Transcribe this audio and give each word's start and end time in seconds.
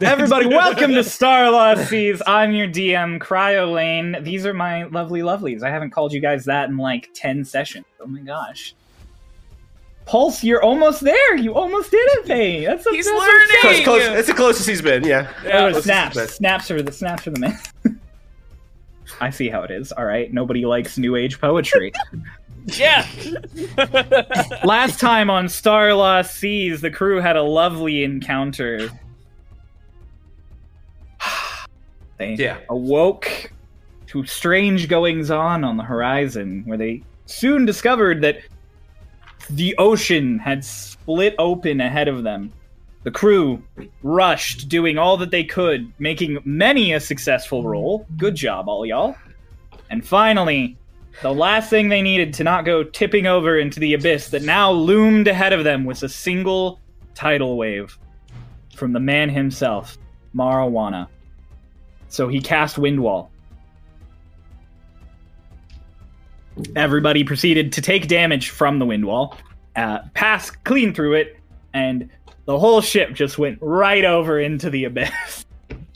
Everybody, 0.00 0.46
welcome 0.46 0.92
to 0.92 1.00
Starlost 1.00 1.86
Seas. 1.88 2.22
I'm 2.26 2.52
your 2.52 2.68
DM, 2.68 3.18
Cryo 3.18 3.72
Lane. 3.72 4.16
These 4.22 4.46
are 4.46 4.54
my 4.54 4.84
lovely 4.84 5.20
lovelies. 5.22 5.62
I 5.64 5.70
haven't 5.70 5.90
called 5.90 6.12
you 6.12 6.20
guys 6.20 6.44
that 6.44 6.68
in 6.68 6.76
like 6.76 7.10
10 7.14 7.44
sessions. 7.44 7.84
Oh 8.00 8.06
my 8.06 8.20
gosh. 8.20 8.74
Pulse, 10.06 10.44
you're 10.44 10.62
almost 10.62 11.00
there. 11.00 11.36
You 11.36 11.54
almost 11.54 11.90
did 11.90 11.98
it, 12.12 12.26
Faye. 12.26 12.64
That's 12.64 12.86
a, 12.86 12.90
He's 12.90 13.06
that's 13.06 13.18
learning! 13.18 13.56
a- 13.56 13.60
Close, 13.60 13.84
close, 13.84 14.18
it's 14.18 14.28
the 14.28 14.34
closest 14.34 14.68
he's 14.68 14.82
been, 14.82 15.04
yeah. 15.04 15.32
Oh, 15.52 15.80
snaps. 15.80 16.16
been. 16.16 16.28
Snaps 16.28 16.70
are 16.70 16.82
the 16.82 16.92
snaps 16.92 17.26
are 17.26 17.30
the 17.32 17.40
man. 17.40 17.58
I 19.20 19.30
see 19.30 19.48
how 19.48 19.62
it 19.62 19.70
is. 19.70 19.90
All 19.92 20.04
right. 20.04 20.32
Nobody 20.32 20.64
likes 20.64 20.96
new 20.98 21.16
age 21.16 21.40
poetry. 21.40 21.92
Yeah. 22.78 23.04
Last 24.62 25.00
time 25.00 25.30
on 25.30 25.48
Star 25.48 25.92
Lost 25.94 26.36
Seas, 26.36 26.80
the 26.80 26.92
crew 26.92 27.20
had 27.20 27.34
a 27.34 27.42
lovely 27.42 28.04
encounter. 28.04 28.88
They 32.22 32.34
Yeah. 32.42 32.58
awoke 32.70 33.50
to 34.08 34.24
strange 34.26 34.88
goings 34.88 35.30
on 35.30 35.64
on 35.64 35.76
the 35.76 35.82
horizon, 35.84 36.62
where 36.66 36.78
they 36.78 37.02
soon 37.26 37.64
discovered 37.64 38.20
that 38.22 38.38
the 39.50 39.74
ocean 39.78 40.38
had 40.38 40.64
split 40.64 41.34
open 41.38 41.80
ahead 41.80 42.08
of 42.08 42.22
them. 42.22 42.52
The 43.04 43.10
crew 43.10 43.62
rushed, 44.04 44.68
doing 44.68 44.96
all 44.96 45.16
that 45.16 45.32
they 45.32 45.42
could, 45.42 45.92
making 45.98 46.38
many 46.44 46.92
a 46.92 47.00
successful 47.00 47.64
roll. 47.64 48.06
Good 48.16 48.36
job, 48.36 48.68
all 48.68 48.86
y'all. 48.86 49.16
And 49.90 50.06
finally, 50.06 50.76
the 51.20 51.34
last 51.34 51.68
thing 51.68 51.88
they 51.88 52.02
needed 52.02 52.32
to 52.34 52.44
not 52.44 52.64
go 52.64 52.84
tipping 52.84 53.26
over 53.26 53.58
into 53.58 53.80
the 53.80 53.94
abyss 53.94 54.28
that 54.30 54.42
now 54.42 54.70
loomed 54.70 55.26
ahead 55.26 55.52
of 55.52 55.64
them 55.64 55.84
was 55.84 56.02
a 56.04 56.08
single 56.08 56.78
tidal 57.14 57.56
wave 57.56 57.98
from 58.76 58.92
the 58.92 59.00
man 59.00 59.28
himself, 59.28 59.98
Marijuana. 60.34 61.08
So 62.12 62.28
he 62.28 62.42
cast 62.42 62.76
Windwall. 62.76 63.30
Everybody 66.76 67.24
proceeded 67.24 67.72
to 67.72 67.80
take 67.80 68.06
damage 68.06 68.50
from 68.50 68.78
the 68.78 68.84
Windwall, 68.84 69.38
uh, 69.76 70.00
pass 70.12 70.50
clean 70.50 70.92
through 70.92 71.14
it, 71.14 71.38
and 71.72 72.10
the 72.44 72.58
whole 72.58 72.82
ship 72.82 73.14
just 73.14 73.38
went 73.38 73.56
right 73.62 74.04
over 74.04 74.38
into 74.38 74.68
the 74.68 74.84
abyss. 74.84 75.46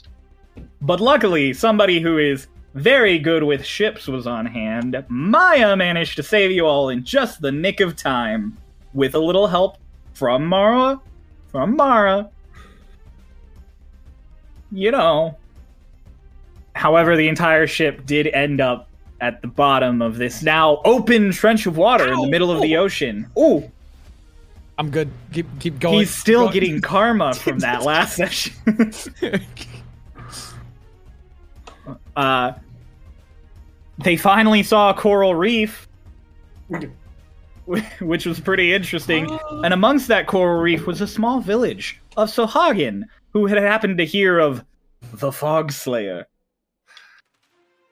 but 0.81 0.99
luckily, 0.99 1.53
somebody 1.53 2.01
who 2.01 2.17
is 2.17 2.47
very 2.73 3.19
good 3.19 3.43
with 3.43 3.63
ships 3.63 4.07
was 4.07 4.25
on 4.25 4.47
hand. 4.47 5.05
Maya 5.09 5.75
managed 5.75 6.15
to 6.15 6.23
save 6.23 6.49
you 6.49 6.65
all 6.65 6.89
in 6.89 7.03
just 7.03 7.41
the 7.41 7.51
nick 7.51 7.79
of 7.79 7.95
time, 7.95 8.57
with 8.95 9.13
a 9.13 9.19
little 9.19 9.45
help 9.45 9.77
from 10.15 10.47
Mara. 10.47 10.99
From 11.51 11.75
Mara. 11.75 12.31
You 14.71 14.89
know. 14.89 15.37
However, 16.77 17.17
the 17.17 17.27
entire 17.27 17.67
ship 17.67 18.05
did 18.05 18.27
end 18.27 18.61
up 18.61 18.87
at 19.19 19.41
the 19.41 19.47
bottom 19.47 20.01
of 20.01 20.17
this 20.17 20.43
now 20.43 20.79
open 20.85 21.31
trench 21.31 21.65
of 21.65 21.75
water 21.75 22.11
in 22.11 22.21
the 22.21 22.29
middle 22.29 22.51
of 22.51 22.61
the 22.61 22.77
ocean. 22.77 23.25
Ooh, 23.37 23.69
I'm 24.77 24.91
good. 24.91 25.09
Keep 25.33 25.47
keep 25.59 25.79
going. 25.79 25.99
he's 25.99 26.15
still 26.15 26.47
Go- 26.47 26.53
getting 26.53 26.81
karma 26.81 27.33
from 27.35 27.59
that 27.59 27.83
last 27.83 28.15
session. 28.15 28.53
uh, 32.15 32.53
they 33.97 34.15
finally 34.15 34.61
saw 34.61 34.91
a 34.91 34.93
coral 34.93 35.33
reef, 35.33 35.87
which 37.65 38.25
was 38.27 38.39
pretty 38.39 38.71
interesting. 38.71 39.27
And 39.63 39.73
amongst 39.73 40.07
that 40.09 40.27
coral 40.27 40.61
reef 40.61 40.85
was 40.85 41.01
a 41.01 41.07
small 41.07 41.41
village 41.41 41.99
of 42.15 42.29
Sahagin, 42.29 43.03
who 43.33 43.47
had 43.47 43.57
happened 43.57 43.97
to 43.97 44.05
hear 44.05 44.37
of 44.37 44.63
the 45.13 45.31
Fog 45.31 45.71
Slayer. 45.71 46.27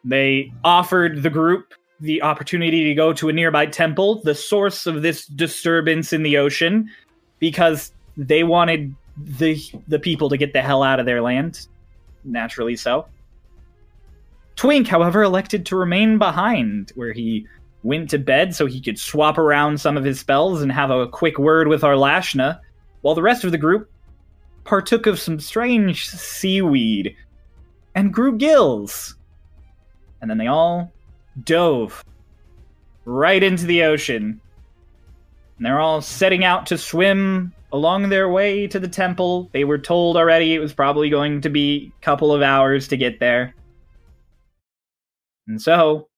They 0.06 0.54
offered 0.64 1.24
the 1.24 1.30
group 1.30 1.74
the 2.00 2.22
opportunity 2.22 2.84
to 2.86 2.94
go 2.94 3.14
to 3.14 3.30
a 3.30 3.34
nearby 3.34 3.66
temple, 3.66 4.22
the 4.22 4.36
source 4.36 4.86
of 4.86 5.02
this 5.02 5.26
disturbance 5.26 6.14
in 6.14 6.24
the 6.24 6.38
ocean, 6.38 6.90
because 7.40 7.92
they 8.16 8.44
wanted 8.44 8.94
the 9.18 9.62
the 9.88 10.00
people 10.00 10.30
to 10.30 10.38
get 10.38 10.54
the 10.54 10.62
hell 10.62 10.84
out 10.84 11.00
of 11.00 11.06
their 11.06 11.22
land. 11.22 11.68
Naturally 12.24 12.76
so. 12.76 13.08
Twink, 14.56 14.88
however, 14.88 15.24
elected 15.24 15.66
to 15.66 15.76
remain 15.76 16.18
behind, 16.18 16.92
where 16.96 17.14
he 17.14 17.48
went 17.84 18.10
to 18.10 18.18
bed 18.18 18.56
so 18.56 18.66
he 18.66 18.82
could 18.82 19.00
swap 19.00 19.38
around 19.38 19.80
some 19.80 19.98
of 19.98 20.04
his 20.04 20.20
spells 20.20 20.62
and 20.62 20.72
have 20.72 20.92
a 20.92 21.08
quick 21.08 21.38
word 21.38 21.68
with 21.68 21.82
Arlashna, 21.82 22.60
while 23.02 23.16
the 23.16 23.22
rest 23.22 23.44
of 23.44 23.52
the 23.52 23.58
group 23.58 23.90
partook 24.64 25.06
of 25.06 25.20
some 25.20 25.40
strange 25.40 26.08
seaweed 26.10 27.16
and 27.94 28.14
grew 28.14 28.38
gills. 28.38 29.15
And 30.26 30.30
then 30.32 30.40
they 30.40 30.48
all 30.48 30.92
dove 31.44 32.04
right 33.06 33.44
into 33.44 33.68
the 33.68 33.84
ocean. 33.84 34.42
And 35.58 35.64
they're 35.64 35.80
all 35.80 36.02
setting 36.02 36.44
out 36.44 36.66
to 36.66 36.80
swim 36.80 37.54
along 37.72 38.10
their 38.10 38.28
way 38.28 38.66
to 38.66 38.80
the 38.80 38.88
temple. 38.88 39.52
They 39.54 39.66
were 39.66 39.78
told 39.78 40.18
already 40.18 40.56
it 40.56 40.60
was 40.60 40.74
probably 40.74 41.12
going 41.12 41.42
to 41.42 41.50
be 41.50 41.94
a 41.96 42.04
couple 42.04 42.34
of 42.34 42.42
hours 42.42 42.88
to 42.88 42.98
get 42.98 43.20
there. 43.20 43.54
And 45.48 45.62
so 45.62 46.10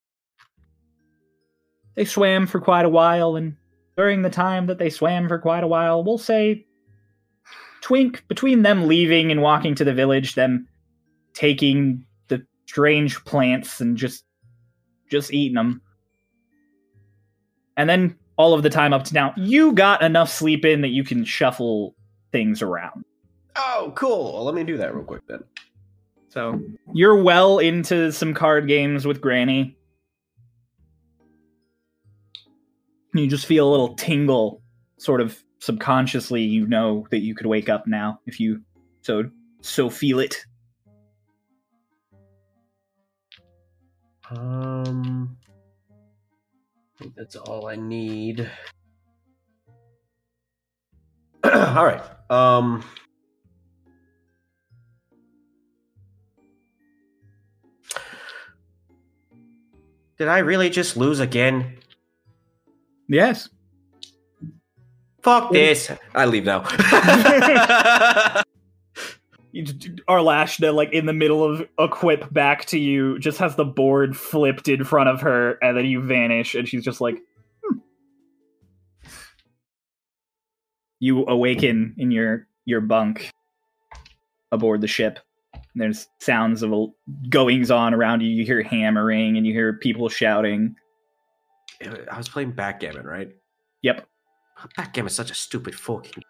they 1.96 2.06
swam 2.06 2.48
for 2.48 2.62
quite 2.62 2.86
a 2.86 2.90
while, 2.90 3.36
and 3.36 3.58
during 3.98 4.22
the 4.22 4.30
time 4.30 4.68
that 4.68 4.78
they 4.78 4.90
swam 4.90 5.28
for 5.28 5.38
quite 5.38 5.66
a 5.66 5.68
while, 5.68 6.02
we'll 6.02 6.18
say 6.18 6.66
Twink, 7.82 8.26
between 8.30 8.62
them 8.62 8.88
leaving 8.88 9.32
and 9.34 9.42
walking 9.42 9.76
to 9.76 9.84
the 9.84 9.94
village, 9.94 10.36
them 10.36 10.70
taking 11.34 12.06
strange 12.68 13.24
plants 13.26 13.82
and 13.82 13.98
just 13.98 14.24
just 15.10 15.34
eating 15.34 15.56
them. 15.56 15.82
And 17.78 17.90
then 17.90 18.18
all 18.38 18.54
of 18.54 18.64
the 18.64 18.70
time 18.70 18.94
up 18.94 19.04
to 19.06 19.14
now, 19.14 19.34
you 19.38 19.72
got 19.72 20.02
enough 20.02 20.30
sleep 20.30 20.66
in 20.66 20.82
that 20.82 20.90
you 20.90 21.04
can 21.04 21.24
shuffle 21.24 21.96
things 22.32 22.62
around. 22.62 23.06
Oh, 23.56 23.94
cool. 23.96 24.34
Well, 24.34 24.44
let 24.44 24.54
me 24.54 24.64
do 24.64 24.78
that 24.78 24.94
real 24.94 25.06
quick 25.06 25.26
then. 25.28 25.44
So 26.30 26.62
you're 26.94 27.24
well 27.24 27.60
into 27.60 28.12
some 28.12 28.34
card 28.34 28.68
games 28.68 29.08
with 29.08 29.22
Granny. 29.22 29.78
You 33.14 33.28
just 33.28 33.46
feel 33.48 33.68
a 33.68 33.72
little 33.72 33.96
tingle, 33.96 34.62
sort 34.98 35.22
of 35.22 35.42
subconsciously. 35.60 36.44
You 36.44 36.68
know 36.68 37.08
that 37.10 37.20
you 37.20 37.34
could 37.34 37.48
wake 37.48 37.70
up 37.70 37.88
now 37.88 38.20
if 38.28 38.40
you 38.40 38.62
so 39.02 39.24
so 39.62 39.90
feel 39.90 40.20
it. 40.20 40.46
Um, 44.30 45.38
I 47.00 47.04
think 47.04 47.16
that's 47.16 47.36
all 47.36 47.68
I 47.68 47.76
need. 47.76 48.50
all 51.44 51.86
right. 51.86 52.02
Um, 52.30 52.84
did 60.18 60.28
I 60.28 60.40
really 60.40 60.70
just 60.70 60.98
lose 60.98 61.22
again? 61.22 61.78
Yes. 63.08 63.48
Fuck 65.22 65.52
this. 65.52 65.92
I 66.14 66.26
leave 66.26 66.44
now. 66.44 66.64
Arlashna, 69.56 70.74
like 70.74 70.92
in 70.92 71.06
the 71.06 71.14
middle 71.14 71.44
of 71.44 71.68
a 71.78 71.88
quip 71.88 72.32
back 72.34 72.66
to 72.66 72.80
you, 72.80 73.18
just 73.20 73.40
has 73.40 73.56
the 73.56 73.66
board 73.66 74.16
flipped 74.16 74.68
in 74.68 74.84
front 74.84 75.10
of 75.10 75.22
her, 75.22 75.58
and 75.62 75.78
then 75.78 75.86
you 75.86 76.02
vanish, 76.02 76.56
and 76.56 76.68
she's 76.68 76.84
just 76.84 77.02
like, 77.02 77.18
hmm. 77.64 77.78
You 81.00 81.26
awaken 81.28 81.96
in 81.98 82.12
your 82.12 82.48
your 82.66 82.82
bunk 82.82 83.32
aboard 84.52 84.82
the 84.82 84.88
ship. 84.88 85.20
And 85.54 85.82
there's 85.82 86.08
sounds 86.20 86.64
of 86.64 86.72
goings 87.30 87.72
on 87.72 87.94
around 87.94 88.22
you. 88.22 88.30
You 88.30 88.46
hear 88.46 88.64
hammering, 88.64 89.38
and 89.38 89.46
you 89.46 89.54
hear 89.54 89.74
people 89.74 90.10
shouting. 90.10 90.76
I 92.12 92.18
was 92.18 92.30
playing 92.30 92.52
backgammon, 92.52 93.06
right? 93.06 93.30
Yep. 93.84 94.08
Backgammon 94.76 95.08
is 95.08 95.16
such 95.16 95.30
a 95.32 95.36
stupid 95.36 95.76
fucking. 95.76 96.24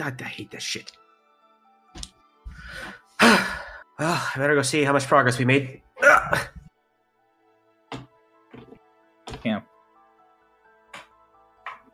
I, 0.00 0.12
I 0.18 0.24
hate 0.24 0.50
that 0.50 0.62
shit. 0.62 0.92
I 4.06 4.32
better 4.36 4.54
go 4.54 4.62
see 4.62 4.82
how 4.82 4.92
much 4.92 5.06
progress 5.06 5.38
we 5.38 5.44
made. 5.44 5.82
Ah! 6.02 6.30
Ugh. 6.32 6.48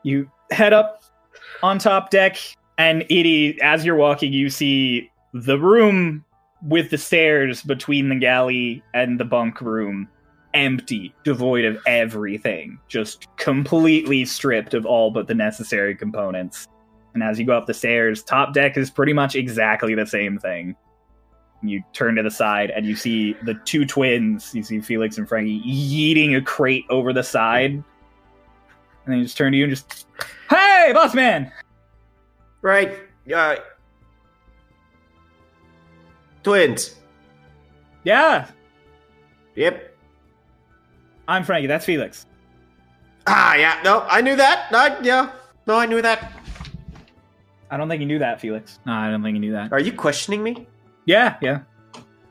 you 0.06 0.30
head 0.52 0.72
up 0.72 1.02
on 1.62 1.78
top 1.78 2.10
deck 2.10 2.38
and 2.78 3.02
Edie, 3.04 3.60
as 3.60 3.84
you're 3.84 3.96
walking 3.96 4.32
you 4.32 4.48
see 4.48 5.10
the 5.34 5.58
room 5.58 6.24
with 6.62 6.90
the 6.90 6.98
stairs 6.98 7.62
between 7.62 8.08
the 8.08 8.14
galley 8.14 8.82
and 8.94 9.18
the 9.18 9.24
bunk 9.24 9.60
room 9.60 10.08
empty 10.54 11.12
devoid 11.24 11.64
of 11.64 11.76
everything 11.86 12.78
just 12.88 13.26
completely 13.36 14.24
stripped 14.24 14.74
of 14.74 14.86
all 14.86 15.10
but 15.10 15.26
the 15.26 15.34
necessary 15.34 15.94
components 15.94 16.68
and 17.14 17.22
as 17.22 17.38
you 17.38 17.44
go 17.44 17.58
up 17.58 17.66
the 17.66 17.74
stairs 17.74 18.22
top 18.22 18.54
deck 18.54 18.76
is 18.76 18.90
pretty 18.90 19.12
much 19.12 19.34
exactly 19.34 19.94
the 19.94 20.06
same 20.06 20.38
thing 20.38 20.74
You 21.62 21.82
turn 21.92 22.14
to 22.16 22.22
the 22.22 22.30
side 22.30 22.70
and 22.70 22.86
you 22.86 22.94
see 22.94 23.32
the 23.42 23.54
two 23.64 23.84
twins. 23.86 24.54
You 24.54 24.62
see 24.62 24.80
Felix 24.80 25.18
and 25.18 25.28
Frankie 25.28 25.60
yeeting 25.60 26.36
a 26.36 26.42
crate 26.42 26.84
over 26.90 27.12
the 27.12 27.22
side. 27.22 27.72
And 27.72 27.84
then 29.06 29.18
you 29.18 29.24
just 29.24 29.36
turn 29.36 29.52
to 29.52 29.58
you 29.58 29.64
and 29.64 29.72
just, 29.72 30.06
hey, 30.50 30.90
boss 30.92 31.14
man! 31.14 31.50
Right. 32.62 32.98
Uh, 33.32 33.56
twins. 36.42 36.96
Yeah, 38.04 38.48
Yep. 39.56 39.96
I'm 41.26 41.42
Frankie. 41.44 41.66
That's 41.66 41.84
Felix. 41.84 42.26
Ah, 43.26 43.54
yeah. 43.56 43.80
No, 43.82 44.02
I 44.02 44.20
knew 44.20 44.36
that. 44.36 44.70
No, 44.70 44.98
yeah. 45.02 45.32
No, 45.66 45.76
I 45.76 45.86
knew 45.86 46.00
that. 46.02 46.32
I 47.70 47.76
don't 47.76 47.88
think 47.88 48.00
you 48.00 48.06
knew 48.06 48.20
that, 48.20 48.40
Felix. 48.40 48.78
No, 48.86 48.92
I 48.92 49.10
don't 49.10 49.22
think 49.22 49.34
you 49.34 49.40
knew 49.40 49.52
that. 49.52 49.72
Are 49.72 49.80
you 49.80 49.92
questioning 49.92 50.42
me? 50.42 50.68
Yeah, 51.06 51.36
yeah. 51.40 51.60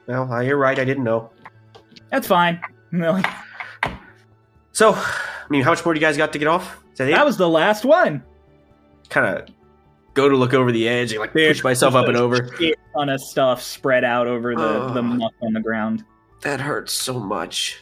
No, 0.07 0.23
uh, 0.31 0.41
you're 0.41 0.57
right. 0.57 0.77
I 0.77 0.85
didn't 0.85 1.03
know. 1.03 1.31
That's 2.11 2.27
fine. 2.27 2.61
No, 2.91 3.21
So, 4.71 4.93
I 4.93 5.45
mean, 5.49 5.63
how 5.63 5.71
much 5.71 5.83
more 5.83 5.93
do 5.93 5.99
you 5.99 6.05
guys 6.05 6.15
got 6.17 6.31
to 6.33 6.39
get 6.39 6.47
off? 6.47 6.83
That 6.97 7.05
that 7.05 7.25
was 7.25 7.37
the 7.37 7.49
last 7.49 7.83
one. 7.83 8.23
kind 9.09 9.37
of 9.37 9.49
go 10.13 10.29
to 10.29 10.35
look 10.35 10.53
over 10.53 10.71
the 10.71 10.87
edge 10.87 11.11
and 11.11 11.19
like 11.19 11.33
push 11.33 11.63
myself 11.63 11.95
up 11.95 12.07
and 12.07 12.15
over. 12.17 12.49
A 12.61 12.73
ton 12.93 13.09
of 13.09 13.19
stuff 13.21 13.61
spread 13.61 14.03
out 14.03 14.27
over 14.27 14.55
the, 14.55 14.89
the 14.93 15.01
muck 15.01 15.33
on 15.41 15.53
the 15.53 15.59
ground. 15.59 16.05
That 16.41 16.61
hurts 16.61 16.93
so 16.93 17.19
much. 17.19 17.79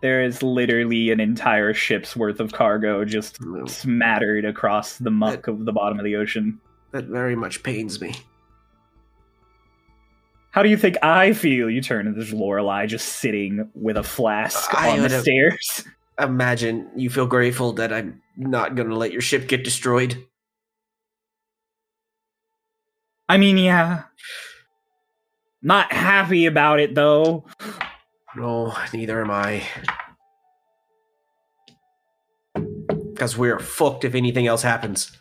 There 0.00 0.22
is 0.22 0.42
literally 0.42 1.10
an 1.10 1.20
entire 1.20 1.74
ship's 1.74 2.16
worth 2.16 2.40
of 2.40 2.52
cargo 2.52 3.04
just 3.04 3.38
smattered 3.66 4.44
across 4.44 4.98
the 4.98 5.10
muck 5.10 5.48
of 5.48 5.64
the 5.64 5.72
bottom 5.72 5.98
of 5.98 6.04
the 6.04 6.16
ocean. 6.16 6.58
That 6.92 7.06
very 7.06 7.34
much 7.36 7.62
pains 7.62 8.00
me. 8.00 8.14
How 10.56 10.62
do 10.62 10.70
you 10.70 10.78
think 10.78 10.96
I 11.02 11.34
feel? 11.34 11.68
You 11.68 11.82
turn 11.82 12.06
and 12.06 12.16
there's 12.16 12.32
Lorelei 12.32 12.86
just 12.86 13.16
sitting 13.16 13.70
with 13.74 13.98
a 13.98 14.02
flask 14.02 14.74
I 14.74 14.88
on 14.88 15.02
the 15.02 15.10
stairs. 15.10 15.84
Imagine 16.18 16.88
you 16.96 17.10
feel 17.10 17.26
grateful 17.26 17.74
that 17.74 17.92
I'm 17.92 18.22
not 18.38 18.74
going 18.74 18.88
to 18.88 18.96
let 18.96 19.12
your 19.12 19.20
ship 19.20 19.48
get 19.48 19.64
destroyed. 19.64 20.16
I 23.28 23.36
mean, 23.36 23.58
yeah. 23.58 24.04
Not 25.60 25.92
happy 25.92 26.46
about 26.46 26.80
it 26.80 26.94
though. 26.94 27.44
No, 28.34 28.74
neither 28.94 29.20
am 29.20 29.30
I. 29.30 29.62
Because 33.12 33.36
we're 33.36 33.58
fucked 33.58 34.06
if 34.06 34.14
anything 34.14 34.46
else 34.46 34.62
happens. 34.62 35.12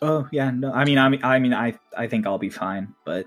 Oh 0.00 0.26
yeah, 0.32 0.50
no. 0.50 0.72
I 0.72 0.86
mean, 0.86 0.96
I 0.96 1.10
mean, 1.10 1.20
I 1.22 1.38
mean, 1.38 1.52
I, 1.52 1.78
I 1.94 2.06
think 2.06 2.26
I'll 2.26 2.38
be 2.38 2.48
fine, 2.48 2.94
but 3.04 3.26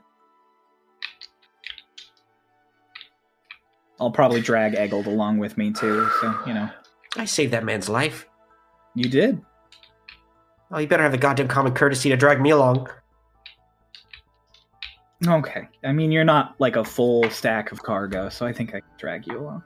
I'll 3.99 4.11
probably 4.11 4.41
drag 4.41 4.75
Eggled 4.75 5.07
along 5.07 5.39
with 5.39 5.57
me 5.57 5.71
too. 5.71 6.09
So 6.21 6.39
you 6.45 6.53
know, 6.53 6.69
I 7.15 7.25
saved 7.25 7.53
that 7.53 7.65
man's 7.65 7.89
life. 7.89 8.27
you 8.95 9.09
did. 9.09 9.41
Oh, 10.71 10.79
you 10.79 10.87
better 10.87 11.03
have 11.03 11.13
the 11.13 11.17
goddamn 11.17 11.47
common 11.47 11.73
courtesy 11.73 12.09
to 12.09 12.17
drag 12.17 12.41
me 12.41 12.49
along. 12.49 12.89
Okay. 15.25 15.67
I 15.83 15.93
mean, 15.93 16.11
you're 16.11 16.25
not 16.25 16.55
like 16.59 16.75
a 16.75 16.83
full 16.83 17.29
stack 17.29 17.71
of 17.71 17.81
cargo, 17.81 18.29
so 18.29 18.45
I 18.45 18.53
think 18.53 18.69
I 18.69 18.81
can 18.81 18.89
drag 18.99 19.25
you 19.25 19.39
along. 19.39 19.63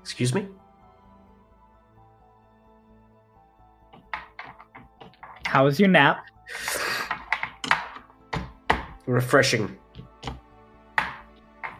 Excuse 0.00 0.34
me? 0.34 0.48
How 5.44 5.64
was 5.64 5.78
your 5.78 5.88
nap? 5.88 6.24
Refreshing. 9.06 9.76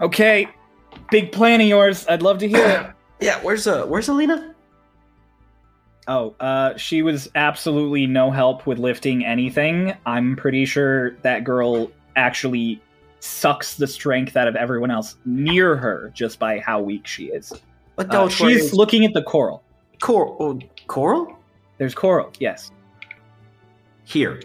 Okay. 0.03 0.49
Big 1.11 1.33
plan 1.33 1.61
of 1.61 1.67
yours. 1.67 2.07
I'd 2.09 2.23
love 2.23 2.39
to 2.39 2.49
hear 2.49 2.65
it. 2.67 2.87
Yeah, 3.21 3.39
where's 3.43 3.69
uh 3.69 3.87
where's 3.87 4.09
Alina? 4.09 4.53
Oh, 6.09 6.35
uh, 6.41 6.77
she 6.77 7.03
was 7.03 7.31
absolutely 7.37 8.09
no 8.09 8.33
help 8.33 8.67
with 8.67 8.81
lifting 8.81 9.25
anything. 9.25 9.95
I'm 10.05 10.35
pretty 10.35 10.65
sure 10.65 11.13
that 11.23 11.45
girl 11.45 11.93
actually 12.17 12.83
sucks 13.21 13.77
the 13.77 13.87
strength 13.87 14.37
out 14.37 14.49
of 14.49 14.57
everyone 14.57 14.91
else 14.91 15.15
near 15.25 15.77
her 15.77 16.11
just 16.13 16.41
by 16.41 16.59
how 16.59 16.81
weak 16.81 17.07
she 17.07 17.27
is. 17.27 17.53
But 17.95 18.09
Uh, 18.09 18.13
don't 18.27 18.41
worry. 18.41 18.55
she's 18.55 18.73
looking 18.75 19.05
at 19.05 19.15
the 19.15 19.23
coral. 19.23 19.63
Coral. 20.01 20.37
Oh, 20.41 20.59
coral? 20.89 21.39
There's 21.79 21.95
coral, 21.95 22.33
yes. 22.41 22.73
Here. 24.03 24.41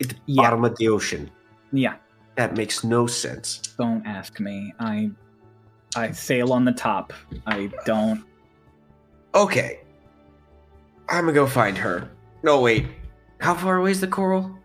At 0.00 0.08
the 0.08 0.16
Yeah. 0.26 0.42
bottom 0.42 0.64
of 0.64 0.76
the 0.78 0.88
ocean. 0.88 1.30
Yeah, 1.72 1.94
That 2.40 2.56
makes 2.56 2.82
no 2.82 3.06
sense. 3.06 3.58
don't 3.76 4.06
ask 4.06 4.40
me. 4.40 4.72
I 4.80 5.10
I 5.94 6.10
sail 6.12 6.54
on 6.54 6.64
the 6.64 6.72
top. 6.72 7.12
I 7.46 7.70
don't 7.84 8.24
Okay. 9.34 9.80
I'm 11.10 11.24
gonna 11.24 11.34
go 11.34 11.46
find 11.46 11.76
her. 11.76 12.10
No, 12.42 12.62
wait. 12.62 12.86
How 13.42 13.52
far 13.54 13.76
away 13.76 13.90
is 13.90 14.00
the 14.00 14.06
coral? 14.06 14.58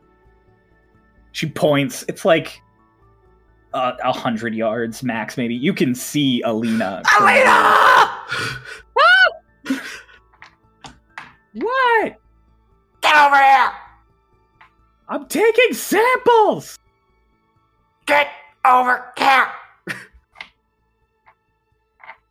She 1.34 1.50
points. 1.50 2.06
It's 2.08 2.24
like 2.24 2.62
uh, 3.74 3.92
a 4.02 4.14
hundred 4.14 4.56
yards 4.56 5.04
max, 5.04 5.36
maybe. 5.36 5.54
You 5.54 5.74
can 5.74 5.94
see 5.94 6.42
Alina. 6.44 7.02
Alina! 7.20 8.08
What? 11.56 12.16
Get 13.02 13.16
over 13.18 13.36
here! 13.36 13.72
I'm 15.10 15.26
taking 15.28 15.74
samples. 15.74 16.80
Get 18.06 18.28
over 18.66 19.06
here! 19.18 19.48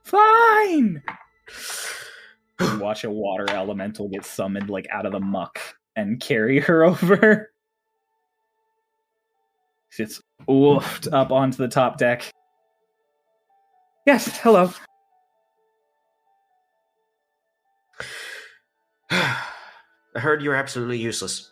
Fine. 0.03 1.03
You 2.61 2.79
watch 2.79 3.05
a 3.05 3.11
water 3.11 3.51
elemental 3.51 4.09
get 4.09 4.25
summoned 4.25 4.71
like 4.71 4.87
out 4.91 5.07
of 5.07 5.13
the 5.13 5.21
muck 5.21 5.59
and 5.97 6.21
carry 6.21 6.61
her 6.61 6.85
over. 6.85 7.51
She's 9.91 10.21
woofed 10.49 11.13
up 11.13 11.33
onto 11.33 11.57
the 11.57 11.69
top 11.69 11.99
deck. 11.99 12.31
Yes, 14.07 14.39
hello. 14.39 14.73
I 19.11 19.41
heard 20.15 20.43
you're 20.43 20.55
absolutely 20.55 20.99
useless. 20.99 21.51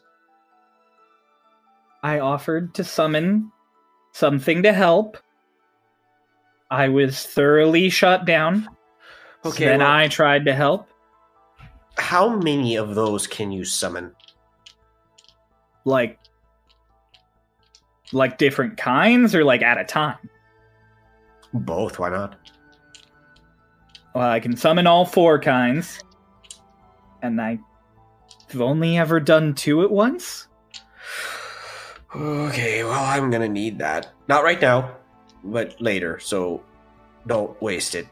I 2.03 2.19
offered 2.19 2.75
to 2.75 2.85
summon 2.85 3.51
something 4.13 4.63
to 4.63 4.73
help. 4.73 5.19
I 6.71 6.89
was 6.89 7.27
thoroughly 7.27 7.91
shut 7.91 8.25
down. 8.25 8.69
Okay, 9.45 9.65
then 9.65 9.81
well- 9.81 9.91
I 9.91 10.09
tried 10.09 10.45
to 10.47 10.55
help. 10.55 10.89
How 11.99 12.37
many 12.37 12.77
of 12.77 12.95
those 12.95 13.27
can 13.27 13.53
you 13.53 13.65
summon? 13.65 14.13
Like, 15.85 16.19
like 18.13 18.39
different 18.39 18.79
kinds, 18.79 19.35
or 19.35 19.45
like 19.45 19.63
at 19.63 19.79
a 19.79 19.85
time. 19.85 20.17
Both, 21.53 21.99
why 21.99 22.09
not? 22.11 22.37
Well, 24.15 24.29
I 24.29 24.41
can 24.41 24.57
summon 24.57 24.87
all 24.87 25.05
four 25.05 25.39
kinds, 25.39 25.99
and 27.21 27.41
I've 27.41 27.61
only 28.59 28.97
ever 28.97 29.21
done 29.21 29.55
two 29.55 29.83
at 29.83 29.91
once. 29.91 30.49
Okay, 32.15 32.85
well, 32.85 33.05
I'm 33.05 33.31
gonna 33.31 33.49
need 33.49 33.79
that. 33.79 34.13
Not 34.29 34.45
right 34.45 34.61
now, 34.61 34.97
but 35.45 35.81
later, 35.81 36.19
so 36.19 36.63
don't 37.27 37.61
waste 37.63 37.95
it. 37.95 38.07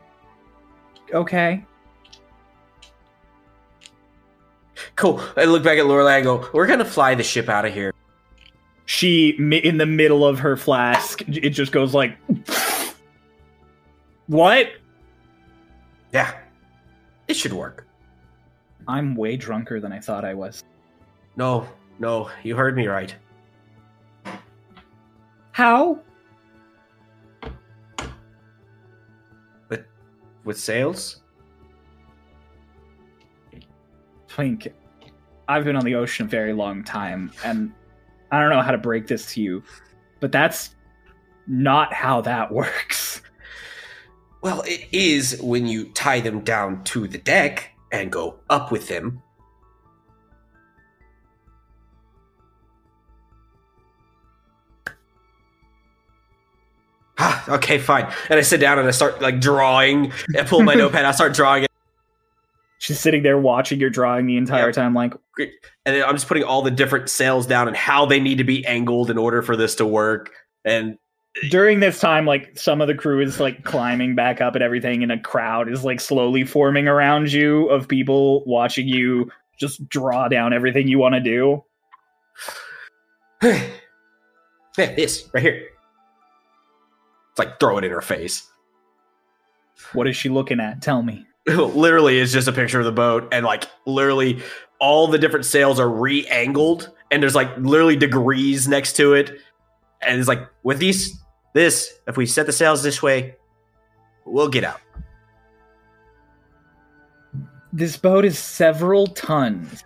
Okay. 1.13 1.65
Cool. 4.97 5.21
I 5.37 5.45
look 5.45 5.63
back 5.63 5.79
at 5.79 5.85
Lorelai 5.85 6.17
and 6.17 6.25
go, 6.25 6.49
We're 6.55 6.67
gonna 6.67 6.85
fly 6.85 7.15
the 7.15 7.23
ship 7.23 7.49
out 7.49 7.67
of 7.67 7.75
here. 7.75 7.93
She, 8.87 9.31
in 9.31 9.77
the 9.77 9.87
middle 9.87 10.25
of 10.25 10.41
her 10.41 10.57
flask, 10.57 11.23
it 11.29 11.51
just 11.51 11.71
goes 11.71 11.95
like, 11.95 12.17
"What?" 14.27 14.73
Yeah. 16.13 16.35
It 17.29 17.35
should 17.35 17.53
work. 17.53 17.87
I'm 18.89 19.15
way 19.15 19.37
drunker 19.37 19.79
than 19.79 19.93
I 19.93 20.01
thought 20.01 20.25
I 20.25 20.35
was. 20.35 20.65
No, 21.37 21.69
no, 22.01 22.31
you 22.43 22.57
heard 22.57 22.75
me 22.75 22.89
right. 22.89 23.15
How? 25.61 25.99
With 30.43 30.59
sails? 30.59 31.21
Twink, 34.27 34.73
I've 35.49 35.65
been 35.65 35.77
on 35.77 35.85
the 35.85 35.97
ocean 35.97 36.25
a 36.25 36.29
very 36.31 36.55
long 36.55 36.83
time, 36.83 37.31
and 37.45 37.75
I 38.33 38.41
don't 38.41 38.49
know 38.49 38.63
how 38.63 38.71
to 38.71 38.79
break 38.79 39.07
this 39.07 39.35
to 39.35 39.43
you, 39.43 39.63
but 40.21 40.33
that's 40.33 40.75
not 41.47 41.93
how 41.93 42.23
that 42.23 42.51
works. 42.61 43.21
Well, 44.41 44.63
it 44.63 44.89
is 44.93 45.43
when 45.43 45.67
you 45.67 45.91
tie 45.91 46.21
them 46.21 46.41
down 46.41 46.85
to 46.85 47.07
the 47.07 47.19
deck 47.19 47.69
and 47.93 48.11
go 48.11 48.41
up 48.49 48.73
with 48.73 48.89
them. 48.89 49.23
Ah, 57.23 57.55
okay, 57.57 57.79
fine. 57.79 58.11
And 58.31 58.39
I 58.39 58.43
sit 58.43 58.61
down 58.61 58.79
and 58.79 58.89
I 58.89 58.93
start 58.93 59.21
like 59.21 59.41
drawing. 59.41 60.11
I 60.39 60.43
pull 60.43 60.63
my 60.63 60.75
notepad. 60.77 61.05
I 61.05 61.13
start 61.13 61.35
drawing 61.35 61.65
it, 61.65 61.71
She's 62.81 62.99
sitting 62.99 63.23
there 63.23 63.37
watching 63.37 63.79
your 63.79 63.91
drawing 63.91 64.25
the 64.25 64.39
entire 64.39 64.73
time, 64.73 64.95
like, 64.95 65.13
and 65.39 65.51
then 65.85 66.03
I'm 66.03 66.15
just 66.15 66.27
putting 66.27 66.45
all 66.45 66.63
the 66.63 66.71
different 66.71 67.11
sails 67.11 67.47
down 67.47 67.69
and 67.69 67.77
how 67.77 68.07
they 68.07 68.19
need 68.19 68.39
to 68.39 68.45
be 68.45 68.65
angled 68.65 69.11
in 69.11 69.19
order 69.19 69.43
for 69.43 69.55
this 69.55 69.75
to 69.77 69.87
work. 69.87 70.31
And 70.65 70.97
during 71.51 71.81
this 71.81 72.01
time, 72.01 72.25
like 72.25 72.59
some 72.59 72.81
of 72.81 72.89
the 72.89 72.95
crew 72.95 73.21
is 73.21 73.39
like 73.39 73.65
climbing 73.65 74.15
back 74.15 74.41
up 74.41 74.55
and 74.55 74.65
everything, 74.65 75.03
and 75.03 75.13
a 75.13 75.21
crowd 75.21 75.71
is 75.71 75.85
like 75.85 76.01
slowly 76.01 76.45
forming 76.45 76.89
around 76.89 77.31
you 77.31 77.69
of 77.69 77.87
people 77.87 78.43
watching 78.47 78.89
you 78.89 79.31
just 79.59 79.87
draw 79.91 80.29
down 80.29 80.55
everything 80.55 80.89
you 80.89 80.99
want 80.99 81.15
to 81.17 81.21
do. 81.21 81.63
yeah, 83.43 84.95
this 84.95 85.29
right 85.35 85.43
here. 85.43 85.69
It's 87.41 87.49
like 87.49 87.59
throw 87.61 87.79
it 87.79 87.85
in 87.85 87.91
her 87.91 88.01
face. 88.01 88.47
What 89.93 90.07
is 90.07 90.17
she 90.17 90.29
looking 90.29 90.61
at? 90.61 90.83
Tell 90.83 91.03
me. 91.03 91.27
literally 91.47 92.19
it's 92.21 92.33
just 92.33 92.47
a 92.49 92.53
picture 92.53 92.79
of 92.81 92.85
the 92.85 92.93
boat 92.93 93.27
and 93.33 93.47
like 93.47 93.65
literally 93.87 94.43
all 94.79 95.09
the 95.09 95.19
different 95.19 95.47
sails 95.47 95.81
are 95.81 95.89
re-angled 95.89 96.91
and 97.11 97.23
there's 97.23 97.35
like 97.35 97.49
literally 97.57 97.97
degrees 97.97 98.69
next 98.69 98.95
to 98.97 99.15
it 99.15 99.41
and 100.03 100.19
it's 100.21 100.29
like 100.29 100.47
with 100.65 100.79
these 100.79 101.19
this 101.55 101.99
if 102.07 102.19
we 102.19 102.27
set 102.27 102.45
the 102.45 102.53
sails 102.53 102.83
this 102.83 103.03
way 103.03 103.35
we'll 104.27 104.51
get 104.51 104.65
out 104.65 104.81
This 107.73 107.97
boat 107.97 108.25
is 108.27 108.39
several 108.39 109.07
tons, 109.07 109.83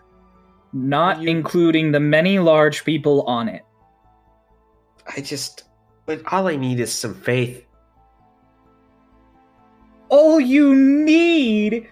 not 0.73 1.21
You- 1.23 1.29
including 1.29 1.93
the 1.93 2.01
many 2.01 2.39
large 2.41 2.85
people 2.85 3.23
on 3.23 3.49
it. 3.49 3.63
i 5.17 5.21
just 5.21 5.65
but 6.07 6.21
all 6.33 6.47
i 6.49 6.57
need 6.57 6.81
is 6.81 6.93
some 6.93 7.15
faith 7.15 7.65
All 10.09 10.39
you 10.41 10.75
need 10.75 11.89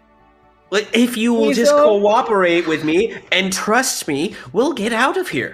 like 0.70 0.88
if 0.92 1.16
you 1.16 1.32
will 1.34 1.48
He's 1.48 1.56
just 1.56 1.70
so- 1.70 1.98
cooperate 2.00 2.66
with 2.68 2.84
me 2.84 3.16
and 3.32 3.52
trust 3.52 4.06
me 4.08 4.34
we'll 4.52 4.72
get 4.74 4.92
out 4.92 5.16
of 5.16 5.28
here 5.28 5.52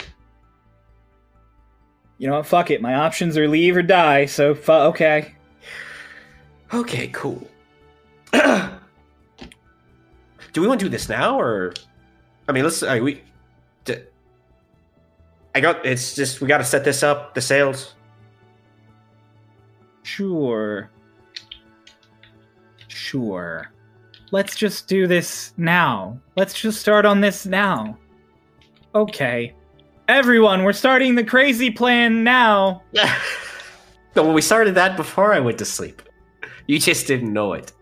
You 2.19 2.29
know 2.29 2.37
what? 2.39 2.47
Fuck 2.47 2.71
it. 2.71 2.83
My 2.83 2.95
options 2.95 3.37
are 3.39 3.47
leave 3.47 3.77
or 3.77 3.83
die. 3.83 4.27
So, 4.27 4.55
fu- 4.55 4.73
okay. 4.93 5.35
okay 6.75 7.09
cool 7.09 7.49
do 8.33 8.71
we 10.61 10.67
want 10.67 10.81
to 10.81 10.87
do 10.87 10.91
this 10.91 11.09
now 11.09 11.39
or 11.41 11.73
i 12.49 12.53
mean 12.53 12.65
let's 12.65 12.83
I, 12.83 13.01
we 13.01 13.23
d- 13.85 14.03
i 15.55 15.61
got 15.61 15.87
it's 15.87 16.15
just 16.15 16.41
we 16.43 16.49
got 16.49 16.59
to 16.59 16.65
set 16.65 16.85
this 16.85 17.03
up 17.03 17.35
the 17.35 17.41
sails 17.41 17.95
Sure. 20.09 20.91
Sure. 22.89 23.73
Let's 24.31 24.57
just 24.57 24.89
do 24.89 25.07
this 25.07 25.53
now. 25.57 26.19
Let's 26.37 26.55
just 26.55 26.81
start 26.81 27.05
on 27.05 27.21
this 27.21 27.47
now. 27.47 27.97
Okay. 28.95 29.55
Everyone, 30.09 30.65
we're 30.65 30.73
starting 30.73 31.15
the 31.15 31.25
crazy 31.25 31.71
plan 31.71 32.25
now. 32.25 32.83
no 34.17 34.25
when 34.25 34.35
we 34.35 34.41
started 34.41 34.75
that 34.75 34.97
before 34.97 35.33
i 35.33 35.39
went 35.39 35.59
to 35.59 35.65
sleep 35.65 36.03
you 36.67 36.79
just 36.79 37.07
didn't 37.07 37.33
know 37.33 37.53
it 37.53 37.73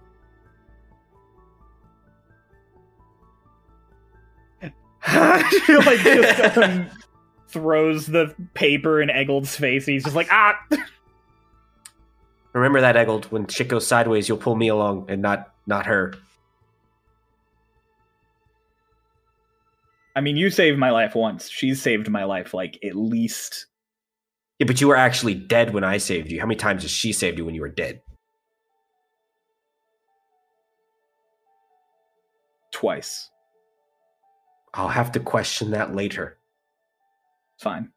she 4.61 4.69
like 5.77 6.01
just 6.01 6.59
um, 6.59 6.87
throws 7.49 8.07
the 8.07 8.35
paper 8.55 9.01
in 9.01 9.09
Eggold's 9.09 9.57
face. 9.57 9.87
And 9.87 9.95
he's 9.95 10.05
just 10.05 10.17
like, 10.17 10.29
ah. 10.31 10.59
Remember 12.57 12.81
that 12.81 12.97
eggold 12.97 13.25
when 13.27 13.47
shit 13.47 13.69
goes 13.69 13.87
sideways 13.87 14.29
you'll 14.29 14.39
pull 14.39 14.57
me 14.57 14.69
along 14.69 15.07
and 15.09 15.23
not 15.23 15.53
not 15.67 15.87
her 15.87 16.15
I 20.15 20.23
mean, 20.23 20.39
you 20.39 20.49
saved 20.49 20.79
my 20.79 20.89
life 20.89 21.15
once. 21.15 21.47
She's 21.51 21.83
saved 21.83 22.09
my 22.09 22.25
life 22.25 22.55
like 22.55 22.79
at 22.83 22.97
least 22.97 23.67
yeah 24.59 24.67
but 24.67 24.81
you 24.81 24.89
were 24.89 24.97
actually 24.97 25.35
dead 25.35 25.73
when 25.73 25.85
i 25.85 25.97
saved 25.97 26.31
you 26.31 26.41
how 26.41 26.47
many 26.47 26.57
times 26.57 26.83
has 26.83 26.91
she 26.91 27.13
saved 27.13 27.39
you 27.39 27.45
when 27.45 27.55
you 27.55 27.61
were 27.61 27.69
dead 27.69 28.01
twice. 32.73 33.31
i'll 34.75 34.89
have 34.89 35.13
to 35.13 35.21
question 35.21 35.71
that 35.71 35.95
later 35.95 36.39
Fine. 37.59 37.91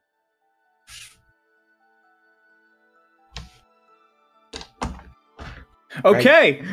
Okay. 6.05 6.63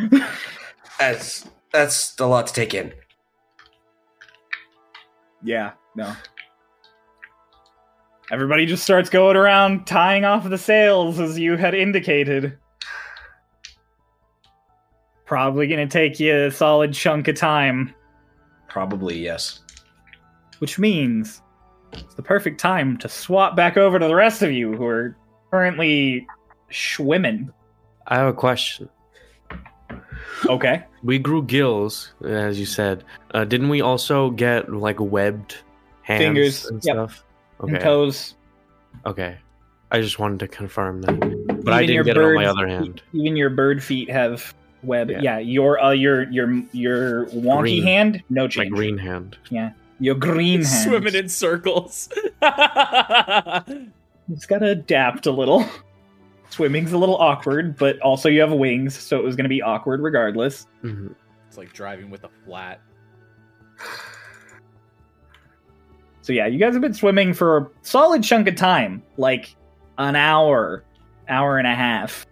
that's 0.99 1.47
that's 1.73 2.19
a 2.19 2.27
lot 2.27 2.47
to 2.47 2.53
take 2.53 2.75
in 2.75 2.93
Yeah, 5.43 5.73
no. 5.95 6.15
Everybody 8.31 8.67
just 8.67 8.83
starts 8.83 9.09
going 9.09 9.37
around 9.37 9.87
tying 9.87 10.25
off 10.25 10.49
the 10.49 10.59
sails 10.59 11.21
as 11.21 11.39
you 11.39 11.57
had 11.57 11.75
indicated. 11.75 12.59
Probably 15.25 15.67
gonna 15.67 15.87
take 15.87 16.19
you 16.19 16.47
a 16.47 16.51
solid 16.51 16.93
chunk 16.93 17.29
of 17.29 17.37
time, 17.37 17.95
probably 18.69 19.19
yes 19.19 19.61
which 20.59 20.79
means 20.79 21.43
it's 21.93 22.15
the 22.15 22.23
perfect 22.23 22.61
time 22.61 22.97
to 22.99 23.09
swap 23.09 23.57
back 23.57 23.77
over 23.77 23.99
to 23.99 24.07
the 24.07 24.15
rest 24.15 24.43
of 24.43 24.53
you 24.53 24.75
who 24.75 24.85
are 24.87 25.17
currently 25.51 26.27
swimming. 26.71 27.51
I 28.07 28.17
have 28.17 28.29
a 28.29 28.33
question. 28.33 28.89
Okay. 30.45 30.85
We 31.03 31.19
grew 31.19 31.43
gills, 31.43 32.13
as 32.25 32.61
you 32.61 32.67
said. 32.67 33.05
Uh, 33.33 33.45
didn't 33.45 33.71
we 33.71 33.81
also 33.81 34.31
get 34.31 34.71
like 34.73 35.01
webbed 35.01 35.57
hands 36.03 36.21
Fingers, 36.23 36.67
and 36.67 36.85
yep. 36.85 36.95
stuff? 36.95 37.25
And 37.61 37.75
Okay. 37.75 37.83
toes. 37.85 38.35
Okay. 39.07 39.39
I 39.91 40.01
just 40.01 40.19
wanted 40.19 40.41
to 40.41 40.49
confirm 40.49 41.01
that. 41.03 41.19
But 41.65 41.73
I 41.73 41.83
Even 41.83 41.95
your 41.95 42.05
didn't 42.05 42.17
get 42.17 42.23
it 42.23 42.27
on 42.29 42.35
my 42.35 42.47
other 42.47 42.67
hand. 42.69 43.03
Even 43.13 43.37
your 43.37 43.51
bird 43.51 43.83
feet 43.83 44.11
have 44.11 44.53
web. 44.83 45.11
Yeah, 45.11 45.21
Yeah. 45.23 45.39
your 45.39 45.83
uh, 45.83 45.91
your 45.93 46.29
your 46.31 46.53
your 46.73 47.27
wonky 47.27 47.61
Green. 47.61 47.83
hand, 47.85 48.23
no 48.29 48.47
change. 48.49 48.71
My 48.73 48.77
green 48.77 48.99
hand. 48.99 49.39
Yeah. 49.51 49.71
Your 50.01 50.17
green 50.17 50.63
hand. 50.63 50.85
Swimming 50.85 51.15
in 51.15 51.29
circles. 51.29 52.09
It's 54.29 54.45
got 54.47 54.59
to 54.59 54.67
adapt 54.71 55.27
a 55.27 55.31
little. 55.31 55.65
Swimming's 56.51 56.93
a 56.93 56.99
little 56.99 57.17
awkward, 57.17 57.77
but 57.77 57.99
also 58.01 58.29
you 58.29 58.41
have 58.41 58.53
wings, 58.53 58.97
so 58.97 59.19
it 59.19 59.25
was 59.25 59.37
going 59.37 59.45
to 59.45 59.49
be 59.51 59.63
awkward 59.63 60.01
regardless. 60.01 60.67
Mhm. 60.83 61.15
it's 61.49 61.59
like 61.59 61.73
driving 61.73 62.11
with 62.11 62.25
a 62.25 62.31
flat. 62.45 62.81
So 66.23 66.33
yeah, 66.33 66.47
you 66.47 66.59
guys 66.59 66.73
have 66.73 66.83
been 66.83 66.95
swimming 66.95 67.33
for 67.35 67.57
a 67.57 67.67
solid 67.83 68.23
chunk 68.25 68.49
of 68.49 68.57
time, 68.57 69.03
like 69.17 69.55
an 69.99 70.17
hour, 70.17 70.83
hour 71.29 71.59
and 71.59 71.67
a 71.69 71.75
half. 71.75 72.27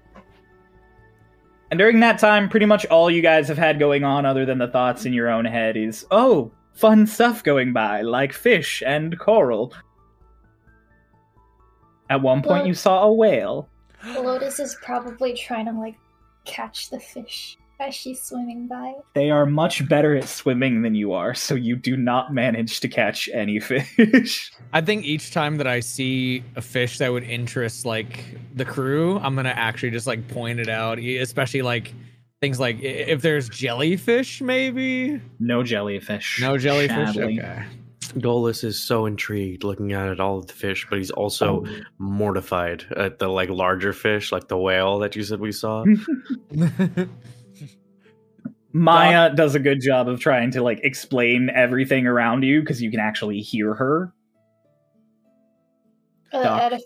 And 1.71 1.79
during 1.79 2.01
that 2.01 2.19
time, 2.19 2.49
pretty 2.49 2.67
much 2.67 2.85
all 2.87 3.11
you 3.11 3.23
guys 3.23 3.47
have 3.49 3.59
had 3.59 3.79
going 3.79 4.03
on, 4.05 4.27
other 4.27 4.45
than 4.45 4.59
the 4.59 4.69
thoughts 4.69 5.07
in 5.07 5.13
your 5.13 5.29
own 5.29 5.45
head, 5.45 5.77
is 5.77 6.05
oh, 6.11 6.51
fun 6.73 7.07
stuff 7.07 7.43
going 7.45 7.73
by, 7.73 8.01
like 8.03 8.33
fish 8.33 8.83
and 8.85 9.17
coral. 9.19 9.73
At 12.11 12.21
one 12.21 12.43
point, 12.43 12.61
Well- 12.63 12.67
you 12.67 12.75
saw 12.75 13.05
a 13.05 13.13
whale. 13.13 13.69
Lotus 14.07 14.61
is 14.61 14.77
probably 14.83 15.35
trying 15.35 15.67
to 15.67 15.73
like 15.73 15.97
catch 16.45 16.91
the 16.91 17.01
fish 17.01 17.57
as 17.81 17.95
she's 17.95 18.23
swimming 18.23 18.69
by. 18.69 18.95
They 19.15 19.31
are 19.31 19.47
much 19.47 19.89
better 19.89 20.17
at 20.17 20.29
swimming 20.29 20.83
than 20.83 20.95
you 20.95 21.13
are, 21.13 21.35
so 21.35 21.55
you 21.55 21.77
do 21.77 21.97
not 21.97 22.33
manage 22.33 22.81
to 22.81 22.89
catch 22.89 23.29
any 23.33 23.61
fish. 23.61 24.53
I 24.73 24.81
think 24.81 25.05
each 25.05 25.33
time 25.33 25.57
that 25.57 25.67
I 25.67 25.81
see 25.81 26.45
a 26.57 26.63
fish 26.63 26.99
that 26.99 27.13
would 27.13 27.25
interest 27.25 27.85
like 27.85 28.25
the 28.55 28.65
crew, 28.65 29.19
I'm 29.19 29.35
gonna 29.35 29.51
actually 29.51 29.91
just 29.91 30.07
like 30.07 30.27
point 30.29 30.61
it 30.61 30.69
out, 30.69 30.99
especially 30.99 31.63
like 31.63 31.93
things 32.41 32.61
like 32.61 32.81
if 32.83 33.23
there's 33.23 33.49
jellyfish, 33.49 34.41
maybe 34.41 35.21
no 35.39 35.63
jellyfish. 35.63 36.39
no 36.41 36.59
jellyfish. 36.59 37.15
Sadly. 37.15 37.41
Okay. 37.41 37.65
Dolus 38.09 38.65
is 38.65 38.81
so 38.81 39.07
intrigued 39.07 39.65
looking 39.65 39.93
at 39.93 40.21
all 40.21 40.39
of 40.39 40.47
the 40.47 40.53
fish, 40.53 40.87
but 40.89 40.99
he's 40.99 41.11
also 41.11 41.65
mortified 41.99 42.85
at 42.97 43.19
the 43.19 43.29
like 43.29 43.49
larger 43.51 43.93
fish, 43.93 44.33
like 44.33 44.49
the 44.49 44.59
whale 44.59 44.99
that 45.01 45.17
you 45.17 45.23
said 45.23 45.41
we 45.41 45.53
saw. 45.53 45.85
Maya 48.73 49.33
does 49.33 49.55
a 49.55 49.61
good 49.61 49.81
job 49.81 50.09
of 50.09 50.19
trying 50.19 50.51
to 50.51 50.63
like 50.63 50.81
explain 50.83 51.49
everything 51.49 52.09
around 52.09 52.43
you 52.43 52.61
because 52.61 52.83
you 52.83 52.91
can 52.91 52.99
actually 53.01 53.39
hear 53.41 53.73
her. 53.73 54.13
Uh, 56.33 56.43
at 56.43 56.73
a, 56.73 56.81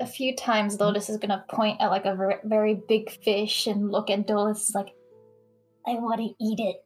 a 0.00 0.06
few 0.06 0.36
times, 0.36 0.78
Lotus 0.78 1.08
is 1.08 1.16
gonna 1.16 1.42
point 1.48 1.80
at 1.80 1.86
like 1.86 2.04
a 2.04 2.14
ver- 2.14 2.40
very 2.44 2.78
big 2.86 3.10
fish 3.24 3.66
and 3.66 3.90
look 3.90 4.10
at 4.10 4.26
Dolus 4.26 4.74
like, 4.74 4.88
I 5.86 5.92
want 5.94 6.20
to 6.20 6.34
eat 6.44 6.60
it. 6.60 6.76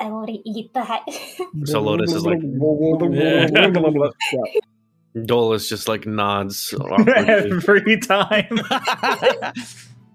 I 0.00 0.08
want 0.10 0.28
to 0.28 0.38
eat 0.48 0.72
that. 0.74 1.02
So 1.66 1.80
Lotus 1.82 2.12
is 2.14 2.24
like- 2.24 2.40
Dolus 5.26 5.68
just 5.68 5.88
like 5.88 6.06
nods 6.06 6.72
awkwardly. 6.80 7.12
every 7.14 7.98
time. 7.98 8.60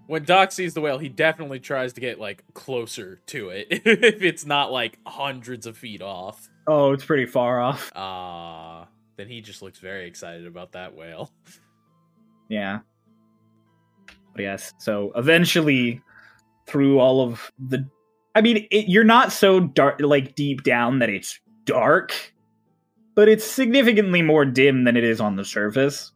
when 0.06 0.24
Doc 0.24 0.52
sees 0.52 0.72
the 0.74 0.80
whale, 0.80 0.96
he 0.98 1.08
definitely 1.10 1.60
tries 1.60 1.92
to 1.94 2.00
get 2.00 2.18
like 2.18 2.42
closer 2.54 3.20
to 3.26 3.50
it 3.50 3.66
if 3.70 4.22
it's 4.22 4.46
not 4.46 4.72
like 4.72 4.98
hundreds 5.06 5.66
of 5.66 5.76
feet 5.76 6.00
off. 6.02 6.48
Oh, 6.66 6.92
it's 6.92 7.04
pretty 7.04 7.26
far 7.26 7.60
off. 7.60 7.92
Ah, 7.94 8.88
then 9.16 9.28
he 9.28 9.40
just 9.42 9.60
looks 9.62 9.78
very 9.78 10.06
excited 10.08 10.46
about 10.46 10.72
that 10.72 10.94
whale. 10.96 11.30
Yeah. 12.48 12.80
But 14.34 14.42
yes, 14.42 14.72
so 14.78 15.12
eventually, 15.14 16.00
through 16.66 16.98
all 17.00 17.20
of 17.22 17.52
the, 17.68 17.86
I 18.36 18.42
mean, 18.42 18.68
it, 18.70 18.88
you're 18.88 19.02
not 19.02 19.32
so 19.32 19.60
dark, 19.60 19.98
like 19.98 20.34
deep 20.34 20.62
down 20.62 20.98
that 20.98 21.08
it's 21.08 21.40
dark, 21.64 22.12
but 23.14 23.30
it's 23.30 23.46
significantly 23.46 24.20
more 24.20 24.44
dim 24.44 24.84
than 24.84 24.94
it 24.94 25.04
is 25.04 25.22
on 25.22 25.36
the 25.36 25.44
surface. 25.44 26.12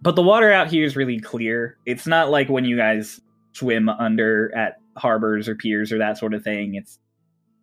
But 0.00 0.16
the 0.16 0.22
water 0.22 0.50
out 0.50 0.68
here 0.68 0.86
is 0.86 0.96
really 0.96 1.20
clear. 1.20 1.76
It's 1.84 2.06
not 2.06 2.30
like 2.30 2.48
when 2.48 2.64
you 2.64 2.78
guys 2.78 3.20
swim 3.52 3.90
under 3.90 4.54
at 4.56 4.76
harbors 4.96 5.50
or 5.50 5.54
piers 5.54 5.92
or 5.92 5.98
that 5.98 6.16
sort 6.16 6.32
of 6.32 6.42
thing. 6.42 6.74
It's 6.74 6.98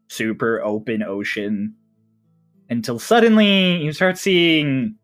super 0.09 0.61
open 0.61 1.01
ocean 1.01 1.73
until 2.69 2.99
suddenly 2.99 3.77
you 3.77 3.93
start 3.93 4.19
seeing 4.19 4.95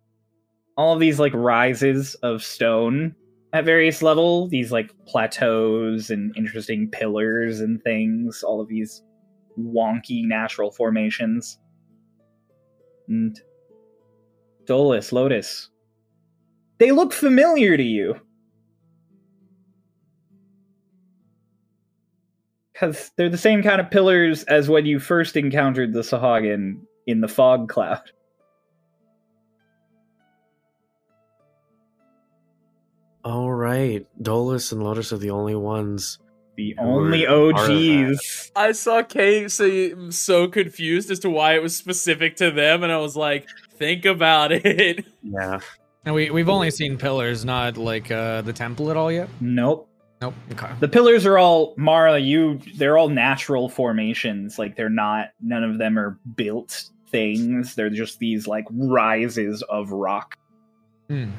all 0.78 0.94
of 0.94 1.00
these 1.00 1.20
like 1.20 1.34
rises 1.34 2.14
of 2.16 2.44
stone 2.44 3.16
at 3.54 3.66
various 3.66 4.02
level 4.02 4.48
these 4.48 4.72
like 4.72 4.92
plateaus 5.08 6.10
and 6.10 6.36
interesting 6.38 6.90
pillars 6.90 7.60
and 7.60 7.82
things 7.84 8.44
all 8.44 8.62
of 8.62 8.68
these 8.68 9.02
wonky 9.60 10.26
natural 10.26 10.72
formations 10.72 11.60
and 13.08 13.40
dolus 14.66 15.12
lotus 15.12 15.70
they 16.78 16.92
look 16.92 17.12
familiar 17.12 17.76
to 17.76 17.84
you 17.84 18.16
because 22.80 23.12
they're 23.18 23.30
the 23.30 23.38
same 23.38 23.62
kind 23.62 23.82
of 23.82 23.92
pillars 23.92 24.44
as 24.44 24.70
when 24.70 24.86
you 24.86 25.00
first 25.00 25.36
encountered 25.36 25.94
the 25.94 26.00
Sahagin 26.00 26.80
in 27.08 27.22
the 27.22 27.28
fog 27.28 27.68
cloud. 27.68 28.12
All 33.30 33.52
right, 33.52 34.08
Dolus 34.20 34.72
and 34.72 34.82
Lotus 34.82 35.14
are 35.14 35.18
the 35.18 35.30
only 35.30 35.54
ones. 35.54 36.18
The 36.58 36.76
only 36.80 37.28
are 37.28 37.52
part. 37.52 37.70
OGs. 37.70 38.52
I 38.56 38.72
saw 38.72 39.04
Kay 39.04 39.48
say 39.48 39.94
so 40.10 40.48
confused 40.48 41.12
as 41.12 41.20
to 41.20 41.30
why 41.30 41.54
it 41.54 41.62
was 41.62 41.76
specific 41.76 42.38
to 42.38 42.50
them, 42.50 42.82
and 42.82 42.92
I 42.92 42.98
was 42.98 43.16
like, 43.16 43.48
think 43.78 44.06
about 44.06 44.52
it. 44.52 45.06
Yeah. 45.22 45.60
And 46.06 46.16
we 46.16 46.32
we've 46.32 46.50
only 46.50 46.72
seen 46.72 46.98
pillars, 46.98 47.46
not 47.46 47.78
like 47.78 48.10
uh 48.10 48.42
the 48.42 48.54
temple 48.54 48.90
at 48.90 48.98
all 48.98 49.12
yet. 49.12 49.30
Nope. 49.40 49.88
Nope. 50.22 50.34
Okay. 50.54 50.72
The 50.80 50.88
pillars 50.88 51.28
are 51.28 51.38
all 51.38 51.76
Mara. 51.78 52.18
You, 52.18 52.60
they're 52.78 52.98
all 52.98 53.10
natural 53.10 53.70
formations. 53.70 54.58
Like 54.58 54.76
they're 54.76 54.90
not. 54.90 55.28
None 55.40 55.64
of 55.64 55.78
them 55.78 56.00
are 56.00 56.18
built 56.36 56.84
things. 57.12 57.76
They're 57.76 57.92
just 57.92 58.18
these 58.18 58.48
like 58.48 58.66
rises 58.72 59.62
of 59.70 59.92
rock. 59.92 60.36
Hmm. 61.10 61.30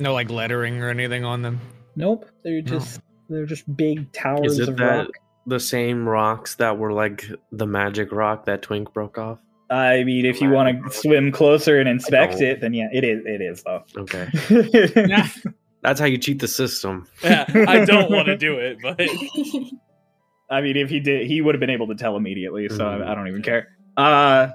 No 0.00 0.12
like 0.14 0.30
lettering 0.30 0.82
or 0.82 0.88
anything 0.90 1.24
on 1.24 1.42
them. 1.42 1.60
Nope. 1.96 2.26
They're 2.44 2.62
No. 2.62 2.78
just. 2.78 3.00
They're 3.30 3.44
just 3.46 3.76
big 3.76 4.10
towers 4.12 4.52
Is 4.52 4.60
it 4.60 4.68
of 4.70 4.76
that 4.78 4.96
rock. 5.00 5.08
the 5.46 5.60
same 5.60 6.08
rocks 6.08 6.54
that 6.54 6.78
were 6.78 6.92
like 6.94 7.26
the 7.52 7.66
magic 7.66 8.10
rock 8.10 8.46
that 8.46 8.62
Twink 8.62 8.92
broke 8.94 9.18
off? 9.18 9.38
I 9.70 10.02
mean, 10.04 10.24
if 10.24 10.40
you 10.40 10.48
want 10.48 10.82
to 10.82 10.90
swim 10.90 11.30
closer 11.30 11.78
and 11.78 11.86
inspect 11.90 12.40
it, 12.40 12.62
then 12.62 12.72
yeah, 12.72 12.88
it 12.90 13.04
is. 13.04 13.20
It 13.26 13.42
is 13.42 13.62
though. 13.64 13.84
Okay. 13.98 14.28
That's 15.82 16.00
how 16.00 16.06
you 16.06 16.16
cheat 16.16 16.38
the 16.40 16.48
system. 16.48 17.06
Yeah, 17.22 17.44
I 17.68 17.84
don't 17.84 18.10
want 18.10 18.26
to 18.28 18.36
do 18.36 18.54
it, 18.58 18.78
but 18.82 18.98
I 20.50 20.62
mean, 20.62 20.76
if 20.78 20.88
he 20.88 20.98
did, 21.00 21.26
he 21.26 21.42
would 21.42 21.54
have 21.54 21.60
been 21.60 21.68
able 21.70 21.88
to 21.88 21.94
tell 21.94 22.16
immediately. 22.16 22.68
So 22.70 22.78
Mhm. 22.78 23.06
I, 23.06 23.12
I 23.12 23.14
don't 23.14 23.28
even 23.28 23.42
care. 23.42 23.68
Uh, 23.96 24.48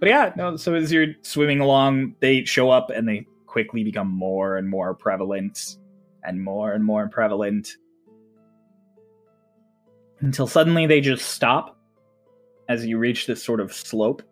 but 0.00 0.08
yeah, 0.08 0.32
no. 0.36 0.56
So 0.56 0.74
as 0.74 0.92
you're 0.92 1.14
swimming 1.22 1.60
along, 1.60 2.16
they 2.20 2.44
show 2.44 2.70
up 2.70 2.90
and 2.90 3.08
they 3.08 3.26
quickly 3.56 3.82
become 3.82 4.10
more 4.10 4.58
and 4.58 4.68
more 4.68 4.92
prevalent, 4.92 5.78
and 6.24 6.44
more 6.44 6.72
and 6.72 6.84
more 6.84 7.08
prevalent, 7.08 7.70
until 10.20 10.46
suddenly 10.46 10.86
they 10.86 11.00
just 11.00 11.30
stop 11.30 11.78
as 12.68 12.84
you 12.84 12.98
reach 12.98 13.26
this 13.26 13.42
sort 13.42 13.60
of 13.60 13.72
slope, 13.72 14.22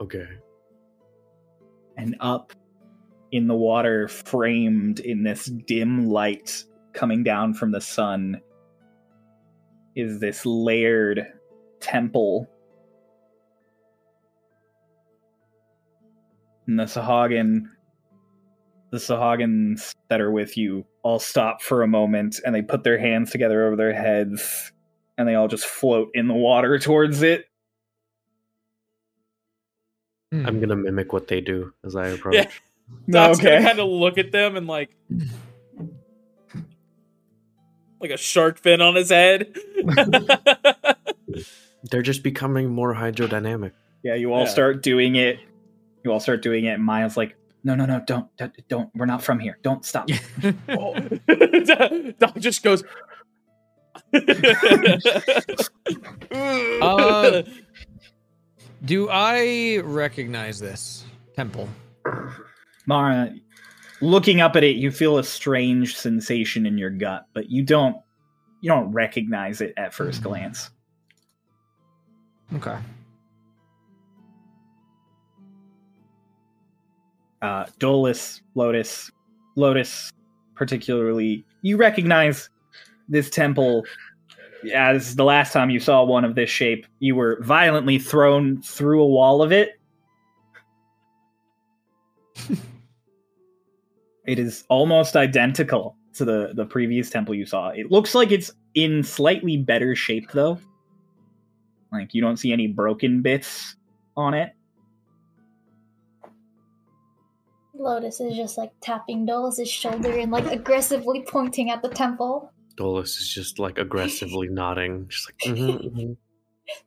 Okay. 0.00 0.28
and 1.96 2.14
up 2.20 2.52
in 3.32 3.48
the 3.48 3.56
water, 3.56 4.06
framed 4.06 5.00
in 5.00 5.24
this 5.24 5.46
dim 5.46 6.06
light 6.06 6.62
coming 6.92 7.24
down 7.24 7.52
from 7.52 7.72
the 7.72 7.80
sun, 7.80 8.40
is 9.96 10.20
this 10.20 10.46
layered 10.46 11.26
temple. 11.80 12.48
And 16.70 16.78
the 16.78 16.84
Sahagin, 16.84 17.62
the 18.92 18.98
Sahagins 18.98 19.96
that 20.08 20.20
are 20.20 20.30
with 20.30 20.56
you 20.56 20.86
all 21.02 21.18
stop 21.18 21.62
for 21.62 21.82
a 21.82 21.88
moment 21.88 22.38
and 22.46 22.54
they 22.54 22.62
put 22.62 22.84
their 22.84 22.96
hands 22.96 23.32
together 23.32 23.66
over 23.66 23.74
their 23.74 23.92
heads 23.92 24.70
and 25.18 25.26
they 25.26 25.34
all 25.34 25.48
just 25.48 25.66
float 25.66 26.10
in 26.14 26.28
the 26.28 26.34
water 26.34 26.78
towards 26.78 27.22
it. 27.22 27.46
Hmm. 30.30 30.46
I'm 30.46 30.60
gonna 30.60 30.76
mimic 30.76 31.12
what 31.12 31.26
they 31.26 31.40
do 31.40 31.74
as 31.84 31.96
I 31.96 32.06
approach. 32.06 32.34
Yeah. 32.36 32.48
Doc's 33.10 33.40
okay. 33.40 33.54
gonna 33.56 33.66
kind 33.66 33.80
of 33.80 33.88
look 33.88 34.16
at 34.16 34.30
them 34.30 34.56
and 34.56 34.68
like, 34.68 34.90
like 38.00 38.12
a 38.12 38.16
shark 38.16 38.60
fin 38.60 38.80
on 38.80 38.94
his 38.94 39.10
head. 39.10 39.52
They're 41.90 42.02
just 42.02 42.22
becoming 42.22 42.68
more 42.68 42.94
hydrodynamic. 42.94 43.72
Yeah, 44.04 44.14
you 44.14 44.32
all 44.32 44.44
Yeah. 44.44 44.50
start 44.50 44.84
doing 44.84 45.16
it. 45.16 45.40
You 46.04 46.12
all 46.12 46.20
start 46.20 46.42
doing 46.42 46.64
it, 46.64 46.72
and 46.72 46.84
Maya's 46.84 47.16
like, 47.16 47.36
"No, 47.64 47.74
no, 47.74 47.86
no! 47.86 48.02
Don't, 48.06 48.34
don't, 48.36 48.52
don't! 48.68 48.90
We're 48.94 49.06
not 49.06 49.22
from 49.22 49.38
here. 49.38 49.58
Don't 49.62 49.84
stop." 49.84 50.08
Oh. 50.68 50.94
Doc 52.18 52.36
just 52.38 52.62
goes. 52.62 52.84
Uh, 56.32 57.42
Do 58.84 59.10
I 59.10 59.80
recognize 59.84 60.58
this 60.58 61.04
temple? 61.36 61.68
Mara, 62.86 63.34
looking 64.00 64.40
up 64.40 64.56
at 64.56 64.64
it, 64.64 64.76
you 64.76 64.90
feel 64.90 65.18
a 65.18 65.24
strange 65.24 65.96
sensation 65.96 66.64
in 66.64 66.78
your 66.78 66.88
gut, 66.90 67.26
but 67.34 67.50
you 67.50 67.62
don't, 67.62 67.96
you 68.62 68.70
don't 68.70 68.90
recognize 68.92 69.60
it 69.60 69.74
at 69.76 69.92
first 69.92 70.22
glance. 70.22 70.70
Okay. 72.54 72.76
Uh, 77.42 77.64
Dolus, 77.78 78.42
Lotus, 78.54 79.10
Lotus, 79.56 80.12
particularly, 80.54 81.44
you 81.62 81.76
recognize 81.76 82.50
this 83.08 83.30
temple 83.30 83.84
as 84.74 85.16
the 85.16 85.24
last 85.24 85.52
time 85.52 85.70
you 85.70 85.80
saw 85.80 86.04
one 86.04 86.24
of 86.24 86.34
this 86.34 86.50
shape. 86.50 86.86
You 86.98 87.14
were 87.14 87.38
violently 87.42 87.98
thrown 87.98 88.60
through 88.62 89.02
a 89.02 89.06
wall 89.06 89.42
of 89.42 89.52
it. 89.52 89.80
it 94.26 94.38
is 94.38 94.64
almost 94.68 95.16
identical 95.16 95.96
to 96.14 96.24
the 96.24 96.52
the 96.54 96.64
previous 96.64 97.10
temple 97.10 97.34
you 97.34 97.46
saw. 97.46 97.68
It 97.68 97.90
looks 97.90 98.14
like 98.14 98.30
it's 98.30 98.52
in 98.74 99.02
slightly 99.02 99.56
better 99.56 99.94
shape 99.94 100.30
though. 100.32 100.58
Like 101.92 102.14
you 102.14 102.22
don't 102.22 102.36
see 102.36 102.52
any 102.52 102.66
broken 102.66 103.22
bits 103.22 103.76
on 104.16 104.34
it. 104.34 104.52
Lotus 107.80 108.20
is 108.20 108.36
just 108.36 108.58
like 108.58 108.70
tapping 108.80 109.26
Dolus's 109.26 109.70
shoulder 109.70 110.12
and 110.18 110.30
like 110.30 110.46
aggressively 110.46 111.24
pointing 111.26 111.70
at 111.70 111.82
the 111.82 111.88
temple. 111.88 112.52
Dolus 112.76 113.16
is 113.18 113.28
just 113.28 113.58
like 113.58 113.78
aggressively 113.78 114.48
nodding, 114.50 115.08
just 115.08 115.28
like 115.28 115.38
mhm, 115.56 116.16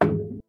mhm. 0.02 0.40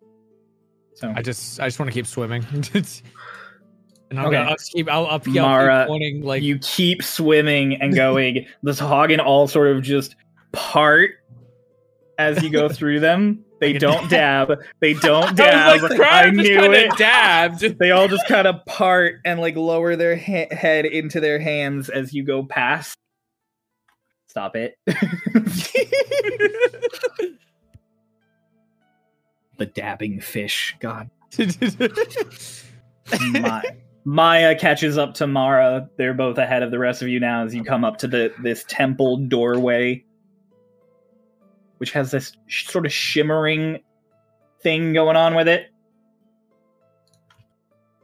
So 0.94 1.12
I 1.16 1.22
just 1.22 1.61
I 1.61 1.66
just 1.66 1.78
want 1.78 1.90
to 1.90 1.94
keep 1.94 2.07
swimming. 2.07 2.44
and 2.52 4.20
I'll, 4.20 4.28
Okay. 4.28 4.37
I'll 4.37 4.57
keep 4.57 4.88
I'll, 4.88 5.07
I'll, 5.07 5.18
keep- 5.18 5.28
I'll 5.28 5.33
keep 5.35 5.42
Mara, 5.42 5.85
pointing 5.88 6.22
like 6.22 6.42
you 6.42 6.59
keep 6.61 7.02
swimming 7.02 7.80
and 7.80 7.94
going. 7.94 8.46
the 8.62 8.74
Hagen 8.74 9.20
all 9.20 9.48
sort 9.48 9.68
of 9.76 9.83
just 9.83 10.14
part 10.52 11.11
as 12.18 12.42
you 12.42 12.50
go 12.50 12.68
through 12.68 13.00
them. 13.00 13.44
They 13.72 13.79
don't 13.79 14.09
dab. 14.11 14.53
They 14.81 14.94
don't 14.94 15.31
I 15.31 15.33
dab. 15.33 15.83
was 15.83 15.90
like, 15.90 16.00
I 16.03 16.31
knew 16.31 16.72
it. 16.72 16.96
dabbed. 16.96 17.79
They 17.79 17.90
all 17.90 18.09
just 18.09 18.27
kind 18.27 18.46
of 18.46 18.64
part 18.66 19.16
and 19.24 19.40
like 19.40 19.57
lower 19.57 19.96
their 19.96 20.16
ha- 20.16 20.48
head 20.55 20.87
into 20.87 21.20
their 21.20 21.38
hands 21.38 21.88
as 21.88 22.12
you 22.12 22.24
go 22.24 22.44
past. 22.44 22.96
Stop 24.29 24.57
it. 24.57 24.77
the 29.59 29.66
dabbing 29.74 30.20
fish. 30.20 30.77
God. 30.81 31.09
My 33.33 33.62
Maya 34.05 34.55
catches 34.59 34.98
up 34.98 35.14
to 35.14 35.27
Mara. 35.27 35.88
They're 35.96 36.14
both 36.14 36.38
ahead 36.38 36.62
of 36.62 36.70
the 36.70 36.79
rest 36.79 37.00
of 37.03 37.09
you 37.09 37.20
now 37.20 37.44
as 37.44 37.55
you 37.55 37.64
come 37.64 37.85
up 37.85 37.98
to 37.98 38.07
the 38.09 38.33
this 38.42 38.64
temple 38.68 39.16
doorway, 39.29 40.05
which 41.85 41.92
has 41.92 42.11
this 42.11 42.33
sh- 42.47 42.66
sort 42.66 42.87
of 42.87 42.92
shimmering 42.94 43.79
thing 44.62 44.94
going 44.94 45.16
on 45.16 45.35
with 45.35 45.47
it. 45.47 45.66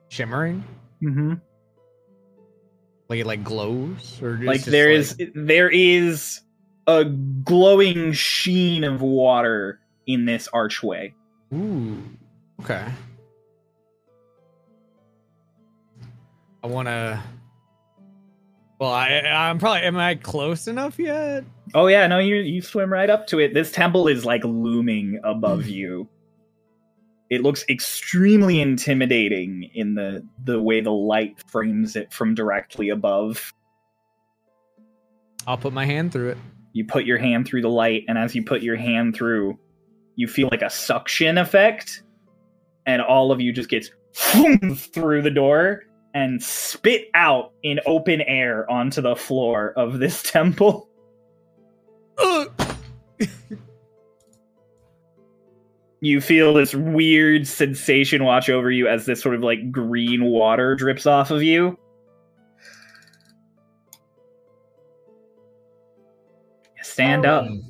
Shimmering? 0.08 0.62
Mm-hmm. 1.02 1.32
Like 3.08 3.20
it 3.20 3.26
like 3.26 3.42
glows? 3.42 4.20
Or 4.22 4.36
Like 4.36 4.64
there 4.64 4.90
is 4.90 5.16
there 5.34 5.70
is 5.70 6.42
a 6.86 7.06
glowing 7.06 8.12
sheen 8.12 8.84
of 8.84 9.00
water 9.00 9.80
in 10.06 10.26
this 10.26 10.46
archway. 10.52 11.14
Ooh. 11.54 12.02
Okay. 12.60 12.84
I 16.62 16.66
wanna 16.66 17.22
Well, 18.80 18.92
I 18.92 19.20
I'm 19.20 19.58
probably 19.58 19.82
am 19.82 19.98
I 19.98 20.14
close 20.14 20.66
enough 20.66 20.98
yet? 20.98 21.44
Oh 21.74 21.86
yeah, 21.86 22.06
no, 22.06 22.18
you 22.18 22.36
you 22.36 22.62
swim 22.62 22.90
right 22.90 23.10
up 23.10 23.26
to 23.26 23.38
it. 23.38 23.52
This 23.52 23.70
temple 23.70 24.08
is 24.08 24.24
like 24.24 24.42
looming 24.42 25.20
above 25.22 25.66
you. 25.68 26.08
It 27.28 27.42
looks 27.42 27.62
extremely 27.68 28.58
intimidating 28.58 29.70
in 29.74 29.94
the 29.94 30.26
the 30.44 30.62
way 30.62 30.80
the 30.80 30.92
light 30.92 31.44
frames 31.46 31.94
it 31.94 32.10
from 32.10 32.34
directly 32.34 32.88
above. 32.88 33.52
I'll 35.46 35.58
put 35.58 35.74
my 35.74 35.84
hand 35.84 36.10
through 36.10 36.30
it. 36.30 36.38
You 36.72 36.86
put 36.86 37.04
your 37.04 37.18
hand 37.18 37.46
through 37.46 37.62
the 37.62 37.68
light, 37.68 38.04
and 38.08 38.16
as 38.16 38.34
you 38.34 38.42
put 38.42 38.62
your 38.62 38.76
hand 38.76 39.14
through, 39.14 39.58
you 40.16 40.26
feel 40.26 40.48
like 40.50 40.62
a 40.62 40.70
suction 40.70 41.36
effect, 41.36 42.02
and 42.86 43.02
all 43.02 43.30
of 43.30 43.42
you 43.42 43.52
just 43.52 43.68
gets 43.68 43.90
through 44.14 45.20
the 45.20 45.30
door 45.30 45.82
and 46.14 46.42
spit 46.42 47.08
out 47.14 47.52
in 47.62 47.80
open 47.86 48.20
air 48.22 48.70
onto 48.70 49.00
the 49.00 49.16
floor 49.16 49.72
of 49.76 49.98
this 49.98 50.22
temple. 50.30 50.88
you 56.00 56.20
feel 56.20 56.54
this 56.54 56.74
weird 56.74 57.46
sensation 57.46 58.24
watch 58.24 58.50
over 58.50 58.70
you 58.70 58.88
as 58.88 59.06
this 59.06 59.20
sort 59.22 59.34
of 59.34 59.42
like 59.42 59.70
green 59.70 60.24
water 60.24 60.74
drips 60.74 61.06
off 61.06 61.30
of 61.30 61.42
you. 61.42 61.78
Stand 66.82 67.24
up. 67.24 67.44
Um, 67.44 67.62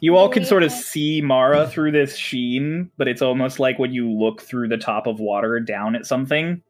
you 0.00 0.16
all 0.16 0.28
can 0.28 0.44
sort 0.44 0.62
of 0.62 0.70
see 0.70 1.20
Mara 1.20 1.66
through 1.66 1.90
this 1.92 2.16
sheen, 2.16 2.90
but 2.96 3.08
it's 3.08 3.22
almost 3.22 3.58
like 3.58 3.78
when 3.78 3.92
you 3.92 4.08
look 4.10 4.40
through 4.42 4.68
the 4.68 4.76
top 4.76 5.06
of 5.08 5.18
water 5.18 5.58
down 5.58 5.96
at 5.96 6.06
something. 6.06 6.62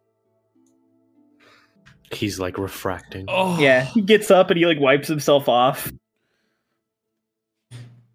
He's 2.13 2.39
like 2.41 2.59
refracting. 2.59 3.27
Oh 3.29 3.59
Yeah, 3.61 3.83
he 3.85 4.01
gets 4.03 4.31
up 4.31 4.51
and 4.51 4.59
he 4.59 4.67
like 4.67 4.81
wipes 4.81 5.09
himself 5.09 5.49
off. 5.49 5.91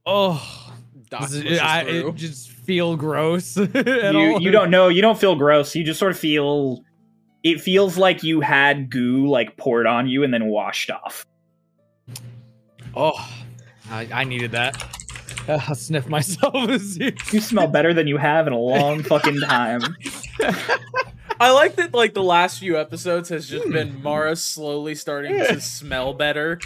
Oh 0.05 0.71
Doc 1.09 1.21
Does 1.21 1.35
it, 1.35 1.59
I, 1.61 1.81
it 1.83 2.15
just 2.15 2.49
feel 2.49 2.95
gross 2.97 3.55
at 3.57 3.75
you, 4.13 4.33
all. 4.33 4.41
you 4.41 4.51
don't 4.51 4.69
know, 4.69 4.87
you 4.89 5.01
don't 5.01 5.17
feel 5.19 5.35
gross. 5.35 5.75
You 5.75 5.83
just 5.83 5.99
sort 5.99 6.11
of 6.11 6.17
feel 6.19 6.83
it 7.43 7.61
feels 7.61 7.97
like 7.97 8.23
you 8.23 8.41
had 8.41 8.89
goo 8.89 9.27
like 9.29 9.57
poured 9.57 9.85
on 9.85 10.07
you 10.07 10.23
and 10.23 10.33
then 10.33 10.45
washed 10.47 10.89
off. 10.91 11.25
Oh, 12.95 13.13
I, 13.89 14.07
I 14.11 14.23
needed 14.23 14.51
that. 14.51 14.81
Uh, 15.47 15.59
I'll 15.67 15.75
sniff 15.75 16.07
myself. 16.07 16.53
you- 16.97 17.13
You 17.31 17.41
smell 17.41 17.67
better 17.67 17.93
than 17.93 18.07
you 18.07 18.17
have 18.17 18.47
in 18.47 18.53
a 18.53 18.57
long 18.59 19.03
fucking 19.03 19.39
time. 19.41 19.81
I 21.43 21.51
like 21.51 21.75
that. 21.75 21.93
Like 21.93 22.13
the 22.13 22.23
last 22.23 22.59
few 22.59 22.77
episodes 22.79 23.29
has 23.29 23.47
just 23.49 23.65
Hmm. 23.65 23.71
been 23.73 24.01
Mara 24.03 24.35
slowly 24.35 24.95
starting 24.95 25.35
Yeah. 25.35 25.47
to 25.53 25.61
smell 25.61 26.13
better. 26.13 26.59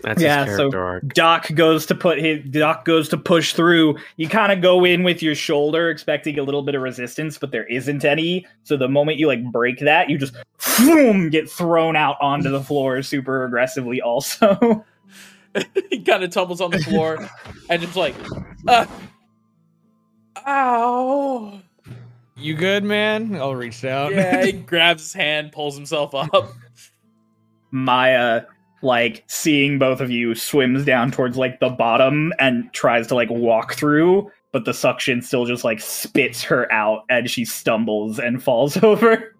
That's 0.00 0.22
Yeah, 0.22 0.44
his 0.46 0.56
so- 0.56 0.70
arc. 0.72 1.08
Doc 1.12 1.48
goes 1.54 1.84
to 1.86 1.94
put 1.96 2.18
his 2.20 2.44
Doc 2.44 2.84
goes 2.84 3.08
to 3.08 3.16
push 3.16 3.52
through. 3.52 3.96
You 4.16 4.28
kind 4.28 4.52
of 4.52 4.60
go 4.60 4.84
in 4.84 5.02
with 5.02 5.24
your 5.24 5.34
shoulder, 5.34 5.90
expecting 5.90 6.38
a 6.38 6.42
little 6.44 6.62
bit 6.62 6.76
of 6.76 6.82
resistance, 6.82 7.36
but 7.36 7.50
there 7.50 7.64
isn't 7.66 8.04
any. 8.04 8.46
So 8.62 8.76
the 8.76 8.88
moment 8.88 9.18
you 9.18 9.26
like 9.26 9.42
break 9.50 9.80
that, 9.80 10.08
you 10.08 10.16
just 10.16 10.34
boom, 10.78 11.30
get 11.30 11.50
thrown 11.50 11.96
out 11.96 12.16
onto 12.20 12.48
the 12.48 12.62
floor 12.62 13.02
super 13.02 13.44
aggressively. 13.44 14.00
Also, 14.00 14.84
he 15.90 15.98
kind 16.04 16.22
of 16.22 16.30
tumbles 16.30 16.60
on 16.60 16.70
the 16.70 16.78
floor 16.78 17.28
and 17.68 17.82
just 17.82 17.96
like, 17.96 18.14
uh, 18.68 18.86
ow. 20.46 21.60
You 22.38 22.54
good, 22.54 22.84
man? 22.84 23.34
I'll 23.36 23.54
reach 23.56 23.84
out. 23.84 24.12
Yeah, 24.12 24.44
he 24.44 24.52
grabs 24.72 25.02
his 25.02 25.12
hand, 25.12 25.52
pulls 25.52 25.76
himself 25.76 26.14
up. 26.14 26.30
Maya, 27.70 28.44
like 28.82 29.24
seeing 29.26 29.78
both 29.78 30.00
of 30.00 30.10
you, 30.10 30.34
swims 30.34 30.84
down 30.84 31.10
towards 31.10 31.36
like 31.36 31.60
the 31.60 31.68
bottom 31.68 32.32
and 32.38 32.72
tries 32.72 33.08
to 33.08 33.14
like 33.14 33.28
walk 33.30 33.74
through, 33.74 34.30
but 34.52 34.64
the 34.64 34.72
suction 34.72 35.20
still 35.20 35.46
just 35.46 35.64
like 35.64 35.80
spits 35.80 36.42
her 36.44 36.70
out, 36.72 37.02
and 37.10 37.28
she 37.28 37.44
stumbles 37.44 38.18
and 38.18 38.42
falls 38.42 38.76
over. 38.82 39.34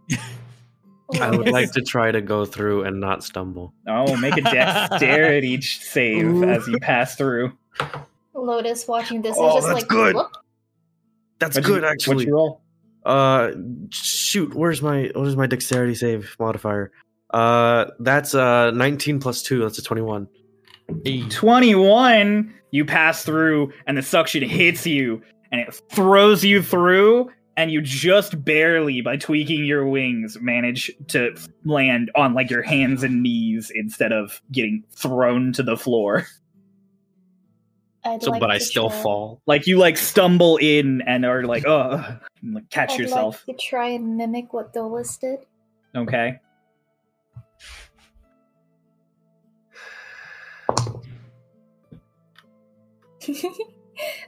I 1.21 1.31
would 1.31 1.49
like 1.49 1.73
to 1.73 1.81
try 1.81 2.11
to 2.11 2.21
go 2.21 2.45
through 2.45 2.83
and 2.85 3.01
not 3.01 3.25
stumble. 3.25 3.73
Oh, 3.87 4.15
make 4.17 4.37
a 4.37 4.43
dexterity 4.43 5.61
save 5.63 6.27
Ooh. 6.27 6.45
as 6.45 6.67
you 6.69 6.79
pass 6.81 7.15
through. 7.15 7.53
Lotus 8.35 8.87
watching 8.87 9.23
this 9.23 9.35
Oh, 9.39 9.49
is 9.49 9.55
just 9.55 9.67
that's 9.69 9.81
like, 9.81 9.89
good. 9.89 10.15
"Look, 10.17 10.45
That's 11.39 11.57
What'd 11.57 11.65
good, 11.65 11.71
you- 11.77 11.81
What'd 11.83 11.91
actually. 11.93 12.27
you 12.27 12.35
roll? 12.35 12.61
Uh, 13.09 13.53
shoot. 13.91 14.55
Where's 14.55 14.83
my 14.83 15.11
what 15.15 15.27
is 15.27 15.35
my 15.35 15.47
dexterity 15.47 15.95
save 15.95 16.37
modifier? 16.39 16.93
Uh, 17.31 17.87
that's 18.01 18.35
uh 18.35 18.71
19 18.71 19.19
plus 19.19 19.43
two. 19.43 19.61
That's 19.61 19.79
a 19.79 19.83
21. 19.83 20.29
21 21.31 22.55
you 22.71 22.85
pass 22.85 23.23
through 23.23 23.73
and 23.87 23.97
the 23.97 24.03
suction 24.03 24.43
hits 24.43 24.87
you 24.87 25.23
and 25.51 25.61
it 25.61 25.81
throws 25.91 26.45
you 26.45 26.63
through 26.63 27.31
and 27.57 27.71
you 27.71 27.81
just 27.83 28.43
barely 28.43 29.03
by 29.03 29.17
tweaking 29.17 29.65
your 29.65 29.87
wings 29.87 30.39
manage 30.41 30.91
to 31.09 31.37
land 31.65 32.11
on 32.15 32.33
like 32.33 32.49
your 32.49 32.63
hands 32.63 33.03
and 33.03 33.23
knees 33.23 33.71
instead 33.75 34.13
of 34.13 34.41
getting 34.51 34.83
thrown 34.97 35.53
to 35.53 35.63
the 35.63 35.77
floor 35.77 36.27
I'd 38.09 38.23
So, 38.23 38.31
like 38.31 38.41
but 38.41 38.51
I 38.51 38.59
still 38.59 38.89
try- 38.91 39.03
fall. 39.03 39.41
like 39.47 39.67
you 39.67 39.79
like 39.79 39.97
stumble 39.97 40.57
in 40.57 41.03
and 41.07 41.25
are 41.25 41.45
like 41.45 41.65
oh 41.67 42.05
and, 42.43 42.55
like, 42.55 42.69
catch 42.71 42.93
I'd 42.93 43.01
yourself 43.01 43.45
like 43.47 43.57
to 43.59 43.67
try 43.67 43.89
and 43.91 44.17
mimic 44.17 44.53
what 44.53 44.73
Dolus 44.73 45.17
did. 45.19 45.41
okay 45.97 46.41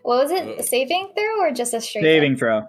what 0.03 0.23
was 0.25 0.31
it? 0.31 0.59
A 0.59 0.63
saving 0.63 1.13
throw 1.17 1.41
or 1.41 1.53
just 1.53 1.75
a 1.75 1.81
straight 1.81 2.03
saving 2.03 2.33
up? 2.35 2.39
throw 2.39 2.63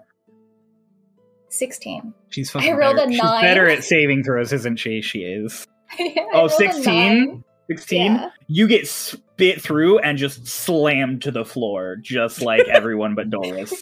16. 1.48 2.14
she's 2.30 2.50
fucking 2.50 2.72
I 2.72 2.76
rolled 2.76 2.96
better. 2.96 3.08
a 3.08 3.12
she's 3.12 3.22
nine. 3.22 3.42
better 3.42 3.68
at 3.68 3.84
saving 3.84 4.24
throws 4.24 4.52
isn't 4.52 4.76
she 4.76 5.02
she 5.02 5.20
is 5.20 5.66
I 5.98 6.14
oh 6.32 6.38
rolled 6.38 6.50
a 6.52 6.54
16 6.54 7.44
16 7.70 8.00
Yeah. 8.14 8.30
you 8.48 8.68
get 8.68 8.86
spit 9.34 9.60
through 9.62 9.98
and 9.98 10.18
just 10.18 10.46
slammed 10.46 11.22
to 11.22 11.30
the 11.30 11.44
floor, 11.44 11.96
just 12.00 12.42
like 12.42 12.66
everyone 12.68 13.14
but 13.14 13.30
Dolus. 13.30 13.72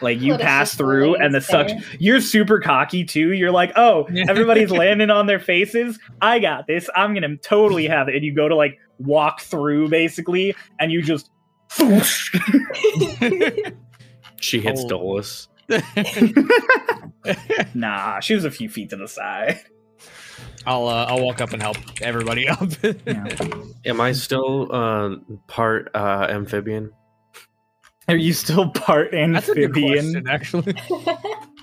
Like 0.00 0.20
you 0.20 0.36
pass 0.36 0.74
through, 0.74 1.14
and 1.14 1.32
the 1.34 1.38
there. 1.38 1.40
suction. 1.40 1.82
You're 1.98 2.20
super 2.20 2.60
cocky 2.60 3.04
too. 3.04 3.32
You're 3.32 3.52
like, 3.52 3.72
oh, 3.76 4.06
everybody's 4.28 4.70
landing 4.70 5.08
on 5.10 5.26
their 5.26 5.38
faces. 5.40 5.98
I 6.20 6.40
got 6.40 6.66
this. 6.66 6.90
I'm 6.94 7.14
gonna 7.14 7.36
totally 7.36 7.86
have 7.86 8.08
it. 8.08 8.14
And 8.16 8.24
you 8.24 8.34
go 8.34 8.48
to 8.48 8.56
like 8.56 8.78
walk 8.98 9.40
through 9.40 9.88
basically, 9.88 10.54
and 10.78 10.90
you 10.92 11.00
just. 11.02 11.30
She 14.40 14.60
hits 14.60 14.82
Oh. 14.84 14.88
Dolus. 14.88 15.48
nah, 17.74 18.20
she 18.20 18.34
was 18.34 18.44
a 18.44 18.50
few 18.50 18.68
feet 18.68 18.90
to 18.90 18.96
the 18.96 19.08
side. 19.08 19.58
I'll 20.66 20.86
uh, 20.88 21.04
I'll 21.06 21.24
walk 21.24 21.40
up 21.40 21.52
and 21.52 21.60
help 21.62 21.76
everybody 22.02 22.48
up. 22.48 22.68
Yeah. 22.82 23.26
Am 23.84 24.00
I 24.00 24.12
still 24.12 24.68
uh 24.74 25.16
part 25.46 25.90
uh 25.94 26.26
amphibian? 26.30 26.90
Are 28.08 28.16
you 28.16 28.32
still 28.34 28.68
part 28.70 29.10
That's 29.12 29.48
a 29.48 29.54
good 29.54 29.64
amphibian? 29.64 30.24
question, 30.24 30.28
actually. 30.28 30.74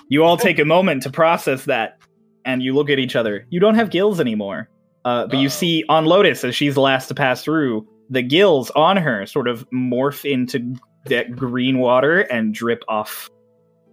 You 0.09 0.25
all 0.25 0.35
take 0.35 0.59
a 0.59 0.65
moment 0.65 1.03
to 1.03 1.09
process 1.09 1.63
that, 1.65 1.97
and 2.43 2.61
you 2.61 2.73
look 2.75 2.89
at 2.89 2.99
each 2.99 3.15
other. 3.15 3.45
You 3.49 3.61
don't 3.61 3.75
have 3.75 3.91
gills 3.91 4.19
anymore. 4.19 4.67
Uh, 5.05 5.25
but 5.25 5.37
you 5.37 5.45
Uh-oh. 5.45 5.49
see 5.49 5.85
on 5.87 6.05
Lotus, 6.05 6.43
as 6.43 6.53
she's 6.53 6.73
the 6.75 6.81
last 6.81 7.07
to 7.07 7.15
pass 7.15 7.41
through, 7.45 7.87
the 8.09 8.21
gills 8.21 8.71
on 8.71 8.97
her 8.97 9.25
sort 9.25 9.47
of 9.47 9.65
morph 9.73 10.29
into 10.29 10.75
that 11.05 11.33
green 11.33 11.77
water 11.79 12.19
and 12.19 12.53
drip 12.53 12.83
off. 12.89 13.29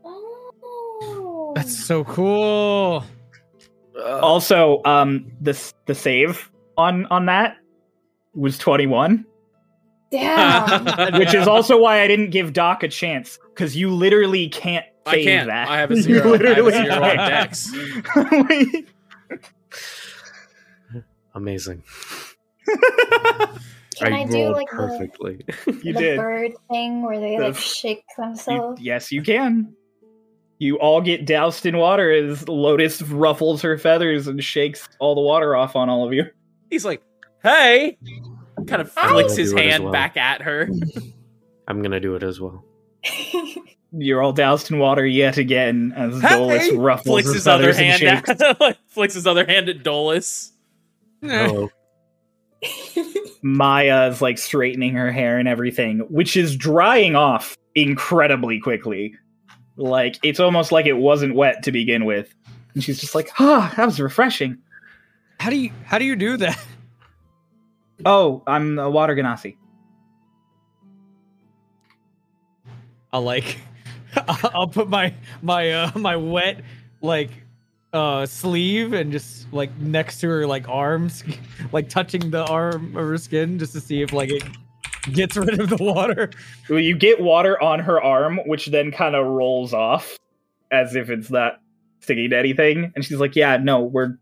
oh. 0.04 1.52
That's 1.54 1.78
so 1.78 2.02
cool. 2.02 3.04
Uh, 3.98 4.20
Also, 4.20 4.80
um, 4.84 5.30
the 5.40 5.60
the 5.86 5.94
save 5.94 6.50
on 6.76 7.06
on 7.06 7.26
that 7.26 7.56
was 8.34 8.56
twenty 8.58 8.86
one, 8.86 9.24
Damn. 10.10 11.12
which 11.18 11.34
is 11.34 11.48
also 11.48 11.76
why 11.80 12.00
I 12.02 12.06
didn't 12.06 12.30
give 12.30 12.52
Doc 12.52 12.82
a 12.82 12.88
chance 12.88 13.38
because 13.54 13.76
you 13.76 13.90
literally 13.90 14.48
can't 14.48 14.86
I 15.06 15.12
save 15.14 15.24
can't. 15.24 15.46
that. 15.48 15.68
I 15.68 15.78
have 15.78 15.90
a 15.90 15.94
You 15.96 16.02
zero. 16.02 16.18
I 16.18 16.22
have 16.22 16.40
a 16.40 16.44
literally 16.44 16.72
zero 16.72 16.94
on 16.94 17.16
can't. 17.16 17.50
dex. 17.50 17.72
Amazing. 21.34 21.82
Can 23.96 24.12
I, 24.12 24.24
do 24.26 24.34
rolled 24.44 24.56
like 24.56 24.70
the, 24.70 24.76
perfectly. 24.76 25.44
you 25.82 25.92
the 25.92 25.98
did. 26.00 26.16
bird 26.18 26.52
thing 26.70 27.02
where 27.02 27.18
they 27.18 27.38
like 27.38 27.54
The- 27.54 27.60
shake 27.60 28.04
You- 28.16 28.24
themselves? 28.24 28.80
yes, 28.80 29.10
you 29.10 29.22
can. 29.22 29.74
You 30.58 30.76
all 30.78 31.00
get 31.00 31.24
doused 31.24 31.66
in 31.66 31.76
water 31.76 32.10
as 32.10 32.48
Lotus 32.48 33.00
ruffles 33.02 33.62
her 33.62 33.78
feathers 33.78 34.26
and 34.26 34.42
shakes 34.42 34.88
all 34.98 35.14
the 35.14 35.20
water 35.20 35.54
off 35.54 35.76
on 35.76 35.88
all 35.88 36.06
of 36.06 36.12
you. 36.12 36.24
He's 36.70 36.84
like, 36.84 37.02
"Hey," 37.42 37.96
kind 38.66 38.82
of 38.82 38.90
flicks 38.90 39.36
his 39.36 39.52
do 39.52 39.58
it 39.58 39.60
as 39.66 39.70
hand 39.72 39.84
well. 39.84 39.92
back 39.92 40.16
at 40.16 40.42
her. 40.42 40.68
I'm 41.68 41.80
gonna 41.82 42.00
do 42.00 42.14
it 42.16 42.22
as 42.22 42.40
well. 42.40 42.64
You're 43.92 44.20
all 44.22 44.32
doused 44.32 44.70
in 44.70 44.78
water 44.78 45.06
yet 45.06 45.38
again 45.38 45.94
as 45.96 46.20
Dolus 46.20 46.72
ruffles 46.72 47.06
Flicks 47.22 47.28
her 47.28 47.34
his 47.34 47.46
other 47.46 47.72
feathers 47.72 47.78
and 47.78 48.02
hand 48.02 48.26
shakes. 48.26 48.40
at 48.42 48.78
flicks 48.88 49.14
his 49.14 49.26
other 49.26 49.46
hand 49.46 49.68
at 49.68 49.82
Dolus. 49.82 50.52
Maya 53.42 54.08
is 54.08 54.20
like 54.20 54.36
straightening 54.38 54.94
her 54.94 55.10
hair 55.12 55.38
and 55.38 55.48
everything, 55.48 56.00
which 56.10 56.36
is 56.36 56.56
drying 56.56 57.14
off 57.16 57.56
incredibly 57.74 58.58
quickly. 58.60 59.14
Like 59.78 60.18
it's 60.24 60.40
almost 60.40 60.72
like 60.72 60.86
it 60.86 60.94
wasn't 60.94 61.36
wet 61.36 61.62
to 61.62 61.72
begin 61.72 62.04
with. 62.04 62.34
And 62.74 62.82
she's 62.82 62.98
just 62.98 63.14
like, 63.14 63.30
ah, 63.38 63.72
that 63.76 63.86
was 63.86 64.00
refreshing. 64.00 64.58
How 65.38 65.50
do 65.50 65.56
you 65.56 65.70
how 65.84 65.98
do 65.98 66.04
you 66.04 66.16
do 66.16 66.36
that? 66.38 66.58
Oh, 68.04 68.42
I'm 68.46 68.78
a 68.78 68.90
water 68.90 69.14
genasi. 69.14 69.56
I'll 73.12 73.22
like 73.22 73.58
I'll 74.26 74.68
put 74.68 74.88
my 74.88 75.14
my 75.42 75.70
uh 75.70 75.90
my 75.96 76.16
wet 76.16 76.62
like 77.00 77.30
uh 77.92 78.26
sleeve 78.26 78.92
and 78.92 79.12
just 79.12 79.52
like 79.52 79.76
next 79.78 80.20
to 80.20 80.28
her 80.28 80.46
like 80.46 80.68
arms 80.68 81.24
like 81.72 81.88
touching 81.88 82.30
the 82.30 82.44
arm 82.44 82.96
of 82.96 83.06
her 83.06 83.18
skin 83.18 83.58
just 83.58 83.72
to 83.72 83.80
see 83.80 84.02
if 84.02 84.12
like 84.12 84.30
it 84.30 84.42
gets 85.12 85.36
rid 85.36 85.60
of 85.60 85.70
the 85.70 85.76
water. 85.82 86.30
Well, 86.68 86.78
you 86.80 86.96
get 86.96 87.20
water 87.20 87.60
on 87.62 87.80
her 87.80 88.00
arm, 88.02 88.40
which 88.46 88.66
then 88.66 88.90
kind 88.92 89.14
of 89.14 89.26
rolls 89.26 89.72
off 89.72 90.16
as 90.70 90.94
if 90.94 91.10
it's 91.10 91.30
not 91.30 91.60
sticking 92.00 92.30
to 92.30 92.38
anything. 92.38 92.92
And 92.94 93.04
she's 93.04 93.18
like, 93.18 93.34
"Yeah, 93.36 93.56
no, 93.56 93.82
we're 93.82 94.16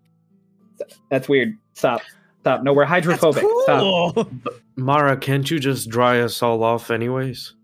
that's 1.11 1.29
weird. 1.29 1.55
Stop, 1.75 2.03
stop. 2.41 2.63
No, 2.63 2.73
we're 2.73 2.85
hydrophobic. 2.85 3.45
Stop." 3.63 4.15
Cool. 4.15 4.31
Mara, 4.77 5.17
can't 5.17 5.51
you 5.51 5.59
just 5.59 5.89
dry 5.89 6.21
us 6.21 6.43
all 6.43 6.63
off, 6.63 6.91
anyways? 6.91 7.55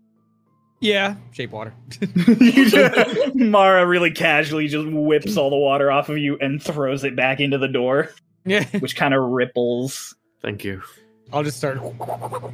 Yeah, 0.81 1.15
shape 1.31 1.51
water. 1.51 1.73
Just- 2.01 3.35
Mara 3.35 3.87
really 3.87 4.11
casually 4.11 4.67
just 4.67 4.85
whips 4.89 5.37
all 5.37 5.49
the 5.49 5.55
water 5.55 5.89
off 5.89 6.09
of 6.09 6.17
you 6.17 6.37
and 6.41 6.61
throws 6.61 7.05
it 7.05 7.15
back 7.15 7.39
into 7.39 7.57
the 7.57 7.69
door, 7.69 8.09
yeah, 8.45 8.65
which 8.79 8.97
kind 8.97 9.13
of 9.13 9.23
ripples. 9.23 10.13
Thank 10.41 10.65
you. 10.65 10.81
I'll 11.33 11.43
just 11.43 11.57
start. 11.57 11.79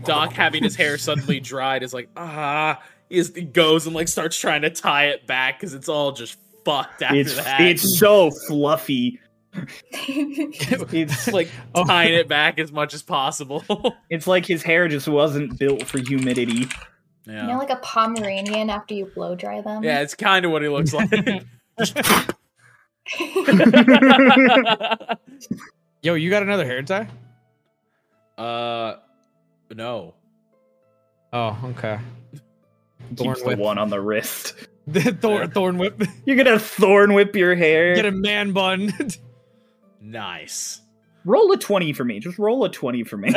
Doc, 0.06 0.34
having 0.34 0.64
his 0.64 0.76
hair 0.76 0.98
suddenly 0.98 1.40
dried, 1.40 1.84
is 1.84 1.94
like, 1.94 2.10
ah. 2.18 2.82
He, 3.10 3.18
is, 3.18 3.34
he 3.36 3.42
goes 3.42 3.88
and 3.88 3.96
like 3.96 4.08
starts 4.08 4.38
trying 4.38 4.62
to 4.62 4.70
tie 4.70 5.08
it 5.08 5.26
back 5.26 5.60
because 5.60 5.74
it's 5.74 5.90
all 5.90 6.12
just 6.12 6.38
fucked 6.64 7.02
after 7.02 7.16
It's 7.16 7.36
that. 7.36 7.62
it's 7.62 7.98
so 7.98 8.32
fluffy. 8.48 9.20
It's 9.54 10.94
It's 10.94 11.28
like 11.28 11.50
tying 11.76 12.14
it 12.14 12.28
back 12.28 12.60
as 12.60 12.72
much 12.72 12.94
as 12.94 13.02
possible. 13.02 13.64
it's 14.10 14.28
like 14.28 14.46
his 14.46 14.62
hair 14.62 14.88
just 14.88 15.08
wasn't 15.08 15.58
built 15.58 15.88
for 15.88 15.98
humidity. 15.98 16.54
You 17.26 17.36
yeah. 17.36 17.48
know, 17.48 17.58
like 17.58 17.72
a 17.72 17.78
Pomeranian 17.78 18.70
after 18.70 18.94
you 18.94 19.06
blow 19.08 19.36
dry 19.36 19.62
them. 19.62 19.84
Yeah, 19.84 20.02
it's 20.02 20.16
kind 20.16 20.46
of 20.46 20.52
what 20.52 20.62
he 20.62 20.70
looks 20.70 20.94
like. 20.94 21.10
Yo, 26.02 26.14
you 26.14 26.30
got 26.30 26.44
another 26.44 26.66
hair 26.66 26.82
tie? 26.82 27.08
Uh, 28.40 29.00
no. 29.76 30.16
Oh, 31.32 31.58
okay. 31.66 32.00
Keeps 33.16 33.42
Thorn 33.42 33.58
the 33.58 33.64
one 33.64 33.78
on 33.78 33.90
the 33.90 34.02
wrist. 34.02 34.56
The 34.88 35.12
thorn, 35.14 35.52
thorn 35.52 35.78
whip. 35.78 36.02
You're 36.26 36.36
gonna 36.36 36.58
thorn 36.58 37.14
whip 37.14 37.36
your 37.36 37.54
hair. 37.54 37.94
Get 37.94 38.08
a 38.08 38.12
man 38.12 38.54
bun. 38.54 38.92
Nice. 40.02 40.82
Roll 41.26 41.52
a 41.52 41.58
20 41.58 41.94
for 41.94 42.04
me. 42.06 42.20
Just 42.20 42.40
roll 42.40 42.64
a 42.64 42.70
20 42.70 43.04
for 43.04 43.18
me. 43.18 43.34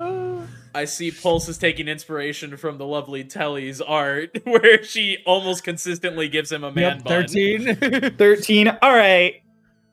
I 0.74 0.84
see 0.84 1.10
Pulse 1.10 1.48
is 1.48 1.56
taking 1.56 1.88
inspiration 1.88 2.56
from 2.56 2.78
the 2.78 2.84
lovely 2.84 3.24
Telly's 3.24 3.80
art, 3.80 4.38
where 4.44 4.82
she 4.82 5.18
almost 5.24 5.64
consistently 5.64 6.28
gives 6.28 6.50
him 6.52 6.64
a 6.64 6.72
man 6.72 6.96
yep, 6.96 7.04
bun. 7.04 7.26
13. 7.26 8.16
13. 8.16 8.68
All 8.82 8.92
right. 8.92 9.42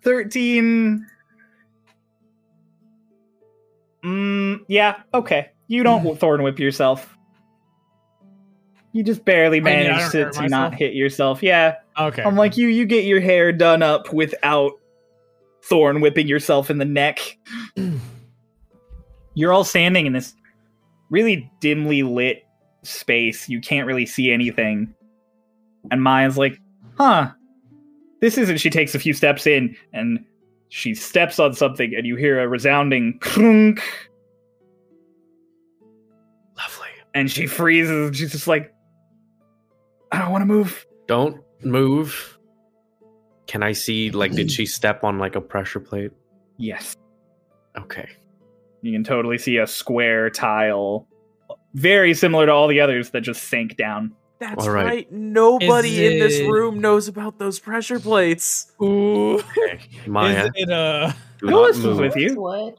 13. 0.04 1.06
Mm, 4.04 4.62
yeah, 4.68 5.02
okay. 5.14 5.52
You 5.68 5.84
don't 5.84 6.16
thorn 6.20 6.44
whip 6.44 6.60
yourself. 6.60 7.18
You 8.94 9.04
just 9.04 9.26
barely 9.26 9.60
mean, 9.60 9.74
I 9.74 9.84
manage 9.84 10.12
don't 10.12 10.34
to, 10.34 10.42
to 10.42 10.50
not 10.50 10.74
hit 10.74 10.94
yourself. 10.94 11.44
Yeah. 11.44 11.76
okay. 12.00 12.24
I'm 12.24 12.36
like, 12.36 12.58
you 12.58 12.68
you 12.68 12.86
get 12.86 13.06
your 13.06 13.20
hair 13.20 13.52
done 13.52 13.84
up 13.84 14.12
without 14.12 14.72
thorn 15.64 16.02
whipping 16.02 16.28
yourself 16.28 16.70
in 16.70 16.78
the 16.78 16.86
neck. 16.86 17.38
You're 19.36 19.54
all 19.54 19.64
standing 19.64 20.08
in 20.08 20.14
this 20.14 20.34
really 21.10 21.52
dimly 21.60 22.04
lit 22.04 22.44
space. 22.84 23.48
You 23.48 23.62
can't 23.62 23.86
really 23.86 24.06
see 24.06 24.32
anything. 24.32 24.94
And 25.92 26.02
Maya's 26.02 26.38
like, 26.38 26.60
huh, 26.98 27.32
this 28.20 28.38
isn't. 28.38 28.58
She 28.58 28.70
takes 28.70 28.96
a 28.96 29.00
few 29.00 29.14
steps 29.14 29.46
in 29.46 29.76
and 29.94 30.24
she 30.70 30.94
steps 30.94 31.40
on 31.40 31.54
something, 31.54 31.94
and 31.96 32.06
you 32.06 32.16
hear 32.16 32.40
a 32.42 32.48
resounding 32.48 33.20
clunk. 33.22 33.82
Lovely. 36.58 36.88
And 37.14 37.32
she 37.32 37.48
freezes, 37.48 38.08
and 38.08 38.16
she's 38.16 38.32
just 38.32 38.48
like, 38.48 38.74
I 40.12 40.20
don't 40.20 40.32
want 40.32 40.42
to 40.42 40.46
move. 40.46 40.86
Don't 41.08 41.42
move. 41.64 42.38
Can 43.48 43.64
I 43.64 43.72
see, 43.72 44.12
like, 44.12 44.34
did 44.34 44.52
she 44.52 44.66
step 44.66 45.04
on, 45.04 45.20
like, 45.20 45.36
a 45.36 45.42
pressure 45.42 45.80
plate? 45.80 46.12
Yes. 46.58 46.96
Okay. 47.78 48.10
You 48.82 48.92
can 48.92 49.04
totally 49.04 49.38
see 49.38 49.58
a 49.58 49.68
square 49.68 50.30
tile, 50.30 51.08
very 51.74 52.14
similar 52.14 52.46
to 52.46 52.52
all 52.52 52.68
the 52.68 52.82
others 52.82 53.12
that 53.12 53.22
just 53.22 53.46
sank 53.46 53.78
down. 53.78 54.14
That's 54.40 54.66
All 54.66 54.72
right. 54.72 54.86
right. 54.86 55.12
Nobody 55.12 56.06
Is 56.06 56.14
in 56.14 56.20
this 56.20 56.40
room 56.42 56.80
knows 56.80 57.08
about 57.08 57.40
those 57.40 57.60
pressure 57.60 58.00
plates. 58.00 58.72
Ooh. 58.82 59.42
Maya, 60.06 60.46
Is 60.46 60.52
it 60.56 60.72
uh 60.72 61.12
do 61.40 61.48
Who 61.48 61.52
not 61.52 62.00
with 62.00 62.16
you? 62.16 62.40
What? 62.40 62.78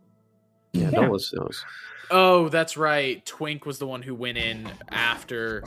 Yeah, 0.73 0.91
Yeah. 0.91 1.01
Dolus 1.01 1.33
knows. 1.33 1.65
Oh, 2.11 2.49
that's 2.49 2.77
right. 2.77 3.25
Twink 3.27 3.67
was 3.67 3.79
the 3.79 3.87
one 3.87 4.03
who 4.03 4.15
went 4.15 4.39
in 4.39 4.71
after 4.91 5.63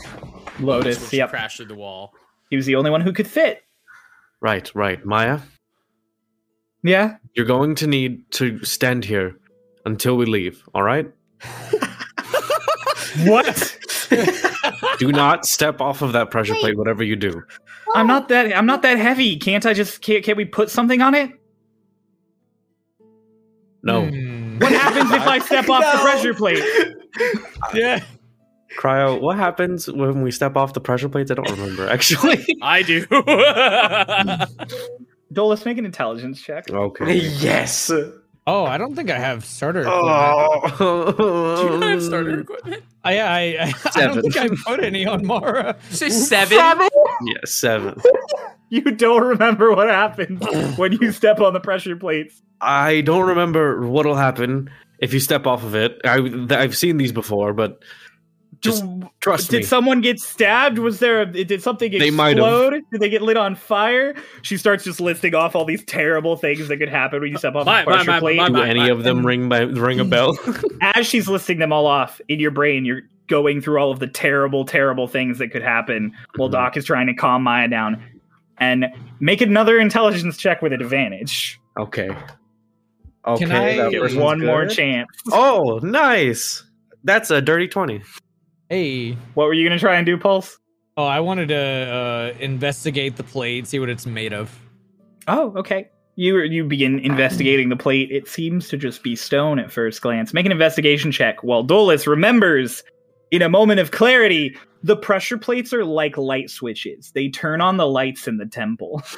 Lotus, 0.60 1.10
she 1.10 1.18
yep. 1.18 1.30
crashed 1.30 1.58
through 1.58 1.68
the 1.68 1.76
wall. 1.76 2.14
He 2.50 2.56
was 2.56 2.66
the 2.66 2.76
only 2.76 2.90
one 2.90 3.02
who 3.02 3.14
could 3.14 3.28
fit. 3.28 3.64
Right, 4.40 4.74
right. 4.74 5.06
Maya, 5.06 5.40
Yeah. 6.84 7.18
you're 7.36 7.46
going 7.46 7.76
to 7.76 7.88
need 7.88 8.32
to 8.32 8.64
stand 8.64 9.06
here 9.06 9.36
until 9.86 10.18
we 10.18 10.26
leave, 10.26 10.64
all 10.74 10.84
right? 10.84 11.12
What? 13.26 13.78
Do 15.00 15.12
not 15.12 15.46
step 15.46 15.82
off 15.82 16.02
of 16.02 16.14
that 16.14 16.32
pressure 16.32 16.54
Wait. 16.54 16.62
plate, 16.62 16.78
whatever 16.78 17.04
you 17.04 17.16
do. 17.16 17.42
I'm 17.96 18.08
not 18.08 18.30
that. 18.30 18.56
I'm 18.56 18.66
not 18.66 18.82
that 18.84 18.98
heavy. 18.98 19.38
Can't 19.38 19.66
I 19.66 19.74
just? 19.74 20.02
Can't, 20.02 20.24
can't 20.24 20.38
we 20.38 20.46
put 20.46 20.70
something 20.70 21.02
on 21.02 21.16
it? 21.16 21.32
No. 23.84 24.08
hmm. 24.08 24.60
What 24.60 24.72
happens 24.72 25.12
if 25.12 25.24
I 25.24 25.40
step 25.40 25.70
off 25.70 25.82
the 25.82 26.00
pressure 26.02 26.34
plate? 26.34 26.64
Yeah. 27.74 28.04
Cryo, 28.78 29.20
what 29.20 29.38
happens 29.38 29.90
when 29.90 30.22
we 30.22 30.32
step 30.32 30.56
off 30.56 30.74
the 30.74 30.82
pressure 30.82 31.10
plates? 31.10 31.32
I 31.32 31.36
don't 31.36 31.50
remember, 31.50 31.90
actually. 31.90 32.46
I 32.62 32.84
do. 32.84 33.06
Dole, 35.34 35.50
let's 35.50 35.66
make 35.66 35.78
an 35.78 35.86
intelligence 35.86 36.42
check. 36.42 36.70
okay. 36.70 37.16
yes. 37.16 37.92
Oh, 38.52 38.66
I 38.66 38.78
don't 38.78 38.96
think 38.96 39.10
I 39.10 39.18
have 39.18 39.46
starter. 39.46 39.86
Oh. 39.88 40.62
equipment. 40.66 41.18
do 41.58 41.64
you 41.74 41.80
not 41.80 41.90
have 41.90 42.04
starter 42.04 42.40
equipment? 42.42 42.84
I, 43.04 43.20
I, 43.20 43.40
I, 43.40 43.62
I 43.62 43.72
don't 43.72 43.94
Seven. 43.94 44.22
think 44.32 44.38
I 44.38 44.48
put 44.66 44.84
any 44.84 45.06
on 45.06 45.26
Mara. 45.26 45.78
Say 45.90 46.10
seven. 46.10 46.58
Yeah, 46.60 47.34
seven. 47.46 47.96
You 48.74 48.84
don't 48.84 49.22
remember 49.22 49.76
what 49.76 49.90
happens 49.90 50.42
when 50.78 50.94
you 50.94 51.12
step 51.12 51.42
on 51.42 51.52
the 51.52 51.60
pressure 51.60 51.98
plates. 51.98 52.42
I 52.62 53.02
don't 53.02 53.28
remember 53.28 53.86
what'll 53.86 54.16
happen 54.16 54.70
if 55.00 55.14
you 55.14 55.20
step 55.20 55.46
off 55.46 55.66
of 55.66 55.76
it. 55.76 56.00
I, 56.06 56.22
I've 56.52 56.78
seen 56.78 56.96
these 56.96 57.12
before, 57.12 57.52
but 57.52 57.84
just 58.62 58.84
Do- 58.84 59.10
trust 59.22 59.50
did 59.50 59.58
me. 59.58 59.62
Did 59.64 59.68
someone 59.68 60.02
get 60.02 60.20
stabbed? 60.20 60.78
Was 60.78 61.00
there? 61.00 61.22
A, 61.22 61.26
did 61.26 61.62
something 61.62 61.92
They 61.92 62.12
might 62.12 62.32
explode? 62.38 62.82
Did 62.92 63.02
they 63.02 63.10
get 63.10 63.22
lit 63.22 63.38
on 63.38 63.56
fire? 63.56 64.14
She 64.44 64.56
starts 64.58 64.84
just 64.84 65.02
listing 65.02 65.34
off 65.36 65.56
all 65.56 65.66
these 65.66 65.84
terrible 65.86 66.38
things 66.38 66.68
that 66.68 66.78
could 66.78 66.90
happen 66.90 67.22
when 67.22 67.32
you 67.32 67.38
step 67.38 67.56
off 67.56 67.66
My- 67.66 67.82
the 67.82 67.86
pressure 67.88 68.06
my- 68.12 68.14
my- 68.14 68.20
plate. 68.20 68.38
my- 68.38 68.48
Do 68.48 68.54
my- 68.54 68.70
any 68.70 68.80
my- 68.82 68.90
of 68.90 69.04
them 69.04 69.26
ring 69.26 69.50
by, 69.50 69.62
ring 69.62 70.00
a 70.00 70.06
bell? 70.06 70.38
As 70.82 71.06
she's 71.08 71.28
listing 71.28 71.60
them 71.60 71.74
all 71.74 71.88
off 71.88 72.22
in 72.28 72.40
your 72.40 72.52
brain, 72.52 72.86
you're 72.86 73.02
going 73.28 73.62
through 73.62 73.80
all 73.80 73.92
of 73.92 74.00
the 74.00 74.08
terrible, 74.08 74.66
terrible 74.66 75.08
things 75.08 75.38
that 75.40 75.50
could 75.50 75.62
happen 75.64 76.12
while 76.36 76.50
Mhm. 76.50 76.54
Doc 76.54 76.78
is 76.78 76.86
trying 76.86 77.08
to 77.08 77.14
calm 77.14 77.44
Maya 77.44 77.68
down. 77.68 78.02
And 78.58 78.86
make 79.20 79.42
another 79.42 79.80
intelligence 79.80 80.38
check 80.38 80.62
with 80.62 80.72
advantage. 80.74 81.60
Okay. 81.80 82.10
Okay. 83.26 83.46
Can 83.46 83.52
I- 83.52 83.78
that 83.78 83.92
Get 83.92 84.02
person's 84.02 84.22
one 84.22 84.46
more 84.46 84.66
chance. 84.68 85.08
Oh, 85.32 85.80
nice. 85.82 86.64
That's 87.04 87.32
a 87.32 87.42
dirty 87.42 87.68
20. 87.68 88.02
Hey. 88.72 89.18
What 89.34 89.48
were 89.48 89.54
you 89.54 89.68
gonna 89.68 89.78
try 89.78 89.98
and 89.98 90.06
do, 90.06 90.18
Pulse? 90.18 90.58
Oh, 90.96 91.04
I 91.04 91.20
wanted 91.20 91.50
to 91.50 91.58
uh, 91.58 92.34
investigate 92.40 93.18
the 93.18 93.24
plate, 93.24 93.68
see 93.68 93.80
what 93.80 93.90
it's 93.90 94.06
made 94.06 94.32
of. 94.32 94.58
Oh, 95.28 95.54
okay. 95.58 95.90
You 96.16 96.40
you 96.44 96.64
begin 96.64 97.00
investigating 97.00 97.68
the 97.68 97.76
plate. 97.76 98.10
It 98.12 98.30
seems 98.30 98.70
to 98.70 98.78
just 98.78 99.04
be 99.04 99.14
stone 99.14 99.60
at 99.60 99.74
first 99.74 100.02
glance. 100.02 100.34
Make 100.34 100.46
an 100.46 100.54
investigation 100.54 101.12
check. 101.12 101.44
While 101.44 101.64
Dolus 101.64 102.08
remembers, 102.08 102.82
in 103.32 103.42
a 103.42 103.50
moment 103.50 103.82
of 103.82 103.92
clarity, 103.92 104.56
the 104.84 104.96
pressure 104.96 105.38
plates 105.38 105.74
are 105.74 105.84
like 105.84 106.16
light 106.18 106.50
switches. 106.50 107.12
They 107.12 107.28
turn 107.28 107.60
on 107.60 107.76
the 107.76 107.88
lights 107.88 108.26
in 108.28 108.38
the 108.38 108.46
temple. 108.48 109.02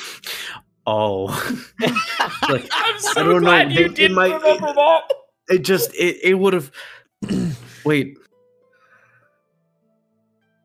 Oh. 0.85 1.27
like, 2.49 2.67
I'm 2.73 2.99
so 2.99 3.11
I 3.21 3.23
don't 3.23 3.41
know, 3.43 3.57
you 3.69 3.85
it- 3.85 3.91
it 3.91 3.95
didn't 3.95 4.15
might- 4.15 4.33
remember 4.33 4.73
that. 4.73 5.03
it 5.47 5.59
just, 5.59 5.95
it, 5.95 6.17
it 6.21 6.33
would 6.33 6.51
have. 6.51 6.71
Wait. 7.85 8.17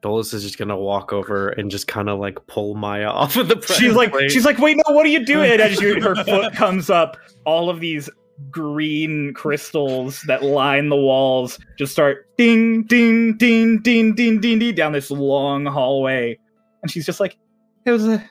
Dolus 0.00 0.32
is 0.32 0.42
just 0.44 0.58
gonna 0.58 0.76
walk 0.76 1.12
over 1.12 1.48
and 1.48 1.70
just 1.70 1.88
kind 1.88 2.08
of 2.08 2.18
like 2.18 2.38
pull 2.46 2.74
Maya 2.74 3.06
off 3.08 3.36
of 3.36 3.48
the 3.48 3.56
pressure 3.56 3.74
she's 3.74 3.94
like, 3.94 4.10
plate. 4.12 4.30
she's 4.30 4.44
like, 4.44 4.58
wait, 4.58 4.76
no, 4.76 4.94
what 4.94 5.04
are 5.04 5.08
you 5.10 5.24
doing? 5.24 5.50
And 5.50 5.60
as 5.60 5.80
you, 5.80 6.00
her 6.00 6.14
foot 6.24 6.52
comes 6.54 6.88
up, 6.90 7.16
all 7.44 7.68
of 7.68 7.80
these 7.80 8.08
green 8.50 9.34
crystals 9.34 10.22
that 10.28 10.44
line 10.44 10.88
the 10.88 10.96
walls 10.96 11.58
just 11.76 11.90
start 11.92 12.28
ding, 12.36 12.84
ding, 12.84 13.36
ding, 13.36 13.80
ding, 13.82 14.14
ding, 14.14 14.40
ding, 14.40 14.58
ding 14.60 14.74
down 14.76 14.92
this 14.92 15.10
long 15.10 15.66
hallway, 15.66 16.38
and 16.82 16.90
she's 16.92 17.04
just 17.04 17.18
like, 17.18 17.36
it 17.84 17.90
was 17.90 18.06
a, 18.06 18.22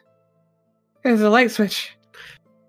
it 1.04 1.12
was 1.12 1.22
a 1.22 1.30
light 1.30 1.52
switch. 1.52 1.94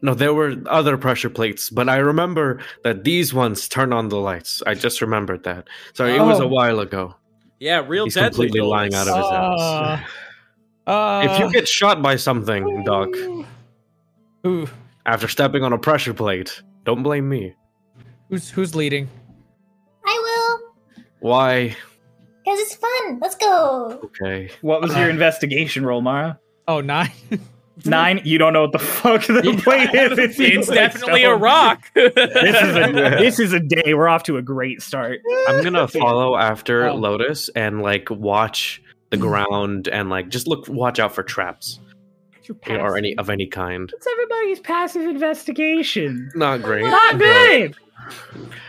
No, 0.03 0.15
there 0.15 0.33
were 0.35 0.55
other 0.67 0.97
pressure 0.97 1.31
plates, 1.31 1.71
but 1.71 1.89
I 1.89 1.97
remember 1.97 2.61
that 2.85 3.05
these 3.05 3.35
ones 3.35 3.69
turn 3.69 3.93
on 3.93 4.09
the 4.09 4.17
lights. 4.19 4.63
I 4.67 4.75
just 4.75 5.01
remembered 5.01 5.43
that. 5.45 5.67
Sorry, 5.93 6.15
it 6.17 6.21
was 6.21 6.39
a 6.41 6.45
Oh. 6.45 6.49
while 6.49 6.79
ago. 6.81 7.15
Yeah, 7.61 7.85
real 7.87 8.05
He's 8.05 8.15
deadly. 8.15 8.29
completely 8.47 8.61
lying 8.61 8.95
out 8.95 9.09
of 9.09 9.17
his 9.17 9.27
ass. 9.27 10.07
Uh, 10.87 10.91
uh, 10.91 11.29
if 11.29 11.39
you 11.41 11.51
get 11.53 11.67
shot 11.69 12.01
by 12.03 12.17
something, 12.17 12.85
Doc, 12.85 13.09
Who, 14.45 14.69
after 15.07 15.29
stepping 15.29 15.65
on 15.65 15.73
a 15.73 15.79
pressure 15.79 16.15
plate, 16.15 16.63
don't 16.85 17.03
blame 17.03 17.29
me. 17.29 17.55
who's 18.31 18.49
who's 18.51 18.75
leading? 18.75 19.09
I 20.07 20.21
will, 20.23 21.03
Why? 21.21 21.77
because 22.45 22.61
it's 22.61 22.75
fun. 22.77 23.19
Let's 23.21 23.35
go. 23.35 24.01
Okay. 24.05 24.51
What 24.63 24.81
was 24.81 24.95
your 24.97 25.11
investigation 25.11 25.85
roll, 25.85 26.01
Mara? 26.01 26.39
Oh, 26.67 26.81
nine. 26.81 27.11
Nine. 27.85 28.21
You 28.25 28.39
don't 28.39 28.53
know 28.53 28.63
what 28.63 28.73
the 28.73 28.79
fuck 28.79 29.27
the 29.27 29.61
plate 29.65 29.95
is. 29.95 30.19
It 30.19 30.35
seems 30.35 30.69
It's 30.69 30.77
definitely 30.77 31.25
a 31.25 31.35
rock. 31.35 31.91
This 31.95 32.63
is 32.63 32.77
a 32.77 32.93
this 33.19 33.39
is 33.41 33.53
a 33.53 33.61
day. 33.61 33.95
We're 33.95 34.09
off 34.09 34.25
to 34.25 34.37
a 34.37 34.43
great 34.43 34.83
start. 34.83 35.21
I'm 35.49 35.63
gonna 35.63 35.87
follow 35.89 36.37
after 36.37 36.87
Oh. 36.89 36.95
Lotus 36.95 37.49
and 37.51 37.83
like 37.83 38.11
watch 38.11 38.83
the 39.11 39.17
ground 39.17 39.89
and 39.89 40.11
like 40.11 40.29
just 40.29 40.47
look 40.49 40.69
watch 40.69 40.99
out 40.99 41.15
for 41.15 41.23
traps 41.23 41.79
or 42.69 42.97
any 42.97 43.17
of 43.19 43.31
any 43.31 43.47
kind. 43.47 43.91
It's 43.95 44.07
everybody's 44.07 44.61
passive 44.61 45.03
investigation. 45.03 46.31
Not 46.35 46.63
great. 46.63 46.83
Not 46.85 47.19
good. 47.19 47.77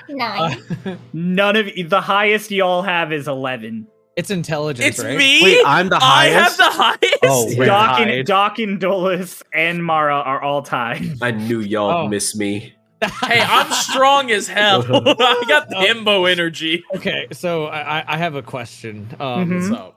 Nine. 0.09 0.61
Uh, 0.85 0.95
None 1.13 1.55
of 1.55 1.67
the 1.89 2.01
highest 2.01 2.51
y'all 2.51 2.81
have 2.81 3.13
is 3.13 3.27
eleven. 3.27 3.87
It's 4.19 4.29
intelligence, 4.29 4.99
it's 4.99 5.03
right? 5.03 5.17
me. 5.17 5.41
Wait, 5.43 5.63
I'm 5.65 5.89
the 5.89 5.99
highest. 5.99 6.35
I 6.35 6.39
have 6.41 6.57
the 6.57 6.77
highest. 6.77 7.19
Oh, 7.23 7.45
wait. 7.57 7.65
Doc 7.65 7.97
hide. 7.97 8.07
and 8.09 8.27
Doc 8.27 8.59
and 8.59 8.79
Dolus 8.79 9.41
and 9.53 9.83
Mara 9.83 10.15
are 10.15 10.41
all 10.41 10.61
tied. 10.61 11.21
I 11.21 11.31
knew 11.31 11.59
y'all 11.59 12.05
Oh. 12.05 12.07
miss 12.07 12.35
me. 12.35 12.73
hey, 13.01 13.39
I'm 13.41 13.71
strong 13.71 14.29
as 14.29 14.47
hell. 14.47 14.81
I 14.89 15.43
got 15.47 15.69
the 15.69 15.75
himbo 15.75 16.29
energy. 16.29 16.83
Okay, 16.95 17.27
so 17.31 17.65
I, 17.65 17.99
I- 17.99 18.05
I 18.09 18.17
have 18.17 18.35
a 18.35 18.41
question. 18.41 19.07
Um, 19.19 19.49
Mhm. 19.49 19.69
So 19.69 19.95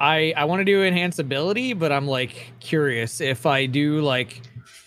I 0.00 0.32
I 0.36 0.44
want 0.44 0.60
to 0.60 0.64
do 0.64 0.82
enhance 0.82 1.18
ability, 1.18 1.74
but 1.74 1.92
I'm 1.92 2.06
like 2.06 2.52
curious 2.60 3.20
if 3.20 3.44
I 3.46 3.66
do 3.66 4.00
like 4.00 4.40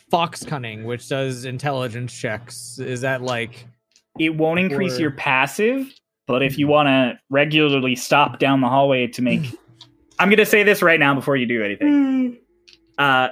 fox 0.09 0.43
cunning, 0.43 0.85
which 0.85 1.07
does 1.07 1.45
intelligence 1.45 2.13
checks. 2.19 2.79
Is 2.79 3.01
that 3.01 3.21
like 3.21 3.67
It 4.17 4.35
won't 4.35 4.59
increase 4.59 4.97
Or- 4.97 5.01
your 5.01 5.12
passive, 5.12 5.88
but 6.30 6.44
if 6.44 6.60
you 6.60 6.68
want 6.68 6.86
to 6.86 7.20
regularly 7.32 7.96
stop 7.96 8.38
down 8.38 8.62
the 8.62 8.70
hallway 8.70 9.08
to 9.08 9.22
make, 9.24 9.42
I'm 10.20 10.30
gonna 10.30 10.46
say 10.46 10.62
this 10.62 10.84
right 10.84 11.00
now 11.00 11.15
before 11.15 11.36
you 11.36 11.48
do 11.48 11.63
anything. 11.63 12.38
Uh, 13.00 13.30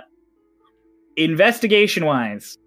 investigation 1.16 2.06
wise, 2.06 2.58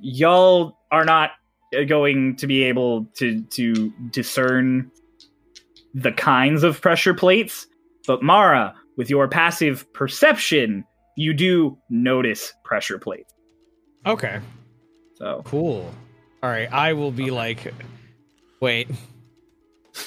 y'all 0.00 0.78
are 0.92 1.04
not 1.04 1.32
uh, 1.76 1.82
going 1.82 2.36
to 2.36 2.46
be 2.46 2.62
able 2.62 3.06
to 3.16 3.42
to 3.42 3.92
discern 4.12 4.88
the 5.94 6.12
kinds 6.12 6.62
of 6.62 6.80
pressure 6.80 7.12
plates, 7.14 7.66
but 8.06 8.22
Mara, 8.22 8.72
with 8.96 9.10
your 9.10 9.26
passive 9.26 9.92
perception, 9.94 10.84
you 11.16 11.34
do 11.34 11.76
notice 11.90 12.52
pressure 12.64 13.00
plates. 13.00 13.34
okay? 14.06 14.38
So 15.16 15.42
Cool. 15.44 15.92
All 16.40 16.50
right, 16.50 16.72
I 16.72 16.92
will 16.92 17.10
be 17.10 17.32
like, 17.32 17.74
wait, 18.60 18.88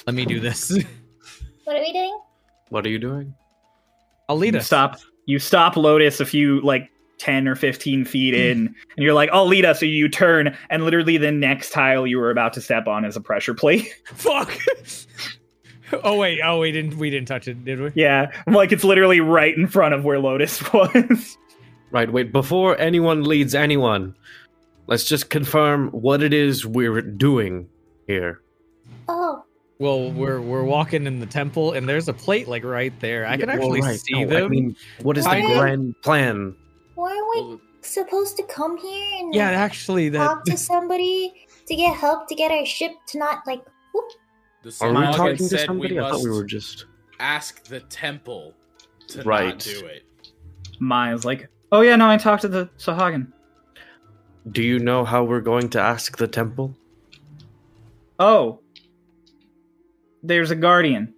let 0.06 0.14
me 0.14 0.24
do 0.24 0.40
this. 0.40 0.72
What 1.64 1.76
are 1.76 1.80
we 1.80 1.92
doing? 1.92 2.20
What 2.70 2.84
are 2.84 2.88
you 2.88 2.98
doing? 2.98 3.34
I'll 4.28 4.36
lead 4.36 4.54
you 4.54 4.58
us. 4.58 4.66
stop 4.66 4.98
you 5.26 5.38
stop 5.38 5.76
Lotus 5.76 6.18
a 6.18 6.26
few 6.26 6.60
like 6.62 6.90
10 7.18 7.46
or 7.46 7.54
15 7.54 8.04
feet 8.04 8.34
in 8.34 8.66
and 8.96 9.04
you're 9.04 9.14
like 9.14 9.30
I'll 9.32 9.46
lead 9.46 9.64
us 9.64 9.78
so 9.78 9.86
you 9.86 10.08
turn 10.08 10.56
and 10.70 10.84
literally 10.84 11.18
the 11.18 11.30
next 11.30 11.70
tile 11.70 12.04
you 12.04 12.18
were 12.18 12.32
about 12.32 12.52
to 12.54 12.60
step 12.60 12.88
on 12.88 13.04
is 13.04 13.16
a 13.16 13.20
pressure 13.20 13.54
plate 13.54 13.94
Fuck. 14.06 14.52
oh 16.02 16.16
wait, 16.18 16.40
oh 16.44 16.58
we 16.58 16.72
didn't 16.72 16.98
we 16.98 17.10
didn't 17.10 17.28
touch 17.28 17.46
it, 17.46 17.64
did 17.64 17.80
we? 17.80 17.92
yeah 17.94 18.32
like 18.48 18.72
it's 18.72 18.82
literally 18.84 19.20
right 19.20 19.56
in 19.56 19.68
front 19.68 19.94
of 19.94 20.04
where 20.04 20.18
Lotus 20.18 20.60
was 20.72 21.38
Right, 21.92 22.10
wait, 22.12 22.32
before 22.32 22.76
anyone 22.80 23.22
leads 23.22 23.54
anyone, 23.54 24.16
let's 24.88 25.04
just 25.04 25.28
confirm 25.30 25.90
what 25.90 26.22
it 26.22 26.32
is 26.32 26.66
we're 26.66 27.02
doing 27.02 27.68
here. 28.06 28.40
Oh, 29.08 29.44
Well, 29.78 30.10
we're 30.12 30.40
we're 30.40 30.64
walking 30.64 31.06
in 31.06 31.18
the 31.20 31.26
temple, 31.26 31.72
and 31.72 31.88
there's 31.88 32.08
a 32.08 32.12
plate 32.12 32.46
like 32.48 32.64
right 32.64 32.92
there. 33.00 33.26
I 33.26 33.36
can 33.36 33.48
Yeah, 33.48 33.56
well, 33.56 33.64
actually 33.64 33.80
right, 33.80 34.00
see 34.00 34.24
no, 34.24 34.28
them. 34.28 34.44
I 34.44 34.48
mean, 34.48 34.76
what 35.02 35.18
is 35.18 35.24
the 35.24 35.30
Why- 35.30 35.58
grand 35.58 35.94
plan? 36.02 36.54
weren't 36.94 37.26
we 37.34 37.58
supposed 37.80 38.36
to 38.36 38.42
come 38.44 38.76
here 38.76 39.18
and 39.20 39.34
yeah, 39.34 39.48
like, 39.48 39.56
actually, 39.58 40.08
that 40.10 40.18
talk 40.18 40.44
to 40.44 40.56
somebody 40.72 41.46
to 41.66 41.74
get 41.74 41.96
help 41.96 42.28
to 42.28 42.34
get 42.34 42.50
our 42.52 42.64
ship 42.66 42.92
to 43.08 43.18
not 43.18 43.44
like? 43.46 43.64
Whoop. 43.94 44.04
the 44.62 44.76
Are 44.84 44.90
we 44.92 45.04
talking 45.16 45.36
to 45.36 45.44
said 45.44 45.66
somebody? 45.66 45.94
we 45.94 46.00
I 46.00 46.10
thought 46.10 46.22
we 46.22 46.30
were 46.30 46.44
just. 46.44 46.86
ask 47.18 47.64
the 47.64 47.80
temple 47.80 48.54
to 49.08 49.18
not 49.18 49.26
Right. 49.26 49.58
do 49.58 49.84
it. 49.86 50.02
Maya's 50.80 51.24
like 51.24 51.48
oh 51.72 51.80
yeah 51.82 51.94
no 51.96 52.08
I 52.08 52.16
talked 52.16 52.42
to 52.42 52.48
the 52.48 52.68
Sahagin 52.78 53.32
Do 54.50 54.62
you 54.62 54.78
know 54.80 55.04
how 55.04 55.22
we're 55.24 55.40
going 55.40 55.68
to 55.70 55.80
ask 55.80 56.16
the 56.16 56.26
temple? 56.28 56.74
Oh 58.22 58.60
there's 60.22 60.50
a 60.50 60.54
guardian 60.56 61.12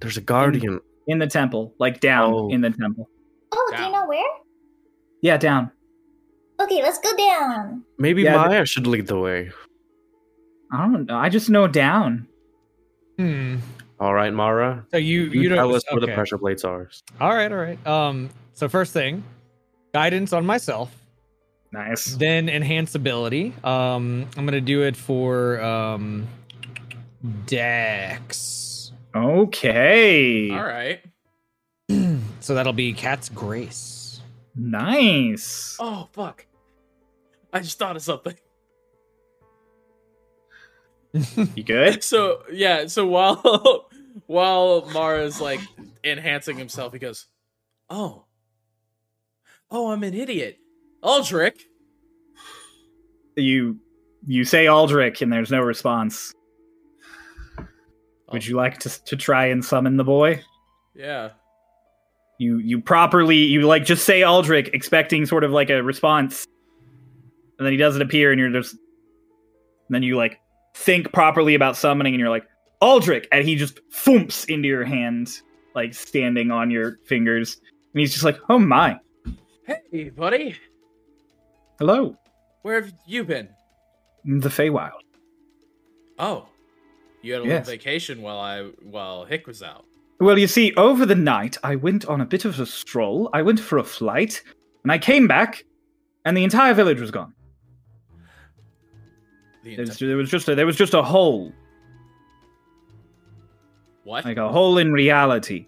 There's 0.00 0.16
a 0.16 0.20
guardian. 0.22 0.80
in 1.06 1.18
the 1.18 1.26
temple 1.26 1.74
like 1.78 2.00
down 2.00 2.32
Oh. 2.34 2.48
in 2.50 2.60
the 2.62 2.70
temple 2.70 3.08
Oh, 3.52 3.72
do 3.76 3.82
you 3.82 3.90
know 3.92 4.06
where? 4.06 4.32
yeah 5.22 5.36
down 5.36 5.70
Okay, 6.58 6.80
let's 6.82 6.98
go 6.98 7.14
down. 7.16 7.84
Maybe 7.98 8.22
Yeah, 8.22 8.36
Maya 8.36 8.64
should 8.64 8.86
lead 8.86 9.06
the 9.08 9.18
way. 9.18 9.50
I 10.72 10.86
don't 10.86 11.04
know 11.04 11.16
I 11.16 11.28
just 11.28 11.50
know 11.50 11.66
down 11.68 12.26
Hmm. 13.18 13.56
All 14.00 14.12
right, 14.14 14.32
Mara. 14.32 14.84
So 14.90 14.96
you 14.98 15.22
You, 15.24 15.40
you, 15.42 15.48
don't 15.48 15.56
tell 15.58 15.74
us 15.74 15.82
where 15.90 16.00
the 16.00 16.12
pressure 16.12 16.36
plates 16.38 16.64
are. 16.64 16.88
All 17.20 17.34
right, 17.34 17.50
all 17.50 17.56
right. 17.58 17.80
Um. 17.86 18.28
So 18.52 18.68
first 18.68 18.92
thing, 18.92 19.24
guidance 19.94 20.32
on 20.34 20.44
myself. 20.44 20.90
nice 21.72 22.14
Then 22.16 22.48
enhance 22.50 22.94
ability. 22.94 23.54
Um. 23.64 24.26
I'm 24.36 24.44
gonna 24.44 24.60
do 24.60 24.82
it 24.82 24.96
for 24.96 25.60
um. 25.62 26.26
Dex. 27.46 28.92
okay 29.14 30.50
All 30.50 30.64
right. 30.64 31.00
So 32.40 32.54
that'll 32.54 32.72
be 32.72 32.92
Cat's 32.92 33.28
Grace. 33.28 34.20
nice 34.54 35.76
Oh 35.80 36.08
fuck! 36.12 36.46
I 37.52 37.58
just 37.60 37.76
thought 37.78 37.96
of 37.96 38.02
something. 38.02 38.34
you 41.12 41.64
good 41.64 42.02
So 42.04 42.42
yeah, 42.52 42.86
so 42.86 43.06
while 43.06 43.88
while 44.26 44.88
Mara's 44.92 45.40
like 45.40 45.60
enhancing 46.04 46.56
himself, 46.56 46.92
he 46.92 46.98
goes, 47.00 47.26
"Oh, 47.90 48.26
oh, 49.70 49.90
I'm 49.90 50.04
an 50.04 50.14
idiot, 50.14 50.58
Aldrich." 51.02 51.66
you 53.36 53.78
you 54.26 54.44
say 54.44 54.66
Aldrich 54.66 55.20
and 55.22 55.32
there's 55.32 55.50
no 55.50 55.60
response. 55.60 56.32
Would 58.32 58.42
oh. 58.42 58.46
you 58.46 58.56
like 58.56 58.78
to 58.80 59.04
to 59.04 59.16
try 59.16 59.46
and 59.46 59.64
summon 59.64 59.96
the 59.96 60.04
boy? 60.04 60.42
Yeah. 60.94 61.30
You 62.38 62.58
you 62.58 62.80
properly 62.80 63.36
you 63.36 63.62
like 63.62 63.84
just 63.84 64.04
say 64.04 64.22
Aldrich, 64.22 64.68
expecting 64.72 65.26
sort 65.26 65.44
of 65.44 65.52
like 65.52 65.70
a 65.70 65.82
response, 65.82 66.46
and 67.58 67.64
then 67.64 67.72
he 67.72 67.78
doesn't 67.78 68.02
appear, 68.02 68.30
and 68.32 68.40
you're 68.40 68.50
just. 68.50 68.72
And 68.74 69.94
then 69.94 70.02
you 70.02 70.16
like 70.16 70.40
think 70.74 71.12
properly 71.12 71.54
about 71.54 71.76
summoning, 71.76 72.12
and 72.14 72.20
you're 72.20 72.30
like 72.30 72.46
Aldrich, 72.80 73.26
and 73.32 73.46
he 73.46 73.54
just 73.56 73.80
thumps 73.92 74.44
into 74.44 74.68
your 74.68 74.84
hand, 74.84 75.40
like 75.74 75.94
standing 75.94 76.50
on 76.50 76.70
your 76.70 76.98
fingers, 77.06 77.58
and 77.94 78.00
he's 78.00 78.12
just 78.12 78.24
like, 78.24 78.38
"Oh 78.50 78.58
my, 78.58 78.98
Hey, 79.90 80.10
buddy. 80.10 80.56
hello, 81.78 82.16
Where 82.62 82.82
have 82.82 82.92
you 83.06 83.24
been? 83.24 83.48
the 84.24 84.48
Feywild." 84.48 85.00
Oh, 86.18 86.48
you 87.26 87.32
had 87.34 87.42
a 87.42 87.46
Yes. 87.46 87.66
little 87.66 87.72
vacation 87.78 88.22
while 88.22 88.38
I 88.38 88.62
while 88.82 89.24
Hick 89.24 89.46
was 89.46 89.62
out. 89.62 89.84
Well, 90.20 90.38
you 90.38 90.46
see, 90.46 90.72
over 90.76 91.04
the 91.04 91.14
night, 91.14 91.58
I 91.62 91.76
went 91.76 92.06
on 92.06 92.20
a 92.22 92.24
bit 92.24 92.44
of 92.46 92.58
a 92.58 92.64
stroll. 92.66 93.28
I 93.34 93.42
went 93.42 93.60
for 93.60 93.76
a 93.78 93.84
flight, 93.84 94.42
and 94.82 94.90
I 94.90 94.98
came 94.98 95.26
back, 95.28 95.62
and 96.24 96.34
the 96.36 96.42
entire 96.44 96.72
village 96.72 97.00
was 97.00 97.10
gone. 97.10 97.34
The 99.62 99.76
there 99.76 100.16
was 100.16 100.30
just 100.30 100.48
a, 100.48 100.54
there 100.54 100.64
was 100.64 100.76
just 100.76 100.94
a 100.94 101.02
hole, 101.02 101.52
what? 104.04 104.24
like 104.24 104.36
a 104.38 104.48
hole 104.48 104.78
in 104.78 104.92
reality. 104.92 105.66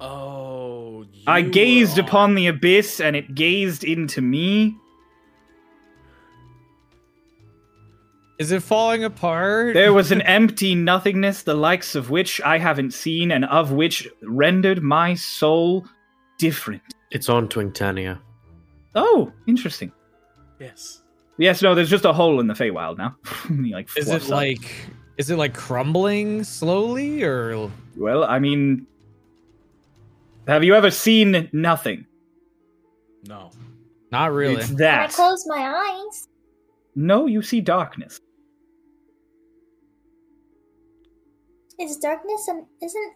oh, 0.00 1.04
I 1.26 1.42
gazed 1.42 1.98
upon 1.98 2.34
the 2.34 2.46
abyss, 2.48 3.00
and 3.00 3.14
it 3.14 3.34
gazed 3.34 3.84
into 3.84 4.20
me. 4.22 4.76
Is 8.38 8.50
it 8.50 8.62
falling 8.62 9.04
apart? 9.04 9.74
There 9.74 9.92
was 9.92 10.10
an 10.10 10.20
empty 10.22 10.74
nothingness, 10.74 11.42
the 11.42 11.54
likes 11.54 11.94
of 11.94 12.10
which 12.10 12.40
I 12.40 12.58
haven't 12.58 12.92
seen, 12.92 13.30
and 13.30 13.44
of 13.44 13.72
which 13.72 14.08
rendered 14.22 14.82
my 14.82 15.14
soul 15.14 15.86
different. 16.38 16.82
It's 17.12 17.28
on 17.28 17.48
Twingtania. 17.48 18.18
Oh, 18.96 19.32
interesting. 19.46 19.92
Yes. 20.58 21.02
Yes, 21.38 21.62
no, 21.62 21.74
there's 21.74 21.90
just 21.90 22.04
a 22.04 22.12
hole 22.12 22.40
in 22.40 22.46
the 22.46 22.54
Feywild 22.54 22.98
now. 22.98 23.16
He, 23.48 23.72
like, 23.72 23.88
Is 23.96 24.06
fluffs 24.06 24.26
it 24.26 24.30
up. 24.32 24.36
like 24.36 24.70
is 25.16 25.30
it 25.30 25.36
like 25.36 25.54
crumbling 25.54 26.42
slowly 26.42 27.22
or 27.22 27.70
Well, 27.96 28.24
I 28.24 28.40
mean, 28.40 28.86
have 30.48 30.64
you 30.64 30.74
ever 30.74 30.90
seen 30.90 31.48
nothing? 31.52 32.06
No. 33.28 33.50
not 34.10 34.32
really? 34.32 34.56
It's 34.56 34.68
When 34.70 34.76
I 34.82 35.06
that. 35.06 35.10
close 35.12 35.44
my 35.46 35.56
eyes, 36.08 36.28
No, 36.94 37.26
you 37.26 37.42
see 37.42 37.60
darkness. 37.60 38.20
is 41.80 41.96
darkness 41.96 42.48
and 42.48 42.66
isn't 42.82 43.12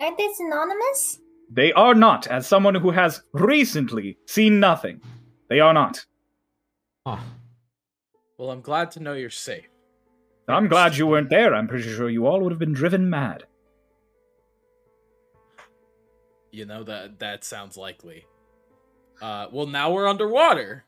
aren't 0.00 0.18
they 0.18 0.28
synonymous? 0.32 1.20
They 1.50 1.72
are 1.74 1.94
not, 1.94 2.26
as 2.26 2.46
someone 2.46 2.74
who 2.74 2.90
has 2.90 3.22
recently 3.32 4.18
seen 4.26 4.58
nothing. 4.58 5.00
They 5.48 5.60
are 5.60 5.74
not. 5.74 6.04
Huh. 7.06 7.18
Well, 8.38 8.50
I'm 8.50 8.62
glad 8.62 8.90
to 8.92 9.00
know 9.00 9.12
you're 9.12 9.30
safe. 9.30 9.68
I'm 10.48 10.68
glad 10.68 10.96
you 10.96 11.06
weren't 11.06 11.30
there. 11.30 11.54
I'm 11.54 11.68
pretty 11.68 11.88
sure 11.94 12.08
you 12.08 12.26
all 12.26 12.40
would 12.40 12.52
have 12.52 12.58
been 12.58 12.72
driven 12.72 13.08
mad. 13.08 13.44
You 16.50 16.66
know 16.66 16.84
that 16.84 17.18
that 17.20 17.44
sounds 17.44 17.76
likely. 17.76 18.26
Uh, 19.20 19.46
well, 19.52 19.66
now 19.66 19.92
we're 19.92 20.08
underwater. 20.08 20.84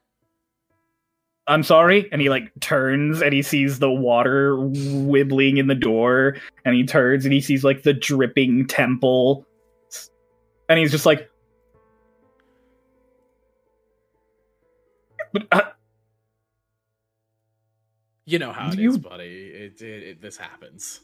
I'm 1.49 1.63
sorry. 1.63 2.09
And 2.11 2.21
he 2.21 2.29
like 2.29 2.51
turns 2.61 3.23
and 3.23 3.33
he 3.33 3.41
sees 3.43 3.79
the 3.79 3.91
water 3.91 4.57
wibbling 4.57 5.59
in 5.59 5.69
the 5.69 5.75
door. 5.77 6.37
And 6.65 6.75
he 6.75 6.85
turns 6.85 7.25
and 7.25 7.33
he 7.33 7.41
sees 7.41 7.63
like 7.63 7.83
the 7.83 7.93
dripping 7.93 8.67
temple. 8.67 9.47
And 10.69 10.79
he's 10.79 10.91
just 10.91 11.07
like, 11.07 11.31
but 15.33 15.47
uh, 15.53 15.63
You 18.25 18.39
know 18.41 18.51
how 18.53 18.69
it 18.69 18.73
is, 18.75 18.79
You- 18.81 18.99
buddy. 18.99 19.51
It, 19.55 19.81
it, 19.81 20.03
it 20.03 20.21
this 20.21 20.37
happens. 20.37 21.01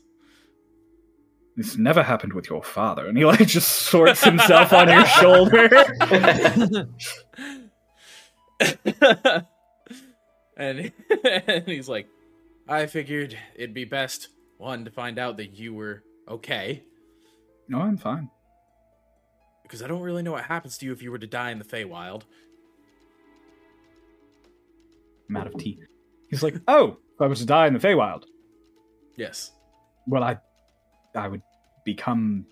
this 1.56 1.76
never 1.76 2.02
happened 2.02 2.32
with 2.32 2.50
your 2.50 2.64
father. 2.64 3.06
And 3.06 3.16
he 3.16 3.24
like 3.24 3.46
just 3.46 3.68
sorts 3.68 4.24
himself 4.24 4.72
on 4.72 4.88
your 4.88 5.06
shoulder. 5.20 5.68
and, 10.62 10.92
and 11.48 11.66
he's 11.66 11.88
like, 11.88 12.08
I 12.68 12.86
figured 12.86 13.36
it'd 13.56 13.74
be 13.74 13.84
best 13.84 14.28
one 14.58 14.84
to 14.84 14.90
find 14.90 15.18
out 15.18 15.36
that 15.38 15.58
you 15.58 15.74
were 15.74 16.02
okay, 16.28 16.82
no, 17.68 17.80
I'm 17.80 17.96
fine. 17.96 18.28
because 19.62 19.82
I 19.82 19.86
don't 19.88 20.02
really 20.02 20.22
know 20.22 20.32
what 20.32 20.44
happens 20.44 20.76
to 20.78 20.86
you 20.86 20.92
if 20.92 21.02
you 21.02 21.10
were 21.10 21.18
to 21.18 21.26
die 21.26 21.50
in 21.50 21.58
the 21.58 21.64
Feywild. 21.64 22.22
I'm 25.28 25.36
out 25.36 25.46
of 25.46 25.56
tea. 25.56 25.78
He's 26.28 26.42
like, 26.42 26.56
oh, 26.68 26.98
if 27.14 27.20
I 27.20 27.26
was 27.26 27.38
to 27.40 27.46
die 27.46 27.66
in 27.66 27.72
the 27.74 27.78
Feywild, 27.80 28.24
Yes. 29.16 29.52
well, 30.06 30.22
I, 30.22 30.38
I 31.14 31.28
would 31.28 31.42
become 31.84 32.46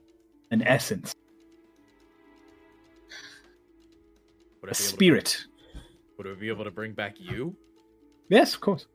an 0.50 0.62
essence, 0.62 1.14
Would 4.62 4.70
a 4.70 4.74
I 4.74 4.96
be 4.98 5.06
able 5.08 5.20
to- 5.20 5.28
spirit. 5.28 5.44
would 6.18 6.26
I 6.26 6.34
be 6.34 6.48
able 6.48 6.64
to 6.64 6.70
bring 6.70 6.92
back 6.92 7.16
you? 7.18 7.56
Yes, 8.30 8.54
of 8.54 8.60
course. 8.60 8.86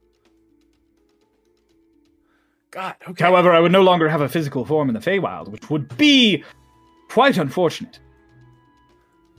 God. 2.72 2.96
Okay. 3.08 3.24
However, 3.24 3.52
I 3.52 3.60
would 3.60 3.72
no 3.72 3.84
longer 3.84 4.10
have 4.10 4.22
a 4.22 4.30
physical 4.30 4.66
form 4.66 4.90
in 4.90 4.96
the 4.96 5.00
Feywild, 5.00 5.50
which 5.50 5.70
would 5.70 5.96
be 5.98 6.44
quite 7.10 7.38
unfortunate. 7.38 8.00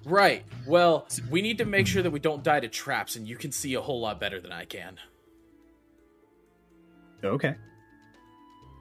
Right. 0.05 0.45
Well, 0.67 1.09
we 1.31 1.43
need 1.43 1.59
to 1.59 1.65
make 1.65 1.87
sure 1.87 2.03
that 2.03 2.11
we 2.11 2.21
don't 2.21 2.45
die 2.45 2.61
to 2.61 2.69
traps, 2.69 3.17
and 3.17 3.27
you 3.27 3.37
can 3.37 3.51
see 3.51 3.75
a 3.75 3.81
whole 3.81 4.01
lot 4.01 4.21
better 4.21 4.41
than 4.41 4.53
I 4.53 4.65
can. 4.65 4.99
Okay. 7.25 7.57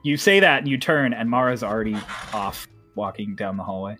You 0.04 0.16
say 0.16 0.38
that, 0.40 0.58
and 0.58 0.68
you 0.68 0.78
turn, 0.78 1.12
and 1.12 1.28
Mara's 1.28 1.64
already 1.64 1.96
off, 2.32 2.68
walking 2.94 3.34
down 3.34 3.56
the 3.56 3.64
hallway. 3.64 3.96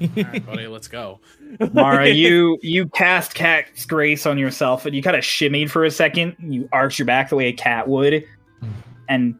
All 0.00 0.08
right, 0.16 0.46
buddy, 0.46 0.66
let's 0.68 0.88
go. 0.88 1.20
Mara, 1.72 2.08
you 2.10 2.58
you 2.62 2.88
cast 2.88 3.34
Cat's 3.34 3.84
Grace 3.86 4.26
on 4.26 4.38
yourself, 4.38 4.86
and 4.86 4.94
you 4.94 5.02
kind 5.02 5.16
of 5.16 5.22
shimmied 5.22 5.70
for 5.70 5.84
a 5.84 5.90
second. 5.90 6.36
You 6.38 6.68
arched 6.72 6.98
your 6.98 7.06
back 7.06 7.30
the 7.30 7.36
way 7.36 7.46
a 7.46 7.52
cat 7.52 7.88
would, 7.88 8.24
and 9.08 9.36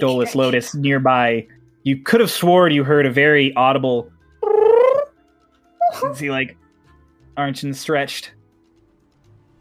Dolus. 0.00 0.34
Lotus 0.34 0.74
nearby. 0.74 1.46
You 1.82 1.98
could 2.02 2.20
have 2.20 2.30
sworn 2.30 2.72
you 2.72 2.84
heard 2.84 3.06
a 3.06 3.10
very 3.10 3.54
audible. 3.54 4.10
As 6.10 6.18
he 6.18 6.30
like 6.30 6.56
arched 7.36 7.62
and 7.62 7.76
stretched, 7.76 8.32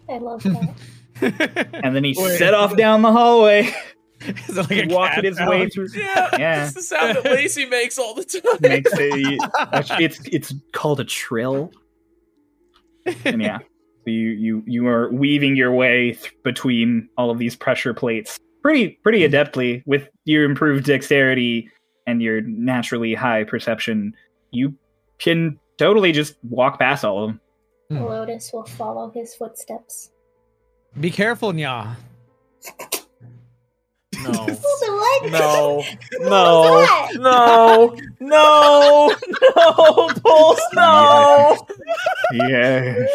I 0.09 0.17
love 0.17 0.43
that. 0.43 1.69
and 1.83 1.95
then 1.95 2.03
he 2.03 2.15
Wait. 2.17 2.37
set 2.37 2.53
off 2.53 2.75
down 2.75 3.01
the 3.01 3.11
hallway, 3.11 3.71
Is 4.49 4.57
it 4.57 4.69
like 4.69 4.91
a 4.91 4.93
walking 4.93 5.15
cat 5.15 5.23
his 5.25 5.39
way 5.39 5.69
through. 5.69 5.87
Yeah, 5.95 6.29
Yeah. 6.37 6.65
it's 6.65 6.73
the 6.73 6.81
sound 6.81 7.17
that 7.17 7.25
Lacey 7.31 7.65
makes 7.65 7.97
all 7.97 8.13
the 8.13 8.23
time. 8.23 8.57
Makes 8.61 8.93
a, 8.93 9.99
it's 10.01 10.19
it's 10.31 10.53
called 10.73 10.99
a 10.99 11.03
trill, 11.03 11.71
and 13.25 13.41
yeah, 13.41 13.59
so 13.59 13.65
you 14.07 14.29
you 14.29 14.63
you 14.65 14.87
are 14.87 15.11
weaving 15.11 15.55
your 15.55 15.71
way 15.71 16.13
th- 16.13 16.33
between 16.43 17.09
all 17.17 17.29
of 17.31 17.37
these 17.37 17.55
pressure 17.55 17.93
plates 17.93 18.39
pretty 18.61 18.89
pretty 19.03 19.19
adeptly 19.27 19.83
with 19.85 20.07
your 20.25 20.43
improved 20.45 20.85
dexterity 20.85 21.69
and 22.07 22.21
your 22.21 22.41
naturally 22.41 23.13
high 23.13 23.43
perception. 23.43 24.13
You 24.51 24.75
can 25.19 25.59
totally 25.77 26.11
just 26.11 26.35
walk 26.43 26.79
past 26.79 27.03
all 27.03 27.23
of 27.23 27.29
them. 27.29 27.39
Hmm. 27.89 28.03
Lotus 28.05 28.51
will 28.53 28.63
follow 28.65 29.09
his 29.11 29.35
footsteps. 29.35 30.11
Be 30.99 31.09
careful, 31.11 31.51
Nya. 31.53 31.95
No. 35.23 35.77
what? 35.77 36.19
No. 36.19 37.15
No. 37.15 37.15
No. 37.15 37.95
No. 38.19 39.15
No. 39.55 40.09
Pulse, 40.23 40.61
no. 40.73 41.67
Yes, 42.33 43.09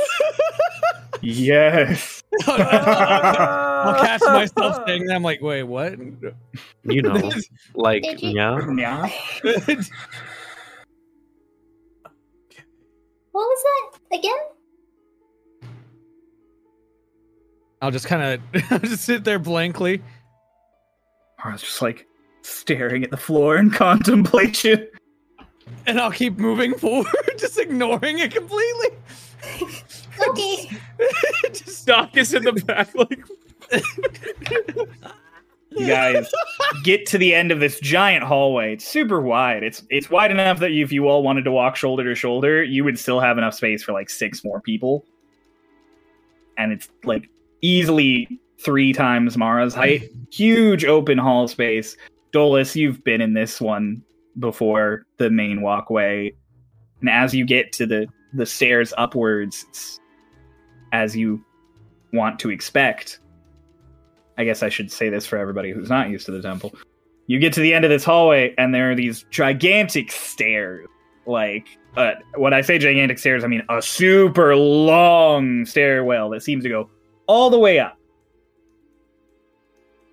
yes. 1.23 2.23
I'll 2.47 4.01
catch 4.01 4.21
myself 4.23 4.83
saying 4.87 5.07
that. 5.07 5.15
I'm 5.17 5.23
like, 5.23 5.41
wait, 5.43 5.65
what? 5.65 5.95
You 6.85 7.03
know, 7.03 7.31
like 7.75 8.05
you- 8.23 8.31
yeah. 8.31 8.61
Yeah. 8.77 9.11
What 13.33 13.43
was 13.47 13.65
that 14.11 14.19
again? 14.19 14.39
I'll 17.81 17.91
just 17.93 18.07
kind 18.07 18.41
of 18.55 18.83
just 18.83 19.05
sit 19.05 19.25
there 19.25 19.39
blankly. 19.39 20.03
I 21.45 21.53
was 21.53 21.63
just 21.63 21.83
like 21.83 22.07
staring 22.43 23.05
at 23.05 23.11
the 23.11 23.17
floor 23.17 23.57
in 23.57 23.71
contemplation. 23.85 24.89
And 25.87 26.01
I'll 26.01 26.11
keep 26.11 26.39
moving 26.39 26.75
forward, 26.75 27.13
just 27.39 27.59
ignoring 27.59 28.19
it 28.19 28.35
completely. 28.35 28.89
Okay. 30.31 30.69
just 31.53 31.87
Doc 31.87 32.17
is 32.17 32.35
in 32.35 32.43
the 32.43 32.53
back, 32.53 32.93
like. 32.97 33.21
You 35.71 35.87
guys 35.87 36.33
get 36.83 37.07
to 37.07 37.19
the 37.19 37.35
end 37.35 37.53
of 37.53 37.61
this 37.61 37.79
giant 37.79 38.25
hallway. 38.25 38.73
It's 38.73 38.87
super 38.87 39.21
wide. 39.21 39.63
It's 39.63 39.85
it's 39.91 40.11
wide 40.11 40.31
enough 40.31 40.59
that 40.59 40.73
if 40.73 40.91
you 40.91 41.09
all 41.09 41.23
wanted 41.23 41.45
to 41.45 41.53
walk 41.53 41.77
shoulder 41.77 42.05
to 42.05 42.15
shoulder, 42.15 42.63
you 42.65 42.85
would 42.85 42.99
still 42.99 43.21
have 43.21 43.39
enough 43.39 43.55
space 43.55 43.83
for 43.83 43.93
like 43.93 44.11
six 44.11 44.45
more 44.45 44.61
people. 44.61 45.05
And 46.57 46.73
it's 46.73 46.89
like 47.05 47.29
easily 47.61 48.41
three 48.61 48.93
times 48.93 49.37
Mara's 49.37 49.75
height. 49.75 50.11
Huge 50.31 50.85
open 50.85 51.19
hall 51.19 51.49
space. 51.49 51.97
Dolus, 52.33 52.77
you've 52.77 53.03
been 53.05 53.21
in 53.21 53.35
this 53.35 53.61
one 53.61 54.03
before 54.39 55.05
the 55.17 55.31
main 55.31 55.63
walkway. 55.63 56.33
And 57.01 57.09
as 57.09 57.35
you 57.35 57.45
get 57.45 57.73
to 57.73 57.87
the 57.87 58.07
the 58.35 58.45
stairs 58.45 58.93
upwards, 58.99 60.01
as 60.93 61.17
you 61.17 61.43
want 62.13 62.39
to 62.41 62.51
expect. 62.51 63.21
I 64.37 64.45
guess 64.45 64.63
I 64.63 64.69
should 64.69 64.91
say 64.91 65.09
this 65.09 65.27
for 65.27 65.37
everybody 65.37 65.73
who's 65.73 65.91
not 65.91 66.11
used 66.11 66.27
to 66.27 66.33
the 66.33 66.43
temple. 66.43 66.73
You 67.27 67.39
get 67.39 67.53
to 67.55 67.61
the 67.61 67.75
end 67.75 67.85
of 67.85 67.91
this 67.91 68.05
hallway, 68.05 68.55
and 68.57 68.75
there 68.75 68.91
are 68.91 68.95
these 68.95 69.25
gigantic 69.31 70.11
stairs. 70.13 70.87
Like, 71.27 71.69
uh, 71.97 72.13
when 72.37 72.55
I 72.55 72.63
say 72.63 72.79
gigantic 72.79 73.19
stairs, 73.19 73.45
I 73.45 73.49
mean 73.49 73.63
a 73.69 73.83
super 73.83 74.57
long 74.57 75.67
stairwell 75.67 76.31
that 76.31 76.43
seems 76.43 76.65
to 76.65 76.71
go 76.71 76.89
all 77.27 77.51
the 77.51 77.59
way 77.59 77.79
up. 77.79 77.98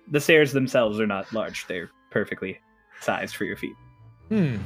The 0.08 0.20
stairs 0.20 0.52
themselves 0.52 1.00
are 1.00 1.06
not 1.06 1.32
large, 1.32 1.66
they're 1.66 1.90
perfectly 2.10 2.58
sized 3.00 3.34
for 3.36 3.44
your 3.44 3.56
feet. 3.56 3.74
Hmm. 4.28 4.56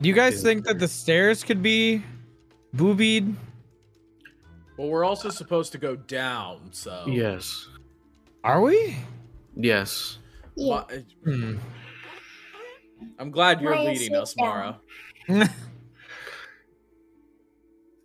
Do 0.00 0.08
you 0.08 0.14
guys 0.14 0.42
think 0.42 0.64
that 0.66 0.78
the 0.78 0.88
stairs 0.88 1.42
could 1.44 1.62
be 1.62 2.02
boobied? 2.74 3.34
Well, 4.76 4.88
we're 4.88 5.04
also 5.04 5.30
supposed 5.30 5.72
to 5.72 5.78
go 5.78 5.94
down, 5.96 6.68
so 6.72 7.04
Yes. 7.08 7.68
Are 8.42 8.60
we? 8.60 8.96
Yes. 9.56 10.18
Yeah. 10.56 10.74
Ma- 10.74 10.86
Hmm. 11.24 11.56
I'm 13.18 13.30
glad 13.30 13.60
you're 13.60 13.72
Why 13.72 13.90
is 13.90 14.00
leading 14.00 14.14
it 14.16 14.20
us, 14.20 14.34
Mara. 14.36 14.80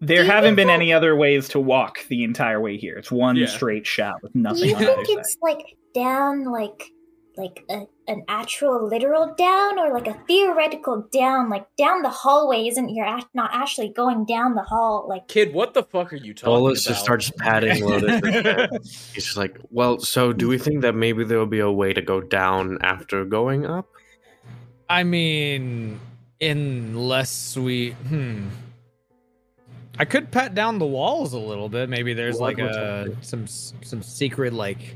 There 0.01 0.17
Do 0.19 0.23
you 0.23 0.31
haven't 0.31 0.49
think 0.51 0.55
been 0.57 0.67
that- 0.67 0.73
any 0.75 0.93
other 0.93 1.15
ways 1.15 1.49
to 1.49 1.59
walk 1.59 2.05
the 2.07 2.23
entire 2.23 2.61
way 2.61 2.77
here. 2.77 2.95
It's 2.95 3.11
one 3.11 3.35
Yeah. 3.35 3.47
straight 3.47 3.85
shot 3.85 4.23
with 4.23 4.31
Do 4.33 4.39
nothing 4.39 4.69
you 4.69 4.75
on 4.77 4.83
either 4.83 4.95
think 4.95 5.07
side. 5.07 5.17
it's 5.19 5.37
like 5.41 5.57
down, 5.93 6.45
like 6.45 6.91
like 7.37 7.63
a, 7.69 7.85
an 8.07 8.23
actual 8.27 8.85
literal 8.87 9.33
down, 9.35 9.79
or 9.79 9.93
like 9.93 10.07
a 10.07 10.13
theoretical 10.27 11.07
down? 11.11 11.49
Like 11.49 11.65
down 11.77 12.01
the 12.01 12.09
hallway 12.09 12.67
isn't 12.67 12.89
you're 12.89 13.05
act- 13.05 13.33
not 13.33 13.51
actually 13.53 13.89
going 13.89 14.25
down 14.25 14.55
the 14.55 14.63
hall? 14.63 15.05
Like 15.07 15.27
Kid, 15.27 15.53
what 15.53 15.73
the 15.73 15.83
fuck 15.83 16.11
are 16.11 16.17
you 16.17 16.33
talking 16.33 16.53
Dolus 16.53 16.85
about? 16.85 16.91
just 16.91 17.03
starts 17.03 17.31
patting 17.37 17.85
Lotus. 17.85 18.69
He's 19.13 19.25
just 19.25 19.37
like, 19.37 19.57
well, 19.69 19.99
so 19.99 20.33
do 20.33 20.47
we 20.47 20.57
think 20.57 20.81
that 20.81 20.95
maybe 20.95 21.23
there 21.23 21.39
will 21.39 21.45
be 21.45 21.59
a 21.59 21.71
way 21.71 21.93
to 21.93 22.01
go 22.01 22.19
down 22.19 22.77
after 22.81 23.23
going 23.25 23.65
up? 23.65 23.87
I 24.89 25.03
mean, 25.03 25.99
unless 26.41 27.55
we. 27.55 27.91
Hmm. 27.91 28.47
I 29.97 30.05
could 30.05 30.31
pat 30.31 30.55
down 30.55 30.79
the 30.79 30.85
walls 30.85 31.33
a 31.33 31.37
little 31.37 31.67
bit. 31.67 31.89
Maybe 31.89 32.13
there's 32.13 32.39
What 32.39 32.57
like 32.57 32.59
a 32.59 33.15
some 33.21 33.45
some 33.47 34.01
secret 34.01 34.53
like 34.53 34.95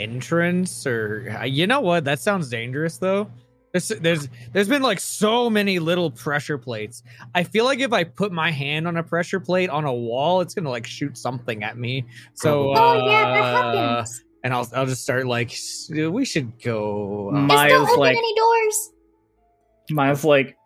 entrance 0.00 0.86
or 0.86 1.36
uh, 1.40 1.44
you 1.44 1.66
know 1.66 1.80
what? 1.80 2.04
That 2.04 2.20
sounds 2.20 2.48
dangerous 2.48 2.98
though. 2.98 3.30
There's 3.72 3.88
there's 3.88 4.28
there's 4.52 4.68
been 4.68 4.82
like 4.82 4.98
so 4.98 5.48
many 5.48 5.78
little 5.78 6.10
pressure 6.10 6.58
plates. 6.58 7.04
I 7.34 7.44
feel 7.44 7.64
like 7.64 7.78
if 7.78 7.92
I 7.92 8.02
put 8.02 8.32
my 8.32 8.50
hand 8.50 8.88
on 8.88 8.96
a 8.96 9.02
pressure 9.02 9.38
plate 9.38 9.70
on 9.70 9.84
a 9.84 9.94
wall, 9.94 10.40
it's 10.40 10.54
gonna 10.54 10.70
like 10.70 10.86
shoot 10.86 11.16
something 11.16 11.62
at 11.62 11.78
me. 11.78 12.04
So 12.34 12.74
oh 12.74 13.06
yeah, 13.06 13.32
that 13.32 13.40
uh, 13.40 13.94
happens. 13.96 14.24
and 14.42 14.52
I'll 14.52 14.68
I'll 14.74 14.86
just 14.86 15.02
start 15.02 15.26
like 15.26 15.56
we 15.88 16.24
should 16.24 16.60
go. 16.62 17.30
uh. 17.32 17.46
Just 17.46 17.68
don't 17.68 17.88
open 17.88 18.00
like- 18.00 18.16
any 18.16 18.34
doors. 18.34 18.92
Miles 19.90 20.24
like, 20.24 20.56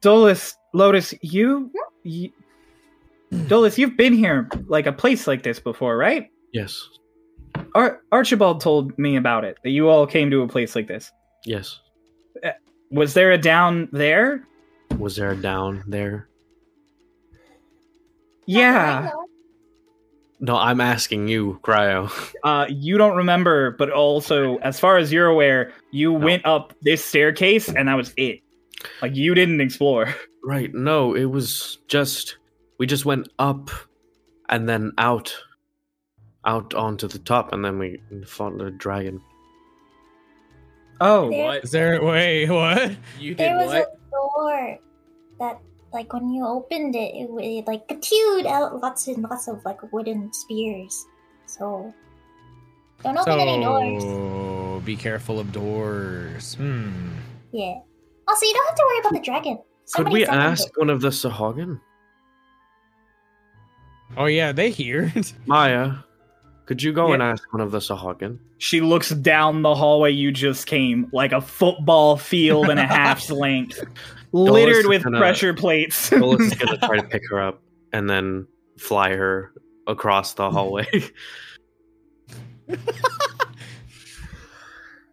Dolus, 0.00 0.56
Lotus, 0.72 1.14
you, 1.20 1.70
you, 2.04 2.32
Dolus, 3.48 3.78
you've 3.78 3.96
been 3.96 4.12
here 4.14 4.48
like 4.66 4.86
a 4.86 4.92
place 4.92 5.26
like 5.26 5.42
this 5.42 5.60
before, 5.60 5.96
right? 5.96 6.30
Yes. 6.52 6.88
Ar- 7.76 8.00
Archibald 8.10 8.62
told 8.62 8.98
me 8.98 9.16
about 9.16 9.44
it. 9.44 9.58
That 9.62 9.70
you 9.70 9.88
all 9.88 10.06
came 10.06 10.30
to 10.30 10.40
a 10.42 10.48
place 10.48 10.74
like 10.74 10.88
this. 10.88 11.12
Yes. 11.44 11.78
Was 12.90 13.14
there 13.14 13.32
a 13.32 13.38
down 13.38 13.88
there? 13.92 14.42
Was 14.98 15.16
there 15.16 15.32
a 15.32 15.36
down 15.36 15.84
there? 15.86 16.28
Yeah. 18.46 19.10
No, 20.38 20.56
I'm 20.56 20.80
asking 20.80 21.28
you, 21.28 21.60
Cryo. 21.62 22.10
Uh, 22.44 22.64
you 22.68 22.96
don't 22.96 23.16
remember, 23.16 23.72
but 23.72 23.90
also, 23.90 24.58
as 24.58 24.78
far 24.78 24.98
as 24.98 25.12
you're 25.12 25.26
aware, 25.26 25.72
you 25.90 26.12
went 26.12 26.46
up 26.46 26.72
this 26.82 27.04
staircase 27.04 27.68
and 27.68 27.88
that 27.88 27.94
was 27.96 28.14
it. 28.16 28.38
Like 29.02 29.16
you 29.16 29.34
didn't 29.34 29.60
explore. 29.60 30.14
Right. 30.48 30.72
No, 30.72 31.12
it 31.16 31.24
was 31.24 31.78
just 31.88 32.36
we 32.78 32.86
just 32.86 33.04
went 33.04 33.28
up 33.36 33.68
and 34.48 34.68
then 34.68 34.92
out 34.96 35.34
out 36.46 36.72
onto 36.74 37.08
the 37.08 37.18
top 37.18 37.52
and 37.52 37.64
then 37.64 37.78
we 37.78 38.00
fought 38.24 38.56
the 38.58 38.70
dragon. 38.70 39.20
Oh, 41.00 41.28
There- 41.28 41.44
What? 41.44 41.64
Is 41.64 41.70
there 41.72 42.02
wait 42.02 42.48
what? 42.48 42.96
You 43.20 43.34
did 43.34 43.38
There 43.38 43.56
was 43.58 43.66
what? 43.68 43.82
a 43.82 44.10
door 44.10 44.78
that, 45.40 45.60
like, 45.92 46.12
when 46.12 46.30
you 46.30 46.46
opened 46.46 46.94
it, 46.96 47.14
it, 47.14 47.26
w- 47.26 47.58
it 47.58 47.66
like 47.66 47.84
spewed 48.02 48.46
out 48.46 48.80
lots 48.80 49.06
and 49.08 49.22
lots 49.22 49.48
of 49.48 49.62
like 49.64 49.80
wooden 49.92 50.32
spears. 50.32 51.04
So 51.46 51.92
don't 53.02 53.18
open 53.18 53.38
any 53.40 53.62
doors. 53.62 54.02
So 54.02 54.82
be 54.84 54.96
careful 54.96 55.38
of 55.38 55.52
doors. 55.52 56.54
Hmm. 56.54 57.10
Yeah. 57.52 57.74
Also, 58.28 58.46
you 58.46 58.54
don't 58.54 58.66
have 58.66 58.76
to 58.76 58.82
worry 58.86 58.98
about 59.00 59.12
the 59.12 59.20
dragon. 59.20 59.56
Could 59.58 59.64
Somebody 59.84 60.14
we 60.14 60.24
summoned 60.24 60.42
ask 60.42 60.66
it. 60.66 60.72
one 60.76 60.90
of 60.90 61.00
the 61.00 61.08
Sahagin? 61.10 61.80
Oh 64.16 64.24
yeah, 64.26 64.52
they 64.52 64.70
here. 64.70 65.12
Maya, 65.46 65.92
could 66.66 66.82
you 66.82 66.92
go 66.92 67.12
and 67.12 67.22
ask 67.22 67.52
one 67.52 67.60
of 67.62 67.70
the 67.70 67.78
Sahagin? 67.78 68.38
she 68.58 68.80
looks 68.80 69.10
down 69.10 69.62
the 69.62 69.74
hallway 69.74 70.10
you 70.10 70.30
just 70.32 70.66
came, 70.66 71.08
like 71.12 71.32
a 71.32 71.40
football 71.40 72.16
field 72.16 72.68
and 72.70 72.78
a 72.80 72.86
half's 72.86 73.30
length, 73.44 73.82
littered 74.32 74.76
is 74.84 74.86
with 74.88 75.04
gonna- 75.04 75.18
pressure 75.18 75.54
plates. 75.54 76.10
Dolus 76.10 76.52
is 76.52 76.54
gonna 76.54 76.78
try 76.78 76.96
to 76.96 77.02
pick 77.08 77.22
her 77.30 77.40
up 77.40 77.62
and 77.92 78.08
then 78.10 78.46
fly 78.78 79.14
her 79.14 79.52
across 79.86 80.34
the 80.34 80.50
hallway. 80.50 80.86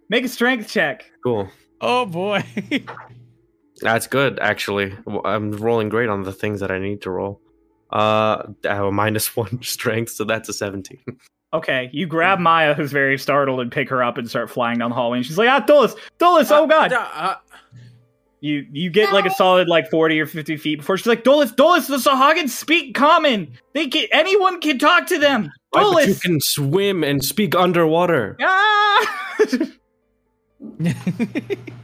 Make 0.09 0.25
a 0.25 0.29
strength 0.29 0.67
check. 0.69 1.09
cool. 1.23 1.49
oh 1.81 2.05
boy. 2.05 2.43
That's 3.81 4.07
good, 4.07 4.39
actually. 4.39 4.95
I'm 5.25 5.51
rolling 5.51 5.89
great 5.89 6.09
on 6.09 6.23
the 6.23 6.31
things 6.31 6.59
that 6.61 6.71
I 6.71 6.79
need 6.79 7.01
to 7.03 7.09
roll. 7.09 7.41
Uh, 7.91 8.43
I 8.67 8.75
have 8.75 8.85
a 8.85 8.91
minus 8.91 9.35
one 9.35 9.61
strength, 9.63 10.11
so 10.11 10.23
that's 10.23 10.49
a 10.49 10.53
17. 10.53 10.99
Okay, 11.53 11.89
you 11.93 12.07
grab 12.07 12.39
Maya, 12.39 12.73
who's 12.73 12.91
very 12.91 13.17
startled, 13.19 13.59
and 13.59 13.71
pick 13.71 13.87
her 13.89 14.03
up 14.03 14.17
and 14.17 14.27
start 14.27 14.49
flying 14.49 14.79
down 14.79 14.89
the 14.89 14.95
hallway. 14.95 15.17
And 15.17 15.25
she's 15.25 15.37
like, 15.37 15.49
"Ah, 15.49 15.59
Dolus, 15.59 15.95
Dolus! 16.17 16.49
Oh 16.51 16.65
God!" 16.65 16.91
Uh, 16.91 17.07
uh, 17.13 17.35
You 18.41 18.65
you 18.71 18.89
get 18.89 19.13
like 19.13 19.25
a 19.25 19.29
solid 19.31 19.67
like 19.67 19.89
forty 19.91 20.19
or 20.19 20.25
fifty 20.25 20.57
feet 20.57 20.77
before 20.79 20.97
she's 20.97 21.05
like, 21.07 21.23
"Dolus, 21.23 21.51
Dolus, 21.51 21.87
the 21.87 21.97
Sahagins 21.97 22.49
speak 22.49 22.95
common. 22.95 23.53
They 23.73 23.87
can 23.87 24.07
anyone 24.11 24.59
can 24.61 24.79
talk 24.79 25.05
to 25.07 25.19
them. 25.19 25.51
Right, 25.75 26.07
you 26.07 26.15
can 26.15 26.41
swim 26.41 27.03
and 27.03 27.23
speak 27.23 27.55
underwater. 27.55 28.35
ah!" 28.41 29.35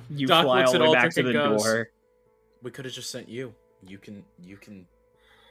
you 0.09 0.27
Doc 0.27 0.45
fly 0.45 0.61
looks 0.61 0.73
all 0.73 0.79
the 0.79 0.89
way 0.89 0.93
back 0.93 1.11
to 1.13 1.23
the 1.23 1.33
goes, 1.33 1.63
door. 1.63 1.89
we 2.63 2.71
could 2.71 2.85
have 2.85 2.93
just 2.93 3.11
sent 3.11 3.29
you. 3.29 3.53
You 3.85 3.97
can 3.97 4.23
you 4.41 4.57
can 4.57 4.85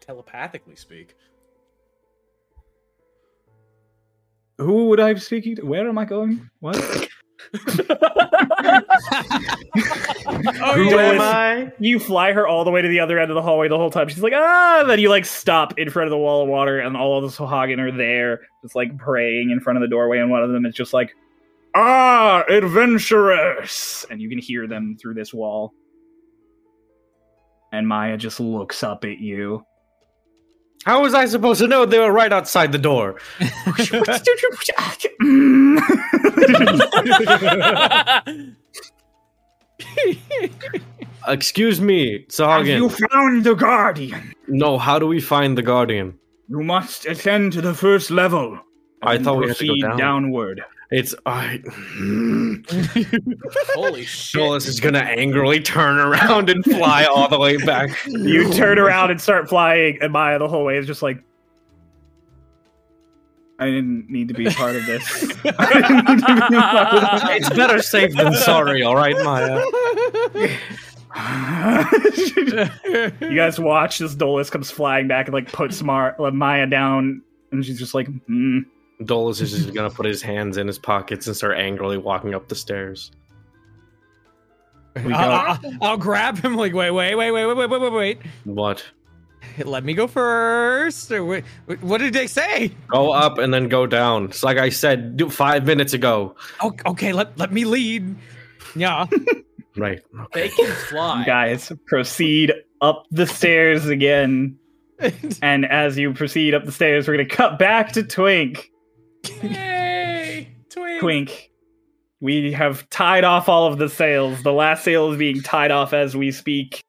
telepathically 0.01 0.77
speak. 0.77 1.15
Who 4.59 4.89
would 4.89 5.01
I 5.01 5.15
be 5.15 5.21
speaking 5.21 5.57
to? 5.57 5.63
Where 5.63 5.89
am 5.89 5.99
I 5.99 6.05
going? 6.05 6.51
What? 6.61 6.77
oh, 7.55 7.85
Who 10.75 10.91
yeah. 10.91 10.97
am 10.97 11.21
I? 11.21 11.73
you 11.79 12.01
fly 12.01 12.33
her 12.33 12.47
all 12.47 12.65
the 12.65 12.71
way 12.71 12.83
to 12.83 12.89
the 12.89 13.01
other 13.01 13.19
end 13.19 13.31
of 13.31 13.37
the 13.37 13.43
hallway 13.43 13.69
the 13.69 13.77
whole 13.79 13.91
time. 13.91 14.09
She's 14.09 14.23
like, 14.23 14.33
ah, 14.35 14.85
then 14.87 14.99
you 14.99 15.09
like 15.09 15.25
stop 15.25 15.79
in 15.79 15.91
front 15.91 16.09
of 16.09 16.11
the 16.11 16.19
wall 16.19 16.43
of 16.43 16.49
water, 16.49 16.81
and 16.81 16.97
all 16.97 17.17
of 17.17 17.31
the 17.31 17.37
Sahagin 17.37 17.79
are 17.79 17.97
there, 17.97 18.41
just 18.63 18.75
like 18.75 18.99
praying 18.99 19.51
in 19.51 19.61
front 19.61 19.77
of 19.77 19.81
the 19.81 19.89
doorway, 19.89 20.19
and 20.19 20.31
one 20.31 20.43
of 20.43 20.51
them 20.51 20.67
is 20.67 20.75
just 20.75 20.93
like, 20.93 21.15
ah, 21.75 22.43
adventurous, 22.49 24.05
and 24.11 24.21
you 24.21 24.29
can 24.29 24.39
hear 24.39 24.67
them 24.67 24.97
through 25.01 25.15
this 25.15 25.33
wall. 25.33 25.73
And 27.73 27.87
Maya 27.87 28.17
just 28.17 28.41
looks 28.41 28.83
up 28.83 29.05
at 29.05 29.19
you. 29.19 29.65
How 30.89 31.03
was 31.03 31.13
I 31.13 31.27
supposed 31.27 31.61
to 31.61 31.69
know 31.69 31.85
they 31.85 31.99
were 31.99 32.11
right 32.11 32.33
outside 32.33 32.73
the 32.73 32.79
door? 32.79 33.21
Excuse 41.29 41.79
me, 41.83 42.13
Have 42.13 42.29
Sahagin. 42.29 42.77
you 42.79 42.89
found 42.89 43.45
the 43.45 43.55
guardian? 43.55 44.33
No, 44.47 44.79
how 44.79 44.99
do 44.99 45.07
we 45.07 45.21
find 45.21 45.59
the 45.59 45.63
guardian? 45.63 46.19
You 46.49 46.63
must 46.63 47.05
ascend 47.05 47.53
to 47.53 47.61
the 47.61 47.75
first 47.75 48.11
level. 48.11 48.59
I 49.03 49.19
thought 49.19 49.41
we 49.41 49.49
had 49.49 49.59
to 49.59 49.67
go 49.67 49.89
down. 49.89 49.99
downward. 49.99 50.63
It's 50.91 51.15
I. 51.27 51.61
Holy 53.75 54.05
shit! 54.05 54.41
Dolus 54.41 54.67
is 54.67 54.81
gonna 54.81 55.01
angrily 55.01 55.61
turn 55.61 55.99
around 55.99 56.49
and 56.49 56.65
fly 56.65 57.05
all 57.05 57.29
the 57.29 57.39
way 57.39 57.59
back. 57.59 57.91
You 58.07 58.51
turn 58.53 58.79
around 58.79 59.11
and 59.11 59.21
start 59.21 59.51
flying, 59.51 59.99
and 60.01 60.13
Maya 60.13 60.39
the 60.39 60.49
whole 60.49 60.65
way 60.65 60.79
is 60.79 60.87
just 60.87 61.03
like, 61.03 61.23
I 63.59 63.67
didn't 63.67 64.09
need 64.09 64.29
to 64.29 64.35
be 64.35 64.47
a 64.47 64.51
part 64.51 64.77
of 64.77 64.87
this. 64.87 65.25
I 65.59 65.73
didn't 65.73 66.07
need 66.09 66.27
to 66.27 66.47
be 66.51 66.57
part 66.57 66.95
of. 66.95 67.31
It's 67.33 67.51
better 67.51 67.83
safe 67.83 68.15
than 68.17 68.33
sorry, 68.35 68.83
all 68.83 68.97
right, 68.97 69.17
Maya. 69.23 69.63
you 73.21 73.37
guys 73.37 73.61
watch 73.61 74.01
as 74.01 74.15
Dolus 74.15 74.49
comes 74.49 74.71
flying 74.71 75.07
back 75.07 75.27
and 75.27 75.35
like 75.35 75.53
puts 75.53 75.83
Mar- 75.83 76.17
Maya 76.33 76.67
down, 76.67 77.21
and 77.53 77.65
she's 77.65 77.79
just 77.79 77.95
like, 77.95 78.09
mm. 78.29 78.65
Dolus 79.05 79.41
is 79.41 79.53
just 79.53 79.75
gonna 79.75 79.91
put 79.91 80.07
his 80.07 80.23
hands 80.23 80.57
in 80.57 80.67
his 80.67 80.79
pockets 80.79 81.27
and 81.27 81.37
start 81.37 81.57
angrily 81.59 81.99
walking 81.99 82.35
up 82.35 82.49
the 82.49 82.55
stairs. 82.55 83.11
We 85.05 85.13
I'll. 85.13 85.31
I'll- 85.63 85.73
I'll 85.83 85.97
grab 85.97 86.39
him. 86.39 86.57
Like, 86.57 86.75
wait, 86.75 86.91
wait, 86.91 87.15
wait, 87.15 87.31
wait, 87.31 87.47
wait, 87.47 87.55
wait, 87.57 87.71
wait, 87.71 87.81
wait, 87.81 87.93
wait. 87.93 88.19
What? 88.45 88.85
Let 89.65 89.85
me 89.85 89.95
go 89.95 90.09
first. 90.09 91.13
Or 91.13 91.25
Wait, 91.25 91.45
wait, 91.69 91.81
what 91.83 91.99
did 91.99 92.13
they 92.13 92.27
say? 92.27 92.73
Go 92.89 93.13
up 93.13 93.39
and 93.39 93.55
then 93.55 93.69
go 93.69 93.87
down. 93.87 94.25
It's 94.27 94.43
like 94.43 94.59
I 94.59 94.69
said 94.69 95.17
do 95.17 95.31
five 95.31 95.65
minutes 95.65 95.93
ago. 95.93 96.35
Oh, 96.61 96.75
okay, 96.87 97.13
let 97.13 97.39
let 97.39 97.53
me 97.53 97.65
lead. 97.65 98.17
Yeah. 98.75 99.07
Right. 99.77 100.01
They 100.35 100.49
can 100.49 100.73
fly. 100.89 101.23
Guys 101.25 101.71
proceed 101.87 102.53
up 102.81 103.05
the 103.13 103.29
stairs 103.29 103.87
again, 103.87 104.59
and 105.41 105.65
as 105.65 105.97
you 105.97 106.13
proceed 106.15 106.53
up 106.53 106.65
the 106.65 106.73
stairs, 106.73 107.07
we're 107.07 107.15
gonna 107.17 107.29
cut 107.29 107.61
back 107.61 107.93
to 107.93 108.03
Twink. 108.03 108.73
Yay! 109.43 110.55
Twink. 110.71 111.01
Twink. 111.01 111.51
We 112.21 112.53
have 112.53 112.89
tied 112.91 113.25
off 113.25 113.49
all 113.49 113.67
of 113.67 113.79
the 113.79 113.89
sails. 113.89 114.43
The 114.43 114.53
last 114.53 114.85
sail 114.85 115.13
is 115.13 115.19
being 115.19 115.41
tied 115.41 115.71
off 115.71 115.93
as 115.93 116.17
we 116.17 116.33
speak 116.33 116.83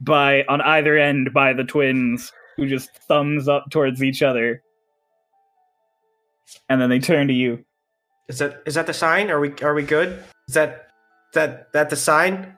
by 0.00 0.44
on 0.48 0.62
either 0.62 0.96
end 0.96 1.32
by 1.34 1.52
the 1.52 1.64
twins, 1.64 2.32
who 2.56 2.66
just 2.66 2.90
thumbs 3.08 3.46
up 3.48 3.70
towards 3.70 4.02
each 4.02 4.22
other. 4.22 4.62
And 6.68 6.80
then 6.80 6.88
they 6.88 6.98
turn 6.98 7.28
to 7.28 7.34
you. 7.34 7.64
Is 8.28 8.38
that 8.38 8.62
is 8.64 8.74
that 8.74 8.86
the 8.86 8.94
sign? 8.94 9.30
Are 9.30 9.40
we 9.40 9.52
are 9.62 9.74
we 9.74 9.82
good? 9.82 10.22
Is 10.48 10.54
that 10.54 10.88
that 11.34 11.72
that 11.72 11.90
the 11.90 11.96
sign? 11.96 12.56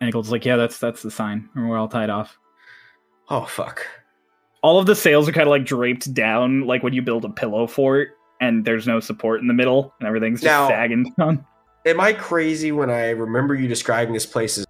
And 0.00 0.12
Gold's 0.12 0.32
like, 0.32 0.44
Yeah, 0.44 0.56
that's 0.56 0.78
that's 0.78 1.02
the 1.02 1.10
sign. 1.10 1.48
And 1.54 1.68
we're 1.68 1.78
all 1.78 1.88
tied 1.88 2.10
off. 2.10 2.38
Oh 3.28 3.44
fuck. 3.44 3.86
All 4.62 4.78
of 4.78 4.86
the 4.86 4.96
sails 4.96 5.28
are 5.28 5.32
kind 5.32 5.48
of 5.48 5.50
like 5.50 5.64
draped 5.64 6.14
down, 6.14 6.62
like 6.62 6.82
when 6.82 6.92
you 6.92 7.02
build 7.02 7.24
a 7.24 7.30
pillow 7.30 7.66
fort 7.66 8.10
and 8.42 8.64
there's 8.64 8.86
no 8.86 9.00
support 9.00 9.40
in 9.40 9.46
the 9.46 9.54
middle 9.54 9.94
and 10.00 10.06
everything's 10.06 10.40
just 10.40 10.50
Now- 10.50 10.68
sagging 10.68 11.14
down. 11.18 11.46
Am 11.86 12.00
I 12.00 12.12
crazy 12.12 12.70
when 12.72 12.90
I 12.90 13.10
remember 13.10 13.54
you 13.54 13.66
describing 13.66 14.12
this 14.14 14.26
place 14.26 14.58
as 14.58 14.66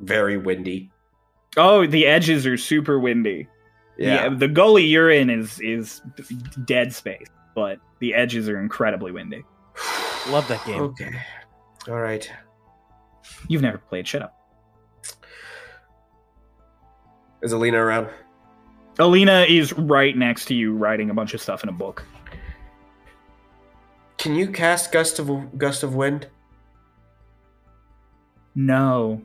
very 0.00 0.36
windy? 0.36 0.90
Oh, 1.56 1.86
the 1.86 2.06
edges 2.06 2.46
are 2.46 2.56
super 2.56 2.98
windy. 2.98 3.46
Yeah. 3.96 4.28
the 4.28 4.48
gully 4.48 4.84
you're 4.84 5.10
in 5.10 5.30
is 5.30 5.60
is 5.60 6.02
dead 6.64 6.92
space, 6.92 7.28
but 7.54 7.78
the 8.00 8.12
edges 8.14 8.48
are 8.48 8.58
incredibly 8.60 9.12
windy. 9.12 9.44
Love 10.28 10.48
that 10.48 10.64
game. 10.66 10.82
Okay. 10.82 11.12
All 11.88 12.00
right. 12.00 12.28
You've 13.48 13.62
never 13.62 13.78
played. 13.78 14.06
Shut 14.08 14.22
up. 14.22 14.36
Is 17.42 17.52
Alina 17.52 17.78
around? 17.78 18.08
Alina 18.98 19.44
is 19.48 19.72
right 19.74 20.16
next 20.16 20.46
to 20.46 20.54
you, 20.54 20.74
writing 20.74 21.10
a 21.10 21.14
bunch 21.14 21.34
of 21.34 21.40
stuff 21.40 21.62
in 21.62 21.68
a 21.68 21.72
book. 21.72 22.04
Can 24.24 24.34
you 24.34 24.48
cast 24.48 24.90
gust 24.90 25.18
of 25.18 25.58
gust 25.58 25.82
of 25.82 25.94
wind? 25.94 26.28
No, 28.54 29.20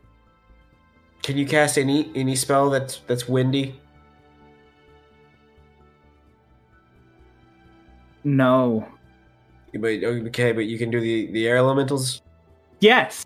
Can 1.24 1.38
you 1.38 1.46
cast 1.46 1.78
any 1.78 2.12
any 2.16 2.36
spell 2.36 2.70
that's 2.70 2.98
that's 3.08 3.26
windy? 3.26 3.80
no, 8.26 8.86
But 9.74 10.04
okay, 10.04 10.52
but 10.52 10.66
you 10.66 10.78
can 10.78 10.92
do 10.92 11.00
the 11.00 11.32
the 11.32 11.48
air 11.48 11.56
elementals, 11.56 12.22
yes, 12.82 13.26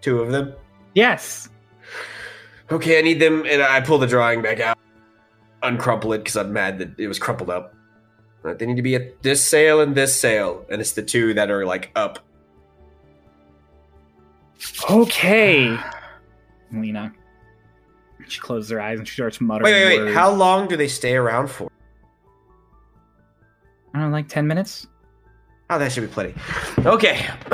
two 0.00 0.20
of 0.20 0.32
them. 0.32 0.54
yes. 0.96 1.48
Okay, 2.72 2.98
I 2.98 3.02
need 3.02 3.20
them, 3.20 3.44
and 3.46 3.62
I 3.62 3.80
pull 3.80 3.98
the 3.98 4.08
drawing 4.08 4.42
back 4.42 4.58
out, 4.58 4.76
uncrumple 5.62 6.14
it 6.14 6.18
because 6.18 6.36
I'm 6.36 6.52
mad 6.52 6.78
that 6.80 6.98
it 6.98 7.06
was 7.06 7.20
crumpled 7.20 7.50
up. 7.50 7.76
Right, 8.42 8.58
they 8.58 8.66
need 8.66 8.76
to 8.76 8.82
be 8.82 8.96
at 8.96 9.22
this 9.22 9.44
sail 9.44 9.80
and 9.80 9.94
this 9.94 10.14
sail, 10.14 10.66
and 10.68 10.80
it's 10.80 10.92
the 10.92 11.02
two 11.02 11.34
that 11.34 11.50
are 11.50 11.64
like 11.64 11.90
up. 11.94 12.18
Okay, 14.90 15.76
Lena. 16.72 17.12
She 18.28 18.40
closes 18.40 18.70
her 18.70 18.80
eyes 18.80 18.98
and 18.98 19.06
she 19.06 19.14
starts 19.14 19.40
muttering. 19.40 19.64
Wait, 19.64 19.84
wait, 19.84 19.98
wait. 19.98 20.04
words. 20.04 20.14
How 20.14 20.30
long 20.30 20.68
do 20.68 20.76
they 20.76 20.88
stay 20.88 21.14
around 21.14 21.48
for? 21.50 21.70
I 23.94 24.00
don't 24.00 24.10
know, 24.10 24.16
like 24.16 24.28
ten 24.28 24.46
minutes. 24.46 24.86
Oh, 25.70 25.78
that 25.78 25.92
should 25.92 26.02
be 26.02 26.06
plenty. 26.08 26.34
Okay. 26.84 27.26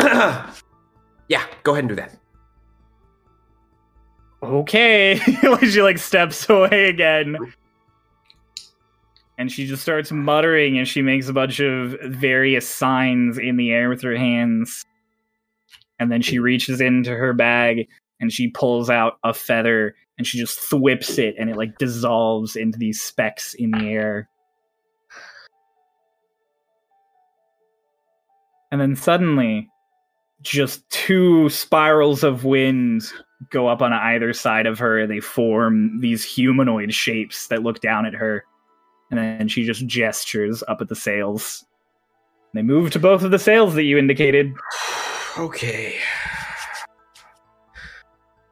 yeah, 1.29 1.45
go 1.63 1.73
ahead 1.73 1.85
and 1.85 1.89
do 1.89 1.95
that. 1.97 2.17
Okay. 4.43 5.21
She 5.69 5.83
like 5.83 5.99
steps 5.99 6.49
away 6.49 6.89
again. 6.89 7.37
And 9.39 9.53
she 9.53 9.67
just 9.67 9.83
starts 9.83 10.11
muttering 10.11 10.79
and 10.79 10.87
she 10.87 11.01
makes 11.01 11.29
a 11.29 11.33
bunch 11.33 11.61
of 11.61 11.97
various 12.03 12.69
signs 12.69 13.39
in 13.39 13.57
the 13.57 13.71
air 13.71 13.89
with 13.89 14.03
her 14.03 14.17
hands. 14.17 14.85
And 16.01 16.11
then 16.11 16.23
she 16.23 16.41
reaches 16.41 16.81
into 16.81 17.15
her 17.15 17.33
bag 17.33 17.89
and 18.21 18.33
she 18.33 18.51
pulls 18.51 18.91
out 18.91 19.19
a 19.23 19.33
feather 19.33 19.95
and 20.19 20.27
she 20.27 20.39
just 20.39 20.59
thwips 20.59 21.19
it 21.19 21.37
and 21.39 21.49
it 21.49 21.57
like 21.57 21.79
dissolves 21.79 22.57
into 22.57 22.79
these 22.79 23.01
specks 23.01 23.55
in 23.55 23.71
the 23.71 23.89
air. 23.89 24.29
And 28.71 28.81
then 28.81 28.97
suddenly, 28.97 29.71
just 30.43 30.89
two 30.91 31.49
spirals 31.49 32.23
of 32.23 32.45
wind 32.45 33.05
go 33.51 33.69
up 33.69 33.83
on 33.83 33.93
either 33.93 34.33
side 34.33 34.67
of 34.67 34.79
her. 34.79 35.07
They 35.07 35.21
form 35.21 36.01
these 36.01 36.25
humanoid 36.25 36.93
shapes 36.93 37.47
that 37.49 37.63
look 37.63 37.81
down 37.81 38.05
at 38.05 38.15
her. 38.15 38.45
And 39.11 39.19
then 39.19 39.49
she 39.49 39.65
just 39.65 39.87
gestures 39.87 40.63
up 40.69 40.81
at 40.81 40.89
the 40.89 40.97
sails. 40.97 41.65
They 42.55 42.63
move 42.63 42.91
to 42.93 42.99
both 42.99 43.23
of 43.23 43.31
the 43.31 43.39
sails 43.39 43.75
that 43.75 43.85
you 43.85 43.99
indicated. 43.99 44.55
Okay. 45.37 45.95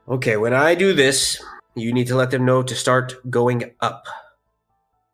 Okay, 0.07 0.37
when 0.37 0.55
I 0.55 0.77
do 0.77 0.93
this, 0.93 1.43
you 1.75 1.93
need 1.93 2.07
to 2.07 2.15
let 2.15 2.31
them 2.31 2.45
know 2.45 2.63
to 2.63 2.75
start 2.77 3.17
going 3.29 3.73
up. 3.81 4.07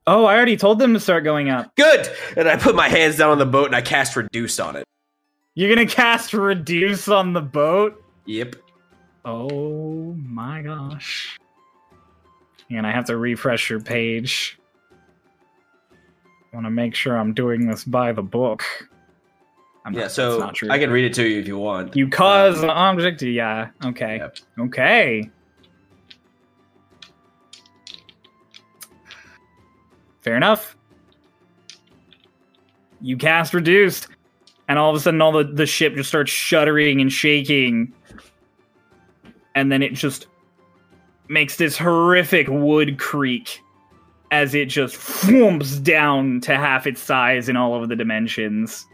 Oh, 0.07 0.27
I 0.27 0.37
already 0.37 0.59
told 0.59 0.79
them 0.79 0.93
to 0.93 1.01
start 1.01 1.25
going 1.25 1.49
up. 1.49 1.75
Good! 1.77 2.11
And 2.37 2.47
I 2.47 2.57
put 2.57 2.75
my 2.75 2.91
hands 2.91 3.17
down 3.17 3.31
on 3.31 3.39
the 3.39 3.47
boat 3.47 3.67
and 3.67 3.77
I 3.77 3.81
cast 3.81 4.17
Reduce 4.17 4.61
on 4.61 4.77
it. 4.77 4.87
You're 5.55 5.75
gonna 5.75 5.89
cast 5.89 6.35
Reduce 6.35 7.09
on 7.09 7.33
the 7.33 7.41
boat? 7.41 8.03
Yep. 8.27 8.57
Oh 9.25 10.13
my 10.15 10.63
gosh. 10.63 11.39
And 12.71 12.87
I 12.87 12.93
have 12.93 13.07
to 13.07 13.17
refresh 13.17 13.71
your 13.71 13.81
page. 13.81 14.59
I 16.53 16.57
want 16.57 16.67
to 16.67 16.71
make 16.71 16.95
sure 16.95 17.17
I'm 17.17 17.33
doing 17.33 17.67
this 17.67 17.85
by 17.85 18.13
the 18.13 18.23
book. 18.23 18.63
I'm 19.85 19.95
Yeah, 19.95 20.03
not- 20.03 20.11
so 20.13 20.39
not 20.39 20.55
true. 20.55 20.69
I 20.71 20.79
can 20.79 20.91
read 20.91 21.05
it 21.07 21.15
to 21.15 21.27
you 21.27 21.41
if 21.41 21.47
you 21.49 21.59
want. 21.59 21.97
You 21.97 22.09
cause 22.09 22.63
an 22.63 22.71
object. 22.71 23.23
Yeah. 23.23 23.71
Okay. 23.85 24.19
Yep. 24.19 24.37
Okay. 24.61 25.31
Fair 30.21 30.37
enough. 30.37 30.77
You 33.01 33.17
cast 33.17 33.55
reduced, 33.55 34.09
and 34.69 34.79
all 34.79 34.91
of 34.91 34.97
a 34.97 35.01
sudden, 35.01 35.21
all 35.21 35.33
the, 35.33 35.43
the 35.45 35.67
ship 35.67 35.97
just 35.97 36.09
starts 36.09 36.31
shuddering 36.31 37.01
and 37.01 37.11
shaking. 37.11 37.93
And 39.57 39.73
then 39.73 39.83
it 39.83 39.95
just 39.95 40.29
makes 41.29 41.57
this 41.57 41.77
horrific 41.77 42.47
wood 42.49 42.99
creak 42.99 43.61
as 44.33 44.55
it 44.55 44.67
just 44.67 44.97
whoops 45.25 45.79
down 45.79 46.41
to 46.41 46.57
half 46.57 46.89
its 46.89 47.01
size 47.01 47.49
in 47.49 47.57
all 47.57 47.81
of 47.81 47.89
the 47.89 47.95
dimensions. 47.95 48.87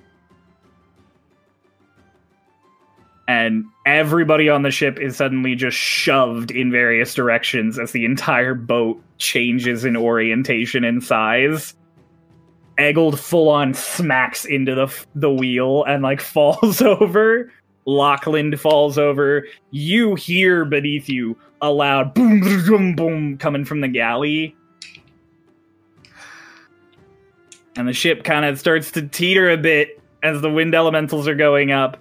and 3.29 3.67
everybody 3.85 4.49
on 4.49 4.63
the 4.63 4.71
ship 4.71 4.99
is 4.99 5.15
suddenly 5.15 5.55
just 5.55 5.77
shoved 5.77 6.51
in 6.51 6.73
various 6.73 7.15
directions 7.15 7.79
as 7.79 7.93
the 7.93 8.07
entire 8.07 8.55
boat 8.55 9.01
changes 9.19 9.85
in 9.85 9.97
orientation 9.97 10.83
and 10.83 11.05
size. 11.05 11.75
Eggold 12.79 13.19
full 13.19 13.51
on 13.51 13.75
smacks 13.75 14.47
into 14.47 14.75
the 14.75 15.05
the 15.15 15.31
wheel 15.31 15.85
and 15.85 16.03
like 16.03 16.21
falls 16.23 16.81
over. 16.81 17.53
Lachlan 17.85 18.57
falls 18.57 18.97
over. 18.97 19.47
You 19.71 20.15
hear 20.15 20.65
beneath 20.65 21.09
you 21.09 21.37
a 21.61 21.71
loud 21.71 22.15
boom 22.15 22.41
boom 22.41 22.65
boom 22.67 22.97
boom 22.97 23.39
coming 23.39 23.67
from 23.67 23.83
the 23.83 23.89
galley. 23.89 24.57
And 27.77 27.87
the 27.87 27.93
ship 27.93 28.25
kind 28.25 28.45
of 28.45 28.59
starts 28.59 28.91
to 28.93 29.07
teeter 29.07 29.51
a 29.51 29.57
bit 29.57 30.01
as 30.23 30.41
the 30.41 30.51
wind 30.51 30.75
elementals 30.75 31.29
are 31.29 31.35
going 31.35 31.71
up. 31.71 31.97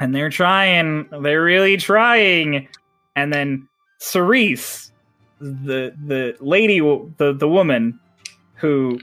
And 0.00 0.14
they're 0.14 0.30
trying. 0.30 1.08
They're 1.22 1.42
really 1.42 1.76
trying. 1.76 2.68
And 3.16 3.32
then 3.32 3.68
Cerise, 3.98 4.92
the 5.40 5.94
the 6.06 6.36
lady, 6.40 6.80
the 6.80 7.34
the 7.36 7.48
woman 7.48 7.98
who, 8.54 9.00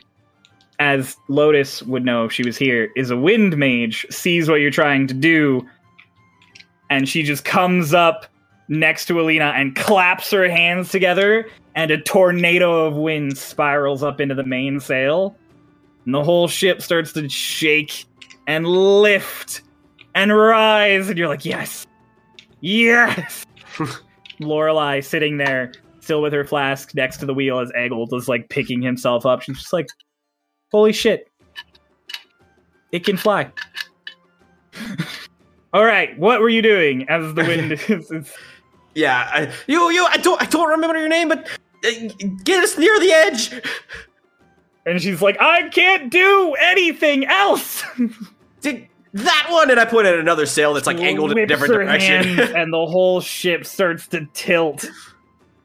as 0.79 1.15
Lotus 1.27 1.81
would 1.83 2.05
know 2.05 2.25
if 2.25 2.31
she 2.31 2.43
was 2.43 2.57
here, 2.57 2.89
is 2.95 3.09
a 3.09 3.17
wind 3.17 3.57
mage, 3.57 4.05
sees 4.09 4.49
what 4.49 4.61
you're 4.61 4.71
trying 4.71 5.07
to 5.07 5.13
do, 5.13 5.67
and 6.89 7.07
she 7.07 7.23
just 7.23 7.45
comes 7.45 7.93
up 7.93 8.27
next 8.67 9.05
to 9.05 9.19
Alina 9.19 9.53
and 9.55 9.75
claps 9.75 10.31
her 10.31 10.49
hands 10.49 10.89
together, 10.89 11.47
and 11.75 11.91
a 11.91 11.99
tornado 11.99 12.85
of 12.85 12.95
wind 12.95 13.37
spirals 13.37 14.03
up 14.03 14.19
into 14.19 14.35
the 14.35 14.43
mainsail. 14.43 15.35
And 16.05 16.13
the 16.13 16.23
whole 16.23 16.47
ship 16.47 16.81
starts 16.81 17.13
to 17.13 17.29
shake 17.29 18.05
and 18.47 18.65
lift 18.65 19.61
and 20.15 20.35
rise, 20.35 21.09
and 21.09 21.17
you're 21.17 21.27
like, 21.27 21.45
yes, 21.45 21.87
yes. 22.59 23.45
Lorelai 24.41 25.03
sitting 25.03 25.37
there, 25.37 25.71
still 25.99 26.21
with 26.21 26.33
her 26.33 26.43
flask 26.43 26.93
next 26.95 27.17
to 27.17 27.25
the 27.25 27.33
wheel 27.33 27.59
as 27.59 27.71
Eggold 27.71 28.13
is 28.13 28.27
like 28.27 28.49
picking 28.49 28.81
himself 28.81 29.25
up. 29.25 29.41
She's 29.41 29.57
just 29.57 29.73
like, 29.73 29.87
holy 30.71 30.91
shit, 30.91 31.29
it 32.91 33.05
can 33.05 33.17
fly. 33.17 33.51
All 35.73 35.85
right, 35.85 36.17
what 36.19 36.41
were 36.41 36.49
you 36.49 36.61
doing 36.61 37.07
as 37.07 37.33
the 37.33 37.43
wind 37.43 37.71
is? 37.87 38.33
Yeah, 38.93 39.29
I, 39.31 39.53
you, 39.67 39.89
you. 39.91 40.05
I 40.09 40.17
don't, 40.17 40.41
I 40.41 40.45
don't 40.45 40.69
remember 40.69 40.99
your 40.99 41.07
name, 41.07 41.29
but 41.29 41.47
get 42.43 42.63
us 42.63 42.77
near 42.77 42.99
the 42.99 43.11
edge. 43.11 43.61
and 44.85 45.01
she's 45.01 45.21
like, 45.21 45.39
I 45.39 45.69
can't 45.69 46.11
do 46.11 46.55
anything 46.59 47.25
else. 47.25 47.83
Did 48.61 48.87
that 49.13 49.47
one? 49.49 49.71
And 49.71 49.79
I 49.79 49.85
put 49.85 50.05
in 50.05 50.19
another 50.19 50.45
sail 50.45 50.73
that's 50.73 50.87
like 50.87 50.99
angled 50.99 51.31
in 51.31 51.37
a 51.37 51.45
different 51.45 51.73
direction. 51.73 52.39
and 52.55 52.71
the 52.71 52.85
whole 52.85 53.21
ship 53.21 53.65
starts 53.65 54.07
to 54.09 54.27
tilt. 54.33 54.89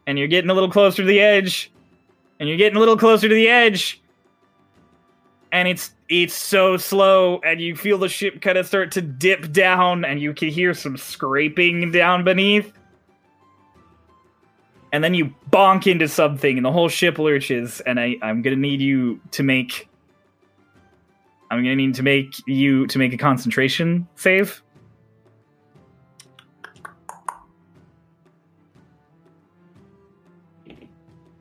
And 0.07 0.19
you're 0.19 0.29
getting 0.29 0.51
a 0.51 0.55
little 0.55 0.71
closer 0.71 1.03
to 1.03 1.07
the 1.07 1.21
edge. 1.21 1.71
And 2.39 2.49
you're 2.49 2.59
getting 2.59 2.77
a 2.77 2.81
little 2.81 2.97
closer 2.97 3.29
to 3.29 3.35
the 3.35 3.49
edge. 3.49 4.03
And 5.53 5.69
it's 5.69 5.93
it's 6.09 6.35
so 6.35 6.77
slow, 6.77 7.41
and 7.45 7.61
you 7.61 7.75
feel 7.75 7.99
the 7.99 8.09
ship 8.09 8.41
kind 8.41 8.59
of 8.59 8.67
start 8.67 8.93
to 8.93 9.03
dip 9.03 9.51
down, 9.53 10.05
and 10.05 10.21
you 10.21 10.33
can 10.33 10.49
hear 10.49 10.73
some 10.73 10.97
scraping 10.97 11.91
down 11.91 12.23
beneath. 12.25 12.73
And 14.97 15.05
then 15.05 15.13
you 15.13 15.35
bonk 15.51 15.87
into 15.87 16.09
something, 16.09 16.57
and 16.57 16.65
the 16.65 16.73
whole 16.73 16.89
ship 16.89 17.19
lurches. 17.19 17.83
And 17.83 18.01
I, 18.01 18.17
I'm 18.23 18.41
gonna 18.41 18.57
need 18.57 18.81
you 18.81 19.21
to 19.33 19.43
make. 19.43 19.91
I'm 21.51 21.59
gonna 21.59 21.77
need 21.77 21.97
to 21.97 22.03
make 22.03 22.35
you 22.47 22.87
to 22.87 22.99
make 22.99 23.13
a 23.13 23.19
concentration 23.19 24.09
save. 24.15 24.63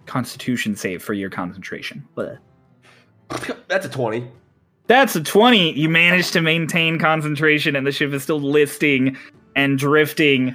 Constitution 0.05 0.75
save 0.75 1.01
for 1.01 1.13
your 1.13 1.29
concentration. 1.29 2.05
That's 3.69 3.85
a 3.85 3.89
twenty. 3.89 4.27
That's 4.87 5.15
a 5.15 5.23
20. 5.23 5.71
You 5.79 5.87
manage 5.87 6.31
to 6.31 6.41
maintain 6.41 6.99
concentration, 6.99 7.77
and 7.77 7.87
the 7.87 7.93
ship 7.93 8.11
is 8.11 8.21
still 8.21 8.41
listing 8.41 9.15
and 9.55 9.79
drifting. 9.79 10.53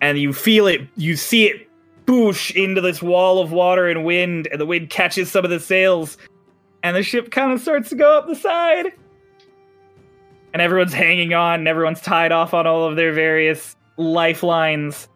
And 0.00 0.18
you 0.18 0.32
feel 0.32 0.66
it, 0.66 0.82
you 0.96 1.16
see 1.16 1.46
it 1.48 1.68
boosh 2.06 2.54
into 2.54 2.80
this 2.80 3.02
wall 3.02 3.40
of 3.40 3.52
water 3.52 3.88
and 3.88 4.04
wind, 4.04 4.48
and 4.50 4.60
the 4.60 4.66
wind 4.66 4.90
catches 4.90 5.30
some 5.30 5.44
of 5.44 5.50
the 5.50 5.60
sails, 5.60 6.16
and 6.82 6.96
the 6.96 7.02
ship 7.02 7.30
kind 7.30 7.52
of 7.52 7.60
starts 7.60 7.90
to 7.90 7.96
go 7.96 8.16
up 8.16 8.26
the 8.26 8.34
side. 8.34 8.86
And 10.54 10.62
everyone's 10.62 10.94
hanging 10.94 11.34
on, 11.34 11.60
and 11.60 11.68
everyone's 11.68 12.00
tied 12.00 12.32
off 12.32 12.54
on 12.54 12.66
all 12.66 12.84
of 12.84 12.96
their 12.96 13.12
various 13.12 13.76
lifelines. 13.98 15.08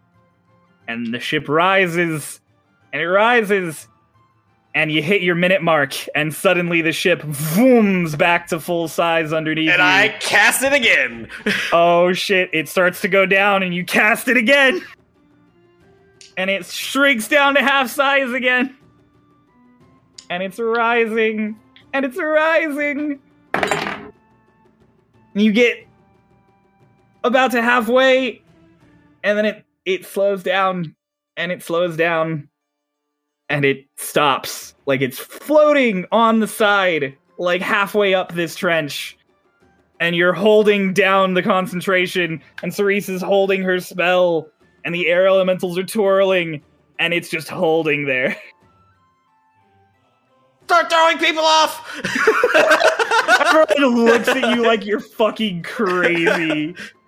And 0.86 1.14
the 1.14 1.20
ship 1.20 1.48
rises, 1.48 2.40
and 2.92 3.00
it 3.00 3.08
rises, 3.08 3.88
and 4.74 4.90
you 4.90 5.02
hit 5.02 5.22
your 5.22 5.34
minute 5.34 5.62
mark, 5.62 5.94
and 6.14 6.32
suddenly 6.34 6.80
the 6.80 6.92
ship 6.92 7.22
vooms 7.22 8.16
back 8.16 8.46
to 8.48 8.58
full 8.58 8.88
size 8.88 9.32
underneath 9.32 9.70
And 9.70 9.78
you. 9.80 9.84
I 9.84 10.16
cast 10.20 10.62
it 10.62 10.72
again. 10.72 11.28
Oh 11.72 12.12
shit, 12.12 12.50
it 12.52 12.68
starts 12.68 13.00
to 13.02 13.08
go 13.08 13.24
down, 13.26 13.62
and 13.62 13.74
you 13.74 13.84
cast 13.84 14.28
it 14.28 14.36
again! 14.36 14.82
And 16.36 16.50
it 16.50 16.66
shrinks 16.66 17.28
down 17.28 17.54
to 17.54 17.60
half 17.62 17.90
size 17.90 18.32
again! 18.32 18.76
And 20.28 20.42
it's 20.42 20.58
rising, 20.58 21.58
and 21.92 22.04
it's 22.04 22.16
rising! 22.18 23.20
And 23.54 24.12
you 25.34 25.52
get 25.52 25.86
about 27.24 27.52
to 27.52 27.62
halfway, 27.62 28.42
and 29.22 29.38
then 29.38 29.46
it, 29.46 29.64
it 29.84 30.04
slows 30.04 30.42
down, 30.42 30.94
and 31.36 31.52
it 31.52 31.62
slows 31.62 31.96
down, 31.96 32.48
and 33.52 33.64
it 33.66 33.86
stops. 33.96 34.74
Like 34.86 35.02
it's 35.02 35.18
floating 35.18 36.06
on 36.10 36.40
the 36.40 36.48
side, 36.48 37.16
like 37.38 37.60
halfway 37.60 38.14
up 38.14 38.34
this 38.34 38.56
trench. 38.56 39.16
And 40.00 40.16
you're 40.16 40.32
holding 40.32 40.92
down 40.92 41.34
the 41.34 41.42
concentration, 41.42 42.42
and 42.64 42.74
Cerise 42.74 43.08
is 43.08 43.22
holding 43.22 43.62
her 43.62 43.78
spell, 43.78 44.48
and 44.84 44.92
the 44.92 45.06
air 45.06 45.28
elementals 45.28 45.78
are 45.78 45.84
twirling, 45.84 46.60
and 46.98 47.14
it's 47.14 47.28
just 47.30 47.48
holding 47.48 48.06
there. 48.06 48.36
Start 50.64 50.90
throwing 50.90 51.18
people 51.18 51.44
off. 51.44 52.00
Everyone 53.40 54.04
looks 54.06 54.28
at 54.28 54.56
you 54.56 54.62
like 54.66 54.84
you're 54.84 54.98
fucking 54.98 55.62
crazy. 55.62 56.74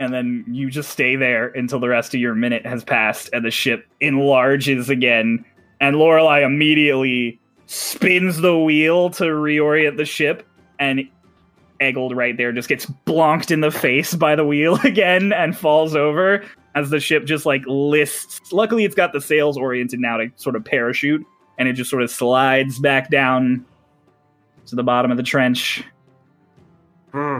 And 0.00 0.14
then 0.14 0.44
you 0.48 0.70
just 0.70 0.90
stay 0.90 1.16
there 1.16 1.48
until 1.48 1.80
the 1.80 1.88
rest 1.88 2.14
of 2.14 2.20
your 2.20 2.34
minute 2.34 2.64
has 2.64 2.84
passed 2.84 3.30
and 3.32 3.44
the 3.44 3.50
ship 3.50 3.86
enlarges 4.00 4.88
again. 4.88 5.44
And 5.80 5.96
Lorelei 5.96 6.44
immediately 6.44 7.40
spins 7.66 8.40
the 8.40 8.58
wheel 8.58 9.10
to 9.10 9.24
reorient 9.24 9.96
the 9.96 10.04
ship, 10.04 10.46
and 10.78 11.08
Eggold 11.80 12.14
right 12.14 12.36
there 12.36 12.50
just 12.50 12.68
gets 12.68 12.86
blonked 13.06 13.50
in 13.50 13.60
the 13.60 13.70
face 13.70 14.14
by 14.14 14.34
the 14.34 14.44
wheel 14.44 14.78
again 14.84 15.32
and 15.32 15.56
falls 15.56 15.94
over 15.94 16.42
as 16.74 16.90
the 16.90 16.98
ship 16.98 17.24
just 17.24 17.46
like 17.46 17.62
lists. 17.66 18.52
Luckily, 18.52 18.84
it's 18.84 18.94
got 18.94 19.12
the 19.12 19.20
sails 19.20 19.56
oriented 19.56 20.00
now 20.00 20.16
to 20.16 20.30
sort 20.36 20.56
of 20.56 20.64
parachute, 20.64 21.24
and 21.58 21.68
it 21.68 21.74
just 21.74 21.90
sort 21.90 22.02
of 22.02 22.10
slides 22.10 22.78
back 22.78 23.10
down 23.10 23.64
to 24.66 24.74
the 24.74 24.82
bottom 24.82 25.10
of 25.10 25.16
the 25.16 25.22
trench. 25.22 25.84
Hmm. 27.12 27.38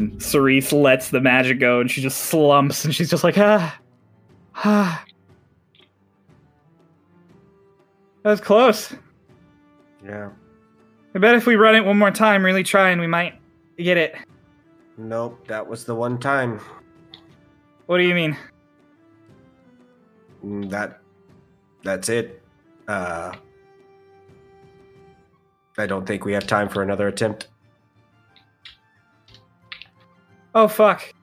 And 0.00 0.22
Cerise 0.22 0.72
lets 0.72 1.10
the 1.10 1.20
magic 1.20 1.60
go 1.60 1.78
and 1.80 1.90
she 1.90 2.00
just 2.00 2.16
slumps 2.22 2.86
and 2.86 2.94
she's 2.94 3.10
just 3.10 3.22
like, 3.22 3.36
ah, 3.36 3.78
ah. 4.56 5.04
That 8.22 8.30
was 8.30 8.40
close. 8.40 8.94
Yeah. 10.02 10.30
I 11.14 11.18
bet 11.18 11.34
if 11.34 11.44
we 11.44 11.56
run 11.56 11.74
it 11.74 11.84
one 11.84 11.98
more 11.98 12.10
time, 12.10 12.42
really 12.42 12.62
trying, 12.62 12.98
we 12.98 13.06
might 13.06 13.34
get 13.76 13.98
it. 13.98 14.14
Nope. 14.96 15.46
That 15.48 15.66
was 15.66 15.84
the 15.84 15.94
one 15.94 16.18
time. 16.18 16.60
What 17.84 17.98
do 17.98 18.04
you 18.04 18.14
mean? 18.14 18.36
Mm, 20.42 20.70
That. 20.70 21.00
That's 21.82 22.08
it. 22.08 22.42
Uh. 22.88 23.34
I 25.76 25.86
don't 25.86 26.06
think 26.06 26.24
we 26.24 26.32
have 26.32 26.46
time 26.46 26.68
for 26.70 26.82
another 26.82 27.08
attempt. 27.08 27.48
Oh, 30.54 30.68
fuck. 30.68 31.14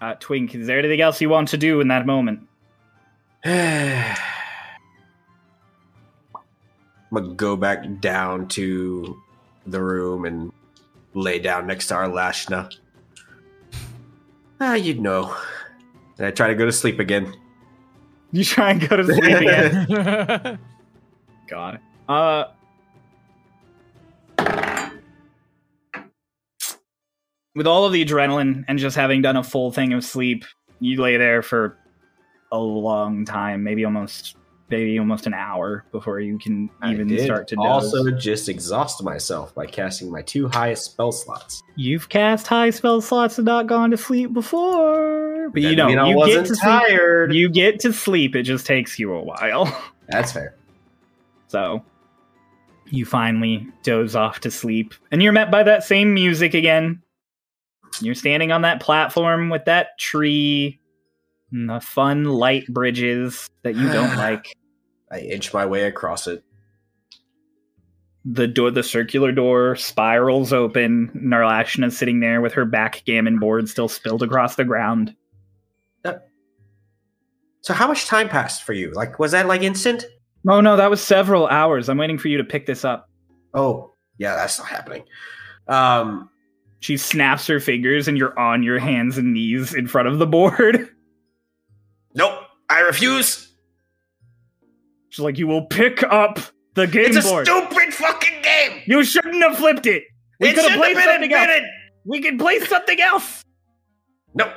Uh, 0.00 0.14
Twink, 0.20 0.54
is 0.54 0.66
there 0.66 0.78
anything 0.78 1.00
else 1.00 1.20
you 1.20 1.28
want 1.28 1.48
to 1.48 1.56
do 1.56 1.80
in 1.80 1.88
that 1.88 2.06
moment? 2.06 2.46
I'm 3.44 4.14
gonna 7.12 7.34
go 7.34 7.56
back 7.56 8.00
down 8.00 8.48
to 8.48 9.22
the 9.66 9.80
room 9.80 10.24
and 10.24 10.52
lay 11.14 11.38
down 11.38 11.66
next 11.66 11.86
to 11.86 11.94
Narlashna. 11.94 12.70
Ah, 14.60 14.74
you'd 14.74 15.00
know. 15.00 15.34
And 16.18 16.26
I 16.26 16.30
try 16.30 16.48
to 16.48 16.54
go 16.54 16.66
to 16.66 16.72
sleep 16.72 16.98
again. 16.98 17.34
You 18.32 18.44
try 18.44 18.70
and 18.72 18.88
go 18.88 18.96
to 18.96 19.04
sleep 19.04 19.22
again. 19.22 20.58
God. 21.48 21.80
Uh. 22.08 22.44
With 27.56 27.66
all 27.66 27.86
of 27.86 27.92
the 27.92 28.04
adrenaline 28.04 28.64
and 28.68 28.78
just 28.78 28.96
having 28.96 29.22
done 29.22 29.36
a 29.36 29.42
full 29.42 29.72
thing 29.72 29.94
of 29.94 30.04
sleep, 30.04 30.44
you 30.78 31.00
lay 31.00 31.16
there 31.16 31.40
for 31.42 31.78
a 32.52 32.58
long 32.58 33.24
time, 33.24 33.64
maybe 33.64 33.84
almost, 33.84 34.36
maybe 34.68 34.98
almost 34.98 35.26
an 35.26 35.32
hour 35.32 35.84
before 35.90 36.20
you 36.20 36.38
can 36.38 36.68
even 36.86 37.18
start 37.18 37.48
to 37.48 37.56
doze. 37.56 37.64
also 37.64 38.10
just 38.10 38.50
exhaust 38.50 39.02
myself 39.02 39.54
by 39.54 39.64
casting 39.64 40.12
my 40.12 40.20
two 40.20 40.48
highest 40.48 40.84
spell 40.84 41.12
slots. 41.12 41.62
You've 41.76 42.10
cast 42.10 42.46
high 42.46 42.68
spell 42.70 43.00
slots 43.00 43.38
and 43.38 43.46
not 43.46 43.66
gone 43.66 43.90
to 43.90 43.96
sleep 43.96 44.34
before. 44.34 45.48
but 45.48 45.62
you 45.62 45.76
know, 45.76 45.88
you 45.88 46.26
get 46.26 46.46
to 46.46 46.54
sleep. 46.54 46.60
tired. 46.60 47.32
You 47.32 47.48
get 47.48 47.80
to 47.80 47.92
sleep. 47.92 48.36
It 48.36 48.42
just 48.42 48.66
takes 48.66 48.98
you 48.98 49.14
a 49.14 49.22
while. 49.22 49.66
That's 50.08 50.30
fair. 50.30 50.54
So 51.48 51.82
you 52.90 53.06
finally 53.06 53.66
doze 53.82 54.14
off 54.14 54.40
to 54.40 54.50
sleep, 54.50 54.92
and 55.10 55.22
you're 55.22 55.32
met 55.32 55.50
by 55.50 55.62
that 55.62 55.84
same 55.84 56.12
music 56.12 56.52
again. 56.54 57.02
You're 58.02 58.14
standing 58.14 58.52
on 58.52 58.62
that 58.62 58.80
platform 58.80 59.50
with 59.50 59.64
that 59.66 59.98
tree 59.98 60.80
and 61.52 61.68
the 61.68 61.80
fun 61.80 62.24
light 62.24 62.66
bridges 62.68 63.48
that 63.62 63.76
you 63.76 63.90
don't 63.92 64.16
like. 64.16 64.54
I 65.10 65.20
inch 65.20 65.54
my 65.54 65.66
way 65.66 65.84
across 65.84 66.26
it. 66.26 66.42
The 68.24 68.48
door, 68.48 68.72
the 68.72 68.82
circular 68.82 69.30
door 69.30 69.76
spirals 69.76 70.52
open. 70.52 71.10
Narlashna's 71.14 71.96
sitting 71.96 72.18
there 72.18 72.40
with 72.40 72.54
her 72.54 72.64
backgammon 72.64 73.38
board 73.38 73.68
still 73.68 73.88
spilled 73.88 74.22
across 74.22 74.56
the 74.56 74.64
ground. 74.64 75.14
So 77.66 77.74
how 77.74 77.88
much 77.88 78.06
time 78.06 78.28
passed 78.28 78.62
for 78.62 78.74
you? 78.74 78.92
Like 78.92 79.18
was 79.18 79.32
that 79.32 79.48
like 79.48 79.62
instant? 79.62 80.04
Oh 80.48 80.60
no, 80.60 80.76
that 80.76 80.88
was 80.88 81.02
several 81.02 81.48
hours. 81.48 81.88
I'm 81.88 81.98
waiting 81.98 82.16
for 82.16 82.28
you 82.28 82.38
to 82.38 82.44
pick 82.44 82.64
this 82.64 82.84
up. 82.84 83.10
Oh, 83.54 83.92
yeah, 84.18 84.36
that's 84.36 84.60
not 84.60 84.68
happening. 84.68 85.02
Um 85.66 86.30
She 86.86 86.96
snaps 86.96 87.48
her 87.48 87.58
fingers, 87.58 88.06
and 88.06 88.16
you're 88.16 88.38
on 88.38 88.62
your 88.62 88.78
hands 88.78 89.18
and 89.18 89.34
knees 89.34 89.74
in 89.74 89.88
front 89.88 90.06
of 90.06 90.20
the 90.20 90.26
board. 90.26 90.88
Nope. 92.14 92.38
I 92.70 92.78
refuse. 92.82 93.52
She's 95.08 95.18
like, 95.18 95.36
"You 95.36 95.48
will 95.48 95.66
pick 95.66 96.04
up 96.04 96.38
the 96.74 96.86
game 96.86 97.06
It's 97.06 97.16
a 97.16 97.22
stupid 97.22 97.92
fucking 97.92 98.40
game. 98.40 98.82
you 98.86 99.02
shouldn't 99.02 99.42
have 99.42 99.58
flipped 99.58 99.86
it. 99.86 100.04
We 100.38 100.52
could 100.52 100.70
have 100.70 100.78
played 100.78 100.96
something 100.96 101.32
else. 101.32 101.62
We 102.04 102.22
could 102.22 102.38
play 102.38 102.60
something 102.60 103.00
else." 103.00 103.42
Nope. 104.34 104.52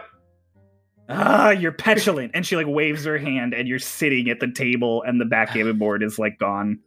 Ah, 1.09 1.49
you're 1.49 1.71
petulant. 1.71 2.30
And 2.36 2.45
she 2.45 2.55
like 2.55 2.67
waves 2.67 3.05
her 3.05 3.17
hand, 3.17 3.55
and 3.55 3.67
you're 3.67 3.80
sitting 3.80 4.30
at 4.30 4.39
the 4.39 4.51
table, 4.51 5.01
and 5.01 5.19
the 5.19 5.25
backgammon 5.25 5.80
board 5.80 6.03
is 6.03 6.19
like 6.19 6.38
gone. 6.38 6.77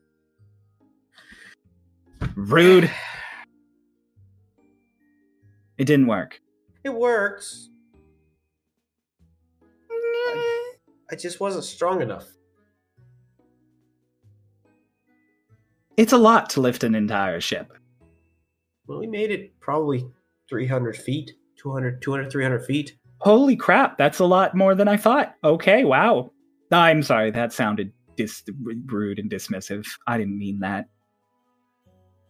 Rude. 2.36 2.88
It 5.78 5.84
didn't 5.84 6.06
work. 6.06 6.40
It 6.84 6.90
works. 6.94 7.68
I 11.10 11.14
just 11.16 11.40
wasn't 11.40 11.64
strong 11.64 12.00
enough. 12.00 12.26
It's 15.96 16.12
a 16.12 16.18
lot 16.18 16.48
to 16.50 16.60
lift 16.60 16.84
an 16.84 16.94
entire 16.94 17.40
ship. 17.40 17.72
Well, 18.86 18.98
we 18.98 19.06
made 19.06 19.30
it 19.30 19.58
probably 19.60 20.06
300 20.48 20.96
feet, 20.96 21.32
200, 21.56 22.00
200, 22.00 22.30
300 22.30 22.64
feet. 22.64 22.96
Holy 23.18 23.56
crap, 23.56 23.98
that's 23.98 24.18
a 24.18 24.24
lot 24.24 24.54
more 24.54 24.74
than 24.74 24.88
I 24.88 24.96
thought. 24.96 25.34
Okay, 25.44 25.84
wow. 25.84 26.30
I'm 26.72 27.02
sorry, 27.02 27.30
that 27.30 27.52
sounded 27.52 27.92
dis- 28.16 28.42
rude 28.86 29.18
and 29.18 29.30
dismissive. 29.30 29.86
I 30.06 30.18
didn't 30.18 30.38
mean 30.38 30.60
that. 30.60 30.88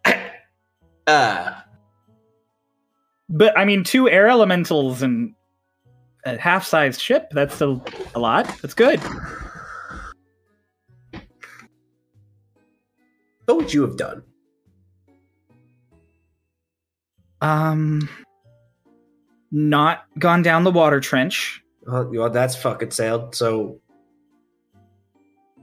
Uh, 1.05 1.61
But 3.33 3.57
I 3.59 3.64
mean, 3.64 3.83
two 3.83 4.09
air 4.11 4.28
elementals 4.28 5.03
and 5.03 5.35
a 6.24 6.37
half-sized 6.37 7.01
ship, 7.01 7.28
that's 7.33 7.61
a, 7.62 7.80
a 8.14 8.20
lot. 8.20 8.47
That's 8.61 8.74
good. 8.74 9.01
what 13.47 13.57
would 13.57 13.72
you 13.72 13.83
have 13.83 13.97
done? 13.97 14.22
Um 17.41 18.09
not 19.51 20.05
gone 20.18 20.43
down 20.43 20.64
the 20.64 20.70
water 20.70 21.01
trench. 21.01 21.62
Uh, 21.87 22.05
well, 22.09 22.30
that's 22.30 22.57
fucking 22.57 22.91
sailed. 22.91 23.35
So, 23.35 23.78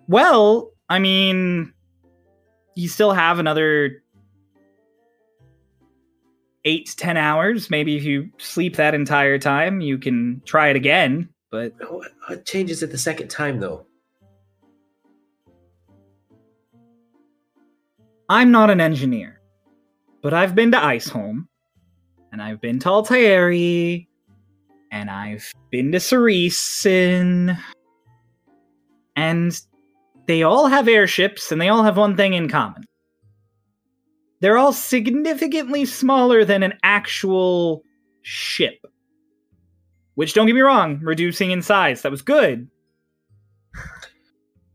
Well, 0.08 0.72
I 0.90 1.00
mean, 1.00 1.74
you 2.76 2.88
still 2.88 3.14
have 3.14 3.40
another 3.40 4.04
eight 6.66 6.88
to 6.88 6.95
ten 6.95 7.18
hours. 7.18 7.70
Maybe 7.70 7.95
if 7.95 8.03
you 8.03 8.30
sleep 8.38 8.76
that 8.76 8.93
entire 8.93 9.38
time, 9.38 9.82
you 9.82 9.97
can 9.97 10.41
try 10.45 10.70
it 10.70 10.76
again. 10.76 11.30
But 11.51 11.74
what, 11.89 12.45
changes 12.45 12.84
it 12.84 12.91
the 12.91 12.97
second 12.97 13.30
time, 13.30 13.60
though? 13.60 13.86
I'm 18.28 18.51
not 18.51 18.70
an 18.70 18.80
engineer. 18.80 19.41
But 20.22 20.34
I've 20.34 20.53
been 20.53 20.72
to 20.74 20.78
Iceholm, 20.78 21.47
and 22.32 22.41
I've 22.41 22.62
been 22.62 22.78
to 22.80 22.89
Altairi, 22.89 24.07
and 24.91 25.10
I've 25.10 25.51
been 25.72 25.91
to 25.93 25.97
Ceresin, 25.97 27.57
and 29.16 29.62
they 30.28 30.43
all 30.43 30.68
have 30.68 30.88
airships, 30.88 31.51
and 31.51 31.60
they 31.60 31.70
all 31.70 31.84
have 31.84 31.97
one 31.97 32.16
thing 32.16 32.34
in 32.34 32.49
common. 32.49 32.84
They're 34.42 34.58
all 34.58 34.74
significantly 34.74 35.86
smaller 35.86 36.46
than 36.46 36.64
an 36.64 36.74
actual 36.84 37.84
ship. 38.22 38.86
Which, 40.16 40.34
don't 40.34 40.48
get 40.48 40.56
me 40.56 40.62
wrong, 40.62 41.00
reducing 41.02 41.52
in 41.52 41.62
size. 41.62 42.02
That 42.02 42.12
was 42.12 42.22
good. 42.22 42.70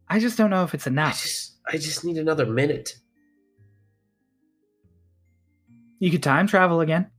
I 0.09 0.19
just 0.19 0.39
don't 0.39 0.51
know 0.51 0.65
if 0.65 0.75
it's 0.75 0.87
I 0.87 0.91
enough. 0.91 1.21
just, 1.21 1.59
I 1.71 1.77
just 1.77 2.05
need 2.05 2.19
another 2.19 2.47
minute. 2.47 2.95
You 5.99 6.11
could 6.11 6.23
time 6.23 6.47
travel 6.47 6.81
again. 6.81 7.11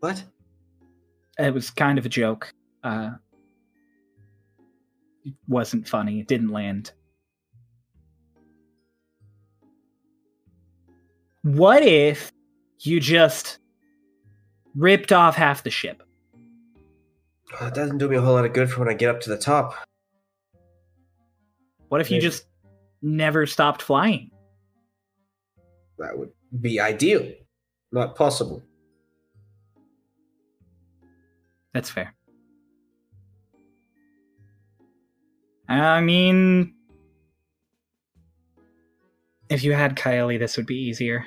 What? 0.00 0.22
It 1.38 1.52
was 1.52 1.70
kind 1.70 1.98
of 1.98 2.06
a 2.06 2.08
joke. 2.08 2.50
Uh, 2.82 3.12
it 5.24 5.34
wasn't 5.48 5.86
funny. 5.88 6.20
It 6.20 6.28
didn't 6.28 6.48
land. 6.48 6.92
What 11.46 11.84
if 11.84 12.32
you 12.80 12.98
just 12.98 13.60
ripped 14.74 15.12
off 15.12 15.36
half 15.36 15.62
the 15.62 15.70
ship? 15.70 16.02
Oh, 16.36 17.58
well, 17.60 17.68
it 17.68 17.74
doesn't 17.74 17.98
do 17.98 18.08
me 18.08 18.16
a 18.16 18.20
whole 18.20 18.34
lot 18.34 18.44
of 18.44 18.52
good 18.52 18.68
for 18.68 18.80
when 18.80 18.88
I 18.88 18.94
get 18.94 19.10
up 19.10 19.20
to 19.20 19.30
the 19.30 19.38
top. 19.38 19.76
What 21.88 22.00
if 22.00 22.10
you 22.10 22.20
just 22.20 22.46
never 23.00 23.46
stopped 23.46 23.80
flying? 23.80 24.32
That 25.98 26.18
would 26.18 26.30
be 26.60 26.80
ideal. 26.80 27.30
Not 27.92 28.16
possible. 28.16 28.64
That's 31.72 31.90
fair. 31.90 32.12
I 35.68 36.00
mean, 36.00 36.74
if 39.48 39.62
you 39.62 39.74
had 39.74 39.94
Kylie, 39.94 40.40
this 40.40 40.56
would 40.56 40.66
be 40.66 40.74
easier. 40.74 41.24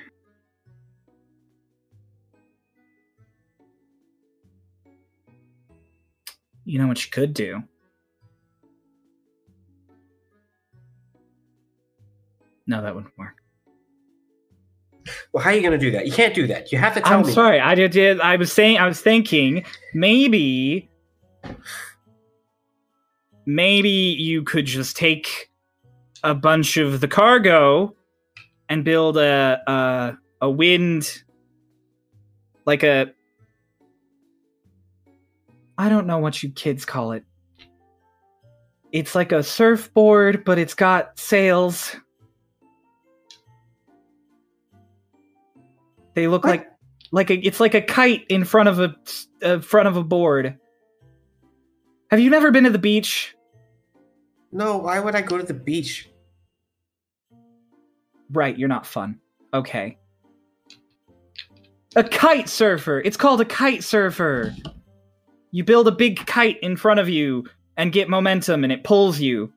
You 6.69 6.77
know 6.77 6.85
what 6.85 7.03
you 7.03 7.09
could 7.09 7.33
do? 7.33 7.63
No, 12.67 12.83
that 12.83 12.93
wouldn't 12.93 13.17
work. 13.17 13.41
Well, 15.33 15.43
how 15.43 15.49
are 15.49 15.53
you 15.55 15.61
going 15.61 15.71
to 15.71 15.79
do 15.79 15.89
that? 15.89 16.05
You 16.05 16.11
can't 16.11 16.35
do 16.35 16.45
that. 16.45 16.71
You 16.71 16.77
have 16.77 16.93
to 16.93 17.01
tell 17.01 17.21
I'm 17.21 17.25
me. 17.25 17.31
sorry. 17.31 17.59
I 17.59 17.73
did, 17.73 17.89
did. 17.89 18.19
I 18.21 18.35
was 18.35 18.53
saying. 18.53 18.77
I 18.77 18.87
was 18.87 19.01
thinking 19.01 19.65
maybe, 19.95 20.87
maybe 23.47 23.89
you 23.89 24.43
could 24.43 24.67
just 24.67 24.95
take 24.95 25.49
a 26.23 26.35
bunch 26.35 26.77
of 26.77 27.01
the 27.01 27.07
cargo 27.07 27.95
and 28.69 28.85
build 28.85 29.17
a 29.17 29.59
a, 29.65 30.17
a 30.45 30.51
wind, 30.51 31.23
like 32.67 32.83
a. 32.83 33.11
I 35.79 35.87
don't 35.87 36.05
know 36.05 36.17
what 36.17 36.43
you 36.43 36.49
kids 36.49 36.83
call 36.83 37.13
it. 37.13 37.23
It's 38.91 39.15
like 39.15 39.31
a 39.31 39.41
surfboard, 39.41 40.43
but 40.43 40.59
it's 40.59 40.73
got 40.73 41.17
sails. 41.17 41.95
They 46.15 46.27
look 46.27 46.43
What? 46.43 46.49
like 46.49 46.67
like 47.13 47.29
a 47.29 47.35
it's 47.35 47.61
like 47.61 47.75
a 47.75 47.81
kite 47.81 48.25
in 48.27 48.43
front 48.43 48.67
of 48.67 48.79
a 48.81 48.93
uh, 49.41 49.59
front 49.61 49.87
of 49.87 49.95
a 49.95 50.03
board. 50.03 50.59
Have 52.11 52.19
you 52.19 52.29
never 52.29 52.51
been 52.51 52.65
to 52.65 52.71
the 52.71 52.77
beach? 52.77 53.33
No, 54.51 54.79
why 54.79 54.99
would 54.99 55.15
I 55.15 55.21
go 55.21 55.37
to 55.37 55.45
the 55.45 55.53
beach? 55.53 56.09
Right, 58.31 58.57
you're 58.57 58.67
not 58.67 58.85
fun. 58.85 59.17
Okay. 59.53 59.97
A 61.95 62.03
kite 62.03 62.49
surfer. 62.49 62.99
It's 62.99 63.15
called 63.15 63.39
a 63.39 63.45
kite 63.45 63.83
surfer. 63.83 64.53
You 65.51 65.63
build 65.63 65.87
a 65.87 65.91
big 65.91 66.25
kite 66.25 66.59
in 66.61 66.77
front 66.77 66.99
of 66.99 67.09
you 67.09 67.45
and 67.75 67.91
get 67.91 68.09
momentum 68.09 68.63
and 68.63 68.73
it 68.73 68.83
pulls 68.83 69.19
you. 69.19 69.51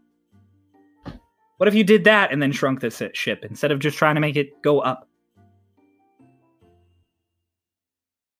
What 1.59 1.69
if 1.69 1.75
you 1.75 1.85
did 1.85 2.05
that 2.05 2.33
and 2.33 2.43
then 2.43 2.53
shrunk 2.53 2.81
this 2.81 3.03
ship 3.15 3.45
instead 3.45 3.71
of 3.71 3.79
just 3.79 3.99
trying 3.99 4.15
to 4.15 4.21
make 4.21 4.37
it 4.37 4.63
go 4.63 4.81
up? 4.81 5.09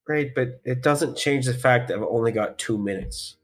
Great, 0.05 0.35
but 0.35 0.61
it 0.65 0.83
doesn't 0.83 1.15
change 1.15 1.45
the 1.45 1.53
fact 1.53 1.87
that 1.87 1.97
I've 1.97 2.03
only 2.03 2.31
got 2.31 2.57
two 2.57 2.77
minutes. 2.77 3.37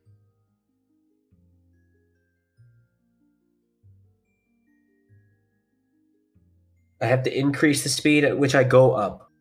I 7.02 7.06
have 7.06 7.24
to 7.24 7.38
increase 7.38 7.84
the 7.84 7.90
speed 7.90 8.26
at 8.26 8.38
which 8.38 8.56
I 8.56 8.66
go 8.66 8.92
up. 8.92 9.32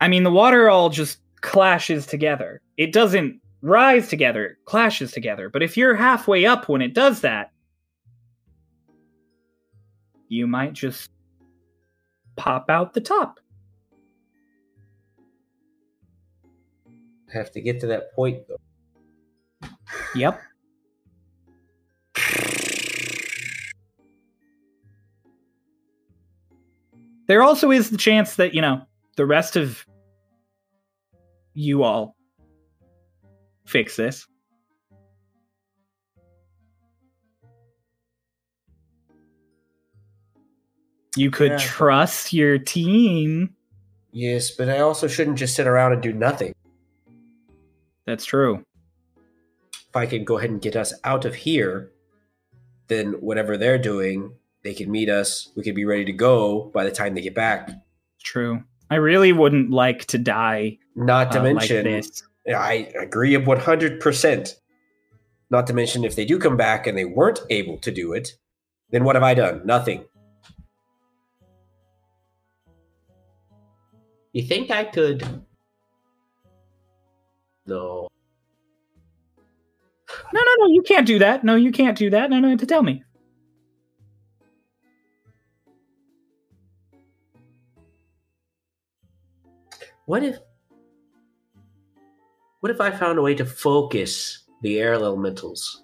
I 0.00 0.08
mean, 0.08 0.22
the 0.22 0.30
water 0.30 0.68
all 0.68 0.90
just 0.90 1.18
clashes 1.40 2.04
together. 2.04 2.60
It 2.76 2.92
doesn't 2.92 3.41
rise 3.62 4.08
together, 4.08 4.44
it 4.44 4.56
clashes 4.64 5.12
together. 5.12 5.48
But 5.48 5.62
if 5.62 5.76
you're 5.76 5.94
halfway 5.94 6.44
up 6.44 6.68
when 6.68 6.82
it 6.82 6.94
does 6.94 7.20
that, 7.20 7.52
you 10.28 10.46
might 10.46 10.72
just 10.72 11.10
pop 12.36 12.68
out 12.68 12.92
the 12.92 13.00
top. 13.00 13.38
Have 17.32 17.50
to 17.52 17.60
get 17.60 17.80
to 17.80 17.86
that 17.86 18.12
point 18.14 18.42
though. 18.48 19.68
Yep. 20.14 20.40
There 27.28 27.42
also 27.42 27.70
is 27.70 27.88
the 27.88 27.96
chance 27.96 28.34
that, 28.34 28.52
you 28.52 28.60
know, 28.60 28.82
the 29.16 29.24
rest 29.24 29.56
of 29.56 29.86
you 31.54 31.82
all 31.82 32.16
fix 33.72 33.96
this. 33.96 34.26
You 41.16 41.30
could 41.30 41.52
Yeah. 41.52 41.58
trust 41.58 42.32
your 42.32 42.58
team. 42.58 43.54
Yes, 44.12 44.50
but 44.50 44.68
I 44.68 44.80
also 44.80 45.08
shouldn't 45.08 45.38
just 45.38 45.54
sit 45.54 45.66
around 45.66 45.92
and 45.92 46.02
do 46.02 46.12
nothing. 46.12 46.54
That's 48.06 48.24
true. 48.24 48.64
If 49.74 49.96
I 49.96 50.06
can 50.06 50.24
go 50.24 50.38
ahead 50.38 50.50
and 50.50 50.60
get 50.60 50.76
us 50.76 50.92
out 51.04 51.24
of 51.24 51.34
here, 51.34 51.90
then 52.88 53.12
whatever 53.20 53.56
they're 53.56 53.78
doing, 53.78 54.32
they 54.62 54.74
can 54.74 54.90
meet 54.90 55.08
us. 55.08 55.50
We 55.56 55.62
could 55.62 55.74
be 55.74 55.84
ready 55.84 56.04
to 56.06 56.12
go 56.12 56.70
by 56.74 56.84
the 56.84 56.90
time 56.90 57.14
they 57.14 57.20
get 57.20 57.34
back. 57.34 57.70
True. 58.22 58.64
I 58.90 58.96
really 58.96 59.32
wouldn't 59.32 59.70
like 59.70 60.04
to 60.06 60.18
die 60.18 60.78
Not 60.94 61.32
to 61.32 61.40
uh, 61.40 61.44
like 61.44 61.54
mention, 61.54 61.84
this. 61.84 62.22
I 62.48 62.90
agree 62.98 63.34
100%. 63.34 64.54
Not 65.50 65.66
to 65.66 65.74
mention, 65.74 66.04
if 66.04 66.16
they 66.16 66.24
do 66.24 66.38
come 66.38 66.56
back 66.56 66.86
and 66.86 66.96
they 66.96 67.04
weren't 67.04 67.40
able 67.50 67.78
to 67.78 67.90
do 67.90 68.12
it, 68.14 68.32
then 68.90 69.04
what 69.04 69.16
have 69.16 69.22
I 69.22 69.34
done? 69.34 69.62
Nothing. 69.64 70.04
You 74.32 74.42
think 74.42 74.70
I 74.70 74.84
could? 74.84 75.22
No. 77.66 78.08
No, 80.32 80.40
no, 80.40 80.54
no, 80.58 80.66
you 80.68 80.82
can't 80.82 81.06
do 81.06 81.18
that. 81.18 81.44
No, 81.44 81.54
you 81.54 81.70
can't 81.70 81.96
do 81.96 82.10
that. 82.10 82.30
No, 82.30 82.40
no, 82.40 82.56
to 82.56 82.66
tell 82.66 82.82
me. 82.82 83.04
What 90.06 90.24
if. 90.24 90.38
What 92.62 92.70
if 92.70 92.80
I 92.80 92.92
found 92.92 93.18
a 93.18 93.22
way 93.22 93.34
to 93.34 93.44
focus 93.44 94.44
the 94.60 94.78
air 94.78 94.94
elementals? 94.94 95.82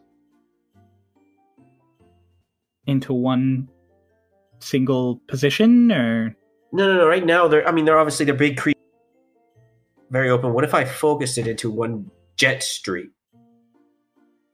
Into 2.86 3.12
one 3.12 3.68
single 4.60 5.20
position 5.26 5.90
or 5.90 6.36
No, 6.70 6.86
no, 6.86 6.98
no. 6.98 7.08
Right 7.08 7.26
now, 7.26 7.48
they're. 7.48 7.66
I 7.66 7.72
mean, 7.72 7.84
they're 7.84 7.98
obviously 7.98 8.26
they're 8.26 8.34
big 8.36 8.58
creatures, 8.58 8.80
very 10.10 10.30
open. 10.30 10.52
What 10.52 10.62
if 10.62 10.72
I 10.72 10.84
focused 10.84 11.36
it 11.36 11.48
into 11.48 11.68
one 11.68 12.12
jet 12.36 12.62
stream? 12.62 13.10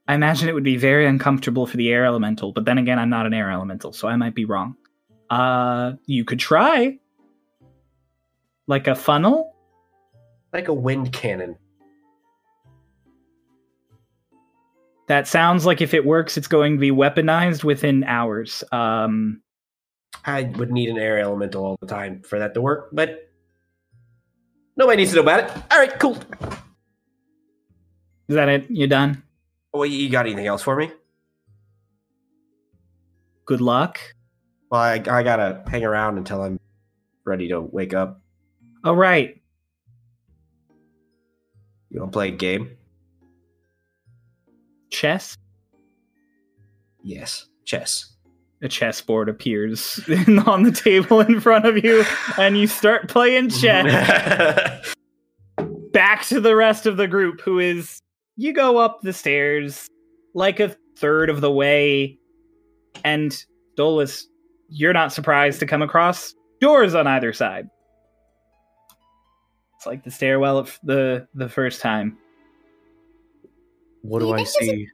I 0.07 0.15
imagine 0.15 0.49
it 0.49 0.53
would 0.53 0.63
be 0.63 0.77
very 0.77 1.05
uncomfortable 1.05 1.67
for 1.67 1.77
the 1.77 1.91
air 1.91 2.05
elemental, 2.05 2.53
but 2.53 2.65
then 2.65 2.79
again, 2.79 2.97
I'm 2.97 3.11
not 3.11 3.27
an 3.27 3.35
air 3.35 3.51
elemental, 3.51 3.93
so 3.93 4.07
I 4.07 4.15
might 4.15 4.33
be 4.33 4.45
wrong. 4.45 4.75
Uh, 5.29 5.91
you 6.07 6.25
could 6.25 6.39
try. 6.39 6.97
Like 8.65 8.87
a 8.87 8.95
funnel? 8.95 9.55
Like 10.51 10.69
a 10.69 10.73
wind 10.73 11.13
cannon. 11.13 11.57
That 15.07 15.27
sounds 15.27 15.65
like 15.65 15.81
if 15.81 15.93
it 15.93 16.05
works, 16.05 16.37
it's 16.37 16.47
going 16.47 16.73
to 16.73 16.79
be 16.79 16.91
weaponized 16.91 17.63
within 17.63 18.03
hours. 18.05 18.63
Um, 18.71 19.41
I 20.25 20.43
would 20.43 20.71
need 20.71 20.89
an 20.89 20.97
air 20.97 21.19
elemental 21.19 21.63
all 21.63 21.77
the 21.79 21.87
time 21.87 22.21
for 22.23 22.39
that 22.39 22.53
to 22.55 22.61
work, 22.61 22.89
but 22.91 23.29
nobody 24.75 24.97
needs 24.97 25.11
to 25.11 25.17
know 25.17 25.21
about 25.21 25.43
it. 25.43 25.63
All 25.71 25.77
right, 25.77 25.99
cool. 25.99 26.17
is 28.27 28.35
that 28.35 28.49
it? 28.49 28.69
You 28.69 28.87
done? 28.87 29.21
Well, 29.71 29.85
you 29.85 30.09
got 30.09 30.25
anything 30.25 30.47
else 30.47 30.63
for 30.63 30.75
me? 30.75 30.91
Good 33.45 33.61
luck. 33.61 33.99
Well, 34.71 34.81
I, 34.81 34.93
I 34.93 35.21
gotta 35.21 35.63
hang 35.67 35.83
around 35.83 36.17
until 36.17 36.41
I'm 36.41 36.59
ready 37.25 37.47
to 37.49 37.61
wake 37.61 37.93
up. 37.93 38.21
All 38.83 38.95
right. 38.95 39.39
You 41.91 41.99
want 41.99 42.11
to 42.11 42.15
play 42.15 42.29
a 42.29 42.31
game? 42.31 42.77
Chess? 44.95 45.37
Yes, 47.03 47.47
chess. 47.65 48.13
A 48.61 48.69
chessboard 48.69 49.27
appears 49.27 49.99
on 50.47 50.63
the 50.63 50.71
table 50.71 51.19
in 51.19 51.41
front 51.41 51.65
of 51.65 51.83
you, 51.83 52.05
and 52.37 52.57
you 52.57 52.65
start 52.65 53.09
playing 53.09 53.49
chess. 53.49 54.93
back 55.91 56.25
to 56.25 56.39
the 56.39 56.55
rest 56.55 56.85
of 56.85 56.97
the 56.97 57.07
group 57.07 57.41
who 57.41 57.59
is 57.59 58.01
you 58.37 58.53
go 58.53 58.77
up 58.77 58.99
the 59.01 59.13
stairs 59.13 59.87
like 60.33 60.59
a 60.59 60.75
third 60.97 61.29
of 61.29 61.39
the 61.39 61.51
way 61.51 62.17
and 63.05 63.45
Dolus 63.77 64.27
you're 64.67 64.91
not 64.91 65.13
surprised 65.13 65.61
to 65.61 65.65
come 65.65 65.81
across 65.81 66.33
doors 66.59 66.95
on 66.95 67.07
either 67.07 67.31
side 67.31 67.69
it's 69.77 69.85
like 69.85 70.03
the 70.03 70.11
stairwell 70.11 70.57
of 70.57 70.77
the 70.83 71.25
the 71.33 71.47
first 71.47 71.79
time 71.79 72.17
What 74.07 74.19
Do 74.19 74.25
do 74.27 74.33
I 74.33 74.43
think 74.43 74.49
there's 74.59 74.69
a- 74.69 74.75
see? 74.75 74.87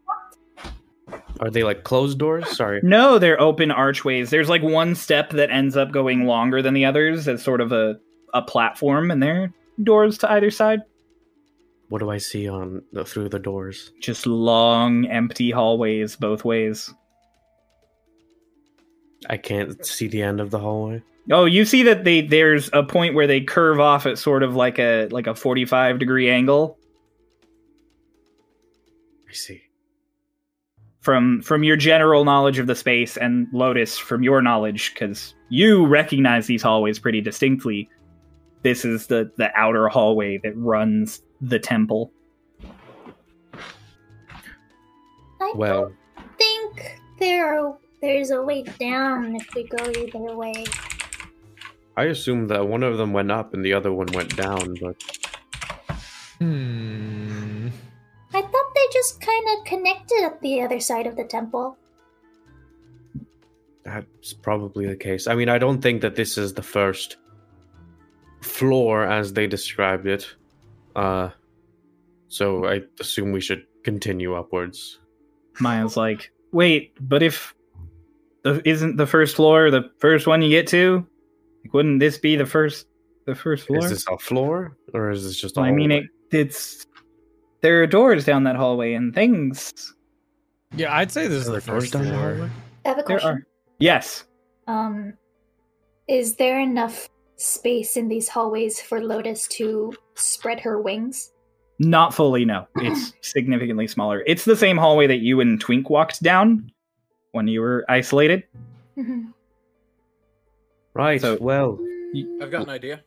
Are 1.39 1.49
they 1.49 1.63
like 1.63 1.83
closed 1.83 2.19
doors? 2.19 2.55
Sorry. 2.55 2.79
no 2.83 3.17
they're 3.19 3.39
open 3.41 3.71
archways 3.71 4.29
there's 4.29 4.47
like 4.49 4.61
one 4.61 4.93
step 4.95 5.31
that 5.31 5.49
ends 5.49 5.75
up 5.75 5.91
going 5.91 6.25
longer 6.25 6.61
than 6.61 6.73
the 6.73 6.85
others 6.85 7.27
as 7.27 7.43
sort 7.43 7.61
of 7.61 7.71
a 7.71 7.95
a 8.33 8.41
platform 8.41 9.11
and 9.11 9.21
there 9.21 9.43
are 9.43 9.53
doors 9.83 10.17
to 10.19 10.31
either 10.31 10.51
side 10.51 10.79
What 11.89 11.99
do 11.99 12.09
I 12.09 12.17
see 12.17 12.47
on 12.47 12.83
the, 12.93 13.03
through 13.03 13.29
the 13.29 13.39
doors? 13.39 13.91
just 14.01 14.25
long 14.27 15.05
empty 15.07 15.49
hallways 15.51 16.15
both 16.15 16.45
ways 16.45 16.93
I 19.29 19.37
can't 19.37 19.85
see 19.85 20.07
the 20.07 20.21
end 20.23 20.39
of 20.39 20.49
the 20.49 20.57
hallway. 20.59 21.03
Oh, 21.29 21.45
you 21.45 21.63
see 21.65 21.83
that 21.83 22.03
they 22.03 22.21
there's 22.21 22.69
a 22.73 22.81
point 22.83 23.13
where 23.13 23.27
they 23.27 23.39
curve 23.41 23.79
off 23.79 24.05
at 24.07 24.17
sort 24.17 24.41
of 24.43 24.55
like 24.55 24.79
a 24.79 25.07
like 25.11 25.27
a 25.27 25.35
45 25.35 25.99
degree 25.99 26.29
angle 26.29 26.77
I 29.31 29.33
see. 29.33 29.61
from 30.99 31.41
from 31.41 31.63
your 31.63 31.77
general 31.77 32.25
knowledge 32.25 32.59
of 32.59 32.67
the 32.67 32.75
space 32.75 33.15
and 33.17 33.47
Lotus 33.53 33.97
from 33.97 34.21
your 34.23 34.41
knowledge 34.41 34.93
cuz 34.95 35.33
you 35.49 35.85
recognize 35.87 36.47
these 36.47 36.61
hallways 36.61 36.99
pretty 36.99 37.21
distinctly. 37.21 37.89
This 38.61 38.83
is 38.85 39.07
the 39.07 39.31
the 39.37 39.49
outer 39.57 39.87
hallway 39.87 40.37
that 40.43 40.55
runs 40.57 41.23
the 41.41 41.57
temple. 41.59 42.11
I 45.39 45.53
Well, 45.55 45.93
don't 46.17 46.37
think 46.37 46.99
there 47.19 47.73
there's 48.01 48.31
a 48.31 48.41
way 48.41 48.63
down 48.79 49.35
if 49.35 49.47
we 49.55 49.63
go 49.67 49.83
either 49.89 50.35
way. 50.35 50.65
I 51.97 52.05
assume 52.05 52.47
that 52.47 52.67
one 52.67 52.83
of 52.83 52.97
them 52.97 53.13
went 53.13 53.31
up 53.31 53.53
and 53.53 53.63
the 53.65 53.73
other 53.73 53.91
one 53.93 54.07
went 54.13 54.35
down, 54.35 54.75
but 54.81 55.01
Hmm. 56.39 57.30
I 58.41 58.43
thought 58.43 58.73
they 58.73 58.87
just 58.91 59.21
kind 59.21 59.45
of 59.53 59.65
connected 59.65 60.23
at 60.23 60.41
the 60.41 60.61
other 60.61 60.79
side 60.79 61.05
of 61.05 61.15
the 61.15 61.25
temple. 61.25 61.77
that's 63.83 64.33
probably 64.33 64.87
the 64.87 64.95
case. 64.95 65.27
I 65.27 65.35
mean, 65.35 65.47
I 65.49 65.59
don't 65.59 65.81
think 65.81 66.01
that 66.01 66.15
this 66.15 66.37
is 66.37 66.53
the 66.53 66.63
first 66.63 67.17
floor 68.41 69.03
as 69.05 69.33
they 69.33 69.45
described 69.45 70.07
it. 70.07 70.27
Uh, 70.95 71.29
so 72.29 72.65
I 72.65 72.81
assume 72.99 73.31
we 73.31 73.41
should 73.41 73.65
continue 73.83 74.33
upwards. 74.33 74.99
Maya's 75.59 75.95
like, 75.95 76.31
"Wait, 76.51 76.93
but 76.99 77.21
if 77.21 77.53
the 78.43 78.61
isn't 78.67 78.97
the 78.97 79.05
first 79.05 79.35
floor 79.35 79.69
the 79.69 79.91
first 79.99 80.25
one 80.25 80.41
you 80.41 80.49
get 80.49 80.67
to? 80.67 81.05
Like, 81.63 81.73
wouldn't 81.73 81.99
this 81.99 82.17
be 82.17 82.35
the 82.35 82.45
first 82.45 82.87
the 83.25 83.35
first 83.35 83.67
floor?" 83.67 83.85
Is 83.85 83.89
this 83.89 84.07
a 84.07 84.17
floor 84.17 84.77
or 84.93 85.11
is 85.11 85.23
this 85.23 85.39
just 85.39 85.57
a 85.57 85.61
Well, 85.61 85.69
I 85.69 85.73
mean, 85.73 85.91
it, 85.91 86.05
it's 86.31 86.87
there 87.61 87.81
are 87.83 87.87
doors 87.87 88.25
down 88.25 88.43
that 88.45 88.55
hallway 88.55 88.93
and 88.93 89.13
things. 89.13 89.93
Yeah, 90.75 90.95
I'd 90.95 91.11
say 91.11 91.27
this 91.27 91.43
is 91.43 91.49
Are 91.49 91.53
the 91.53 91.59
there 91.59 91.73
doors 91.73 91.83
first 91.83 91.93
down 91.93 92.05
the 92.05 92.15
hallway? 92.15 92.49
I 92.85 92.87
have 92.89 92.97
a 92.97 93.03
There 93.03 93.19
question. 93.19 93.29
are. 93.29 93.47
Yes. 93.79 94.25
Um, 94.67 95.13
is 96.07 96.35
there 96.35 96.59
enough 96.59 97.09
space 97.37 97.97
in 97.97 98.07
these 98.07 98.27
hallways 98.29 98.79
for 98.81 99.01
Lotus 99.03 99.47
to 99.49 99.93
spread 100.15 100.59
her 100.61 100.79
wings? 100.81 101.31
Not 101.79 102.13
fully, 102.13 102.45
no. 102.45 102.67
It's 102.77 103.13
significantly 103.21 103.87
smaller. 103.87 104.23
It's 104.27 104.45
the 104.45 104.55
same 104.55 104.77
hallway 104.77 105.07
that 105.07 105.19
you 105.19 105.39
and 105.41 105.59
Twink 105.59 105.89
walked 105.89 106.21
down 106.21 106.71
when 107.31 107.47
you 107.47 107.61
were 107.61 107.85
isolated. 107.89 108.43
Mhm. 108.97 109.33
Right. 110.93 111.19
So- 111.21 111.37
well, 111.39 111.79
I've 112.41 112.51
got 112.51 112.63
an 112.63 112.69
idea. 112.69 113.01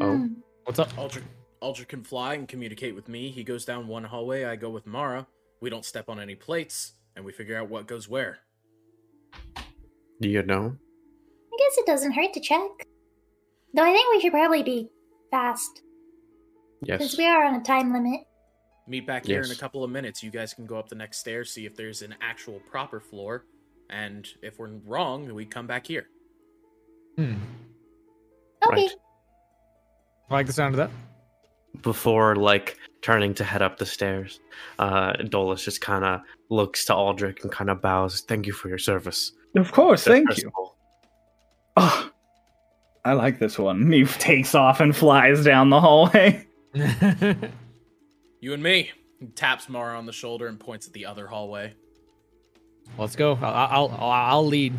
Oh. 0.00 0.16
Hmm. 0.16 0.26
What's 0.64 0.78
up? 0.78 0.96
Aldrich, 0.98 1.24
Aldrich 1.60 1.88
can 1.88 2.02
fly 2.04 2.34
and 2.34 2.46
communicate 2.48 2.94
with 2.94 3.08
me. 3.08 3.30
He 3.30 3.44
goes 3.44 3.64
down 3.64 3.86
one 3.88 4.04
hallway. 4.04 4.44
I 4.44 4.56
go 4.56 4.70
with 4.70 4.86
Mara. 4.86 5.26
We 5.60 5.70
don't 5.70 5.84
step 5.84 6.08
on 6.08 6.20
any 6.20 6.34
plates, 6.34 6.92
and 7.16 7.24
we 7.24 7.32
figure 7.32 7.56
out 7.56 7.68
what 7.70 7.86
goes 7.86 8.08
where. 8.08 8.38
do 10.20 10.28
you 10.28 10.42
know? 10.42 10.76
I 11.52 11.56
guess 11.58 11.78
it 11.78 11.86
doesn't 11.86 12.12
hurt 12.12 12.32
to 12.34 12.40
check. 12.40 12.70
Though 13.74 13.82
I 13.82 13.92
think 13.92 14.14
we 14.14 14.20
should 14.20 14.32
probably 14.32 14.62
be 14.62 14.88
fast, 15.30 15.82
Yes. 16.82 17.00
since 17.00 17.18
we 17.18 17.26
are 17.26 17.44
on 17.44 17.54
a 17.54 17.62
time 17.62 17.92
limit. 17.92 18.20
Meet 18.86 19.06
back 19.06 19.24
here 19.24 19.40
in 19.42 19.50
a 19.50 19.54
couple 19.54 19.82
of 19.82 19.90
minutes. 19.90 20.22
You 20.22 20.30
guys 20.30 20.52
can 20.52 20.66
go 20.66 20.76
up 20.78 20.88
the 20.88 20.94
next 20.94 21.18
stair, 21.18 21.44
see 21.44 21.64
if 21.64 21.74
there's 21.74 22.02
an 22.02 22.14
actual 22.20 22.60
proper 22.70 23.00
floor, 23.00 23.46
and 23.88 24.28
if 24.42 24.58
we're 24.58 24.68
wrong, 24.86 25.32
we 25.34 25.46
come 25.46 25.66
back 25.66 25.86
here. 25.86 26.06
Hmm. 27.16 27.34
Okay. 28.66 28.82
Right. 28.82 28.90
I 30.30 30.34
like 30.34 30.46
the 30.46 30.52
sound 30.52 30.74
of 30.74 30.78
that. 30.78 30.90
Before 31.82 32.36
like 32.36 32.78
turning 33.02 33.34
to 33.34 33.44
head 33.44 33.62
up 33.62 33.78
the 33.78 33.86
stairs, 33.86 34.40
uh, 34.78 35.12
Dolus 35.14 35.64
just 35.64 35.80
kind 35.80 36.04
of 36.04 36.20
looks 36.48 36.84
to 36.86 36.94
Aldrich 36.94 37.42
and 37.42 37.52
kind 37.52 37.68
of 37.70 37.82
bows. 37.82 38.20
Thank 38.20 38.46
you 38.46 38.52
for 38.52 38.68
your 38.68 38.78
service. 38.78 39.32
Of 39.56 39.72
course, 39.72 40.04
thank 40.04 40.28
First 40.28 40.42
you. 40.42 40.52
Oh, 41.76 42.10
I 43.04 43.12
like 43.12 43.38
this 43.38 43.58
one. 43.58 43.90
He 43.90 44.04
takes 44.04 44.54
off 44.54 44.80
and 44.80 44.96
flies 44.96 45.44
down 45.44 45.70
the 45.70 45.80
hallway. 45.80 46.46
You 48.44 48.52
and 48.52 48.62
me. 48.62 48.90
He 49.20 49.26
taps 49.28 49.70
Mara 49.70 49.96
on 49.96 50.04
the 50.04 50.12
shoulder 50.12 50.48
and 50.48 50.60
points 50.60 50.86
at 50.86 50.92
the 50.92 51.06
other 51.06 51.26
hallway. 51.26 51.72
Let's 52.98 53.16
go. 53.16 53.38
I'll, 53.40 53.54
I'll, 53.54 53.98
I'll, 53.98 54.10
I'll 54.10 54.46
lead. 54.46 54.74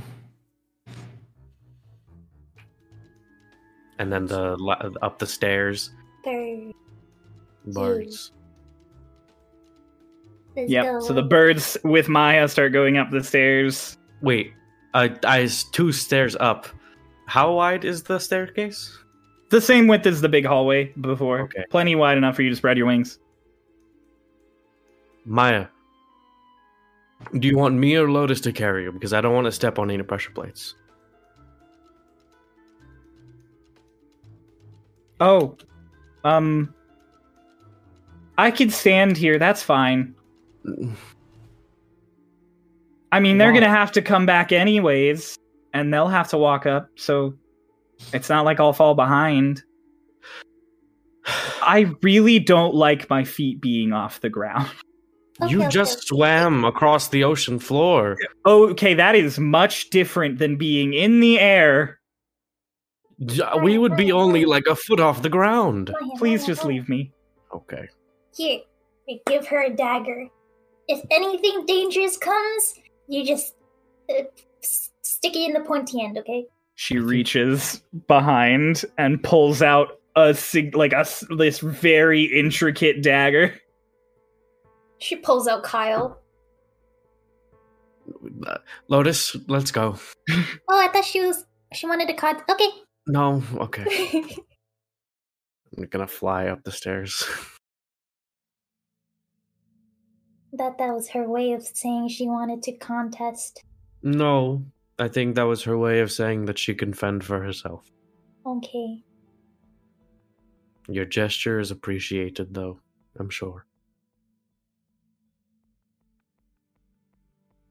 And 3.98 4.14
then 4.14 4.28
the 4.28 4.96
up 5.02 5.18
the 5.18 5.26
stairs. 5.26 5.89
There. 6.24 6.72
Birds. 7.74 8.32
Let's 10.55 10.70
Yep. 10.70 10.86
go. 10.86 10.99
So 11.01 11.13
the 11.13 11.24
birds 11.24 11.78
with 11.84 12.07
Maya 12.07 12.47
start 12.47 12.72
going 12.72 12.97
up 12.97 13.11
the 13.11 13.24
stairs. 13.24 13.97
Wait, 14.22 14.53
uh, 14.93 15.09
I 15.26 15.49
two 15.72 15.91
stairs 15.91 16.36
up. 16.39 16.68
How 17.28 17.53
wide 17.53 17.84
is 17.84 18.03
the 18.03 18.20
staircase? 18.20 18.97
The 19.49 19.61
same 19.61 19.88
width 19.88 20.05
as 20.05 20.22
the 20.22 20.30
big 20.30 20.45
hallway 20.45 20.93
before. 21.01 21.41
Okay. 21.41 21.66
Plenty 21.70 21.95
wide 21.95 22.18
enough 22.18 22.36
for 22.36 22.41
you 22.41 22.49
to 22.49 22.55
spread 22.55 22.78
your 22.78 22.88
wings. 22.88 23.20
Maya, 25.26 25.68
do 27.39 27.47
you 27.47 27.57
want 27.57 27.76
me 27.76 27.95
or 27.95 28.09
Lotus 28.09 28.41
to 28.41 28.51
carry 28.51 28.84
you? 28.84 28.91
Because 28.91 29.13
I 29.13 29.22
don't 29.22 29.34
want 29.34 29.45
to 29.45 29.51
step 29.51 29.80
on 29.80 29.89
any 29.89 30.03
pressure 30.03 30.32
plates. 30.32 30.76
Oh, 35.20 35.57
um, 36.24 36.74
I 38.38 38.52
could 38.52 38.72
stand 38.72 39.18
here. 39.18 39.40
That's 39.40 39.64
fine. 39.64 40.16
I 43.12 43.20
mean, 43.20 43.38
they're 43.38 43.54
gonna 43.54 43.70
have 43.70 43.92
to 43.94 44.02
come 44.02 44.26
back 44.26 44.52
anyways, 44.52 45.38
and 45.74 45.94
they'll 45.94 46.08
have 46.08 46.30
to 46.30 46.38
walk 46.38 46.66
up. 46.66 46.90
So 46.96 47.36
it's 48.14 48.30
not 48.30 48.46
like 48.46 48.60
I'll 48.60 48.74
fall 48.74 48.96
behind. 48.96 49.64
I 51.62 51.94
really 52.04 52.40
don't 52.40 52.76
like 52.76 53.10
my 53.10 53.24
feet 53.24 53.62
being 53.62 53.94
off 53.94 54.22
the 54.22 54.30
ground. 54.30 54.70
Okay, 55.42 55.52
you 55.52 55.62
okay, 55.62 55.70
just 55.70 56.08
swam 56.08 56.64
across 56.64 57.10
the 57.10 57.24
ocean 57.24 57.60
floor. 57.60 58.18
Okay, 58.46 58.94
that 58.94 59.16
is 59.16 59.40
much 59.40 59.90
different 59.90 60.40
than 60.40 60.56
being 60.56 60.94
in 60.94 61.20
the 61.20 61.40
air. 61.40 62.00
We 63.62 63.78
would 63.78 63.96
be 63.96 64.12
only 64.12 64.46
like 64.46 64.66
a 64.68 64.76
foot 64.76 65.00
off 65.00 65.22
the 65.22 65.30
ground. 65.30 65.88
Come 65.88 65.96
on, 65.96 66.10
here, 66.10 66.18
Please 66.20 66.46
just 66.46 66.64
leave 66.64 66.88
me. 66.88 67.12
Okay. 67.54 67.88
Here, 68.36 68.60
I 69.10 69.20
give 69.28 69.48
her 69.48 69.64
a 69.64 69.70
dagger. 69.70 70.28
If 70.88 71.04
anything 71.10 71.66
dangerous 71.66 72.18
comes, 72.18 72.76
you 73.08 73.26
just 73.26 73.56
uh, 74.10 74.24
stick 74.62 75.36
it 75.36 75.48
in 75.48 75.54
the 75.54 75.62
pointy 75.62 76.04
end, 76.04 76.18
okay? 76.18 76.46
She 76.76 77.00
reaches 77.00 77.82
behind 78.08 78.84
and 78.98 79.24
pulls 79.24 79.62
out 79.62 80.00
a 80.16 80.34
sig- 80.34 80.76
like 80.76 80.94
a 80.94 81.06
this 81.38 81.60
very 81.60 82.24
intricate 82.24 83.02
dagger. 83.02 83.56
She 85.00 85.16
pulls 85.16 85.48
out 85.48 85.64
Kyle. 85.64 86.20
Uh, 88.46 88.58
Lotus, 88.88 89.36
let's 89.48 89.72
go. 89.72 89.98
Oh, 90.68 90.80
I 90.84 90.92
thought 90.92 91.06
she 91.06 91.22
was. 91.22 91.46
She 91.74 91.88
wanted 91.88 92.08
to 92.08 92.14
cut. 92.14 92.44
Okay. 92.50 92.68
No, 93.08 93.44
okay. 93.58 94.24
I'm 95.78 95.86
gonna 95.86 96.08
fly 96.08 96.48
up 96.48 96.64
the 96.64 96.72
stairs. 96.72 97.24
that 100.58 100.78
that 100.78 100.93
was 100.93 101.10
her 101.10 101.28
way 101.28 101.53
of 101.53 101.64
saying 101.64 102.10
she 102.10 102.28
wanted 102.28 102.64
to 102.64 102.78
contest. 102.78 103.64
no, 104.03 104.64
I 104.97 105.10
think 105.10 105.36
that 105.36 105.43
was 105.43 105.64
her 105.64 105.78
way 105.78 105.99
of 105.99 106.12
saying 106.12 106.45
that 106.45 106.58
she 106.58 106.74
can 106.74 106.93
fend 106.93 107.24
for 107.26 107.41
herself. 107.43 107.91
Okay. 108.45 109.03
Your 110.88 111.06
gesture 111.06 111.60
is 111.60 111.72
appreciated, 111.72 112.53
though, 112.53 112.80
I'm 113.20 113.30
sure. 113.30 113.66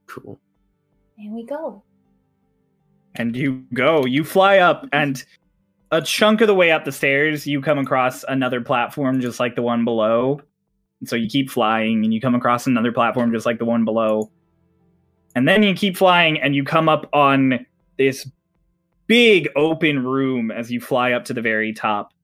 Cool. 0.06 0.38
There 1.16 1.32
we 1.32 1.44
go. 1.44 1.82
And 3.14 3.36
you 3.36 3.64
go, 3.72 4.04
you 4.04 4.24
fly 4.24 4.58
up, 4.58 4.86
and 4.92 5.24
a 5.92 6.02
chunk 6.02 6.40
of 6.40 6.48
the 6.48 6.54
way 6.54 6.72
up 6.72 6.84
the 6.84 6.92
stairs, 6.92 7.46
you 7.46 7.62
come 7.62 7.78
across 7.78 8.24
another 8.24 8.60
platform 8.60 9.20
just 9.20 9.38
like 9.38 9.54
the 9.54 9.62
one 9.62 9.84
below. 9.84 10.40
And 11.04 11.08
so 11.10 11.16
you 11.16 11.28
keep 11.28 11.50
flying, 11.50 12.02
and 12.02 12.14
you 12.14 12.20
come 12.20 12.34
across 12.34 12.66
another 12.66 12.92
platform 12.92 13.30
just 13.30 13.44
like 13.44 13.58
the 13.58 13.66
one 13.66 13.84
below. 13.84 14.30
And 15.36 15.46
then 15.46 15.62
you 15.62 15.74
keep 15.74 15.98
flying, 15.98 16.40
and 16.40 16.56
you 16.56 16.64
come 16.64 16.88
up 16.88 17.10
on 17.12 17.66
this 17.98 18.26
big 19.06 19.50
open 19.54 20.02
room 20.02 20.50
as 20.50 20.72
you 20.72 20.80
fly 20.80 21.12
up 21.12 21.26
to 21.26 21.34
the 21.34 21.42
very 21.42 21.74
top. 21.74 22.14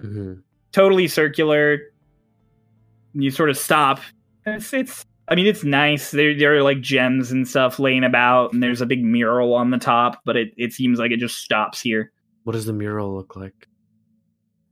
hmm 0.00 0.34
totally 0.70 1.06
circular. 1.08 1.78
You 3.14 3.30
sort 3.30 3.48
of 3.48 3.56
stop. 3.56 4.00
It's, 4.44 4.72
it's 4.72 5.06
I 5.28 5.34
mean, 5.36 5.46
it's 5.46 5.64
nice. 5.64 6.10
There, 6.10 6.36
there 6.36 6.56
are 6.56 6.62
like 6.62 6.80
gems 6.80 7.30
and 7.30 7.48
stuff 7.48 7.78
laying 7.78 8.04
about, 8.04 8.52
and 8.52 8.62
there's 8.62 8.80
a 8.80 8.86
big 8.86 9.02
mural 9.02 9.54
on 9.54 9.70
the 9.70 9.78
top, 9.78 10.20
but 10.24 10.36
it, 10.36 10.52
it 10.56 10.72
seems 10.72 10.98
like 10.98 11.12
it 11.12 11.18
just 11.18 11.38
stops 11.38 11.80
here. 11.80 12.12
What 12.44 12.52
does 12.52 12.66
the 12.66 12.72
mural 12.72 13.14
look 13.14 13.36
like? 13.36 13.68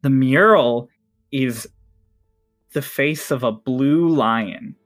The 0.02 0.10
mural 0.10 0.88
is 1.30 1.66
the 2.72 2.82
face 2.82 3.30
of 3.30 3.42
a 3.44 3.52
blue 3.52 4.08
lion 4.08 4.76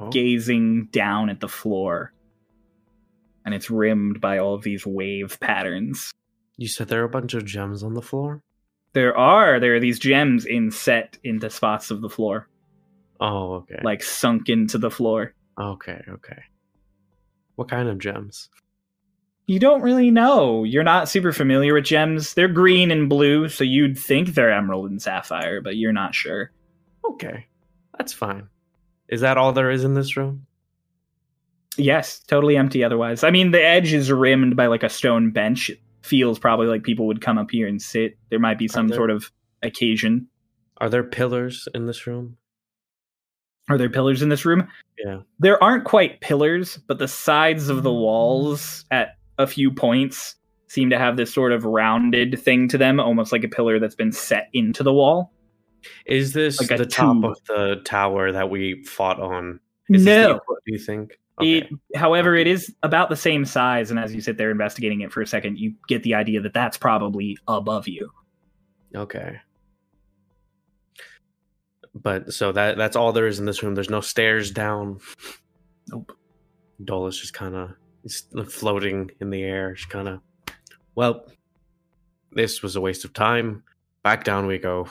Oh, 0.00 0.10
gazing 0.10 0.86
down 0.92 1.28
at 1.28 1.40
the 1.40 1.48
floor. 1.48 2.12
And 3.44 3.52
it's 3.54 3.68
rimmed 3.70 4.20
by 4.20 4.38
all 4.38 4.54
of 4.54 4.62
these 4.62 4.86
wave 4.86 5.38
patterns. 5.40 6.12
you 6.56 6.68
said 6.68 6.86
there 6.88 7.00
are 7.00 7.04
a 7.04 7.08
bunch 7.08 7.34
of 7.34 7.44
gems 7.44 7.82
on 7.82 7.94
the 7.94 8.02
floor? 8.02 8.42
There 8.92 9.16
are 9.16 9.58
there 9.60 9.74
are 9.74 9.80
these 9.80 9.98
gems 9.98 10.46
inset 10.46 11.18
into 11.24 11.50
spots 11.50 11.90
of 11.90 12.00
the 12.00 12.08
floor, 12.08 12.48
Oh, 13.20 13.54
okay. 13.54 13.80
like 13.82 14.02
sunk 14.02 14.48
into 14.48 14.78
the 14.78 14.90
floor. 14.90 15.34
okay, 15.60 16.02
okay. 16.08 16.42
What 17.56 17.68
kind 17.68 17.88
of 17.88 17.98
gems? 17.98 18.48
You 19.46 19.58
don't 19.58 19.82
really 19.82 20.10
know. 20.12 20.62
You're 20.62 20.84
not 20.84 21.08
super 21.08 21.32
familiar 21.32 21.74
with 21.74 21.84
gems. 21.84 22.34
They're 22.34 22.48
green 22.48 22.90
and 22.92 23.08
blue, 23.08 23.48
so 23.48 23.64
you'd 23.64 23.98
think 23.98 24.28
they're 24.34 24.52
emerald 24.52 24.90
and 24.90 25.00
sapphire, 25.02 25.60
but 25.60 25.76
you're 25.76 25.92
not 25.92 26.14
sure. 26.14 26.52
Okay, 27.10 27.46
that's 27.96 28.12
fine. 28.12 28.48
Is 29.08 29.20
that 29.22 29.38
all 29.38 29.52
there 29.52 29.70
is 29.70 29.84
in 29.84 29.94
this 29.94 30.16
room? 30.16 30.46
Yes, 31.76 32.18
totally 32.20 32.56
empty 32.56 32.82
otherwise. 32.82 33.22
I 33.22 33.30
mean, 33.30 33.52
the 33.52 33.64
edge 33.64 33.92
is 33.92 34.10
rimmed 34.10 34.56
by 34.56 34.66
like 34.66 34.82
a 34.82 34.88
stone 34.88 35.30
bench. 35.30 35.70
It 35.70 35.80
feels 36.02 36.38
probably 36.38 36.66
like 36.66 36.82
people 36.82 37.06
would 37.06 37.20
come 37.20 37.38
up 37.38 37.50
here 37.50 37.68
and 37.68 37.80
sit. 37.80 38.18
There 38.30 38.40
might 38.40 38.58
be 38.58 38.68
some 38.68 38.88
there- 38.88 38.96
sort 38.96 39.10
of 39.10 39.30
occasion. 39.62 40.28
Are 40.78 40.88
there 40.88 41.04
pillars 41.04 41.66
in 41.74 41.86
this 41.86 42.06
room? 42.06 42.36
Are 43.68 43.78
there 43.78 43.90
pillars 43.90 44.22
in 44.22 44.28
this 44.28 44.44
room? 44.44 44.66
Yeah. 45.04 45.20
There 45.38 45.62
aren't 45.62 45.84
quite 45.84 46.20
pillars, 46.20 46.78
but 46.86 46.98
the 46.98 47.08
sides 47.08 47.68
of 47.68 47.82
the 47.82 47.92
walls 47.92 48.84
at 48.90 49.16
a 49.38 49.46
few 49.46 49.70
points 49.70 50.36
seem 50.68 50.90
to 50.90 50.98
have 50.98 51.16
this 51.16 51.32
sort 51.32 51.52
of 51.52 51.64
rounded 51.64 52.40
thing 52.40 52.68
to 52.68 52.78
them, 52.78 52.98
almost 53.00 53.32
like 53.32 53.44
a 53.44 53.48
pillar 53.48 53.78
that's 53.78 53.94
been 53.94 54.12
set 54.12 54.48
into 54.52 54.82
the 54.82 54.92
wall. 54.92 55.32
Is 56.06 56.32
this 56.32 56.60
Like 56.60 56.76
the 56.78 56.86
top 56.86 57.16
tube. 57.16 57.24
of 57.24 57.38
the 57.46 57.80
tower 57.84 58.32
that 58.32 58.50
we 58.50 58.82
fought 58.84 59.20
on? 59.20 59.60
Is 59.88 60.04
this 60.04 60.26
the 60.26 60.32
No. 60.34 60.40
do 60.66 60.72
you 60.72 60.78
think? 60.78 61.18
Okay. 61.40 61.58
It, 61.58 61.68
however, 61.94 62.34
it 62.34 62.46
is 62.48 62.74
about 62.82 63.10
the 63.10 63.16
same 63.16 63.44
size, 63.44 63.90
and 63.92 63.98
as 64.00 64.12
you 64.14 64.20
sit 64.20 64.36
there 64.36 64.50
investigating 64.50 65.02
it 65.02 65.12
for 65.12 65.22
a 65.22 65.26
second, 65.26 65.58
you 65.58 65.72
get 65.86 66.02
the 66.02 66.14
idea 66.14 66.40
that 66.40 66.52
that's 66.52 66.76
probably 66.76 67.38
above 67.46 67.86
you. 67.86 68.10
Okay. 68.94 69.36
But 71.94 72.32
so 72.32 72.52
that 72.52 72.76
that's 72.76 72.96
all 72.96 73.12
there 73.12 73.26
is 73.26 73.38
in 73.38 73.46
this 73.46 73.62
room. 73.62 73.74
There's 73.74 73.90
no 73.90 74.00
stairs 74.00 74.50
down. 74.50 74.98
Nope. 75.88 76.12
Dola's 76.84 77.18
just 77.18 77.34
kind 77.34 77.54
of 77.54 78.52
floating 78.52 79.10
in 79.20 79.30
the 79.30 79.42
air. 79.42 79.74
Just 79.74 79.90
kind 79.90 80.08
of. 80.08 80.20
Well, 80.94 81.26
this 82.32 82.62
was 82.62 82.76
a 82.76 82.80
waste 82.80 83.04
of 83.04 83.12
time. 83.12 83.62
Back 84.02 84.24
down 84.24 84.46
we 84.46 84.58
go. 84.58 84.88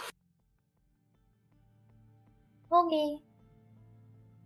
Okay. 2.71 3.17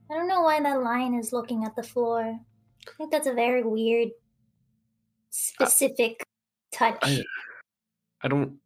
I 0.10 0.16
don't 0.16 0.28
know 0.28 0.42
why 0.42 0.62
that 0.62 0.82
lion 0.84 1.16
is 1.16 1.32
looking 1.32 1.64
at 1.64 1.76
the 1.76 1.84
floor. 1.84 2.22
I 2.22 2.92
think 2.98 3.12
that's 3.12 3.28
a 3.28 3.34
very 3.34 3.64
weird, 3.64 4.10
specific 5.30 6.24
touch. 6.72 6.98
I, 7.02 7.24
I 8.22 8.28
don't. 8.28 8.58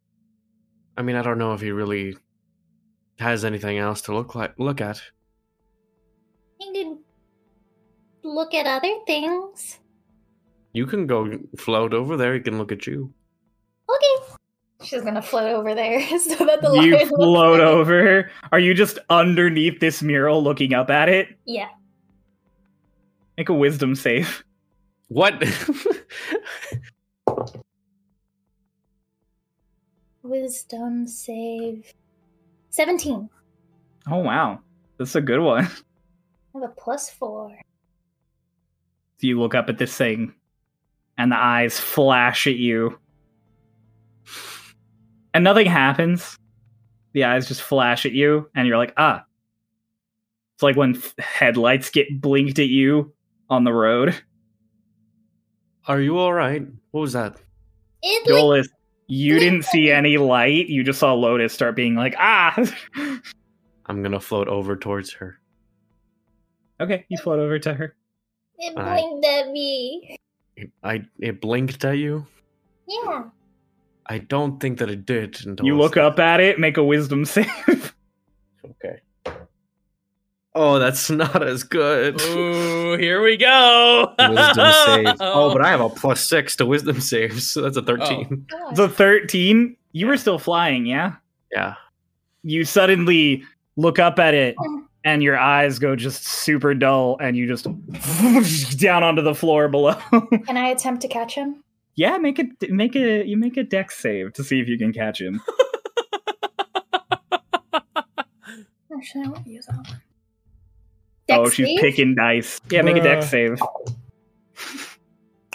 I 0.96 1.02
mean, 1.02 1.16
I 1.16 1.22
don't 1.22 1.38
know 1.38 1.52
if 1.54 1.60
he 1.60 1.70
really 1.70 2.16
has 3.18 3.44
anything 3.44 3.78
else 3.78 4.02
to 4.02 4.14
look 4.14 4.34
like. 4.34 4.54
Look 4.58 4.80
at. 4.80 5.00
You 6.60 6.72
could 6.72 8.30
look 8.30 8.54
at 8.54 8.66
other 8.66 8.94
things. 9.06 9.78
You 10.72 10.86
can 10.86 11.06
go 11.06 11.38
float 11.58 11.94
over 11.94 12.16
there. 12.16 12.34
He 12.34 12.40
can 12.40 12.58
look 12.58 12.72
at 12.72 12.86
you. 12.86 13.12
Okay. 13.88 14.35
She's 14.86 15.02
gonna 15.02 15.20
float 15.22 15.52
over 15.52 15.74
there 15.74 16.00
so 16.18 16.44
that 16.46 16.62
the 16.62 16.70
you 16.74 16.92
lion 16.92 17.08
looks 17.08 17.10
float 17.10 17.60
at 17.60 17.66
it. 17.66 17.70
over. 17.70 18.30
Are 18.52 18.58
you 18.60 18.72
just 18.72 18.98
underneath 19.10 19.80
this 19.80 20.02
mural 20.02 20.42
looking 20.42 20.74
up 20.74 20.90
at 20.90 21.08
it? 21.08 21.28
Yeah. 21.44 21.68
Make 23.36 23.48
a 23.48 23.54
wisdom 23.54 23.94
save. 23.96 24.44
What? 25.08 25.42
Wisdom 30.22 31.06
save. 31.06 31.92
17. 32.70 33.28
Oh 34.08 34.18
wow, 34.18 34.60
that's 34.98 35.14
a 35.14 35.20
good 35.20 35.40
one. 35.40 35.64
I 36.54 36.58
have 36.60 36.62
a 36.62 36.68
plus 36.68 37.10
four. 37.10 37.56
You 39.20 39.40
look 39.40 39.54
up 39.54 39.68
at 39.68 39.78
this 39.78 39.96
thing, 39.96 40.34
and 41.18 41.32
the 41.32 41.36
eyes 41.36 41.80
flash 41.80 42.46
at 42.46 42.56
you, 42.56 42.98
and 45.36 45.44
nothing 45.44 45.66
happens. 45.66 46.38
The 47.12 47.24
eyes 47.24 47.46
just 47.46 47.60
flash 47.60 48.06
at 48.06 48.12
you, 48.12 48.48
and 48.54 48.66
you're 48.66 48.78
like, 48.78 48.94
ah. 48.96 49.22
It's 50.54 50.62
like 50.62 50.76
when 50.76 50.96
f- 50.96 51.14
headlights 51.18 51.90
get 51.90 52.22
blinked 52.22 52.58
at 52.58 52.68
you 52.68 53.12
on 53.50 53.64
the 53.64 53.72
road. 53.72 54.14
Are 55.86 56.00
you 56.00 56.16
all 56.16 56.32
right? 56.32 56.66
What 56.92 57.00
was 57.02 57.12
that? 57.12 57.36
It 58.02 58.32
like, 58.32 58.64
you 59.08 59.38
didn't 59.38 59.64
see 59.66 59.90
any 59.90 60.16
light. 60.16 60.68
You 60.68 60.82
just 60.82 60.98
saw 61.00 61.12
Lotus 61.12 61.52
start 61.52 61.76
being 61.76 61.94
like, 61.96 62.14
ah. 62.18 62.54
I'm 63.86 64.02
gonna 64.02 64.18
float 64.20 64.48
over 64.48 64.74
towards 64.74 65.12
her. 65.12 65.38
okay, 66.80 67.04
you 67.10 67.18
float 67.18 67.38
over 67.40 67.58
to 67.58 67.74
her. 67.74 67.94
it 68.58 68.76
I- 68.78 68.94
blinked 69.00 69.26
at 69.26 69.50
me. 69.50 70.16
It, 70.56 70.70
I 70.82 71.04
it 71.20 71.42
blinked 71.42 71.84
at 71.84 71.98
you. 71.98 72.26
Yeah. 72.88 73.24
I 74.08 74.18
don't 74.18 74.60
think 74.60 74.78
that 74.78 74.90
it 74.90 75.04
did. 75.04 75.44
Until 75.44 75.66
You 75.66 75.76
look 75.76 75.96
up 75.96 76.18
at 76.18 76.40
it, 76.40 76.58
make 76.58 76.76
a 76.76 76.84
wisdom 76.84 77.24
save. 77.24 77.94
Okay. 78.64 79.00
Oh, 80.54 80.78
that's 80.78 81.10
not 81.10 81.42
as 81.42 81.62
good. 81.62 82.20
Ooh, 82.20 82.96
here 82.96 83.22
we 83.22 83.36
go. 83.36 84.14
wisdom 84.18 84.72
save. 84.86 85.16
Oh, 85.20 85.52
but 85.52 85.62
I 85.62 85.68
have 85.68 85.80
a 85.80 85.88
plus 85.88 86.20
six 86.20 86.56
to 86.56 86.66
wisdom 86.66 87.00
saves, 87.00 87.50
so 87.50 87.62
that's 87.62 87.76
a 87.76 87.82
oh, 87.82 87.84
thirteen. 87.84 88.46
God. 88.50 88.76
the 88.76 88.88
13, 88.88 89.76
you 89.92 90.06
were 90.06 90.16
still 90.16 90.38
flying, 90.38 90.86
yeah? 90.86 91.16
Yeah. 91.52 91.74
You 92.42 92.64
suddenly 92.64 93.42
look 93.76 93.98
up 93.98 94.18
at 94.18 94.34
it 94.34 94.54
oh. 94.58 94.84
and 95.04 95.22
your 95.22 95.36
eyes 95.36 95.78
go 95.78 95.96
just 95.96 96.24
super 96.24 96.74
dull 96.74 97.16
and 97.20 97.36
you 97.36 97.46
just 97.46 97.64
down 98.78 99.02
onto 99.02 99.22
the 99.22 99.34
floor 99.34 99.68
below. 99.68 100.00
Can 100.46 100.56
I 100.56 100.68
attempt 100.68 101.02
to 101.02 101.08
catch 101.08 101.34
him? 101.34 101.62
Yeah, 101.96 102.18
make 102.18 102.38
it 102.38 102.70
make 102.70 102.94
it 102.94 103.26
you 103.26 103.36
make 103.36 103.56
a 103.56 103.64
dex 103.64 103.98
save 103.98 104.32
to 104.34 104.44
see 104.44 104.60
if 104.60 104.68
you 104.68 104.78
can 104.78 104.92
catch 104.92 105.20
him. 105.20 105.40
Actually, 108.96 109.24
I 109.24 109.28
won't 109.28 109.46
use 109.46 109.66
that 109.66 109.76
one. 109.76 110.02
oh, 111.30 111.44
Dex 111.44 111.54
she's 111.54 111.66
save? 111.66 111.80
picking 111.80 112.14
dice. 112.14 112.60
Yeah, 112.70 112.82
make 112.82 112.96
a 112.96 113.02
dex 113.02 113.26
Bruh. 113.26 113.30
save. 113.30 113.60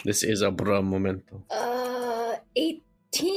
This 0.04 0.24
is 0.24 0.42
a 0.42 0.52
bra 0.52 0.82
momento. 0.82 1.44
Uh, 1.50 2.36
18? 2.56 3.36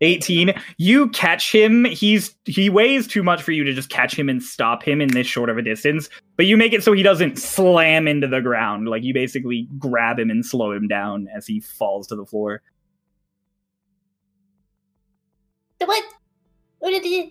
18 0.00 0.54
you 0.76 1.08
catch 1.10 1.52
him 1.52 1.84
he's 1.86 2.34
he 2.44 2.70
weighs 2.70 3.06
too 3.06 3.22
much 3.22 3.42
for 3.42 3.52
you 3.52 3.64
to 3.64 3.72
just 3.72 3.90
catch 3.90 4.14
him 4.18 4.28
and 4.28 4.42
stop 4.42 4.82
him 4.82 5.00
in 5.00 5.08
this 5.08 5.26
short 5.26 5.50
of 5.50 5.58
a 5.58 5.62
distance 5.62 6.08
but 6.36 6.46
you 6.46 6.56
make 6.56 6.72
it 6.72 6.84
so 6.84 6.92
he 6.92 7.02
doesn't 7.02 7.38
slam 7.38 8.06
into 8.06 8.26
the 8.28 8.40
ground 8.40 8.88
like 8.88 9.02
you 9.02 9.12
basically 9.12 9.68
grab 9.78 10.18
him 10.18 10.30
and 10.30 10.46
slow 10.46 10.72
him 10.72 10.86
down 10.86 11.26
as 11.34 11.46
he 11.46 11.60
falls 11.60 12.06
to 12.06 12.16
the 12.16 12.24
floor 12.24 12.62
What? 15.84 16.04
What 16.80 16.90
did 16.90 17.04
you. 17.04 17.30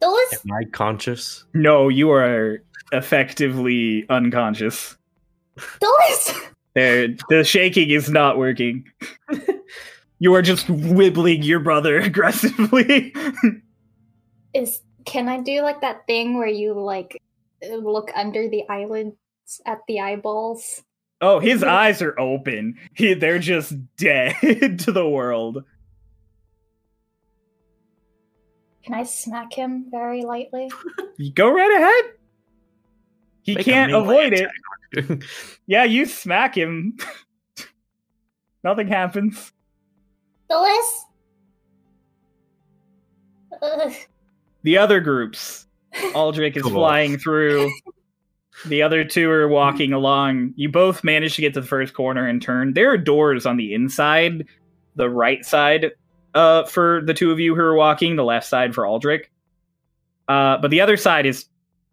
Those? 0.00 0.32
Am 0.32 0.52
I 0.52 0.64
conscious? 0.64 1.44
no 1.54 1.88
you 1.88 2.10
are 2.10 2.62
effectively 2.92 4.04
unconscious 4.10 4.96
Those? 5.80 6.40
there 6.74 7.08
the 7.30 7.44
shaking 7.44 7.90
is 7.90 8.10
not 8.10 8.36
working 8.36 8.84
you 10.24 10.34
are 10.34 10.40
just 10.40 10.68
wibbling 10.68 11.44
your 11.44 11.60
brother 11.60 12.00
aggressively 12.00 13.14
Is. 14.54 14.80
Can 15.04 15.28
I 15.28 15.42
do 15.42 15.60
like 15.60 15.82
that 15.82 16.06
thing 16.06 16.38
where 16.38 16.48
you 16.48 16.72
like 16.72 17.20
look 17.70 18.10
under 18.16 18.48
the 18.48 18.64
eyelids 18.70 19.16
at 19.66 19.80
the 19.86 20.00
eyeballs? 20.00 20.82
oh 21.20 21.40
his 21.40 21.62
eyes 21.62 22.00
are 22.00 22.18
open 22.18 22.74
he, 22.94 23.12
they're 23.12 23.38
just 23.38 23.74
dead 23.96 24.34
to 24.78 24.92
the 24.92 25.06
world 25.06 25.62
Can 28.82 28.94
I 28.94 29.04
smack 29.04 29.54
him 29.54 29.86
very 29.90 30.24
lightly? 30.24 30.70
You 31.16 31.32
go 31.32 31.50
right 31.50 31.74
ahead. 31.80 32.12
He 33.40 33.54
Make 33.54 33.64
can't 33.64 33.94
avoid 33.94 34.34
it. 34.34 35.24
Yeah, 35.66 35.84
you 35.84 36.04
smack 36.04 36.54
him. 36.54 36.98
Nothing 38.62 38.88
happens. 38.88 39.53
Those? 40.48 41.04
Ugh. 43.62 43.92
The 44.62 44.78
other 44.78 45.00
groups, 45.00 45.66
Aldrich 46.14 46.56
is 46.56 46.62
Cool. 46.62 46.72
flying 46.72 47.18
through. 47.18 47.70
The 48.66 48.82
other 48.82 49.04
two 49.04 49.30
are 49.30 49.48
walking 49.48 49.92
along. 49.94 50.54
You 50.56 50.68
both 50.70 51.04
manage 51.04 51.36
to 51.36 51.40
get 51.42 51.54
to 51.54 51.60
the 51.60 51.66
first 51.66 51.94
corner 51.94 52.26
and 52.26 52.40
turn. 52.40 52.72
There 52.74 52.90
are 52.90 52.98
doors 52.98 53.46
on 53.46 53.56
the 53.56 53.74
inside, 53.74 54.46
the 54.96 55.10
right 55.10 55.44
side 55.44 55.92
uh, 56.34 56.64
for 56.64 57.02
the 57.04 57.14
two 57.14 57.30
of 57.30 57.38
you 57.40 57.54
who 57.54 57.60
are 57.60 57.74
walking, 57.76 58.16
the 58.16 58.24
left 58.24 58.46
side 58.46 58.74
for 58.74 58.86
Aldrich. 58.86 59.30
Uh, 60.28 60.56
but 60.58 60.70
the 60.70 60.80
other 60.80 60.96
side 60.96 61.26
is 61.26 61.46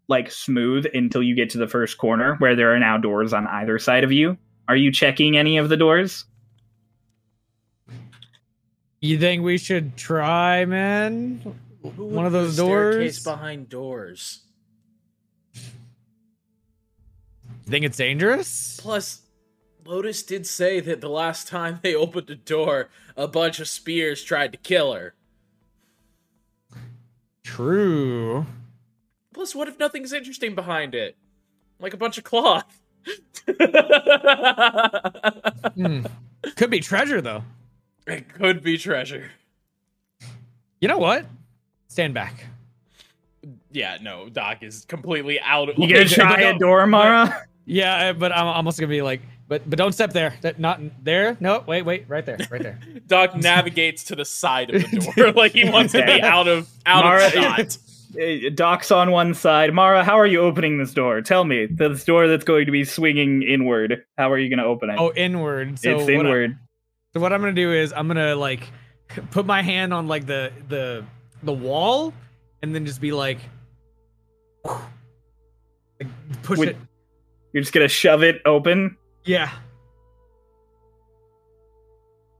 like 0.08 0.30
smooth 0.30 0.86
until 0.94 1.22
you 1.22 1.34
get 1.34 1.50
to 1.50 1.58
the 1.58 1.68
first 1.68 1.98
corner 1.98 2.36
where 2.36 2.56
there 2.56 2.74
are 2.74 2.78
now 2.78 2.96
doors 2.96 3.32
on 3.32 3.46
either 3.46 3.78
side 3.78 4.04
of 4.04 4.12
you. 4.12 4.36
Are 4.68 4.76
you 4.76 4.90
checking 4.90 5.36
any 5.36 5.58
of 5.58 5.68
the 5.68 5.76
doors? 5.76 6.24
You 9.02 9.18
think 9.18 9.42
we 9.42 9.58
should 9.58 9.96
try, 9.96 10.64
man? 10.64 11.40
One 11.82 12.24
of 12.24 12.30
those 12.30 12.56
doors. 12.56 13.24
behind 13.24 13.68
doors. 13.68 14.42
You 15.54 15.60
think 17.66 17.84
it's 17.84 17.96
dangerous? 17.96 18.78
Plus, 18.80 19.22
Lotus 19.84 20.22
did 20.22 20.46
say 20.46 20.78
that 20.78 21.00
the 21.00 21.08
last 21.08 21.48
time 21.48 21.80
they 21.82 21.96
opened 21.96 22.30
a 22.30 22.36
door, 22.36 22.90
a 23.16 23.26
bunch 23.26 23.58
of 23.58 23.66
spears 23.66 24.22
tried 24.22 24.52
to 24.52 24.58
kill 24.58 24.92
her. 24.92 25.14
True. 27.42 28.46
Plus, 29.34 29.52
what 29.52 29.66
if 29.66 29.80
nothing's 29.80 30.12
interesting 30.12 30.54
behind 30.54 30.94
it? 30.94 31.16
Like 31.80 31.92
a 31.92 31.96
bunch 31.96 32.18
of 32.18 32.24
cloth. 32.24 32.80
Hmm. 35.74 36.04
Could 36.56 36.70
be 36.70 36.80
treasure 36.80 37.20
though. 37.20 37.42
It 38.06 38.32
could 38.32 38.62
be 38.62 38.78
treasure. 38.78 39.30
You 40.80 40.88
know 40.88 40.98
what? 40.98 41.26
Stand 41.88 42.14
back. 42.14 42.46
Yeah, 43.70 43.98
no, 44.00 44.28
Doc 44.28 44.62
is 44.62 44.84
completely 44.84 45.40
out 45.40 45.68
of 45.68 45.78
You 45.78 45.88
gonna 45.88 46.04
try 46.08 46.42
but 46.42 46.56
a 46.56 46.58
door, 46.58 46.86
Mara? 46.86 47.44
Yeah, 47.64 48.12
but 48.12 48.32
I'm 48.32 48.46
almost 48.46 48.78
gonna 48.78 48.88
be 48.88 49.02
like, 49.02 49.20
but 49.48 49.68
but 49.68 49.78
don't 49.78 49.92
step 49.92 50.12
there. 50.12 50.34
Not 50.58 50.80
there. 51.04 51.36
No, 51.40 51.62
wait, 51.66 51.82
wait, 51.82 52.04
right 52.08 52.24
there, 52.24 52.38
right 52.50 52.62
there. 52.62 52.78
Doc 53.06 53.36
navigates 53.36 54.04
to 54.04 54.16
the 54.16 54.24
side 54.24 54.74
of 54.74 54.82
the 54.90 55.12
door 55.16 55.32
like 55.32 55.52
he 55.52 55.68
wants 55.68 55.92
to 55.92 56.04
be 56.04 56.20
out 56.22 56.48
of 56.48 56.68
out 56.86 57.04
Mara- 57.04 57.26
of 57.26 57.32
shot. 57.32 57.78
Doc's 58.54 58.90
on 58.90 59.10
one 59.10 59.32
side. 59.32 59.72
Mara, 59.72 60.04
how 60.04 60.18
are 60.18 60.26
you 60.26 60.40
opening 60.40 60.76
this 60.76 60.92
door? 60.92 61.22
Tell 61.22 61.44
me. 61.44 61.64
This 61.64 62.04
door 62.04 62.28
that's 62.28 62.44
going 62.44 62.66
to 62.66 62.72
be 62.72 62.84
swinging 62.84 63.42
inward. 63.42 64.04
How 64.18 64.30
are 64.30 64.36
you 64.38 64.50
going 64.50 64.58
to 64.58 64.66
open 64.66 64.90
it? 64.90 64.96
Oh, 64.98 65.14
inward. 65.16 65.78
So 65.78 65.90
it's 65.96 66.02
what 66.02 66.10
I- 66.10 66.12
inward. 66.18 66.58
So 67.14 67.20
what 67.20 67.32
I'm 67.32 67.40
gonna 67.40 67.52
do 67.52 67.72
is 67.72 67.92
I'm 67.92 68.08
gonna 68.08 68.34
like 68.34 68.70
put 69.30 69.46
my 69.46 69.62
hand 69.62 69.92
on 69.92 70.08
like 70.08 70.26
the 70.26 70.52
the 70.68 71.04
the 71.42 71.52
wall, 71.52 72.12
and 72.62 72.74
then 72.74 72.86
just 72.86 73.00
be 73.00 73.12
like, 73.12 73.38
like 74.64 76.08
push 76.42 76.58
With- 76.58 76.68
it. 76.70 76.76
You're 77.52 77.62
just 77.62 77.74
to 77.74 77.88
shove 77.88 78.22
it 78.22 78.40
open. 78.46 78.96
Yeah. 79.24 79.50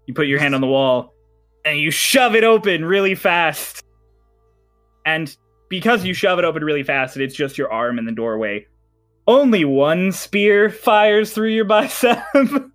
You 0.06 0.14
put 0.14 0.26
your 0.26 0.40
hand 0.40 0.54
on 0.54 0.62
the 0.62 0.66
wall 0.66 1.12
and 1.64 1.78
you 1.78 1.90
shove 1.90 2.34
it 2.34 2.44
open 2.44 2.84
really 2.84 3.14
fast. 3.14 3.84
And 5.04 5.34
because 5.68 6.04
you 6.04 6.14
shove 6.14 6.38
it 6.38 6.44
open 6.44 6.64
really 6.64 6.82
fast, 6.82 7.16
and 7.16 7.22
it's 7.22 7.34
just 7.34 7.58
your 7.58 7.72
arm 7.72 7.98
in 7.98 8.04
the 8.04 8.12
doorway. 8.12 8.66
Only 9.26 9.64
one 9.64 10.12
spear 10.12 10.70
fires 10.70 11.32
through 11.32 11.50
your 11.50 11.64
bicep. 11.64 12.22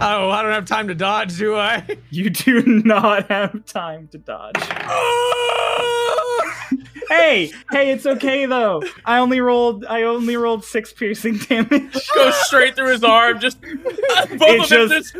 Oh, 0.00 0.30
I 0.30 0.42
don't 0.42 0.52
have 0.52 0.66
time 0.66 0.88
to 0.88 0.94
dodge, 0.94 1.36
do 1.38 1.56
I? 1.56 1.84
you 2.10 2.30
do 2.30 2.62
not 2.84 3.28
have 3.30 3.64
time 3.66 4.08
to 4.08 4.18
dodge. 4.18 4.54
Ah! 4.60 6.68
hey, 7.08 7.50
hey, 7.70 7.90
it's 7.90 8.06
okay 8.06 8.46
though. 8.46 8.82
I 9.04 9.18
only 9.18 9.40
rolled 9.40 9.84
I 9.86 10.02
only 10.02 10.36
rolled 10.36 10.64
six 10.64 10.92
piercing 10.92 11.38
damage. 11.38 12.08
Goes 12.14 12.34
straight 12.46 12.76
through 12.76 12.92
his 12.92 13.02
arm. 13.02 13.40
Just 13.40 13.60
both 13.60 13.72
It 13.82 14.60
of 14.60 14.68
them 14.68 14.88
just- 14.88 15.14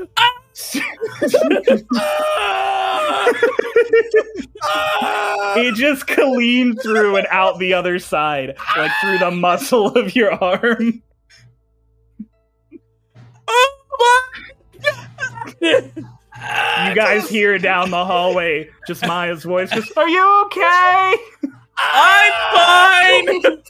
just. 1.65 1.85
Ah! 1.97 3.27
it 5.57 5.75
just 5.75 6.07
cleaned 6.07 6.79
through 6.83 7.17
and 7.17 7.27
out 7.31 7.59
the 7.59 7.75
other 7.75 7.99
side, 7.99 8.57
like 8.77 8.91
through 9.01 9.19
the 9.19 9.31
muscle 9.31 9.89
of 9.97 10.15
your 10.15 10.33
arm. 10.33 11.03
Oh 13.49 14.25
You 15.61 16.95
guys 16.95 17.29
hear 17.29 17.59
down 17.59 17.91
the 17.91 18.05
hallway 18.05 18.69
just 18.87 19.05
Maya's 19.07 19.43
voice. 19.43 19.71
Just, 19.71 19.97
Are 19.97 20.09
you 20.09 20.45
okay? 20.47 21.15
I'm 21.77 22.33
fine. 22.55 23.63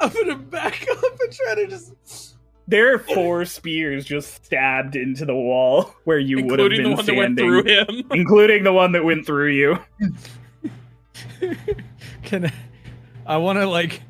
I'm 0.00 0.12
gonna 0.12 0.36
back 0.36 0.86
up 0.90 1.20
and 1.20 1.32
try 1.32 1.54
to 1.56 1.66
just. 1.68 2.36
There 2.66 2.94
are 2.94 2.98
four 2.98 3.44
spears 3.44 4.04
just 4.04 4.44
stabbed 4.44 4.96
into 4.96 5.24
the 5.24 5.34
wall 5.34 5.94
where 6.04 6.18
you 6.18 6.44
would 6.44 6.58
have 6.58 6.72
including 6.72 6.82
been 6.82 6.90
the 6.90 6.96
one 6.96 7.06
that 7.06 7.16
went 7.16 7.38
standing, 7.38 7.62
through 7.62 7.96
him. 7.96 8.06
including 8.12 8.64
the 8.64 8.72
one 8.72 8.92
that 8.92 9.04
went 9.04 9.26
through 9.26 9.50
you. 9.50 9.78
Can 12.22 12.46
I? 12.46 12.52
I 13.26 13.36
want 13.36 13.58
to 13.58 13.66
like 13.68 14.02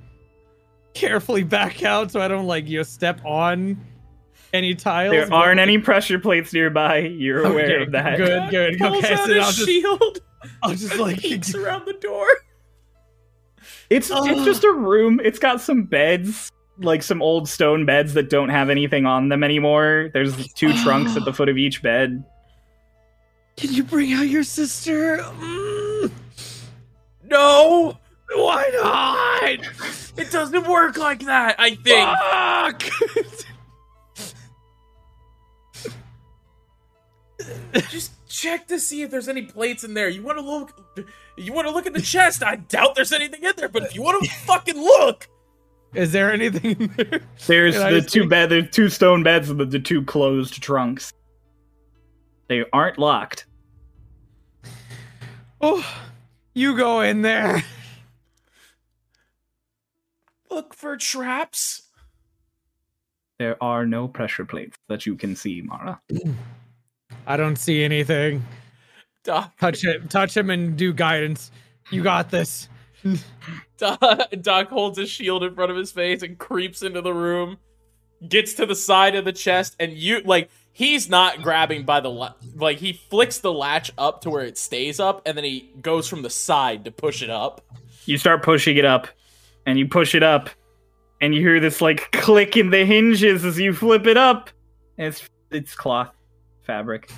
carefully 0.94 1.42
back 1.42 1.82
out 1.82 2.10
so 2.10 2.20
I 2.20 2.28
don't 2.28 2.46
like 2.46 2.68
you 2.68 2.78
know, 2.78 2.82
step 2.82 3.24
on 3.24 3.78
any 4.52 4.74
tiles. 4.74 5.12
There 5.12 5.32
aren't 5.32 5.60
any 5.60 5.78
pressure 5.78 6.18
plates 6.18 6.52
nearby. 6.52 6.98
You're 6.98 7.44
aware 7.44 7.82
of 7.82 7.92
that. 7.92 8.16
Good, 8.18 8.50
good. 8.50 8.78
Pulls 8.78 9.04
Okay, 9.04 9.14
out 9.14 9.26
so 9.26 9.34
his 9.34 9.44
I'll 9.44 9.52
just, 9.52 9.66
shield. 9.66 10.18
I'll 10.62 10.74
just 10.74 10.96
like 10.96 11.18
peeks 11.20 11.54
around 11.54 11.86
the 11.86 11.92
door. 11.94 12.26
It's 13.90 14.10
it's 14.12 14.44
just 14.44 14.64
a 14.64 14.72
room. 14.72 15.20
It's 15.22 15.38
got 15.38 15.60
some 15.60 15.82
beds, 15.84 16.50
like 16.78 17.02
some 17.02 17.20
old 17.22 17.48
stone 17.48 17.84
beds 17.86 18.14
that 18.14 18.30
don't 18.30 18.48
have 18.48 18.70
anything 18.70 19.04
on 19.06 19.28
them 19.28 19.42
anymore. 19.42 20.10
There's 20.14 20.52
two 20.54 20.72
trunks 20.82 21.16
at 21.16 21.24
the 21.24 21.32
foot 21.34 21.48
of 21.48 21.58
each 21.58 21.82
bed. 21.82 22.24
Can 23.56 23.72
you 23.72 23.82
bring 23.82 24.12
out 24.12 24.28
your 24.28 24.44
sister? 24.44 25.18
Mm, 25.18 26.10
No, 27.24 27.98
why 28.34 28.70
not? 28.82 29.66
it 30.16 30.30
doesn't 30.30 30.66
work 30.68 30.96
like 30.96 31.20
that. 31.26 31.56
I 31.58 31.74
think. 31.74 32.08
Fuck! 32.30 32.82
Just 37.90 38.12
check 38.28 38.66
to 38.68 38.78
see 38.78 39.02
if 39.02 39.10
there's 39.10 39.28
any 39.28 39.42
plates 39.42 39.84
in 39.84 39.94
there. 39.94 40.08
You 40.08 40.22
want 40.22 40.38
to 40.38 40.44
look. 40.44 41.06
You 41.36 41.52
want 41.52 41.66
to 41.68 41.72
look 41.74 41.86
at 41.86 41.92
the 41.94 42.02
chest. 42.02 42.42
I 42.42 42.56
doubt 42.56 42.94
there's 42.94 43.12
anything 43.12 43.42
in 43.44 43.52
there, 43.56 43.68
but 43.68 43.82
if 43.84 43.94
you 43.94 44.02
want 44.02 44.22
to 44.24 44.30
fucking 44.46 44.76
look, 44.76 45.28
Is 45.94 46.12
there 46.12 46.32
anything 46.32 46.72
in 46.80 46.92
there? 46.96 47.20
There's 47.46 47.76
Can 47.76 47.92
the 47.94 48.00
two 48.02 48.20
take- 48.22 48.28
bed, 48.30 48.48
the 48.50 48.62
two 48.62 48.88
stone 48.88 49.22
beds, 49.22 49.48
and 49.50 49.58
the, 49.60 49.64
the 49.64 49.80
two 49.80 50.02
closed 50.04 50.62
trunks. 50.62 51.12
They 52.48 52.64
aren't 52.72 52.98
locked. 52.98 53.46
Oh, 55.62 55.86
you 56.54 56.74
go 56.74 57.02
in 57.02 57.20
there. 57.20 57.62
look 60.50 60.72
for 60.74 60.96
traps. 60.96 61.82
There 63.38 63.62
are 63.62 63.84
no 63.86 64.08
pressure 64.08 64.46
plates 64.46 64.78
that 64.88 65.04
you 65.04 65.16
can 65.16 65.36
see, 65.36 65.60
Mara. 65.60 66.00
I 67.26 67.36
don't 67.36 67.56
see 67.56 67.82
anything. 67.82 68.44
Doc, 69.24 69.56
Touch 69.58 69.84
it. 69.84 70.08
Touch 70.10 70.36
him 70.36 70.50
and 70.50 70.76
do 70.76 70.92
guidance. 70.92 71.50
You 71.90 72.02
got 72.02 72.30
this. 72.30 72.68
Doc, 73.78 74.00
Doc 74.40 74.68
holds 74.68 74.98
his 74.98 75.10
shield 75.10 75.44
in 75.44 75.54
front 75.54 75.70
of 75.70 75.76
his 75.76 75.92
face 75.92 76.22
and 76.22 76.38
creeps 76.38 76.82
into 76.82 77.00
the 77.00 77.12
room, 77.12 77.58
gets 78.26 78.54
to 78.54 78.66
the 78.66 78.74
side 78.74 79.14
of 79.14 79.24
the 79.24 79.32
chest, 79.32 79.76
and 79.78 79.92
you 79.92 80.20
like 80.20 80.50
he's 80.72 81.08
not 81.08 81.42
grabbing 81.42 81.84
by 81.84 82.00
the 82.00 82.10
la- 82.10 82.34
like 82.54 82.78
he 82.78 82.92
flicks 82.92 83.38
the 83.38 83.52
latch 83.52 83.90
up 83.98 84.22
to 84.22 84.30
where 84.30 84.44
it 84.44 84.56
stays 84.56 85.00
up, 85.00 85.22
and 85.26 85.36
then 85.36 85.44
he 85.44 85.70
goes 85.80 86.08
from 86.08 86.22
the 86.22 86.30
side 86.30 86.84
to 86.84 86.90
push 86.90 87.22
it 87.22 87.30
up. 87.30 87.64
You 88.06 88.18
start 88.18 88.42
pushing 88.42 88.76
it 88.76 88.84
up, 88.84 89.08
and 89.66 89.78
you 89.78 89.86
push 89.86 90.14
it 90.14 90.22
up, 90.22 90.50
and 91.20 91.34
you 91.34 91.40
hear 91.40 91.60
this 91.60 91.80
like 91.80 92.10
click 92.12 92.56
in 92.56 92.70
the 92.70 92.84
hinges 92.84 93.44
as 93.44 93.58
you 93.58 93.72
flip 93.74 94.06
it 94.06 94.16
up. 94.16 94.50
And 94.96 95.08
it's 95.08 95.28
it's 95.50 95.74
cloth 95.74 96.14
fabric. 96.70 97.10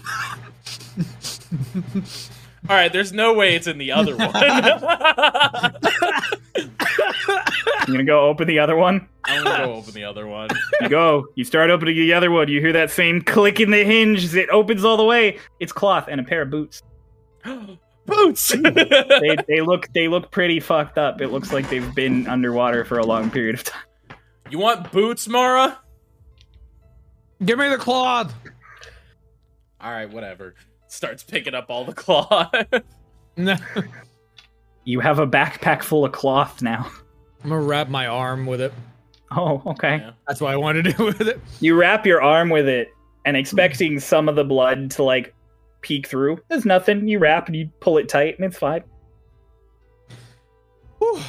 All 2.70 2.76
right, 2.76 2.90
there's 2.90 3.12
no 3.12 3.34
way 3.34 3.54
it's 3.54 3.66
in 3.66 3.76
the 3.76 3.92
other 3.92 4.16
one. 4.16 4.30
I'm 4.34 5.74
gonna 7.86 8.04
go 8.04 8.28
open 8.28 8.48
the 8.48 8.58
other 8.58 8.76
one? 8.76 9.06
I'm 9.24 9.44
gonna 9.44 9.66
go 9.66 9.74
open 9.74 9.92
the 9.92 10.04
other 10.04 10.26
one. 10.26 10.48
You 10.80 10.88
go. 10.88 11.26
You 11.34 11.44
start 11.44 11.68
opening 11.68 11.96
the 11.96 12.14
other 12.14 12.30
one. 12.30 12.48
You 12.48 12.60
hear 12.60 12.72
that 12.72 12.90
same 12.90 13.20
click 13.20 13.60
in 13.60 13.70
the 13.70 13.84
hinge 13.84 14.34
it 14.34 14.48
opens 14.48 14.86
all 14.86 14.96
the 14.96 15.04
way. 15.04 15.38
It's 15.60 15.72
cloth 15.72 16.06
and 16.08 16.18
a 16.18 16.24
pair 16.24 16.42
of 16.42 16.50
boots. 16.50 16.82
Boots. 18.06 18.54
They 18.64 19.36
they 19.46 19.60
look 19.60 19.92
they 19.92 20.08
look 20.08 20.32
pretty 20.32 20.58
fucked 20.60 20.98
up. 20.98 21.20
It 21.20 21.28
looks 21.28 21.52
like 21.52 21.68
they've 21.68 21.94
been 21.94 22.26
underwater 22.26 22.84
for 22.84 22.98
a 22.98 23.06
long 23.06 23.30
period 23.30 23.54
of 23.56 23.64
time. 23.64 23.82
you 24.50 24.58
want 24.58 24.90
boots, 24.90 25.28
Mara? 25.28 25.78
Give 27.44 27.58
me 27.58 27.68
the 27.68 27.78
cloth. 27.78 28.32
All 29.82 29.90
right, 29.90 30.10
whatever. 30.10 30.54
Starts 30.88 31.22
picking 31.22 31.54
up 31.54 31.66
all 31.68 31.84
the 31.84 31.92
cloth. 31.94 32.52
No. 33.36 33.56
You 34.84 34.98
have 34.98 35.20
a 35.20 35.26
backpack 35.28 35.84
full 35.84 36.04
of 36.04 36.10
cloth 36.10 36.60
now. 36.60 36.90
I'm 37.44 37.50
gonna 37.50 37.62
wrap 37.62 37.88
my 37.88 38.08
arm 38.08 38.46
with 38.46 38.60
it. 38.60 38.72
Oh, 39.30 39.62
okay. 39.64 39.98
Yeah. 39.98 40.10
That's 40.26 40.40
what 40.40 40.52
I 40.52 40.56
wanted 40.56 40.86
to 40.86 40.92
do 40.94 41.04
with 41.06 41.20
it. 41.20 41.40
You 41.60 41.76
wrap 41.76 42.04
your 42.04 42.20
arm 42.20 42.50
with 42.50 42.66
it 42.66 42.88
and 43.24 43.36
expecting 43.36 44.00
some 44.00 44.28
of 44.28 44.34
the 44.34 44.42
blood 44.42 44.90
to 44.92 45.04
like 45.04 45.36
peek 45.82 46.08
through. 46.08 46.40
There's 46.48 46.64
nothing. 46.64 47.06
You 47.06 47.20
wrap 47.20 47.46
and 47.46 47.54
you 47.54 47.70
pull 47.78 47.96
it 47.98 48.08
tight 48.08 48.36
and 48.38 48.44
it's 48.44 48.58
fine. 48.58 48.82
Whew. 50.98 51.20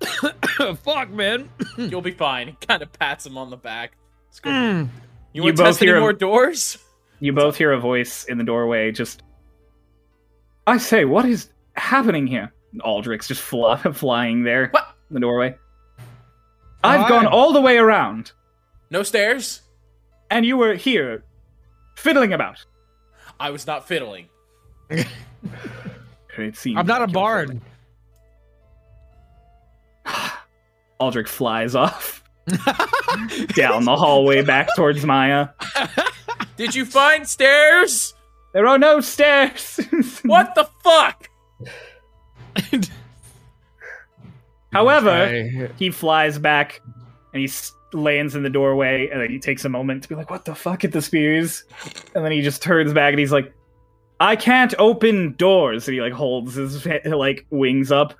Fuck, 0.76 1.10
man. 1.10 1.50
You'll 1.76 2.00
be 2.00 2.12
fine. 2.12 2.56
Kind 2.66 2.82
of 2.82 2.92
pats 2.94 3.26
him 3.26 3.36
on 3.36 3.50
the 3.50 3.58
back. 3.58 3.92
It's 4.30 4.40
good. 4.40 4.52
Mm. 4.52 4.84
You 4.84 4.88
You 5.34 5.42
want 5.42 5.56
to 5.58 5.62
both 5.64 5.68
test 5.72 5.82
any 5.82 5.88
hear 5.90 5.96
a- 5.98 6.00
more 6.00 6.14
doors? 6.14 6.78
You 7.22 7.32
both 7.32 7.56
hear 7.56 7.70
a 7.70 7.78
voice 7.78 8.24
in 8.24 8.36
the 8.36 8.42
doorway 8.42 8.90
just 8.90 9.22
I 10.66 10.76
say, 10.78 11.04
what 11.04 11.24
is 11.24 11.50
happening 11.74 12.26
here? 12.26 12.52
Aldrich's 12.80 13.28
just 13.28 13.40
fly- 13.40 13.76
flying 13.92 14.42
there 14.42 14.68
What? 14.72 14.88
in 15.08 15.14
the 15.14 15.20
doorway. 15.20 15.54
I've 16.82 17.02
Hi. 17.02 17.08
gone 17.08 17.26
all 17.28 17.52
the 17.52 17.60
way 17.60 17.78
around, 17.78 18.32
No 18.90 19.04
stairs? 19.04 19.62
and 20.32 20.44
you 20.44 20.56
were 20.56 20.74
here 20.74 21.22
fiddling 21.94 22.32
about. 22.32 22.64
I 23.38 23.50
was 23.50 23.66
not 23.68 23.86
fiddling. 23.86 24.26
It 26.38 26.56
seems 26.56 26.78
I'm 26.78 26.86
not 26.86 27.02
a 27.02 27.04
like 27.04 27.10
you 27.10 27.14
bard. 27.14 27.48
fiddling. 27.48 27.62
Aldrich 30.98 31.28
flies 31.28 31.74
off 31.76 32.24
down 33.54 33.84
the 33.84 33.94
hallway 33.96 34.42
back 34.42 34.74
towards 34.74 35.04
Maya. 35.04 35.48
Did 36.56 36.74
you 36.74 36.84
find 36.84 37.28
stairs? 37.28 38.14
There 38.52 38.66
are 38.66 38.78
no 38.78 39.00
stairs. 39.00 39.80
What 40.24 40.54
the 40.54 40.68
fuck? 40.84 41.28
However, 44.72 45.10
I- 45.10 45.70
he 45.78 45.90
flies 45.90 46.38
back 46.38 46.80
and 47.32 47.42
he 47.42 47.50
lands 47.92 48.34
in 48.34 48.42
the 48.42 48.50
doorway 48.50 49.08
and 49.10 49.20
then 49.20 49.30
he 49.30 49.38
takes 49.38 49.64
a 49.64 49.68
moment 49.68 50.02
to 50.02 50.08
be 50.08 50.14
like 50.14 50.30
what 50.30 50.46
the 50.46 50.54
fuck 50.54 50.82
at 50.82 50.92
the 50.92 51.02
spears 51.02 51.64
and 52.14 52.24
then 52.24 52.32
he 52.32 52.40
just 52.40 52.62
turns 52.62 52.94
back 52.94 53.12
and 53.12 53.20
he's 53.20 53.32
like 53.32 53.52
I 54.18 54.36
can't 54.36 54.72
open 54.78 55.34
doors. 55.36 55.88
And 55.88 55.94
he 55.94 56.00
like 56.00 56.12
holds 56.12 56.54
his 56.54 56.86
like 57.04 57.44
wings 57.50 57.90
up. 57.90 58.14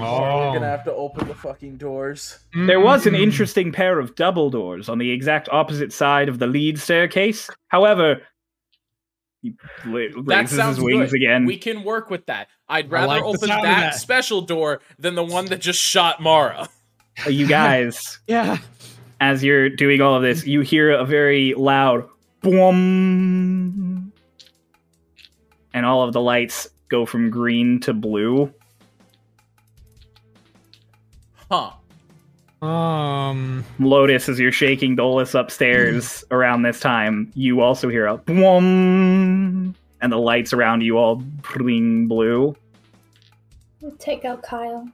We're 0.00 0.54
gonna 0.54 0.66
have 0.66 0.84
to 0.84 0.92
open 0.94 1.28
the 1.28 1.34
fucking 1.34 1.76
doors. 1.76 2.38
There 2.54 2.80
was 2.80 3.06
an 3.06 3.14
Mm. 3.14 3.20
interesting 3.22 3.72
pair 3.72 3.98
of 3.98 4.14
double 4.14 4.50
doors 4.50 4.88
on 4.88 4.98
the 4.98 5.10
exact 5.10 5.48
opposite 5.52 5.92
side 5.92 6.28
of 6.28 6.38
the 6.38 6.46
lead 6.46 6.78
staircase. 6.78 7.48
However, 7.68 8.22
he 9.42 9.54
la- 9.86 10.22
That 10.24 10.40
raises 10.42 10.56
sounds 10.56 10.76
his 10.76 10.84
wings 10.84 11.10
good. 11.12 11.22
again. 11.22 11.44
We 11.46 11.56
can 11.56 11.82
work 11.84 12.10
with 12.10 12.26
that. 12.26 12.48
I'd 12.68 12.90
rather 12.90 13.06
like 13.06 13.20
the 13.22 13.26
open 13.26 13.48
sound 13.48 13.64
that, 13.64 13.76
of 13.76 13.92
that. 13.92 13.94
special 13.94 14.40
door 14.42 14.80
than 14.98 15.14
the 15.14 15.24
one 15.24 15.46
that 15.46 15.60
just 15.60 15.80
shot 15.80 16.20
Mara. 16.22 16.68
you 17.28 17.46
guys, 17.46 18.18
Yeah. 18.26 18.58
as 19.20 19.42
you're 19.44 19.68
doing 19.68 20.00
all 20.00 20.14
of 20.14 20.22
this, 20.22 20.46
you 20.46 20.60
hear 20.60 20.90
a 20.92 21.04
very 21.04 21.54
loud 21.54 22.06
boom, 22.42 24.12
and 25.74 25.86
all 25.86 26.02
of 26.04 26.12
the 26.12 26.20
lights 26.20 26.68
go 26.88 27.06
from 27.06 27.30
green 27.30 27.80
to 27.80 27.92
blue. 27.94 28.52
Huh. 31.50 31.72
Um. 32.66 33.64
Lotus, 33.78 34.28
as 34.28 34.38
you're 34.38 34.52
shaking 34.52 34.96
Dolus 34.96 35.34
upstairs 35.34 36.24
around 36.30 36.62
this 36.62 36.80
time, 36.80 37.32
you 37.34 37.60
also 37.60 37.88
hear 37.88 38.06
a 38.06 38.18
boom, 38.18 39.74
and 40.00 40.12
the 40.12 40.18
lights 40.18 40.52
around 40.52 40.82
you 40.82 40.98
all 40.98 41.16
bling 41.54 42.06
blue. 42.06 42.54
We'll 43.80 43.92
take 43.92 44.24
out 44.24 44.42
Kyle. 44.42 44.86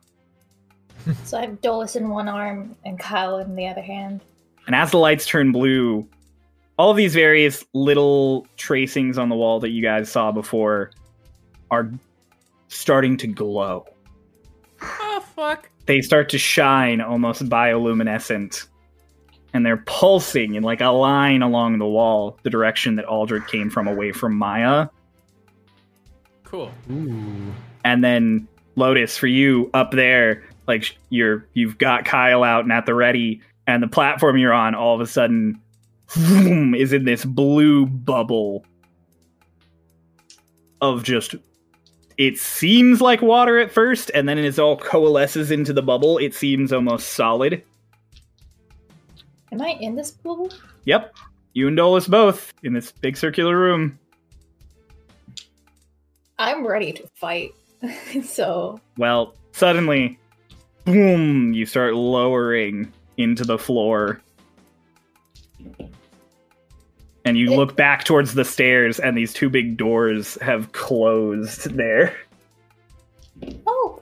so 1.25 1.39
I 1.39 1.43
have 1.43 1.61
Dolus 1.61 1.97
in 1.97 2.09
one 2.09 2.29
arm 2.29 2.77
and 2.85 2.99
Kyle 2.99 3.39
in 3.39 3.57
the 3.57 3.67
other 3.67 3.83
hand. 3.83 4.21
And 4.67 4.75
as 4.75 4.93
the 4.93 4.99
lights 4.99 5.27
turn 5.27 5.53
blue, 5.53 6.09
all 6.79 6.91
of 6.91 6.97
these 6.97 7.15
various 7.15 7.65
little 7.75 8.47
tracings 8.57 9.19
on 9.19 9.29
the 9.29 9.37
wall 9.37 9.61
that 9.61 9.71
you 9.71 9.83
guys 9.83 10.11
saw 10.11 10.33
before 10.33 10.91
are 11.71 11.91
starting 12.69 13.17
to 13.19 13.27
glow. 13.27 13.87
Oh 14.83 15.25
fuck. 15.35 15.69
They 15.87 16.01
start 16.03 16.29
to 16.31 16.39
shine 16.39 17.01
almost 17.01 17.49
bioluminescent. 17.49 18.67
And 19.55 19.65
they're 19.65 19.83
pulsing 19.87 20.55
in 20.55 20.63
like 20.63 20.81
a 20.81 20.89
line 20.89 21.41
along 21.43 21.79
the 21.79 21.87
wall, 21.87 22.39
the 22.43 22.51
direction 22.51 22.97
that 22.97 23.07
Aldrich 23.07 23.47
came 23.47 23.71
from 23.71 23.89
away 23.89 24.13
from 24.13 24.37
Maya. 24.37 24.89
Cool. 26.45 26.71
Ooh. 26.91 27.53
and 27.85 28.05
then 28.05 28.47
Lotus 28.75 29.17
for 29.17 29.29
you 29.29 29.71
up 29.73 29.93
there, 29.93 30.43
like 30.67 30.99
you're 31.09 31.47
you've 31.55 31.79
got 31.79 32.05
Kyle 32.05 32.45
out 32.45 32.65
and 32.65 32.73
at 32.73 32.85
the 32.85 32.95
ready, 32.95 33.41
and 33.67 33.83
the 33.83 33.89
platform 33.89 34.37
you're 34.37 34.53
on 34.53 34.75
all 34.75 34.95
of 34.95 35.01
a 35.01 35.07
sudden 35.07 35.61
vroom, 36.09 36.75
is 36.75 36.93
in 36.93 37.05
this 37.05 37.25
blue 37.25 37.87
bubble 37.87 38.65
of 40.81 41.05
just. 41.05 41.37
It 42.19 42.39
seems 42.39 43.01
like 43.01 43.21
water 43.21 43.59
at 43.59 43.71
first, 43.71 44.11
and 44.15 44.29
then 44.29 44.39
it 44.39 44.59
all 44.59 44.77
coalesces 44.77 45.51
into 45.51 45.73
the 45.73 45.83
bubble, 45.83 46.17
it 46.19 46.35
seems 46.35 46.73
almost 46.73 47.09
solid. 47.09 47.63
Am 49.53 49.61
I 49.61 49.77
in 49.81 49.95
this 49.95 50.11
pool? 50.11 50.51
Yep, 50.85 51.15
you 51.53 51.69
and 51.69 51.77
Dolus 51.77 52.09
both 52.09 52.55
in 52.63 52.73
this 52.73 52.91
big 52.91 53.17
circular 53.17 53.59
room. 53.59 53.99
I'm 56.39 56.67
ready 56.67 56.93
to 56.93 57.09
fight. 57.15 57.53
so 58.25 58.81
Well, 58.97 59.35
suddenly, 59.53 60.19
boom, 60.85 61.53
you 61.53 61.67
start 61.67 61.95
lowering 61.95 62.93
into 63.17 63.45
the 63.45 63.59
floor. 63.59 64.21
And 67.27 67.37
you 67.37 67.53
It- 67.53 67.57
look 67.57 67.77
back 67.77 68.05
towards 68.05 68.33
the 68.35 68.45
stairs, 68.45 68.99
and 69.01 69.17
these 69.19 69.33
two 69.35 69.51
big 69.51 69.77
doors 69.77 70.39
have 70.41 70.73
closed 70.73 71.75
there. 71.77 72.17
Oh 73.67 74.01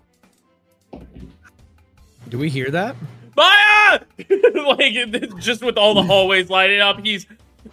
Do 2.29 2.39
we 2.39 2.49
hear 2.49 2.71
that? 2.71 2.95
Maya! 3.37 4.01
like 4.55 4.95
just 5.41 5.63
with 5.65 5.77
all 5.77 5.95
the 5.95 6.03
hallways 6.03 6.49
lighting 6.51 6.81
up, 6.81 7.05
he's 7.05 7.27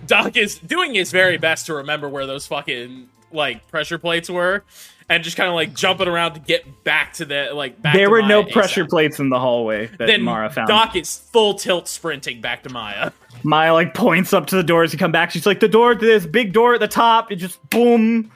Doc 0.08 0.36
is 0.38 0.58
doing 0.58 0.96
his 0.96 1.12
very 1.12 1.38
best 1.38 1.66
to 1.68 1.76
remember 1.76 2.10
where 2.10 2.26
those 2.26 2.48
fucking 2.48 3.08
like 3.32 3.68
pressure 3.68 3.98
plates 4.00 4.30
were, 4.30 4.64
and 5.12 5.24
just 5.24 5.36
kind 5.36 5.50
of 5.50 5.56
like 5.56 5.74
jumping 5.76 6.08
around 6.08 6.34
to 6.36 6.40
get 6.40 6.84
back 6.86 7.14
to 7.14 7.26
the 7.26 7.50
like 7.54 7.82
back. 7.82 7.94
there 7.94 8.06
to 8.06 8.12
were 8.12 8.22
no 8.22 8.42
Maya 8.42 8.46
ASAP. 8.50 8.52
pressure 8.54 8.86
plates 8.86 9.20
in 9.20 9.30
the 9.30 9.40
hallway 9.40 9.88
that 9.98 10.08
Then 10.08 10.22
Mara 10.24 10.50
found. 10.50 10.68
Doc 10.70 10.96
is 10.96 11.18
full 11.18 11.54
tilt 11.56 11.88
sprinting 11.90 12.40
back 12.42 12.64
to 12.64 12.70
Maya. 12.70 13.12
Maya 13.44 13.74
like 13.74 13.94
points 13.94 14.32
up 14.34 14.48
to 14.48 14.56
the 14.56 14.64
doors 14.64 14.92
to 14.92 14.98
come 14.98 15.12
back. 15.12 15.32
She's 15.32 15.46
like, 15.46 15.60
"The 15.60 15.68
door, 15.68 15.96
this 15.96 16.26
big 16.26 16.54
door 16.54 16.74
at 16.76 16.80
the 16.80 16.88
top." 16.88 17.32
It 17.32 17.36
just 17.38 17.60
boom. 17.70 18.32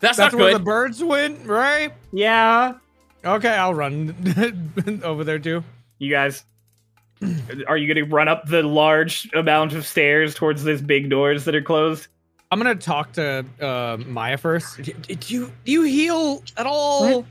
That's, 0.00 0.16
That's 0.18 0.34
not 0.34 0.40
where 0.40 0.52
good. 0.52 0.60
the 0.60 0.64
birds 0.64 1.02
went, 1.02 1.46
right? 1.46 1.92
Yeah, 2.12 2.74
Okay, 3.24 3.48
I'll 3.48 3.72
run 3.72 5.00
over 5.02 5.24
there 5.24 5.38
too. 5.38 5.64
you 5.98 6.10
guys. 6.10 6.44
Are 7.66 7.76
you 7.78 7.86
going 7.92 8.04
to 8.06 8.14
run 8.14 8.28
up 8.28 8.46
the 8.48 8.62
large 8.62 9.30
amount 9.32 9.72
of 9.72 9.86
stairs 9.86 10.34
towards 10.34 10.62
these 10.62 10.82
big 10.82 11.08
doors 11.08 11.46
that 11.46 11.54
are 11.54 11.62
closed? 11.62 12.08
I'm 12.54 12.60
gonna 12.60 12.76
talk 12.76 13.14
to 13.14 13.44
uh, 13.60 13.96
Maya 14.06 14.38
first. 14.38 14.80
D- 14.80 14.94
Did 15.08 15.28
you 15.28 15.50
do 15.64 15.72
you 15.72 15.82
heal 15.82 16.40
at 16.56 16.66
all? 16.66 17.26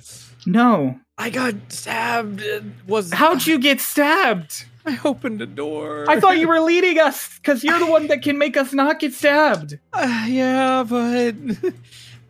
No. 0.46 1.00
I 1.18 1.30
got 1.30 1.56
stabbed. 1.70 2.42
It 2.42 2.62
Was 2.88 3.14
How'd 3.14 3.48
you 3.48 3.58
get 3.58 3.80
stabbed? 3.80 4.66
I 4.86 5.00
opened 5.06 5.42
a 5.42 5.46
door. 5.46 6.04
I 6.10 6.20
thought 6.20 6.40
you 6.40 6.50
were 6.50 6.60
leading 6.60 7.00
us 7.00 7.38
because 7.38 7.64
you're 7.64 7.80
the 7.80 7.86
one 7.86 8.08
that 8.08 8.22
can 8.22 8.38
make 8.38 8.58
us 8.58 8.74
not 8.74 9.00
get 9.00 9.14
stabbed. 9.14 9.80
Uh, 9.94 10.26
yeah, 10.28 10.84
but 10.84 11.36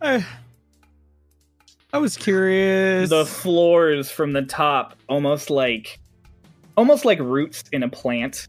I, 0.00 0.24
I 1.92 1.98
was 1.98 2.16
curious. 2.16 3.10
The 3.10 3.26
floors 3.26 4.08
from 4.08 4.34
the 4.34 4.42
top, 4.42 4.96
almost 5.08 5.50
like, 5.50 5.98
almost 6.76 7.04
like 7.04 7.18
roots 7.18 7.64
in 7.72 7.82
a 7.82 7.88
plant. 7.88 8.46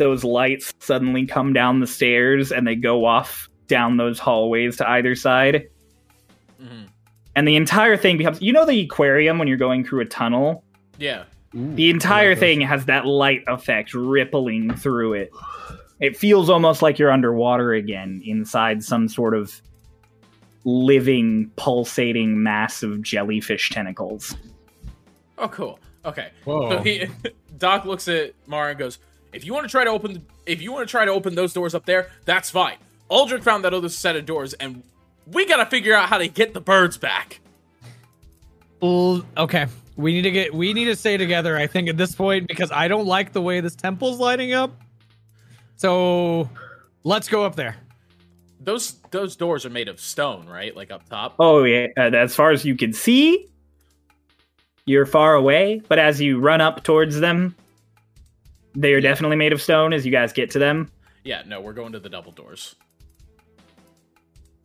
Those 0.00 0.24
lights 0.24 0.72
suddenly 0.78 1.26
come 1.26 1.52
down 1.52 1.80
the 1.80 1.86
stairs 1.86 2.50
and 2.52 2.66
they 2.66 2.74
go 2.74 3.04
off 3.04 3.50
down 3.66 3.98
those 3.98 4.18
hallways 4.18 4.78
to 4.78 4.88
either 4.88 5.14
side, 5.14 5.68
Mhm. 6.58 6.86
and 7.36 7.46
the 7.46 7.54
entire 7.54 7.98
thing 7.98 8.16
becomes. 8.16 8.40
You 8.40 8.54
know 8.54 8.64
the 8.64 8.80
aquarium 8.80 9.38
when 9.38 9.46
you're 9.46 9.58
going 9.58 9.84
through 9.84 10.00
a 10.00 10.06
tunnel. 10.06 10.64
Yeah. 10.98 11.24
The 11.52 11.90
entire 11.90 12.34
thing 12.34 12.62
has 12.62 12.86
that 12.86 13.04
light 13.04 13.42
effect 13.46 13.92
rippling 13.92 14.72
through 14.74 15.12
it. 15.14 15.30
It 16.00 16.16
feels 16.16 16.48
almost 16.48 16.80
like 16.80 16.98
you're 16.98 17.12
underwater 17.12 17.74
again 17.74 18.22
inside 18.24 18.82
some 18.82 19.06
sort 19.06 19.34
of 19.34 19.52
living, 20.64 21.50
pulsating 21.56 22.42
mass 22.42 22.82
of 22.82 23.02
jellyfish 23.02 23.68
tentacles. 23.68 24.34
Oh, 25.36 25.48
cool. 25.48 25.78
Okay. 26.06 26.28
Whoa. 26.44 26.70
So 26.70 26.78
he, 26.82 27.06
Doc 27.58 27.84
looks 27.84 28.08
at 28.08 28.32
Mara 28.46 28.70
and 28.70 28.78
goes, 28.78 28.98
"If 29.32 29.44
you 29.44 29.52
want 29.52 29.64
to 29.64 29.70
try 29.70 29.84
to 29.84 29.90
open, 29.90 30.26
if 30.46 30.60
you 30.60 30.72
want 30.72 30.86
to 30.86 30.90
try 30.90 31.04
to 31.04 31.10
open 31.10 31.34
those 31.34 31.52
doors 31.52 31.74
up 31.74 31.86
there, 31.86 32.10
that's 32.24 32.50
fine. 32.50 32.76
Aldrich 33.08 33.42
found 33.42 33.64
that 33.64 33.74
other 33.74 33.88
set 33.88 34.16
of 34.16 34.26
doors, 34.26 34.52
and 34.54 34.82
we 35.26 35.46
gotta 35.46 35.66
figure 35.66 35.94
out 35.94 36.08
how 36.08 36.18
to 36.18 36.28
get 36.28 36.54
the 36.54 36.60
birds 36.60 36.96
back." 36.96 37.40
Well, 38.80 39.24
okay. 39.36 39.66
We 39.96 40.12
need 40.14 40.22
to 40.22 40.30
get 40.30 40.54
we 40.54 40.72
need 40.72 40.86
to 40.86 40.96
stay 40.96 41.16
together, 41.16 41.56
I 41.56 41.66
think, 41.66 41.88
at 41.88 41.96
this 41.96 42.14
point, 42.14 42.48
because 42.48 42.72
I 42.72 42.88
don't 42.88 43.06
like 43.06 43.32
the 43.32 43.42
way 43.42 43.60
this 43.60 43.74
temple's 43.74 44.18
lighting 44.18 44.52
up. 44.52 44.72
So 45.76 46.48
let's 47.04 47.28
go 47.28 47.44
up 47.44 47.56
there. 47.56 47.76
Those 48.60 48.92
those 49.10 49.36
doors 49.36 49.66
are 49.66 49.70
made 49.70 49.88
of 49.88 50.00
stone, 50.00 50.46
right? 50.46 50.74
Like 50.74 50.90
up 50.90 51.08
top. 51.08 51.34
Oh 51.38 51.64
yeah, 51.64 51.88
uh, 51.98 52.10
as 52.14 52.34
far 52.34 52.50
as 52.50 52.64
you 52.64 52.76
can 52.76 52.92
see, 52.92 53.46
you're 54.86 55.06
far 55.06 55.34
away, 55.34 55.82
but 55.88 55.98
as 55.98 56.20
you 56.20 56.38
run 56.38 56.60
up 56.60 56.82
towards 56.82 57.20
them, 57.20 57.54
they 58.74 58.92
are 58.92 59.00
definitely 59.00 59.36
made 59.36 59.52
of 59.52 59.60
stone 59.60 59.92
as 59.92 60.04
you 60.06 60.12
guys 60.12 60.32
get 60.32 60.50
to 60.52 60.58
them. 60.58 60.90
Yeah. 61.24 61.42
No, 61.46 61.60
we're 61.60 61.72
going 61.72 61.92
to 61.92 62.00
the 62.00 62.08
double 62.08 62.32
doors. 62.32 62.76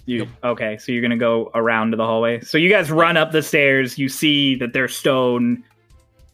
You 0.06 0.28
okay? 0.44 0.78
So 0.78 0.92
you're 0.92 1.02
gonna 1.02 1.18
go 1.18 1.50
around 1.56 1.92
to 1.92 1.98
the 1.98 2.06
hallway. 2.06 2.40
So 2.42 2.60
you 2.60 2.70
guys 2.70 2.92
run 2.92 3.18
up 3.18 3.32
the 3.32 3.42
stairs. 3.42 3.98
You 3.98 4.08
see 4.08 4.56
that 4.58 4.72
they're 4.72 4.88
stone. 4.88 5.64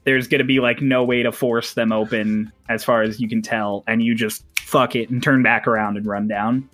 There's 0.03 0.27
gonna 0.27 0.43
be 0.43 0.59
like 0.59 0.81
no 0.81 1.05
way 1.05 1.23
to 1.23 1.31
force 1.31 1.73
them 1.73 1.93
open, 1.93 2.51
as 2.67 2.83
far 2.83 3.01
as 3.01 3.21
you 3.21 3.29
can 3.29 3.41
tell, 3.41 3.85
and 3.87 4.03
you 4.03 4.13
just 4.13 4.43
fuck 4.59 4.95
it 4.95 5.09
and 5.09 5.23
turn 5.23 5.41
back 5.41 5.67
around 5.67 5.95
and 5.95 6.05
run 6.05 6.27
down. 6.27 6.67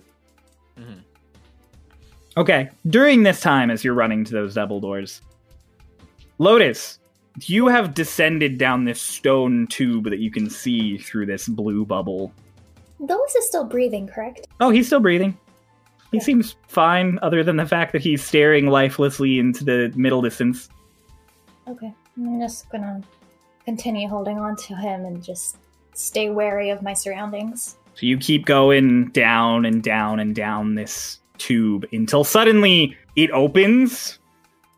Mhm. 0.76 0.98
Okay. 2.36 2.68
During 2.88 3.22
this 3.22 3.40
time, 3.40 3.70
as 3.70 3.84
you're 3.84 3.94
running 3.94 4.24
to 4.24 4.32
those 4.32 4.54
double 4.54 4.80
doors, 4.80 5.22
Lotus, 6.38 6.98
you 7.46 7.66
have 7.68 7.94
descended 7.94 8.58
down 8.58 8.84
this 8.84 9.00
stone 9.00 9.66
tube 9.66 10.04
that 10.04 10.18
you 10.18 10.30
can 10.30 10.48
see 10.48 10.98
through 10.98 11.26
this 11.26 11.48
blue 11.48 11.84
bubble. 11.84 12.32
Dolus 13.04 13.34
is 13.34 13.46
still 13.46 13.64
breathing, 13.64 14.08
correct? 14.08 14.48
Oh, 14.60 14.70
he's 14.70 14.86
still 14.86 15.00
breathing. 15.00 15.36
He 16.10 16.20
seems 16.20 16.56
fine, 16.68 17.18
other 17.20 17.44
than 17.44 17.56
the 17.56 17.66
fact 17.66 17.92
that 17.92 18.00
he's 18.00 18.24
staring 18.24 18.68
lifelessly 18.68 19.38
into 19.38 19.62
the 19.62 19.92
middle 19.94 20.22
distance. 20.22 20.70
Okay. 21.68 21.92
I'm 22.16 22.40
just 22.40 22.68
gonna 22.70 23.02
continue 23.64 24.08
holding 24.08 24.38
on 24.38 24.56
to 24.56 24.74
him 24.74 25.04
and 25.04 25.22
just 25.22 25.58
stay 25.94 26.30
wary 26.30 26.70
of 26.70 26.82
my 26.82 26.94
surroundings. 26.94 27.76
So 27.94 28.06
you 28.06 28.16
keep 28.16 28.46
going 28.46 29.08
down 29.08 29.64
and 29.66 29.82
down 29.82 30.18
and 30.20 30.34
down 30.34 30.74
this 30.74 31.20
tube 31.36 31.86
until 31.92 32.24
suddenly 32.24 32.96
it 33.16 33.30
opens 33.30 34.18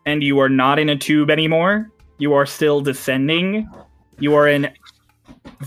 and 0.05 0.23
you 0.23 0.39
are 0.39 0.49
not 0.49 0.79
in 0.79 0.89
a 0.89 0.97
tube 0.97 1.29
anymore. 1.29 1.89
You 2.21 2.33
are 2.33 2.45
still 2.45 2.81
descending. 2.81 3.67
You 4.19 4.35
are 4.35 4.47
in 4.47 4.69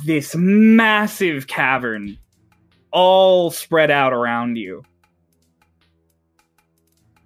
this 0.05 0.37
massive 0.37 1.49
cavern 1.49 2.17
all 2.93 3.51
spread 3.51 3.91
out 3.91 4.13
around 4.13 4.55
you. 4.55 4.85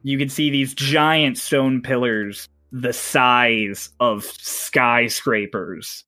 You 0.02 0.16
can 0.16 0.30
see 0.30 0.48
these 0.48 0.72
giant 0.72 1.36
stone 1.36 1.82
pillars 1.82 2.48
the 2.72 2.94
size 2.94 3.90
of 4.00 4.24
skyscrapers 4.24 6.04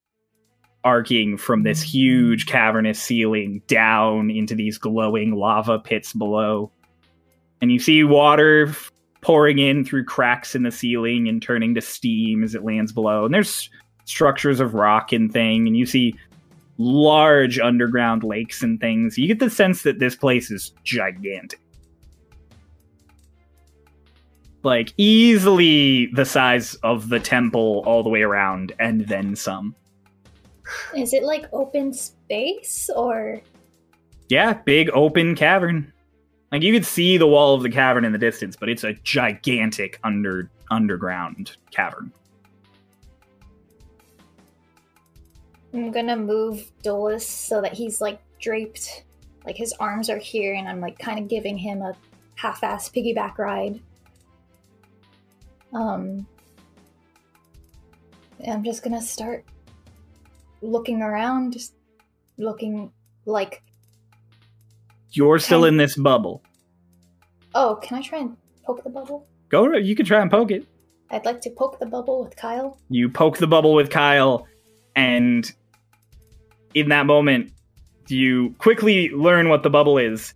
arcing 0.82 1.36
from 1.36 1.62
this 1.62 1.82
huge 1.82 2.46
cavernous 2.46 3.02
ceiling 3.02 3.60
down 3.66 4.30
into 4.30 4.54
these 4.54 4.78
glowing 4.78 5.34
lava 5.34 5.78
pits 5.78 6.14
below. 6.14 6.72
And 7.60 7.70
you 7.70 7.80
see 7.80 8.02
water 8.02 8.74
pouring 9.20 9.58
in 9.58 9.84
through 9.84 10.04
cracks 10.04 10.54
in 10.54 10.62
the 10.62 10.70
ceiling 10.70 11.28
and 11.28 11.42
turning 11.42 11.74
to 11.74 11.80
steam 11.80 12.42
as 12.42 12.54
it 12.54 12.64
lands 12.64 12.92
below. 12.92 13.24
And 13.24 13.34
there's 13.34 13.68
structures 14.04 14.60
of 14.60 14.74
rock 14.74 15.12
and 15.12 15.32
thing, 15.32 15.66
and 15.66 15.76
you 15.76 15.86
see 15.86 16.14
large 16.78 17.58
underground 17.58 18.24
lakes 18.24 18.62
and 18.62 18.80
things. 18.80 19.18
You 19.18 19.28
get 19.28 19.38
the 19.38 19.50
sense 19.50 19.82
that 19.82 19.98
this 19.98 20.16
place 20.16 20.50
is 20.50 20.72
gigantic. 20.82 21.60
Like 24.62 24.92
easily 24.96 26.06
the 26.14 26.24
size 26.24 26.74
of 26.76 27.08
the 27.08 27.20
temple 27.20 27.82
all 27.86 28.02
the 28.02 28.08
way 28.08 28.22
around 28.22 28.72
and 28.78 29.06
then 29.08 29.36
some. 29.36 29.74
Is 30.96 31.12
it 31.12 31.22
like 31.22 31.46
open 31.52 31.92
space 31.92 32.90
or 32.94 33.40
Yeah, 34.28 34.54
big 34.54 34.90
open 34.92 35.34
cavern. 35.34 35.92
Like 36.52 36.62
you 36.62 36.72
could 36.72 36.84
see 36.84 37.16
the 37.16 37.28
wall 37.28 37.54
of 37.54 37.62
the 37.62 37.70
cavern 37.70 38.04
in 38.04 38.12
the 38.12 38.18
distance, 38.18 38.56
but 38.56 38.68
it's 38.68 38.82
a 38.82 38.94
gigantic 39.04 40.00
under 40.02 40.50
underground 40.70 41.56
cavern. 41.70 42.12
I'm 45.72 45.92
gonna 45.92 46.16
move 46.16 46.72
Dolus 46.82 47.26
so 47.26 47.60
that 47.62 47.72
he's 47.72 48.00
like 48.00 48.20
draped, 48.40 49.04
like 49.46 49.56
his 49.56 49.72
arms 49.74 50.10
are 50.10 50.18
here, 50.18 50.54
and 50.54 50.68
I'm 50.68 50.80
like 50.80 50.98
kind 50.98 51.18
of 51.18 51.28
giving 51.28 51.56
him 51.56 51.82
a 51.82 51.94
half-ass 52.34 52.90
piggyback 52.90 53.38
ride. 53.38 53.80
Um, 55.72 56.26
I'm 58.48 58.64
just 58.64 58.82
gonna 58.82 59.02
start 59.02 59.44
looking 60.62 61.02
around, 61.02 61.52
just 61.52 61.74
looking 62.36 62.90
like, 63.24 63.62
You're 65.12 65.38
still 65.38 65.64
in 65.64 65.76
this 65.76 65.96
bubble. 65.96 66.42
oh, 67.54 67.76
can 67.82 67.98
I 67.98 68.02
try 68.02 68.18
and 68.18 68.36
poke 68.64 68.84
the 68.84 68.90
bubble? 68.90 69.26
Go 69.48 69.76
you 69.76 69.96
can 69.96 70.06
try 70.06 70.20
and 70.20 70.30
poke 70.30 70.50
it. 70.50 70.64
I'd 71.10 71.24
like 71.24 71.40
to 71.40 71.50
poke 71.50 71.80
the 71.80 71.86
bubble 71.86 72.22
with 72.22 72.36
Kyle. 72.36 72.78
You 72.88 73.08
poke 73.08 73.38
the 73.38 73.48
bubble 73.48 73.74
with 73.74 73.90
Kyle, 73.90 74.46
and 74.94 75.50
in 76.74 76.88
that 76.90 77.06
moment, 77.06 77.52
you 78.06 78.54
quickly 78.58 79.10
learn 79.10 79.48
what 79.48 79.64
the 79.64 79.70
bubble 79.70 79.98
is. 79.98 80.34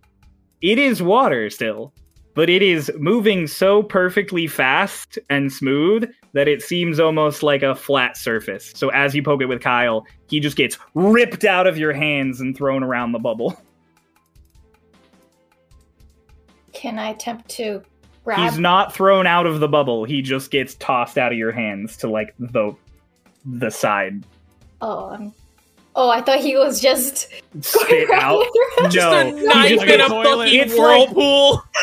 It 0.61 0.77
is 0.77 1.01
water 1.01 1.49
still, 1.49 1.93
but 2.33 2.49
it 2.49 2.61
is 2.61 2.91
moving 2.97 3.47
so 3.47 3.83
perfectly 3.83 4.47
fast 4.47 5.17
and 5.29 5.51
smooth 5.51 6.11
that 6.33 6.49
it 6.49 6.61
seems 6.61 6.99
almost 6.99 7.43
like 7.43 7.63
a 7.63 7.75
flat 7.75 8.17
surface. 8.17 8.73
So 8.75 8.89
as 8.89 9.15
you 9.15 9.23
poke 9.23 9.41
it 9.41 9.45
with 9.45 9.61
Kyle, 9.61 10.05
he 10.29 10.41
just 10.41 10.57
gets 10.57 10.77
ripped 10.93 11.45
out 11.45 11.67
of 11.67 11.77
your 11.77 11.93
hands 11.93 12.41
and 12.41 12.55
thrown 12.55 12.83
around 12.83 13.13
the 13.13 13.19
bubble. 13.19 13.57
Can 16.85 16.99
I 16.99 17.09
attempt 17.09 17.49
to 17.49 17.81
grab? 18.23 18.37
He's 18.37 18.59
not 18.59 18.93
thrown 18.93 19.25
out 19.25 19.47
of 19.47 19.59
the 19.59 19.67
bubble. 19.67 20.03
He 20.03 20.21
just 20.21 20.51
gets 20.51 20.75
tossed 20.75 21.17
out 21.17 21.31
of 21.31 21.37
your 21.39 21.51
hands 21.51 21.97
to 21.97 22.07
like 22.07 22.35
the 22.37 22.75
the 23.43 23.71
side 23.71 24.23
Oh, 24.81 25.09
I'm. 25.09 25.33
Oh, 25.95 26.11
I 26.11 26.21
thought 26.21 26.41
he 26.41 26.55
was 26.55 26.79
just 26.79 27.29
spit 27.61 28.07
out. 28.13 28.45
Just 28.83 28.97
No, 28.97 29.19
a 29.19 29.31
knife 29.31 29.69
just 29.69 29.85
in 29.87 29.99
a 29.99 30.07
fucking 30.07 30.77
whirlpool. 30.77 31.63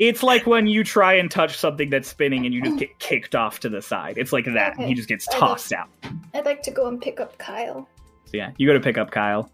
It's 0.00 0.24
like 0.24 0.48
when 0.48 0.66
you 0.66 0.82
try 0.82 1.12
and 1.12 1.30
touch 1.30 1.56
something 1.56 1.88
that's 1.88 2.08
spinning 2.08 2.44
and 2.44 2.52
you 2.52 2.60
just 2.60 2.80
get 2.80 2.98
kicked 2.98 3.36
off 3.36 3.60
to 3.60 3.68
the 3.68 3.80
side. 3.80 4.18
It's 4.18 4.32
like 4.32 4.46
that. 4.46 4.72
Okay. 4.72 4.88
He 4.88 4.94
just 4.94 5.08
gets 5.08 5.24
tossed 5.28 5.72
out. 5.72 5.88
I'd 6.34 6.44
like 6.44 6.64
to 6.64 6.72
go 6.72 6.88
and 6.88 7.00
pick 7.00 7.20
up 7.20 7.38
Kyle. 7.38 7.88
So 8.24 8.32
yeah, 8.36 8.50
you 8.56 8.66
go 8.66 8.72
to 8.72 8.80
pick 8.80 8.98
up 8.98 9.12
Kyle. 9.12 9.48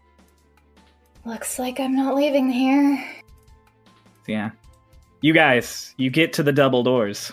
Looks 1.25 1.59
like 1.59 1.79
I'm 1.79 1.95
not 1.95 2.15
leaving 2.15 2.49
here. 2.49 3.07
So 4.25 4.31
yeah. 4.31 4.49
You 5.21 5.33
guys, 5.33 5.93
you 5.97 6.09
get 6.09 6.33
to 6.33 6.43
the 6.43 6.51
double 6.51 6.81
doors. 6.83 7.31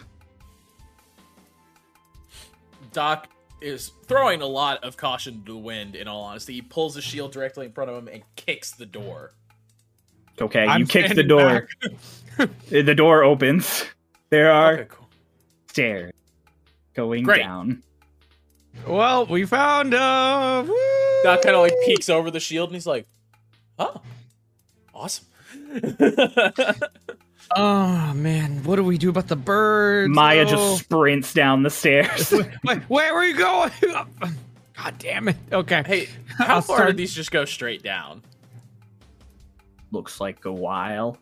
Doc 2.92 3.28
is 3.60 3.92
throwing 4.06 4.42
a 4.42 4.46
lot 4.46 4.84
of 4.84 4.96
caution 4.96 5.42
to 5.46 5.52
the 5.52 5.58
wind. 5.58 5.96
In 5.96 6.06
all 6.06 6.22
honesty, 6.22 6.54
he 6.54 6.62
pulls 6.62 6.94
the 6.94 7.00
shield 7.02 7.32
directly 7.32 7.66
in 7.66 7.72
front 7.72 7.90
of 7.90 7.96
him 7.96 8.08
and 8.08 8.22
kicks 8.36 8.72
the 8.72 8.86
door. 8.86 9.32
Okay, 10.40 10.64
I'm 10.66 10.80
you 10.80 10.86
kick 10.86 11.14
the 11.14 11.24
door. 11.24 11.66
the 12.68 12.94
door 12.94 13.24
opens. 13.24 13.84
There 14.30 14.52
are 14.52 14.72
Okay, 14.74 14.86
cool. 14.90 15.08
stairs 15.68 16.12
going 16.94 17.24
Great. 17.24 17.42
down. 17.42 17.82
Well, 18.86 19.26
we 19.26 19.44
found 19.46 19.94
uh 19.94 20.62
woo! 20.66 20.76
Doc 21.24 21.42
kind 21.42 21.56
of 21.56 21.62
like 21.62 21.72
peeks 21.84 22.08
over 22.08 22.30
the 22.30 22.38
shield 22.38 22.68
and 22.68 22.76
he's 22.76 22.86
like, 22.86 23.06
"Oh, 23.78 24.00
awesome." 24.94 25.26
Oh 27.56 28.12
man, 28.14 28.62
what 28.64 28.76
do 28.76 28.84
we 28.84 28.98
do 28.98 29.08
about 29.10 29.28
the 29.28 29.36
birds? 29.36 30.14
Maya 30.14 30.42
Oh. 30.42 30.50
just 30.50 30.84
sprints 30.84 31.32
down 31.32 31.62
the 31.62 31.70
stairs. 31.70 32.32
Wait, 32.64 32.78
where 32.88 33.14
are 33.14 33.24
you 33.24 33.36
going? 33.38 33.70
God 34.76 34.94
damn 34.98 35.28
it. 35.28 35.36
Okay. 35.52 35.82
hey, 35.86 36.08
how 36.38 36.56
I'll 36.56 36.60
far 36.62 36.76
start- 36.76 36.86
did 36.90 36.96
these 36.98 37.14
just 37.14 37.30
go 37.30 37.44
straight 37.44 37.82
down? 37.82 38.22
Looks 39.90 40.20
like 40.20 40.44
a 40.44 40.52
while. 40.52 41.16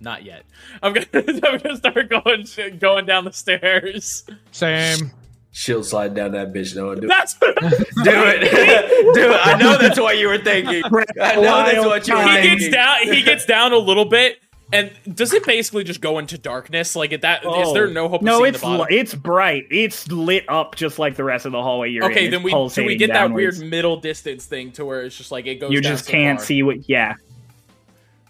Not 0.00 0.22
yet. 0.24 0.44
I'm 0.82 0.92
gonna, 0.92 1.06
I'm 1.14 1.58
gonna 1.58 1.76
start 1.76 2.10
going 2.10 2.46
going 2.78 3.06
down 3.06 3.24
the 3.24 3.32
stairs. 3.32 4.24
Same. 4.52 5.10
Shield 5.56 5.86
slide 5.86 6.14
down 6.14 6.32
that 6.32 6.52
bitch. 6.52 6.74
No, 6.74 6.92
do 6.96 7.02
it. 7.04 7.08
That's 7.08 7.34
Do 7.34 7.46
it. 7.54 9.14
do 9.14 9.30
it. 9.32 9.40
I 9.46 9.56
know 9.56 9.78
that's 9.78 10.00
what 10.00 10.18
you 10.18 10.26
were 10.26 10.38
thinking. 10.38 10.82
I 11.22 11.36
know 11.36 11.42
that's 11.64 11.78
what 11.86 12.08
you 12.08 12.16
were 12.16 12.22
he 12.24 12.28
thinking. 12.34 12.58
gets 12.58 12.68
down. 12.74 12.98
He 13.04 13.22
gets 13.22 13.44
down 13.46 13.72
a 13.72 13.78
little 13.78 14.04
bit, 14.04 14.40
and 14.72 14.90
does 15.14 15.32
it 15.32 15.46
basically 15.46 15.84
just 15.84 16.00
go 16.00 16.18
into 16.18 16.38
darkness? 16.38 16.96
Like 16.96 17.12
at 17.12 17.20
that, 17.20 17.44
is 17.46 17.72
there 17.72 17.86
no 17.86 18.08
hope? 18.08 18.22
No, 18.22 18.38
seeing 18.40 18.48
it's 18.54 18.60
the 18.62 18.68
li- 18.68 18.86
it's 18.90 19.14
bright. 19.14 19.66
It's 19.70 20.08
lit 20.10 20.44
up 20.48 20.74
just 20.74 20.98
like 20.98 21.14
the 21.14 21.22
rest 21.22 21.46
of 21.46 21.52
the 21.52 21.62
hallway 21.62 21.90
you're 21.90 22.04
in. 22.06 22.10
okay. 22.10 22.24
It's 22.24 22.32
Then 22.32 22.42
we 22.42 22.50
do 22.50 22.56
we 22.56 22.60
pulsating 22.60 22.98
get 22.98 23.10
that 23.10 23.30
weird 23.32 23.56
middle 23.60 23.96
distance 23.98 24.46
thing 24.46 24.72
to 24.72 24.84
where 24.84 25.02
it's 25.02 25.16
just 25.16 25.30
like 25.30 25.46
it 25.46 25.60
goes. 25.60 25.70
You 25.70 25.80
down 25.80 25.92
just 25.92 26.06
so 26.06 26.10
can't 26.10 26.40
far. 26.40 26.46
see 26.46 26.64
what. 26.64 26.88
Yeah, 26.88 27.14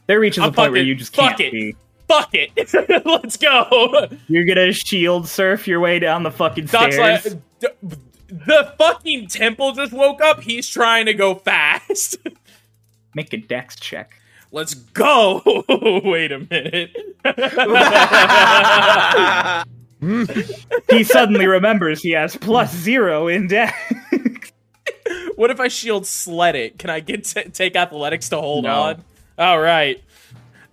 there 0.08 0.20
reaches 0.20 0.44
I'm 0.44 0.50
a 0.50 0.52
point 0.52 0.72
where 0.72 0.82
you 0.82 0.94
just 0.94 1.14
can't 1.14 1.40
it. 1.40 1.52
see. 1.52 1.74
Fuck 2.08 2.30
it. 2.32 2.50
Let's 3.06 3.36
go. 3.36 4.08
You're 4.28 4.44
gonna 4.44 4.72
shield 4.72 5.28
surf 5.28 5.66
your 5.66 5.80
way 5.80 5.98
down 5.98 6.22
the 6.22 6.30
fucking 6.30 6.66
Doc's 6.66 6.98
like, 6.98 7.20
stairs. 7.20 7.36
"D- 7.60 7.68
the 8.28 8.74
fucking 8.78 9.28
temple 9.28 9.72
just 9.72 9.92
woke 9.92 10.20
up. 10.20 10.40
He's 10.42 10.68
trying 10.68 11.06
to 11.06 11.14
go 11.14 11.34
fast. 11.36 12.16
Make 13.14 13.32
a 13.32 13.36
dex 13.38 13.76
check. 13.76 14.20
Let's 14.52 14.74
go. 14.74 15.42
Wait 16.04 16.30
a 16.32 16.40
minute. 16.40 16.96
He 20.90 21.04
suddenly 21.04 21.46
remembers 21.46 22.02
he 22.02 22.10
has 22.10 22.36
plus 22.36 22.74
zero 22.74 23.26
in 23.28 23.48
dex. 23.48 23.72
what 25.36 25.50
if 25.50 25.60
I 25.60 25.68
shield 25.68 26.06
sled 26.06 26.56
it? 26.56 26.78
Can 26.78 26.90
I 26.90 27.00
get 27.00 27.24
take 27.52 27.74
athletics 27.76 28.28
to 28.30 28.36
hold 28.40 28.64
No. 28.64 28.80
on? 28.82 29.04
All 29.38 29.60
right. 29.60 30.02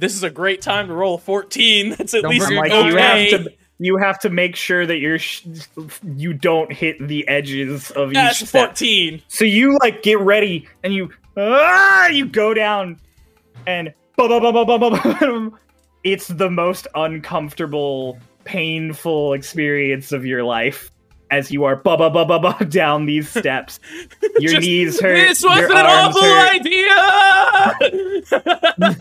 This 0.01 0.15
is 0.15 0.23
a 0.23 0.31
great 0.31 0.63
time 0.63 0.87
to 0.87 0.93
roll 0.95 1.15
a 1.15 1.17
14. 1.19 1.89
That's 1.97 2.15
at 2.15 2.23
Don't 2.23 2.31
least 2.31 2.51
like 2.51 2.71
okay. 2.71 2.87
you 2.87 2.95
have 2.97 3.43
to. 3.43 3.53
You 3.77 3.97
have 3.97 4.19
to 4.19 4.29
make 4.29 4.55
sure 4.55 4.85
that 4.85 4.99
you're 4.99 5.17
sh- 5.17 5.47
you 6.03 6.33
don't 6.33 6.71
hit 6.71 6.99
the 6.99 7.27
edges 7.27 7.89
of 7.91 8.11
each 8.13 8.35
step. 8.35 8.69
14. 8.69 9.23
So 9.27 9.43
you 9.43 9.77
like 9.81 10.03
get 10.03 10.19
ready 10.19 10.67
and 10.83 10.93
you 10.93 11.09
ah, 11.35 12.07
you 12.07 12.27
go 12.27 12.53
down 12.53 12.99
and 13.65 13.91
it's 16.03 16.27
the 16.27 16.49
most 16.51 16.87
uncomfortable, 16.93 18.19
painful 18.43 19.33
experience 19.33 20.11
of 20.11 20.27
your 20.27 20.43
life 20.43 20.90
as 21.31 21.49
you 21.51 21.63
are 21.63 21.75
bum, 21.75 21.97
bum, 21.97 22.13
bum, 22.13 22.27
bum, 22.27 22.41
bum, 22.41 22.69
down 22.69 23.05
these 23.07 23.27
steps. 23.35 23.79
Your 24.39 24.51
Just- 24.53 24.61
knees 24.67 24.99
hurt. 25.01 25.15
This 25.15 25.43
was 25.43 25.63
an 25.63 25.71
awful 25.71 26.21
hurt. 26.21 26.55
idea. 26.59 26.97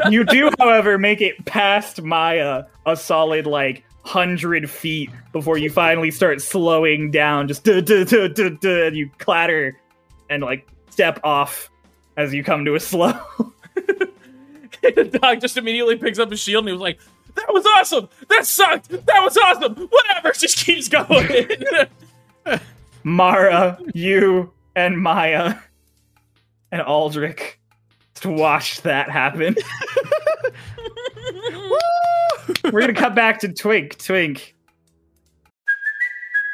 You 0.10 0.24
do, 0.24 0.50
however, 0.58 0.98
make 0.98 1.20
it 1.20 1.44
past 1.46 2.02
Maya 2.02 2.64
a 2.86 2.96
solid 2.96 3.46
like 3.46 3.84
hundred 4.04 4.68
feet 4.70 5.10
before 5.32 5.56
you 5.58 5.70
finally 5.70 6.10
start 6.10 6.40
slowing 6.42 7.10
down. 7.10 7.48
Just 7.48 7.64
duh, 7.64 7.80
duh, 7.80 8.04
duh, 8.04 8.28
duh, 8.28 8.50
duh, 8.50 8.86
and 8.86 8.96
you 8.96 9.10
clatter 9.18 9.78
and 10.28 10.42
like 10.42 10.66
step 10.90 11.20
off 11.24 11.70
as 12.16 12.34
you 12.34 12.42
come 12.44 12.64
to 12.64 12.74
a 12.74 12.80
slow. 12.80 13.12
the 14.82 15.18
dog 15.20 15.40
just 15.40 15.56
immediately 15.56 15.96
picks 15.96 16.18
up 16.18 16.30
his 16.30 16.40
shield 16.40 16.62
and 16.62 16.68
he 16.68 16.72
was 16.72 16.82
like, 16.82 16.98
"That 17.36 17.52
was 17.52 17.64
awesome. 17.78 18.08
That 18.28 18.46
sucked. 18.46 18.88
That 18.90 19.20
was 19.22 19.36
awesome. 19.36 19.74
Whatever." 19.88 20.32
Just 20.32 20.58
keeps 20.58 20.88
going. 20.88 21.46
Mara, 23.02 23.78
you, 23.94 24.52
and 24.76 24.98
Maya, 24.98 25.54
and 26.70 26.82
Aldrich 26.82 27.58
to 28.16 28.30
watch 28.30 28.82
that 28.82 29.10
happen. 29.10 29.56
We're 32.64 32.80
gonna 32.80 32.94
cut 32.94 33.14
back 33.14 33.40
to 33.40 33.52
Twink. 33.52 33.98
Twink. 33.98 34.54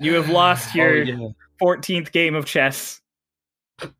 You 0.00 0.14
have 0.14 0.30
lost 0.30 0.70
oh, 0.74 0.78
your 0.78 1.02
Oh, 1.02 1.02
yeah. 1.02 1.28
14th 1.60 2.10
game 2.10 2.34
of 2.34 2.46
chess. 2.46 3.02
I'm 3.82 3.92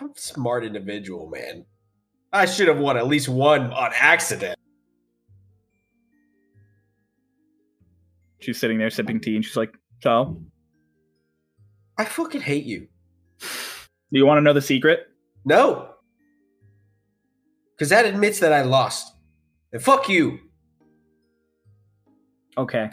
a 0.00 0.08
smart 0.16 0.64
individual, 0.64 1.28
man. 1.28 1.66
I 2.32 2.46
should 2.46 2.68
have 2.68 2.78
won 2.78 2.96
at 2.96 3.06
least 3.06 3.28
one 3.28 3.70
on 3.72 3.90
accident. 3.94 4.58
She's 8.40 8.58
sitting 8.58 8.78
there 8.78 8.88
sipping 8.88 9.20
tea, 9.20 9.36
and 9.36 9.44
she's 9.44 9.56
like, 9.56 9.76
"So, 10.02 10.42
I 11.98 12.06
fucking 12.06 12.40
hate 12.40 12.64
you. 12.64 12.88
do 13.38 14.18
you 14.18 14.26
want 14.26 14.38
to 14.38 14.42
know 14.42 14.54
the 14.54 14.62
secret?" 14.62 15.06
No. 15.44 15.90
Because 17.76 17.90
that 17.90 18.06
admits 18.06 18.40
that 18.40 18.52
I 18.52 18.62
lost. 18.62 19.14
And 19.72 19.82
fuck 19.82 20.08
you. 20.08 20.40
Okay. 22.56 22.90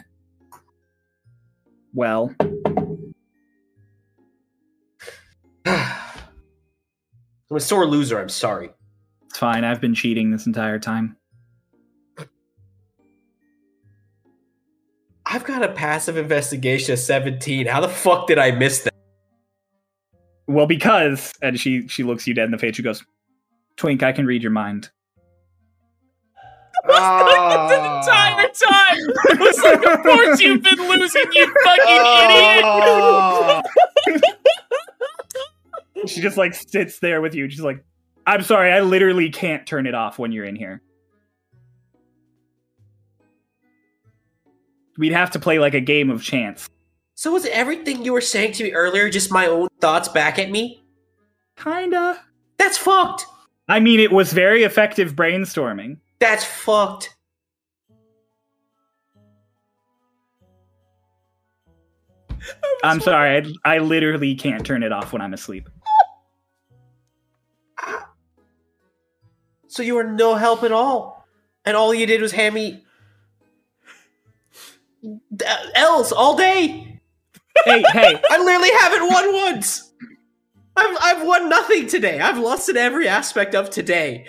Well, 1.94 2.34
I'm 5.66 5.86
a 7.50 7.60
sore 7.60 7.86
loser. 7.86 8.20
I'm 8.20 8.28
sorry. 8.28 8.70
it's 9.26 9.38
fine. 9.38 9.64
I've 9.64 9.80
been 9.80 9.94
cheating 9.94 10.30
this 10.30 10.46
entire 10.46 10.78
time. 10.78 11.16
I've 15.26 15.44
got 15.44 15.62
a 15.62 15.68
passive 15.68 16.16
investigation 16.16 16.92
of 16.92 16.98
17. 16.98 17.66
How 17.66 17.80
the 17.80 17.88
fuck 17.88 18.26
did 18.26 18.38
I 18.38 18.50
miss 18.50 18.80
that? 18.80 18.94
Well, 20.48 20.66
because 20.66 21.32
and 21.42 21.58
she 21.58 21.86
she 21.86 22.02
looks 22.02 22.26
you 22.26 22.34
dead 22.34 22.46
in 22.46 22.50
the 22.50 22.58
face. 22.58 22.74
She 22.74 22.82
goes, 22.82 23.04
"Twink, 23.76 24.02
I 24.02 24.10
can 24.10 24.26
read 24.26 24.42
your 24.42 24.50
mind." 24.50 24.90
The 26.84 26.92
ah. 26.92 28.00
entire 28.00 28.48
time. 28.48 28.98
It 29.30 29.40
was 29.40 29.58
like, 29.62 29.86
of 29.86 30.02
course 30.02 30.40
you've 30.40 30.62
been 30.62 30.78
losing, 30.88 31.24
you 31.32 31.54
fucking 31.64 31.84
idiot. 31.86 32.64
Oh. 32.64 33.62
She 36.06 36.20
just 36.20 36.36
like 36.36 36.54
sits 36.54 36.98
there 36.98 37.20
with 37.20 37.34
you. 37.34 37.48
She's 37.50 37.60
like, 37.60 37.84
"I'm 38.26 38.42
sorry, 38.42 38.72
I 38.72 38.80
literally 38.80 39.30
can't 39.30 39.66
turn 39.66 39.86
it 39.86 39.94
off 39.94 40.18
when 40.18 40.32
you're 40.32 40.44
in 40.44 40.56
here." 40.56 40.80
We'd 44.98 45.12
have 45.12 45.30
to 45.32 45.38
play 45.38 45.58
like 45.58 45.74
a 45.74 45.80
game 45.80 46.10
of 46.10 46.22
chance. 46.22 46.68
so 47.14 47.32
was 47.32 47.46
everything 47.46 48.04
you 48.04 48.12
were 48.12 48.20
saying 48.20 48.52
to 48.52 48.64
me 48.64 48.72
earlier 48.72 49.08
just 49.10 49.30
my 49.30 49.46
own 49.46 49.68
thoughts 49.80 50.08
back 50.08 50.38
at 50.38 50.50
me? 50.50 50.82
Kinda. 51.56 52.18
That's 52.56 52.78
fucked. 52.78 53.26
I 53.68 53.80
mean, 53.80 54.00
it 54.00 54.12
was 54.12 54.32
very 54.32 54.62
effective 54.64 55.14
brainstorming. 55.14 55.98
That's 56.20 56.44
fucked. 56.44 57.16
I'm 62.82 63.00
sorry, 63.00 63.54
I, 63.64 63.76
I 63.76 63.78
literally 63.78 64.34
can't 64.34 64.64
turn 64.64 64.82
it 64.82 64.92
off 64.92 65.12
when 65.12 65.22
I'm 65.22 65.34
asleep. 65.34 65.68
So 69.68 69.82
you 69.82 69.94
were 69.94 70.04
no 70.04 70.34
help 70.34 70.62
at 70.62 70.72
all. 70.72 71.26
And 71.64 71.76
all 71.76 71.94
you 71.94 72.06
did 72.06 72.20
was 72.22 72.32
hand 72.32 72.54
me 72.54 72.84
d- 75.34 75.44
L's 75.74 76.12
all 76.12 76.36
day. 76.36 77.00
Hey, 77.64 77.82
hey, 77.92 78.20
I 78.30 78.38
literally 78.42 78.70
haven't 78.80 79.08
won 79.08 79.32
once. 79.34 79.92
I've, 80.76 80.96
I've 81.02 81.26
won 81.26 81.48
nothing 81.48 81.86
today. 81.86 82.20
I've 82.20 82.38
lost 82.38 82.68
in 82.68 82.76
every 82.76 83.06
aspect 83.06 83.54
of 83.54 83.70
today. 83.70 84.26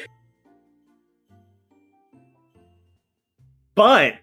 But 3.75 4.15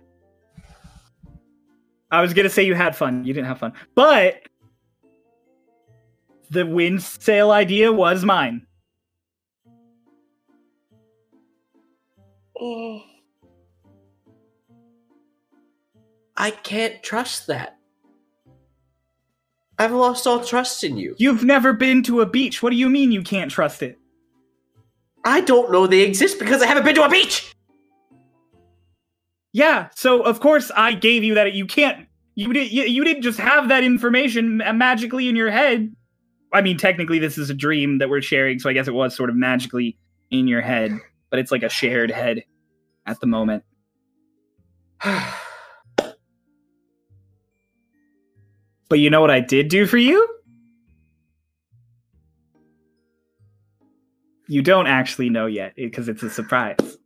I 2.11 2.23
was 2.23 2.35
gonna 2.35 2.51
say 2.51 2.63
you 2.63 2.75
had 2.75 2.97
fun. 2.97 3.25
You 3.25 3.33
didn't 3.33 3.49
have 3.49 3.59
fun, 3.59 3.73
but 3.95 4.43
the 6.51 6.67
wind 6.67 7.03
sail 7.03 7.51
idea 7.51 7.93
was 7.93 8.25
mine. 8.25 8.67
Oh. 12.61 13.03
I 16.37 16.51
can't 16.51 17.03
trust 17.03 17.49
that. 17.49 17.79
I've 19.79 19.93
lost 19.93 20.27
all 20.27 20.45
trust 20.45 20.83
in 20.83 20.97
you. 20.97 21.15
You've 21.19 21.45
never 21.45 21.73
been 21.73 22.03
to 22.05 22.21
a 22.21 22.27
beach. 22.27 22.63
What 22.63 22.71
do 22.71 22.77
you 22.77 22.89
mean 22.89 23.13
you 23.13 23.23
can't 23.23 23.51
trust 23.51 23.83
it? 23.83 23.99
I 25.25 25.41
don't 25.41 25.71
know 25.71 25.87
they 25.87 26.01
exist 26.01 26.39
because 26.39 26.63
I 26.63 26.67
haven't 26.67 26.85
been 26.85 26.95
to 26.97 27.05
a 27.05 27.09
beach. 27.09 27.55
Yeah, 29.59 29.89
so 29.97 30.23
of 30.23 30.39
course 30.39 30.71
I 30.77 30.95
gave 30.95 31.25
you 31.25 31.35
that. 31.35 31.53
You 31.53 31.67
can't. 31.67 32.07
You 32.37 32.53
did. 32.53 32.71
You, 32.71 32.85
you 32.85 33.03
didn't 33.03 33.23
just 33.23 33.41
have 33.41 33.71
that 33.71 33.83
information 33.83 34.59
magically 34.59 35.29
in 35.29 35.35
your 35.35 35.51
head. 35.51 35.93
I 36.53 36.63
mean, 36.63 36.79
technically, 36.79 37.19
this 37.19 37.37
is 37.39 37.51
a 37.51 37.55
dream 37.55 37.99
that 37.99 38.09
we're 38.09 38.23
sharing, 38.23 38.61
so 38.61 38.71
I 38.71 38.73
guess 38.73 38.87
it 38.87 38.95
was 38.95 39.17
sort 39.17 39.31
of 39.31 39.37
magically 39.37 39.99
in 40.31 40.47
your 40.47 40.61
head, 40.61 40.97
but 41.29 41.41
it's 41.41 41.51
like 41.51 41.65
a 41.65 41.69
shared 41.69 42.13
head 42.13 42.45
at 43.05 43.19
the 43.21 43.27
moment. 43.27 43.65
But 48.91 49.01
you 49.01 49.11
know 49.11 49.21
what 49.21 49.31
I 49.31 49.41
did 49.41 49.69
do 49.69 49.85
for 49.85 49.99
you? 49.99 50.27
You 54.47 54.63
don't 54.63 54.87
actually 54.87 55.29
know 55.29 55.45
yet 55.45 55.75
because 55.77 56.09
it's 56.09 56.23
a 56.23 56.31
surprise. 56.31 56.97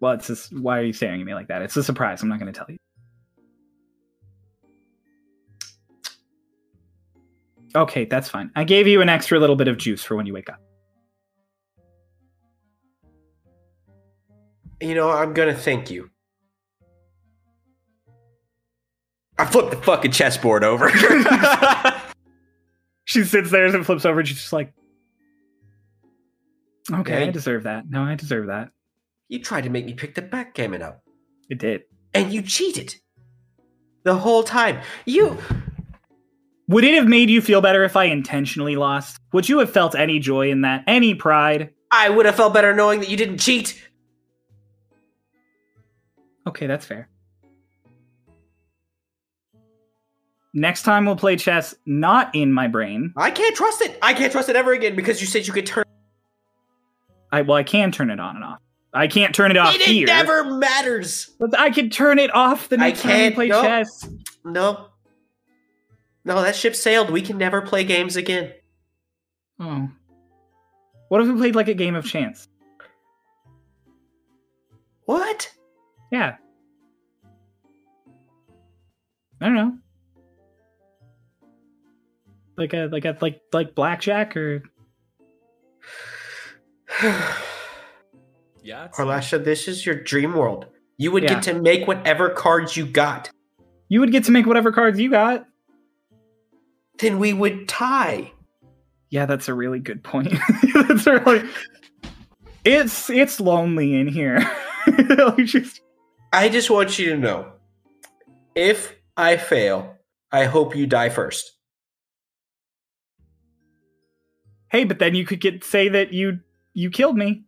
Well, 0.00 0.12
it's 0.12 0.26
just 0.26 0.52
why 0.52 0.78
are 0.78 0.82
you 0.84 0.92
staring 0.92 1.20
at 1.20 1.26
me 1.26 1.34
like 1.34 1.48
that? 1.48 1.62
It's 1.62 1.76
a 1.76 1.82
surprise. 1.82 2.22
I'm 2.22 2.28
not 2.28 2.38
going 2.38 2.52
to 2.52 2.58
tell 2.58 2.66
you. 2.68 2.76
Okay, 7.74 8.04
that's 8.04 8.28
fine. 8.28 8.50
I 8.56 8.64
gave 8.64 8.86
you 8.86 9.02
an 9.02 9.08
extra 9.08 9.38
little 9.38 9.56
bit 9.56 9.68
of 9.68 9.76
juice 9.76 10.02
for 10.02 10.16
when 10.16 10.26
you 10.26 10.32
wake 10.34 10.48
up. 10.48 10.60
you 14.80 14.94
know, 14.94 15.10
I'm 15.10 15.32
gonna 15.32 15.54
thank 15.54 15.90
you. 15.90 16.10
I 19.38 19.46
flipped 19.46 19.70
the 19.70 19.78
fucking 19.78 20.12
chessboard 20.12 20.64
over. 20.64 20.90
She 23.06 23.22
sits 23.22 23.52
there 23.52 23.66
and 23.66 23.86
flips 23.86 24.04
over 24.04 24.18
and 24.18 24.28
she's 24.28 24.38
just 24.38 24.52
like, 24.52 24.72
Okay, 26.92 27.20
Yeah. 27.20 27.28
I 27.28 27.30
deserve 27.30 27.62
that. 27.62 27.88
No, 27.88 28.02
I 28.02 28.16
deserve 28.16 28.48
that. 28.48 28.70
You 29.28 29.40
tried 29.40 29.62
to 29.64 29.70
make 29.70 29.84
me 29.86 29.94
pick 29.94 30.14
the 30.14 30.22
backgammon 30.22 30.82
up, 30.82 31.02
It 31.50 31.58
did. 31.58 31.82
and 32.14 32.32
you 32.32 32.42
cheated 32.42 32.94
the 34.04 34.14
whole 34.14 34.42
time. 34.42 34.80
You. 35.04 35.38
Would 36.68 36.82
it 36.84 36.94
have 36.94 37.06
made 37.06 37.30
you 37.30 37.40
feel 37.40 37.60
better 37.60 37.84
if 37.84 37.96
I 37.96 38.04
intentionally 38.04 38.74
lost? 38.74 39.18
Would 39.32 39.48
you 39.48 39.60
have 39.60 39.70
felt 39.72 39.94
any 39.94 40.18
joy 40.18 40.50
in 40.50 40.62
that? 40.62 40.82
Any 40.88 41.14
pride? 41.14 41.70
I 41.92 42.08
would 42.10 42.26
have 42.26 42.34
felt 42.34 42.52
better 42.54 42.74
knowing 42.74 42.98
that 43.00 43.08
you 43.08 43.16
didn't 43.16 43.38
cheat. 43.38 43.80
Okay, 46.44 46.66
that's 46.66 46.84
fair. 46.84 47.08
Next 50.54 50.82
time 50.82 51.04
we'll 51.04 51.16
play 51.16 51.36
chess 51.36 51.74
not 51.84 52.34
in 52.34 52.52
my 52.52 52.66
brain. 52.66 53.12
I 53.16 53.30
can't 53.30 53.54
trust 53.54 53.82
it. 53.82 53.96
I 54.02 54.14
can't 54.14 54.32
trust 54.32 54.48
it 54.48 54.56
ever 54.56 54.72
again 54.72 54.96
because 54.96 55.20
you 55.20 55.26
said 55.28 55.46
you 55.46 55.52
could 55.52 55.66
turn. 55.66 55.84
I 57.30 57.42
well, 57.42 57.58
I 57.58 57.62
can 57.62 57.92
turn 57.92 58.10
it 58.10 58.18
on 58.18 58.36
and 58.36 58.44
off. 58.44 58.58
I 58.92 59.08
can't 59.08 59.34
turn 59.34 59.50
it 59.50 59.56
off 59.56 59.74
it, 59.74 59.82
it 59.88 60.06
never 60.06 60.44
matters. 60.44 61.34
But 61.38 61.58
I 61.58 61.70
can 61.70 61.90
turn 61.90 62.18
it 62.18 62.34
off 62.34 62.68
the 62.68 62.76
I 62.76 62.88
next 62.88 63.02
time 63.02 63.20
we 63.20 63.30
play 63.30 63.48
no. 63.48 63.62
chess. 63.62 64.08
No, 64.44 64.88
No, 66.24 66.40
that 66.42 66.56
ship 66.56 66.74
sailed. 66.74 67.10
We 67.10 67.20
can 67.20 67.36
never 67.36 67.60
play 67.60 67.84
games 67.84 68.16
again. 68.16 68.52
Oh. 69.60 69.88
What 71.08 71.20
if 71.20 71.28
we 71.28 71.34
played 71.36 71.54
like 71.54 71.68
a 71.68 71.74
game 71.74 71.94
of 71.94 72.06
chance? 72.06 72.48
What? 75.04 75.52
Yeah. 76.10 76.36
I 79.40 79.44
don't 79.44 79.54
know. 79.54 79.78
Like 82.56 82.72
a 82.72 82.86
like 82.86 83.04
a 83.04 83.18
like 83.20 83.42
like 83.52 83.74
blackjack 83.74 84.36
or 84.36 84.62
Yeah. 88.66 88.86
it's- 88.86 88.96
Narlashna, 88.98 89.44
this 89.44 89.68
is 89.68 89.86
your 89.86 89.94
dream 89.94 90.34
world. 90.34 90.66
You 90.98 91.12
would 91.12 91.22
Yeah. 91.22 91.34
get 91.34 91.42
to 91.44 91.54
make 91.60 91.86
whatever 91.86 92.30
cards 92.30 92.76
you 92.76 92.86
got. 92.86 93.30
you 93.88 94.00
would 94.00 94.10
get 94.10 94.24
to 94.24 94.32
make 94.32 94.46
whatever 94.46 94.72
cards 94.72 94.98
you 94.98 95.08
got. 95.10 95.46
Then 96.98 97.20
we 97.20 97.32
would 97.32 97.68
tie. 97.68 98.32
Yeah, 99.10 99.26
that's 99.26 99.48
a 99.48 99.54
really 99.54 99.78
good 99.78 100.02
point. 100.02 100.32
that's 100.88 101.06
really 101.06 101.48
It's 102.64 103.08
it's 103.08 103.38
lonely 103.38 103.94
in 103.94 104.08
here. 104.08 104.40
Just- 105.44 105.80
I 106.32 106.48
just 106.48 106.68
want 106.68 106.98
you 106.98 107.10
to 107.10 107.16
know 107.16 107.52
if 108.56 108.96
I 109.16 109.36
fail, 109.36 109.94
I 110.32 110.44
hope 110.46 110.74
you 110.74 110.86
die 110.88 111.08
first. 111.10 111.52
hey, 114.70 114.82
but 114.84 114.98
then 114.98 115.14
you 115.14 115.24
could 115.24 115.40
get 115.40 115.62
say 115.64 115.88
that 115.90 116.12
you 116.12 116.40
you 116.74 116.90
killed 116.90 117.16
me 117.16 117.44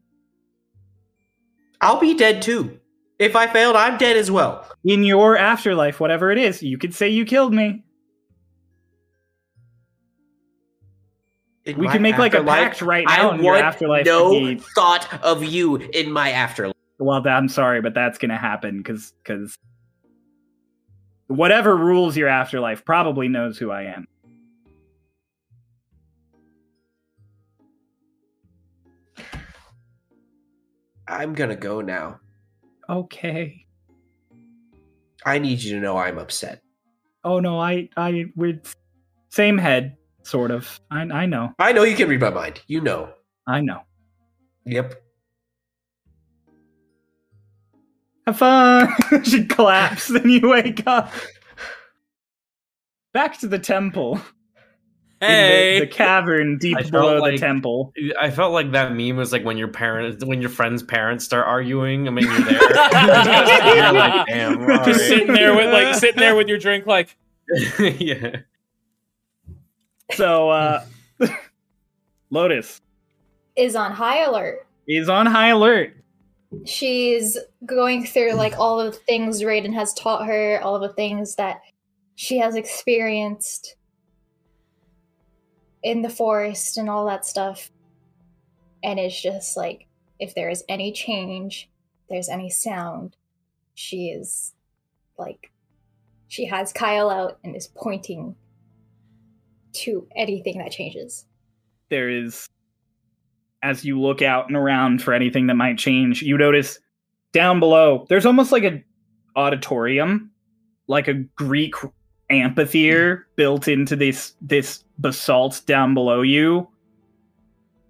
I'll 1.81 2.01
be 2.01 2.15
dead 2.15 2.43
too. 2.43 2.79
If 3.19 3.35
I 3.35 3.47
failed, 3.49 3.77
I'm 3.77 3.99
dead 3.99 4.17
as 4.17 4.31
well. 4.31 4.65
in 4.85 5.03
your 5.03 5.37
afterlife, 5.37 6.01
whatever 6.01 6.31
it 6.31 6.39
is. 6.39 6.63
You 6.63 6.79
could 6.79 6.95
say 6.95 7.09
you 7.09 7.25
killed 7.25 7.53
me. 7.53 7.83
In 11.65 11.79
We 11.79 11.89
can 11.89 12.01
make, 12.01 12.17
like, 12.17 12.35
a 12.35 12.43
pact 12.43 12.81
right 12.81 13.05
I 13.07 13.19
now 13.19 13.33
in 13.33 13.45
your 13.45 13.57
afterlife 13.57 14.07
No 14.07 14.57
thought 14.75 15.23
of 15.23 15.45
you 15.45 15.77
in 15.77 16.11
my 16.11 16.31
afterlife. 16.31 16.75
Well, 16.99 17.27
I'm 17.29 17.49
sorry, 17.49 17.83
but 17.83 17.95
that's 17.95 18.19
gonna 18.19 18.39
happen 18.39 18.79
because 18.79 19.13
because 19.23 19.59
whatever 21.27 21.77
rules 21.77 22.17
your 22.17 22.29
afterlife 22.29 22.85
probably 22.85 23.29
knows 23.29 23.59
who 23.59 23.71
I 23.71 23.83
am. 23.83 24.07
I'm 31.09 31.35
gonna 31.35 31.57
go 31.57 31.81
now. 31.81 32.21
Okay. 32.89 33.67
I 35.25 35.39
need 35.39 35.63
you 35.63 35.75
to 35.75 35.81
know 35.81 35.97
I'm 35.97 36.19
upset. 36.19 36.63
Oh 37.25 37.41
no, 37.41 37.61
I 37.61 37.89
I 37.97 38.27
we're 38.37 38.61
same 39.31 39.59
head, 39.59 39.97
sort 40.23 40.51
of. 40.51 40.81
I 40.91 41.03
I 41.03 41.27
know, 41.27 41.53
I 41.59 41.73
know 41.73 41.83
you 41.83 41.97
can 41.97 42.09
read 42.09 42.21
my 42.21 42.31
mind. 42.31 42.61
You 42.67 42.81
know. 42.81 43.13
I 43.47 43.61
know. 43.61 43.83
Yep. 44.67 45.03
Have 48.27 48.39
fun. 48.39 48.95
she 49.25 49.47
collapses 49.47 50.21
then 50.21 50.29
you 50.29 50.49
wake 50.49 50.87
up. 50.87 51.11
Back 53.15 53.39
to 53.41 53.49
the 53.49 53.59
temple. 53.59 54.21
In 55.21 55.27
the- 55.27 55.35
Hey. 55.35 55.81
the, 55.81 55.87
cavern 55.87 56.59
deep 56.61 56.77
I 56.77 56.83
felt 56.83 56.93
below 56.93 57.19
like- 57.19 57.33
the 57.35 57.39
temple. 57.39 57.93
I 58.21 58.31
felt 58.31 58.53
like 58.53 58.73
that 58.73 58.95
meme 58.95 59.17
was 59.17 59.33
like 59.33 59.45
when 59.45 59.57
your 59.57 59.69
parents, 59.69 60.25
when 60.25 60.41
your 60.41 60.51
friends' 60.51 60.83
parents 60.83 61.25
start 61.25 61.47
arguing. 61.47 62.07
I 62.07 62.11
mean, 62.11 62.25
you're 62.25 62.41
there. 62.41 62.53
you're 63.77 63.93
like, 63.93 64.27
damn. 64.27 64.59
Just 64.59 64.71
alright." 64.71 64.95
sitting 64.97 65.33
there 65.33 65.55
with 65.57 65.73
like 65.73 65.95
sitting 65.97 66.21
there 66.21 66.37
with 66.37 66.49
your 66.49 66.59
drink, 66.59 66.87
like 66.87 67.17
yeah. 67.79 68.37
So 70.13 70.49
uh 70.51 70.85
Lotus 72.31 72.81
Is 73.57 73.75
on 73.77 73.93
high 73.93 74.23
alert. 74.25 74.67
is 74.87 75.09
on 75.09 75.27
high 75.27 75.49
alert. 75.49 75.95
She's 76.65 77.37
going 77.67 78.07
through 78.07 78.33
like 78.35 78.59
all 78.59 78.81
of 78.81 78.93
the 78.93 78.99
things 79.01 79.43
Raiden 79.43 79.75
has 79.75 79.93
taught 79.95 80.27
her, 80.27 80.61
all 80.63 80.77
of 80.77 80.83
the 80.83 80.95
things 80.95 81.35
that 81.37 81.61
she 82.15 82.39
has 82.39 82.55
experienced 82.57 83.77
in 85.83 86.03
the 86.03 86.11
forest 86.11 86.77
and 86.77 86.89
all 86.89 87.07
that 87.07 87.25
stuff. 87.25 87.71
And 88.83 88.99
it's 88.99 89.21
just 89.21 89.57
like 89.57 89.87
if 90.19 90.35
there 90.35 90.51
is 90.51 90.65
any 90.69 90.93
change, 90.93 91.69
there's 92.09 92.29
any 92.29 92.51
sound, 92.51 93.17
she 93.75 94.09
is 94.09 94.55
like 95.19 95.51
she 96.29 96.47
has 96.47 96.73
Kyle 96.73 97.11
out 97.11 97.39
and 97.43 97.57
is 97.57 97.69
pointing 97.69 98.35
to 99.73 100.07
anything 100.17 100.59
that 100.59 100.73
changes. 100.73 101.27
there 101.89 102.09
is 102.09 102.49
as 103.63 103.85
you 103.85 104.01
look 104.01 104.23
out 104.23 104.47
and 104.49 104.57
around 104.57 105.03
for 105.03 105.13
anything 105.13 105.47
that 105.47 105.55
might 105.55 105.79
change 105.79 106.23
you 106.23 106.37
notice 106.39 106.79
down 107.33 107.61
below 107.61 108.07
there's 108.09 108.27
almost 108.27 108.53
like 108.53 108.65
a 108.65 108.83
auditorium 109.37 110.31
like 110.87 111.09
a 111.09 111.15
greek 111.15 111.75
amphitheater 112.31 113.17
hmm. 113.17 113.23
built 113.37 113.69
into 113.69 113.97
this 113.97 114.35
this 114.41 114.85
basalt 114.99 115.63
down 115.67 115.95
below 115.95 116.23
you 116.23 116.69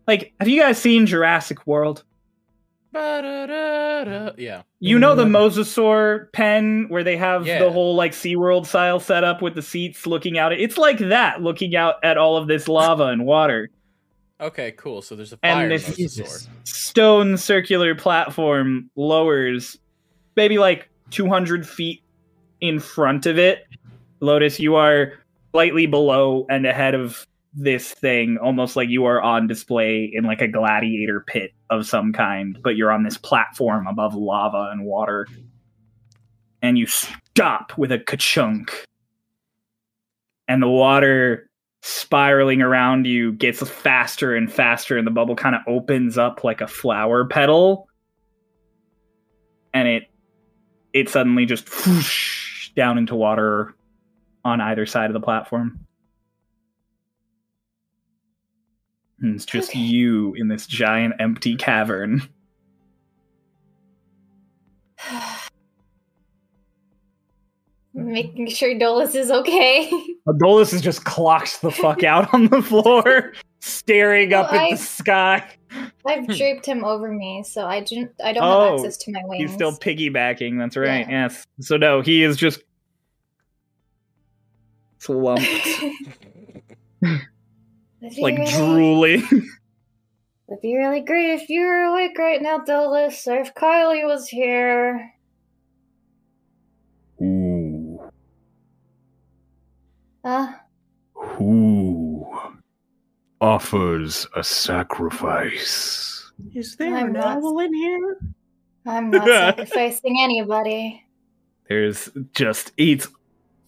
like 0.06 0.32
have 0.38 0.48
you 0.48 0.60
guys 0.60 0.78
seen 0.78 1.06
jurassic 1.06 1.66
world 1.66 2.04
ba-da-da-da. 2.92 4.32
yeah. 4.38 4.62
you 4.80 4.98
know 4.98 5.14
the 5.14 5.24
mm-hmm. 5.24 5.36
mosasaur 5.36 6.32
pen 6.32 6.86
where 6.88 7.04
they 7.04 7.16
have 7.16 7.46
Yeah. 7.46 7.58
the 7.62 7.70
whole 7.70 7.94
like 7.94 8.12
SeaWorld 8.12 8.66
style 8.66 8.98
setup 8.98 9.42
with 9.42 9.54
the 9.54 9.62
seats 9.62 10.06
looking 10.06 10.38
out 10.38 10.52
it's 10.52 10.78
like 10.78 10.98
that 10.98 11.42
looking 11.42 11.76
out 11.76 11.96
at 12.02 12.16
all 12.16 12.36
of 12.36 12.48
this 12.48 12.68
lava 12.68 13.04
and 13.04 13.26
water 13.26 13.70
Okay, 14.40 14.70
cool. 14.72 15.02
So 15.02 15.16
there's 15.16 15.32
a 15.32 15.38
And 15.42 15.70
this- 15.70 15.88
mosasaur. 15.88 16.48
stone 16.62 17.36
circular 17.36 17.94
platform 17.96 18.88
lowers 18.94 19.76
maybe 20.36 20.58
like 20.58 20.88
200 21.10 21.66
feet 21.66 22.02
in 22.60 22.78
front 22.78 23.26
of 23.26 23.38
it. 23.38 23.66
Lotus, 24.20 24.58
you 24.58 24.74
are 24.76 25.12
slightly 25.52 25.86
below 25.86 26.46
and 26.50 26.66
ahead 26.66 26.94
of 26.94 27.26
this 27.54 27.92
thing, 27.92 28.38
almost 28.38 28.76
like 28.76 28.88
you 28.88 29.04
are 29.04 29.22
on 29.22 29.46
display 29.46 30.10
in 30.12 30.24
like 30.24 30.40
a 30.40 30.48
gladiator 30.48 31.24
pit 31.26 31.52
of 31.70 31.86
some 31.86 32.12
kind, 32.12 32.58
but 32.62 32.76
you're 32.76 32.92
on 32.92 33.02
this 33.02 33.18
platform 33.18 33.86
above 33.86 34.14
lava 34.14 34.68
and 34.70 34.84
water. 34.84 35.26
And 36.62 36.78
you 36.78 36.86
stop 36.86 37.76
with 37.78 37.92
a 37.92 37.98
ka-chunk. 37.98 38.84
And 40.48 40.62
the 40.62 40.68
water 40.68 41.48
spiraling 41.82 42.62
around 42.62 43.06
you 43.06 43.32
gets 43.32 43.60
faster 43.68 44.34
and 44.34 44.52
faster 44.52 44.98
and 44.98 45.06
the 45.06 45.12
bubble 45.12 45.36
kind 45.36 45.54
of 45.54 45.62
opens 45.68 46.18
up 46.18 46.42
like 46.42 46.60
a 46.60 46.66
flower 46.66 47.24
petal 47.24 47.88
and 49.72 49.86
it 49.86 50.04
it 50.92 51.08
suddenly 51.08 51.46
just 51.46 51.68
whoosh 51.86 52.70
down 52.70 52.98
into 52.98 53.14
water 53.14 53.74
on 54.48 54.60
either 54.60 54.86
side 54.86 55.08
of 55.10 55.14
the 55.14 55.20
platform 55.20 55.78
and 59.20 59.34
it's 59.34 59.44
just 59.46 59.70
Okay. 59.70 59.78
you 59.80 60.34
in 60.34 60.48
this 60.48 60.66
giant 60.66 61.14
empty 61.20 61.54
cavern 61.56 62.28
Making 67.94 68.48
sure 68.48 68.78
Dolus 68.78 69.14
is 69.14 69.30
okay. 69.30 69.90
Uh, 70.28 70.32
Dolus 70.38 70.72
is 70.72 70.82
just 70.82 71.04
clocked 71.04 71.62
the 71.62 71.70
fuck 71.70 72.04
out 72.04 72.32
on 72.34 72.46
the 72.48 72.62
floor 72.62 73.32
staring 73.60 74.32
up 74.34 74.52
Well, 74.52 74.60
at 74.60 74.66
I- 74.66 74.70
the 74.72 74.76
sky 74.76 75.44
I've 76.06 76.24
hmm. 76.24 76.32
draped 76.32 76.64
him 76.64 76.82
over 76.84 77.10
me, 77.12 77.42
so 77.46 77.66
I 77.66 77.80
don't 77.80 78.10
I 78.24 78.32
don't 78.32 78.42
Oh, 78.42 78.70
have 78.70 78.78
access 78.80 78.96
to 78.98 79.12
my 79.12 79.20
wings. 79.24 79.42
he's 79.42 79.52
still 79.52 79.72
piggybacking 79.72 80.58
that's 80.58 80.76
right 80.76 81.06
Yeah. 81.08 81.26
yes 81.28 81.44
so 81.60 81.76
no 81.76 82.00
he 82.00 82.22
is 82.24 82.36
just 82.36 82.62
slumped 84.98 85.42
like 87.02 88.38
really- 88.38 88.46
drooling. 88.52 89.22
It'd 90.50 90.62
be 90.62 90.76
really 90.78 91.00
great 91.02 91.34
if 91.34 91.50
you 91.50 91.60
were 91.60 91.82
awake 91.84 92.16
right 92.18 92.40
now, 92.40 92.58
Dolus, 92.58 93.26
or 93.28 93.36
if 93.36 93.52
Kylie 93.54 94.06
was 94.06 94.28
here. 94.28 95.12
Who, 97.18 98.00
Uh, 100.24 100.52
who 101.14 102.26
offers 103.42 104.26
a 104.36 104.42
sacrifice? 104.42 106.32
Is 106.54 106.76
there 106.76 106.94
I'm 106.94 107.08
an 107.08 107.12
not- 107.12 107.64
in 107.64 107.74
here? 107.74 108.18
I'm 108.86 109.10
not 109.10 109.26
sacrificing 109.26 110.16
anybody. 110.22 111.04
There's 111.68 112.10
just 112.34 112.72
it's 112.78 113.06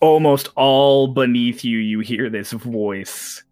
almost 0.01 0.49
all 0.57 1.09
beneath 1.09 1.65
you, 1.65 1.79
you 1.79 2.01
hear 2.01 2.29
this 2.31 2.53
voice. 2.53 3.43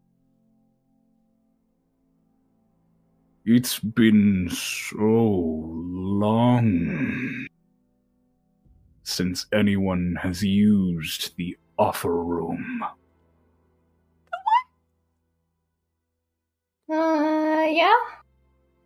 It's 3.45 3.79
been 3.79 4.49
so 4.51 5.73
long 5.75 7.47
since 9.05 9.47
anyone 9.55 10.19
has 10.21 10.43
used 10.43 11.35
the 11.37 11.57
offer 11.79 12.23
room. 12.23 12.85
What? 16.87 16.99
Uh, 16.99 17.65
yeah. 17.65 17.95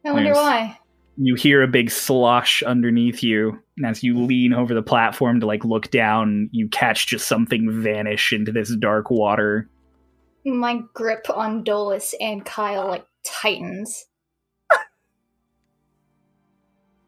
I 0.05 0.13
wonder 0.13 0.33
why 0.33 0.79
you 1.17 1.35
hear 1.35 1.63
a 1.63 1.69
big 1.69 1.91
slosh 1.91 2.63
underneath 2.63 3.23
you 3.23 3.59
and 3.77 3.87
as 3.87 4.03
you 4.03 4.19
lean 4.19 4.53
over 4.55 4.73
the 4.75 4.83
platform 4.83 5.41
to 5.41 5.47
like 5.47 5.65
look 5.65 5.91
down 5.91 6.49
you 6.53 6.69
catch 6.69 7.07
just 7.07 7.27
something 7.29 7.83
vanish 7.83 8.33
into 8.33 8.51
this 8.53 8.75
dark 8.77 9.11
water 9.11 9.69
My 10.45 10.81
grip 10.95 11.27
on 11.31 11.63
Dolus 11.65 12.15
and 12.21 12.45
Kyle 12.45 12.89
like 12.89 13.07
tightens. 13.25 14.07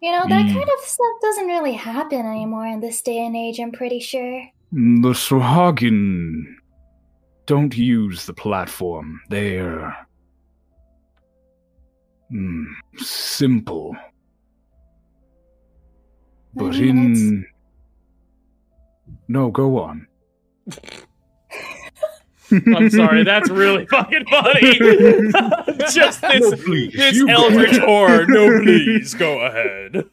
You 0.00 0.12
know, 0.12 0.26
that 0.28 0.46
Mm. 0.46 0.52
kind 0.52 0.68
of 0.78 0.84
stuff 0.84 1.16
doesn't 1.22 1.46
really 1.46 1.72
happen 1.72 2.26
anymore 2.26 2.66
in 2.66 2.80
this 2.80 3.00
day 3.00 3.24
and 3.24 3.34
age, 3.34 3.58
I'm 3.58 3.72
pretty 3.72 4.00
sure. 4.00 4.42
The 4.70 5.14
Sahagin 5.14 6.42
don't 7.46 7.76
use 7.76 8.26
the 8.26 8.34
platform. 8.34 9.20
They're 9.30 9.96
hmm, 12.34 12.64
simple. 12.96 13.94
But 16.54 16.74
I 16.74 16.80
mean, 16.80 17.14
in 17.14 17.46
no, 19.28 19.50
go 19.50 19.78
on. 19.78 20.06
I'm 22.50 22.90
sorry, 22.90 23.24
that's 23.24 23.50
really 23.50 23.86
fucking 23.90 24.26
funny. 24.26 24.78
Just 25.92 26.20
this, 26.20 26.40
No, 26.40 26.56
please, 26.56 26.92
this 26.92 27.24
eldritch 27.28 27.70
ahead. 27.70 27.82
horror. 27.82 28.26
No, 28.26 28.60
please 28.62 29.14
go 29.14 29.40
ahead. 29.40 30.04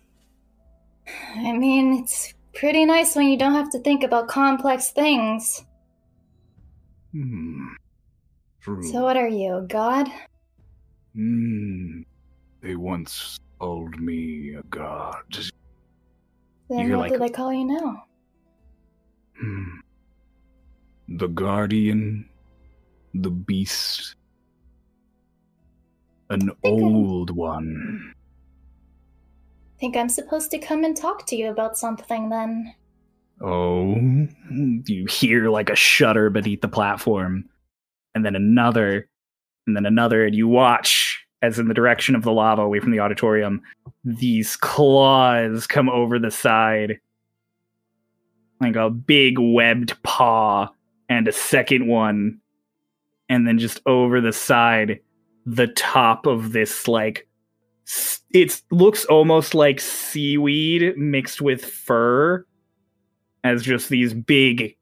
I 1.36 1.52
mean, 1.54 2.02
it's 2.04 2.34
pretty 2.54 2.86
nice 2.86 3.16
when 3.16 3.28
you 3.28 3.38
don't 3.38 3.54
have 3.54 3.70
to 3.72 3.80
think 3.80 4.04
about 4.04 4.28
complex 4.28 4.92
things. 4.92 5.64
Hmm. 7.12 7.68
True. 8.62 8.84
So, 8.84 9.02
what 9.02 9.18
are 9.18 9.28
you, 9.28 9.66
god? 9.68 10.08
Hmm. 11.14 12.02
They 12.62 12.76
once 12.76 13.40
called 13.60 14.00
me 14.00 14.56
a 14.58 14.64
god. 14.64 15.24
Then 16.70 16.88
You're 16.88 16.98
what 16.98 17.10
like- 17.10 17.14
do 17.14 17.20
they 17.20 17.30
call 17.30 17.54
you 17.54 17.66
now? 17.66 18.04
Hmm. 19.40 19.80
The 21.10 21.28
guardian, 21.28 22.30
the 23.14 23.32
beast, 23.32 24.16
an 26.30 26.52
old 26.64 27.32
one. 27.32 28.14
Think 29.80 29.98
I'm 29.98 30.08
supposed 30.10 30.52
to 30.52 30.60
come 30.60 30.84
and 30.84 30.96
talk 30.96 31.26
to 31.28 31.36
you 31.36 31.50
about 31.50 31.78
something 31.78 32.30
then? 32.30 32.74
Oh, 33.42 33.96
you 34.86 35.06
hear 35.10 35.50
like 35.50 35.70
a 35.72 35.76
shudder 35.76 36.30
beneath 36.30 36.62
the 36.62 36.68
platform 36.68 37.50
and 38.14 38.24
then 38.24 38.36
another 38.36 39.10
and 39.66 39.76
then 39.76 39.86
another 39.88 40.26
and 40.26 40.36
you 40.36 40.48
watch 40.48 41.01
as 41.42 41.60
in 41.60 41.68
the 41.68 41.74
direction 41.74 42.16
of 42.16 42.24
the 42.24 42.32
lava 42.32 42.62
away 42.62 42.80
from 42.80 42.92
the 42.92 43.00
auditorium 43.00 43.62
these 44.04 44.56
claws 44.56 45.68
come 45.68 45.90
over 45.90 46.20
the 46.20 46.32
side 46.32 47.00
like 48.60 48.76
a 48.76 48.90
big 48.90 49.38
webbed 49.40 50.02
paw 50.04 50.70
and 51.10 51.28
a 51.28 51.32
second 51.32 51.88
one 51.88 52.40
and 53.30 53.48
then 53.48 53.58
just 53.58 53.82
over 53.86 54.22
the 54.22 54.34
side 54.34 55.00
the 55.46 55.68
top 55.68 56.26
of 56.26 56.52
this 56.52 56.88
like 56.88 57.28
it 58.34 58.62
looks 58.72 59.04
almost 59.06 59.54
like 59.54 59.80
seaweed 59.80 60.96
mixed 60.98 61.42
with 61.42 61.66
fur 61.66 62.46
as 63.44 63.64
just 63.64 63.90
these 63.90 64.14
big 64.14 64.76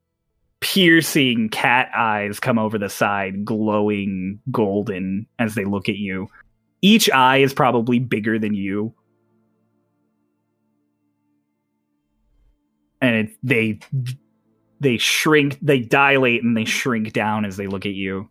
piercing 0.60 1.48
cat 1.50 1.90
eyes 1.96 2.40
come 2.40 2.60
over 2.60 2.78
the 2.78 2.90
side 2.90 3.46
glowing 3.46 4.40
golden 4.52 5.26
as 5.40 5.56
they 5.56 5.64
look 5.64 5.88
at 5.88 5.96
you 5.96 6.28
each 6.82 7.10
eye 7.10 7.38
is 7.38 7.54
probably 7.54 8.00
bigger 8.00 8.40
than 8.40 8.54
you 8.54 8.94
and 13.02 13.16
it, 13.16 13.30
they 13.44 13.80
they 14.80 14.98
shrink 14.98 15.58
they 15.62 15.80
dilate 15.80 16.44
and 16.44 16.56
they 16.56 16.66
shrink 16.66 17.14
down 17.14 17.46
as 17.46 17.58
they 17.58 17.68
look 17.68 17.86
at 17.86 17.94
you 17.94 18.30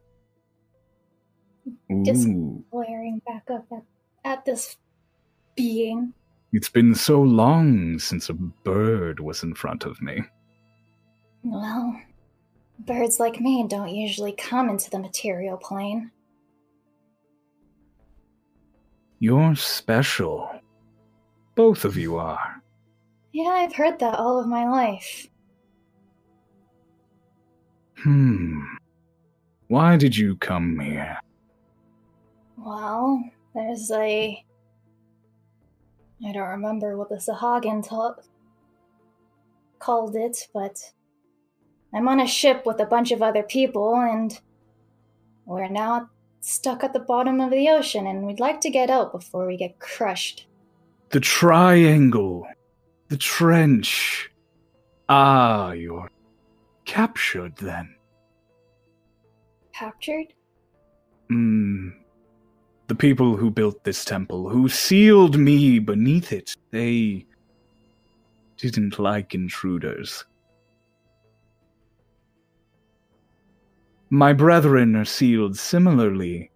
Just- 2.05 2.27
ooh. 2.29 2.65
Glaring 2.71 3.21
back 3.27 3.45
up 3.51 3.67
at, 3.73 3.83
at 4.25 4.45
this 4.45 4.77
being. 5.57 6.13
It's 6.53 6.69
been 6.69 6.95
so 6.95 7.21
long 7.21 7.99
since 7.99 8.29
a 8.31 8.35
bird 8.35 9.21
was 9.21 9.43
in 9.43 9.55
front 9.55 9.85
of 9.85 10.01
me. 10.01 10.23
Well, 11.43 12.01
birds 12.81 13.21
like 13.21 13.41
me 13.41 13.67
don't 13.69 13.95
usually 13.95 14.33
come 14.33 14.71
into 14.71 14.89
the 14.91 14.99
material 14.99 15.59
plane. 15.59 16.11
You're 19.21 19.57
special. 19.57 20.51
Both 21.55 21.85
of 21.85 21.97
you 21.97 22.17
are. 22.17 22.63
Yeah, 23.33 23.51
I've 23.51 23.75
heard 23.75 23.99
that 23.99 24.15
all 24.15 24.41
of 24.41 24.47
my 24.47 24.69
life. 24.69 25.29
Hmm. 28.03 28.61
Why 29.67 29.97
did 29.97 30.17
you 30.17 30.37
come 30.37 30.79
here? 30.79 31.19
Well, 32.57 33.23
there's 33.55 33.91
a. 33.91 34.45
I 36.27 36.33
don't 36.33 36.49
remember 36.49 36.97
what 36.97 37.09
the 37.09 37.17
Sahagin 37.17 37.87
ta- 37.87 38.17
called 39.79 40.17
it, 40.17 40.49
but 40.55 40.77
I'm 41.93 42.09
on 42.09 42.21
a 42.21 42.27
ship 42.27 42.65
with 42.67 42.81
a 42.81 42.87
bunch 42.87 43.11
of 43.11 43.23
other 43.23 43.43
people, 43.43 43.95
and 43.97 44.39
we're 45.45 45.69
now 45.69 46.09
stuck 46.41 46.85
at 46.85 46.93
the 46.93 47.01
bottom 47.01 47.41
of 47.41 47.51
the 47.51 47.69
ocean, 47.69 48.07
and 48.07 48.27
we'd 48.27 48.41
like 48.41 48.61
to 48.63 48.71
get 48.71 48.91
out 48.91 49.13
before 49.13 49.47
we 49.47 49.57
get 49.57 49.79
crushed. 49.79 50.47
The 51.11 51.21
triangle. 51.21 52.47
The 53.09 53.17
trench. 53.17 54.31
Ah, 55.09 55.73
you're 55.73 56.11
captured 56.85 57.57
then. 57.57 57.95
Captured? 59.73 60.27
Hmm. 61.29 61.91
The 62.89 62.95
people 62.95 63.37
who 63.37 63.51
built 63.51 63.85
this 63.85 64.05
temple, 64.05 64.49
who 64.49 64.69
sealed 64.69 65.39
me 65.39 65.79
beneath 65.79 66.33
it, 66.33 66.55
they 66.71 67.27
didn't 68.57 68.99
like 68.99 69.35
intruders. 69.35 70.25
My 74.11 74.33
brethren 74.33 74.97
are 74.97 75.05
sealed 75.05 75.57
similarly. 75.59 76.51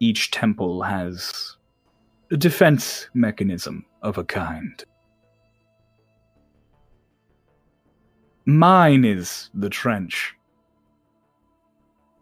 Each 0.00 0.30
temple 0.30 0.82
has 0.82 1.56
a 2.30 2.36
defense 2.36 3.08
mechanism 3.14 3.84
of 4.02 4.18
a 4.18 4.24
kind. 4.24 4.84
Mine 8.46 9.04
is 9.04 9.50
the 9.54 9.70
trench. 9.70 10.34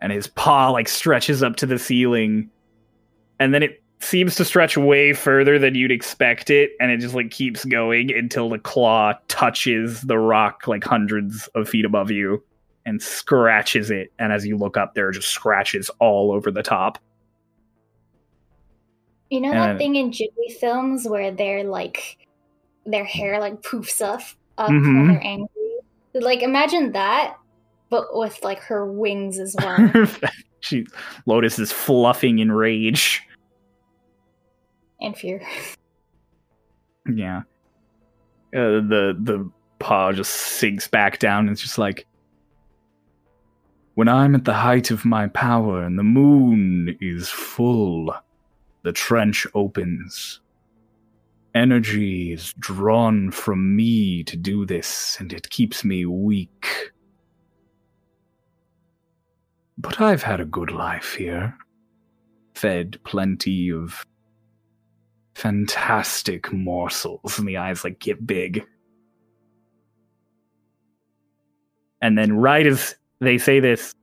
and 0.00 0.12
his 0.12 0.26
paw 0.26 0.70
like 0.70 0.88
stretches 0.88 1.42
up 1.42 1.56
to 1.56 1.66
the 1.66 1.78
ceiling 1.78 2.50
and 3.38 3.54
then 3.54 3.62
it 3.62 3.82
seems 4.00 4.34
to 4.34 4.44
stretch 4.44 4.76
way 4.76 5.12
further 5.12 5.58
than 5.58 5.74
you'd 5.74 5.90
expect 5.92 6.48
it 6.50 6.70
and 6.80 6.90
it 6.90 6.98
just 6.98 7.14
like 7.14 7.30
keeps 7.30 7.64
going 7.66 8.10
until 8.12 8.48
the 8.48 8.58
claw 8.58 9.12
touches 9.28 10.00
the 10.02 10.18
rock 10.18 10.66
like 10.66 10.82
hundreds 10.84 11.48
of 11.54 11.68
feet 11.68 11.84
above 11.84 12.10
you 12.10 12.42
and 12.86 13.00
scratches 13.02 13.90
it 13.90 14.12
and 14.18 14.32
as 14.32 14.46
you 14.46 14.56
look 14.56 14.76
up 14.76 14.94
there 14.94 15.08
are 15.08 15.12
just 15.12 15.28
scratches 15.28 15.90
all 16.00 16.32
over 16.32 16.50
the 16.50 16.62
top 16.62 16.98
You 19.30 19.40
know 19.40 19.50
Uh, 19.50 19.66
that 19.66 19.78
thing 19.78 19.96
in 19.96 20.10
Ghibli 20.10 20.56
films 20.58 21.06
where 21.08 21.30
they're 21.30 21.64
like 21.64 22.18
their 22.86 23.04
hair 23.04 23.38
like 23.40 23.60
poofs 23.62 24.00
up 24.02 24.20
up 24.58 24.70
Mhm. 24.70 24.82
when 24.96 25.08
they're 25.08 25.24
angry? 25.24 25.48
Like 26.14 26.42
imagine 26.42 26.92
that, 26.92 27.36
but 27.90 28.06
with 28.16 28.42
like 28.42 28.58
her 28.60 28.90
wings 28.90 29.38
as 29.38 29.54
well. 29.62 30.06
she 30.60 30.84
lotus 31.26 31.58
is 31.58 31.70
fluffing 31.72 32.38
in 32.40 32.50
rage 32.50 33.22
and 35.00 35.16
fear. 35.16 35.40
yeah 37.06 37.42
uh, 38.54 38.82
the 38.82 39.16
the 39.22 39.48
paw 39.78 40.12
just 40.12 40.32
sinks 40.32 40.88
back 40.88 41.18
down 41.20 41.40
and 41.46 41.50
it's 41.50 41.62
just 41.62 41.78
like 41.78 42.04
When 44.00 44.08
I'm 44.08 44.34
at 44.34 44.46
the 44.46 44.54
height 44.54 44.90
of 44.90 45.04
my 45.04 45.26
power 45.26 45.82
and 45.82 45.98
the 45.98 46.02
moon 46.02 46.96
is 47.02 47.28
full, 47.28 48.14
the 48.82 48.92
trench 48.92 49.46
opens. 49.52 50.40
Energy 51.54 52.32
is 52.32 52.54
drawn 52.58 53.30
from 53.30 53.76
me 53.76 54.24
to 54.24 54.38
do 54.38 54.64
this, 54.64 55.18
and 55.20 55.34
it 55.34 55.50
keeps 55.50 55.84
me 55.84 56.06
weak. 56.06 56.92
But 59.76 60.00
I've 60.00 60.22
had 60.22 60.40
a 60.40 60.46
good 60.46 60.70
life 60.70 61.16
here. 61.16 61.54
Fed 62.54 62.98
plenty 63.04 63.70
of 63.70 64.06
fantastic 65.34 66.50
morsels. 66.54 67.38
and 67.38 67.46
the 67.46 67.58
eyes 67.58 67.84
like 67.84 67.98
get 67.98 68.26
big. 68.26 68.64
And 72.00 72.16
then 72.16 72.32
right 72.32 72.66
as 72.66 72.96
they 73.20 73.38
say 73.38 73.60
this, 73.60 73.94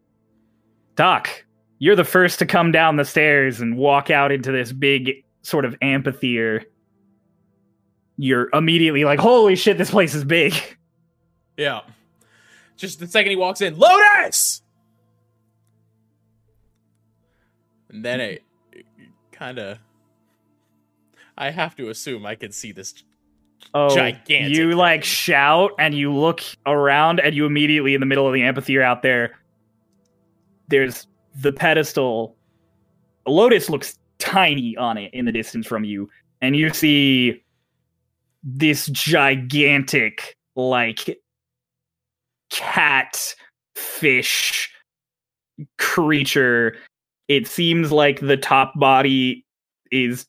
Doc, 0.95 1.45
you're 1.79 1.95
the 1.95 2.03
first 2.03 2.39
to 2.39 2.45
come 2.45 2.71
down 2.71 2.95
the 2.95 3.05
stairs 3.05 3.61
and 3.61 3.77
walk 3.77 4.09
out 4.09 4.31
into 4.31 4.51
this 4.51 4.71
big 4.71 5.23
sort 5.41 5.65
of 5.65 5.75
amphitheater. 5.81 6.63
You're 8.17 8.49
immediately 8.53 9.03
like, 9.03 9.19
holy 9.19 9.55
shit, 9.55 9.77
this 9.77 9.91
place 9.91 10.15
is 10.15 10.23
big. 10.23 10.53
Yeah. 11.55 11.81
Just 12.75 12.99
the 12.99 13.07
second 13.07 13.31
he 13.31 13.35
walks 13.35 13.61
in, 13.61 13.77
Lotus! 13.77 14.61
And 17.89 18.05
then 18.05 18.21
it, 18.21 18.43
kind 19.31 19.57
of. 19.57 19.79
I 21.37 21.51
have 21.51 21.75
to 21.77 21.89
assume 21.89 22.25
I 22.25 22.35
can 22.35 22.51
see 22.51 22.71
this. 22.71 23.03
Oh, 23.77 23.93
Gigantic 23.93 24.57
you 24.57 24.73
like 24.73 25.03
shout 25.03 25.71
and 25.77 25.93
you 25.93 26.11
look 26.11 26.41
around 26.65 27.19
and 27.19 27.35
you 27.35 27.45
immediately 27.45 27.93
in 27.93 27.99
the 27.99 28.07
middle 28.07 28.25
of 28.25 28.33
the 28.33 28.41
amphitheater 28.41 28.81
out 28.81 29.03
there. 29.03 29.37
There's 30.67 31.05
the 31.39 31.51
pedestal. 31.53 32.35
Lotus 33.27 33.69
looks 33.69 33.99
tiny 34.17 34.75
on 34.77 34.97
it 34.97 35.13
in 35.13 35.25
the 35.25 35.31
distance 35.31 35.67
from 35.67 35.83
you, 35.83 36.09
and 36.41 36.55
you 36.55 36.73
see 36.73 37.43
this 38.43 38.87
gigantic, 38.87 40.35
like 40.55 41.19
cat 42.49 43.35
fish 43.75 44.71
creature. 45.77 46.75
It 47.27 47.47
seems 47.47 47.91
like 47.91 48.21
the 48.21 48.37
top 48.37 48.73
body 48.79 49.45
is 49.91 50.25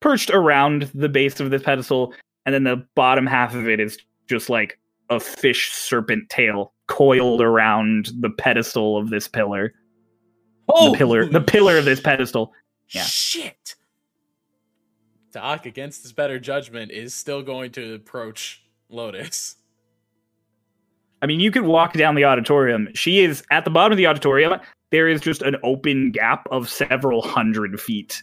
perched 0.00 0.30
around 0.30 0.90
the 0.94 1.08
base 1.08 1.40
of 1.40 1.50
this 1.50 1.62
pedestal, 1.62 2.14
and 2.46 2.54
then 2.54 2.64
the 2.64 2.86
bottom 2.94 3.26
half 3.26 3.54
of 3.54 3.68
it 3.68 3.80
is 3.80 3.98
just 4.28 4.48
like 4.48 4.78
a 5.10 5.20
fish 5.20 5.70
serpent 5.72 6.28
tail 6.30 6.72
coiled 6.86 7.40
around 7.40 8.10
the 8.20 8.30
pedestal 8.30 8.96
of 8.96 9.10
this 9.10 9.28
pillar. 9.28 9.74
Oh, 10.68 10.92
the 10.92 10.98
pillar, 10.98 11.26
the 11.26 11.40
pillar 11.40 11.78
of 11.78 11.84
this 11.84 12.00
pedestal. 12.00 12.52
Yeah. 12.88 13.02
Shit. 13.02 13.74
Doc, 15.32 15.64
against 15.66 16.02
his 16.02 16.12
better 16.12 16.38
judgment, 16.38 16.90
is 16.90 17.14
still 17.14 17.42
going 17.42 17.72
to 17.72 17.94
approach 17.94 18.62
Lotus. 18.90 19.56
I 21.22 21.26
mean, 21.26 21.40
you 21.40 21.50
could 21.50 21.62
walk 21.62 21.94
down 21.94 22.14
the 22.14 22.24
auditorium. 22.24 22.88
She 22.94 23.20
is 23.20 23.42
at 23.50 23.64
the 23.64 23.70
bottom 23.70 23.92
of 23.92 23.96
the 23.96 24.06
auditorium. 24.06 24.60
There 24.90 25.08
is 25.08 25.20
just 25.20 25.40
an 25.40 25.56
open 25.62 26.10
gap 26.10 26.46
of 26.50 26.68
several 26.68 27.22
hundred 27.22 27.80
feet 27.80 28.22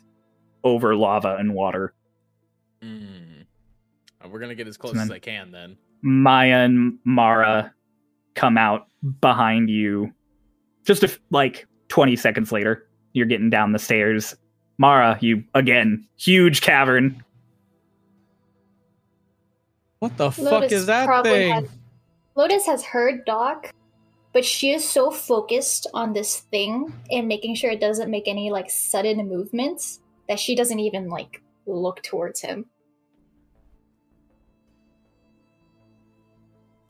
over 0.64 0.96
lava 0.96 1.38
and 1.40 1.56
water. 1.56 1.94
Hmm. 2.84 3.29
Uh, 4.24 4.30
We're 4.30 4.40
gonna 4.40 4.56
get 4.56 4.68
as 4.68 4.78
close 4.78 4.98
as 4.98 5.12
I 5.12 5.20
can 5.20 5.52
then. 5.52 5.78
Maya 6.02 6.60
and 6.66 6.98
Mara 7.04 7.74
come 8.36 8.58
out 8.58 8.88
behind 9.22 9.70
you. 9.70 10.14
Just 10.86 11.04
a 11.04 11.08
f- 11.08 11.20
like 11.30 11.68
20 11.90 12.16
seconds 12.16 12.52
later, 12.52 12.88
you're 13.14 13.26
getting 13.26 13.50
down 13.50 13.72
the 13.74 13.80
stairs. 13.80 14.36
Mara, 14.78 15.18
you 15.22 15.44
again, 15.54 16.08
huge 16.18 16.62
cavern. 16.62 17.24
What 20.00 20.16
the 20.18 20.32
fuck 20.32 20.72
is 20.72 20.86
that 20.86 21.24
thing? 21.24 21.52
had- 21.54 21.70
Lotus 22.36 22.66
has 22.68 22.86
heard 22.86 23.26
Doc, 23.26 23.74
but 24.32 24.46
she 24.46 24.72
is 24.72 24.88
so 24.88 25.12
focused 25.12 25.88
on 25.94 26.14
this 26.14 26.40
thing 26.52 26.94
and 27.12 27.28
making 27.28 27.56
sure 27.56 27.70
it 27.72 27.82
doesn't 27.82 28.10
make 28.10 28.28
any 28.30 28.50
like 28.50 28.70
sudden 28.70 29.28
movements 29.28 30.00
that 30.30 30.40
she 30.40 30.56
doesn't 30.56 30.80
even 30.80 31.10
like 31.10 31.41
look 31.66 32.02
towards 32.02 32.40
him. 32.40 32.66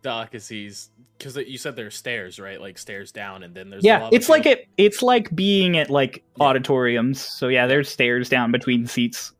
Doc, 0.02 0.36
as 0.36 0.48
he's 0.48 0.90
because 1.18 1.36
you 1.36 1.58
said 1.58 1.76
there's 1.76 1.96
stairs, 1.96 2.40
right? 2.40 2.60
Like 2.60 2.78
stairs 2.78 3.12
down, 3.12 3.44
and 3.44 3.54
then 3.54 3.70
there's 3.70 3.84
yeah, 3.84 4.10
it's 4.12 4.30
like 4.30 4.46
it. 4.46 4.68
It's 4.78 5.02
like 5.02 5.34
being 5.36 5.78
at 5.78 5.90
like 5.90 6.24
Yeah. 6.38 6.46
auditoriums. 6.46 7.20
So 7.22 7.48
yeah, 7.50 7.68
there's 7.68 7.90
stairs 7.90 8.30
down 8.30 8.52
between 8.52 8.88
seats. 8.88 9.34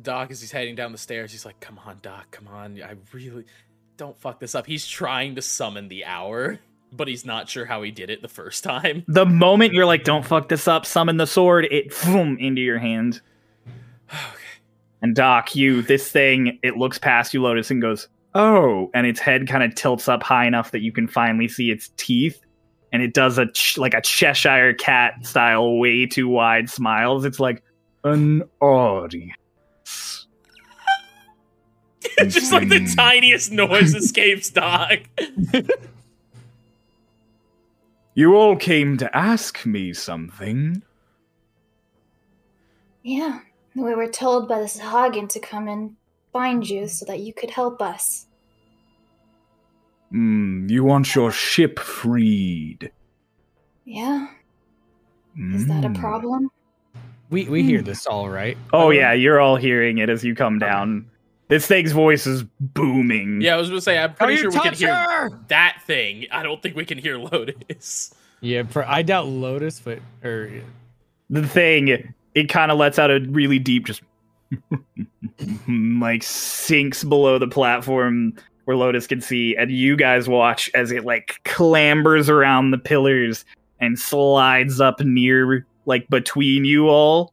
Doc, 0.00 0.30
as 0.30 0.40
he's 0.40 0.50
heading 0.52 0.74
down 0.74 0.92
the 0.92 0.98
stairs, 0.98 1.32
he's 1.32 1.44
like, 1.44 1.60
"Come 1.60 1.78
on, 1.86 1.98
Doc, 2.02 2.30
come 2.30 2.48
on! 2.48 2.80
I 2.82 2.94
really 3.12 3.44
don't 3.96 4.16
fuck 4.18 4.40
this 4.40 4.54
up." 4.54 4.66
He's 4.66 4.86
trying 4.86 5.34
to 5.36 5.42
summon 5.42 5.88
the 5.88 6.04
hour, 6.06 6.58
but 6.92 7.08
he's 7.08 7.24
not 7.26 7.48
sure 7.48 7.66
how 7.66 7.82
he 7.82 7.90
did 7.90 8.10
it 8.10 8.22
the 8.22 8.28
first 8.28 8.64
time. 8.64 9.04
The 9.08 9.26
moment 9.26 9.74
you're 9.74 9.86
like, 9.86 10.04
"Don't 10.04 10.24
fuck 10.24 10.48
this 10.48 10.66
up," 10.68 10.86
summon 10.86 11.18
the 11.18 11.26
sword. 11.26 11.66
It 11.70 11.94
boom 12.04 12.38
into 12.38 12.62
your 12.62 12.78
hand. 12.78 13.20
okay. 14.10 14.42
And 15.02 15.14
Doc, 15.14 15.54
you 15.54 15.82
this 15.82 16.10
thing, 16.10 16.58
it 16.62 16.78
looks 16.78 16.98
past 16.98 17.34
you, 17.34 17.42
Lotus, 17.42 17.70
and 17.70 17.82
goes, 17.82 18.08
"Oh!" 18.38 18.90
And 18.94 19.06
its 19.06 19.18
head 19.20 19.48
kind 19.48 19.62
of 19.64 19.74
tilts 19.74 20.08
up 20.08 20.22
high 20.22 20.46
enough 20.46 20.70
that 20.72 20.80
you 20.80 20.92
can 20.92 21.08
finally 21.08 21.48
see 21.48 21.70
its 21.70 21.90
teeth, 21.96 22.38
and 22.92 23.02
it 23.02 23.14
does 23.14 23.38
a 23.38 23.46
ch- 23.46 23.78
like 23.78 23.94
a 23.94 24.00
Cheshire 24.00 24.74
cat 24.74 25.24
style, 25.26 25.78
way 25.78 26.06
too 26.06 26.28
wide 26.28 26.68
smiles. 26.70 27.24
It's 27.24 27.40
like 27.40 27.62
An 28.04 28.42
audience. 28.60 29.36
Just 32.28 32.52
like 32.52 32.68
the 32.68 32.78
Hmm. 32.80 32.94
tiniest 32.94 33.50
noise 33.52 33.94
escapes 33.94 34.50
Doc. 34.50 35.00
You 38.14 38.34
all 38.34 38.56
came 38.56 38.96
to 38.96 39.14
ask 39.14 39.66
me 39.66 39.92
something. 39.92 40.82
Yeah, 43.02 43.40
we 43.74 43.94
were 43.94 44.08
told 44.08 44.48
by 44.48 44.58
the 44.58 44.64
Sahagin 44.64 45.28
to 45.28 45.38
come 45.38 45.68
and 45.68 45.96
find 46.36 46.68
you 46.68 46.86
so 46.86 47.06
that 47.06 47.20
you 47.20 47.32
could 47.32 47.50
help 47.50 47.80
us. 47.80 48.26
Hmm, 50.10 50.68
you 50.68 50.84
want 50.84 51.14
your 51.14 51.32
ship 51.32 51.78
freed. 51.78 52.92
Yeah, 53.86 54.26
is 55.54 55.66
that 55.68 55.84
a 55.84 55.88
Hmm. 55.88 55.94
problem? 55.94 56.50
We 57.30 57.44
we 57.48 57.62
hear 57.62 57.80
this 57.82 58.06
all 58.06 58.28
right. 58.28 58.56
Oh 58.72 58.90
yeah, 58.90 59.12
you're 59.12 59.40
all 59.40 59.56
hearing 59.56 59.98
it 59.98 60.10
as 60.10 60.22
you 60.24 60.34
come 60.34 60.58
down. 60.58 61.06
This 61.48 61.66
thing's 61.66 61.92
voice 61.92 62.26
is 62.26 62.42
booming. 62.60 63.40
Yeah, 63.40 63.54
I 63.54 63.56
was 63.56 63.68
gonna 63.68 63.80
say, 63.80 63.98
I'm 63.98 64.14
pretty 64.14 64.34
you 64.34 64.38
sure 64.38 64.50
we 64.50 64.58
can 64.58 64.72
touch 64.72 64.78
hear 64.78 64.94
her! 64.94 65.30
that 65.48 65.78
thing. 65.86 66.26
I 66.30 66.42
don't 66.42 66.60
think 66.62 66.76
we 66.76 66.84
can 66.84 66.98
hear 66.98 67.16
Lotus. 67.18 68.12
Yeah, 68.42 68.64
for, 68.64 68.84
I 68.86 69.02
doubt 69.02 69.26
Lotus, 69.28 69.80
but 69.80 70.00
or 70.22 70.50
The 71.30 71.46
thing, 71.46 72.14
it 72.34 72.48
kind 72.48 72.70
of 72.70 72.78
lets 72.78 72.98
out 72.98 73.10
a 73.10 73.20
really 73.20 73.58
deep, 73.58 73.86
just 73.86 74.02
like 75.68 76.22
sinks 76.22 77.04
below 77.04 77.38
the 77.38 77.48
platform 77.48 78.34
where 78.64 78.76
Lotus 78.76 79.06
can 79.06 79.20
see, 79.20 79.56
and 79.56 79.70
you 79.70 79.96
guys 79.96 80.28
watch 80.28 80.68
as 80.74 80.90
it 80.90 81.04
like 81.04 81.40
clambers 81.44 82.28
around 82.28 82.72
the 82.72 82.78
pillars 82.78 83.44
and 83.80 83.98
slides 83.98 84.80
up 84.80 85.00
near, 85.00 85.66
like 85.86 86.08
between 86.08 86.64
you 86.64 86.88
all. 86.88 87.32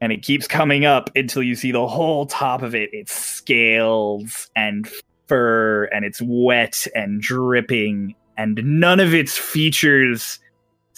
And 0.00 0.12
it 0.12 0.22
keeps 0.22 0.46
coming 0.46 0.84
up 0.84 1.10
until 1.16 1.42
you 1.42 1.54
see 1.54 1.72
the 1.72 1.86
whole 1.86 2.26
top 2.26 2.62
of 2.62 2.74
it. 2.74 2.90
It's 2.92 3.12
scales 3.12 4.48
and 4.56 4.88
fur, 5.26 5.84
and 5.86 6.04
it's 6.04 6.22
wet 6.22 6.86
and 6.94 7.20
dripping, 7.20 8.14
and 8.36 8.60
none 8.64 9.00
of 9.00 9.12
its 9.12 9.36
features 9.36 10.38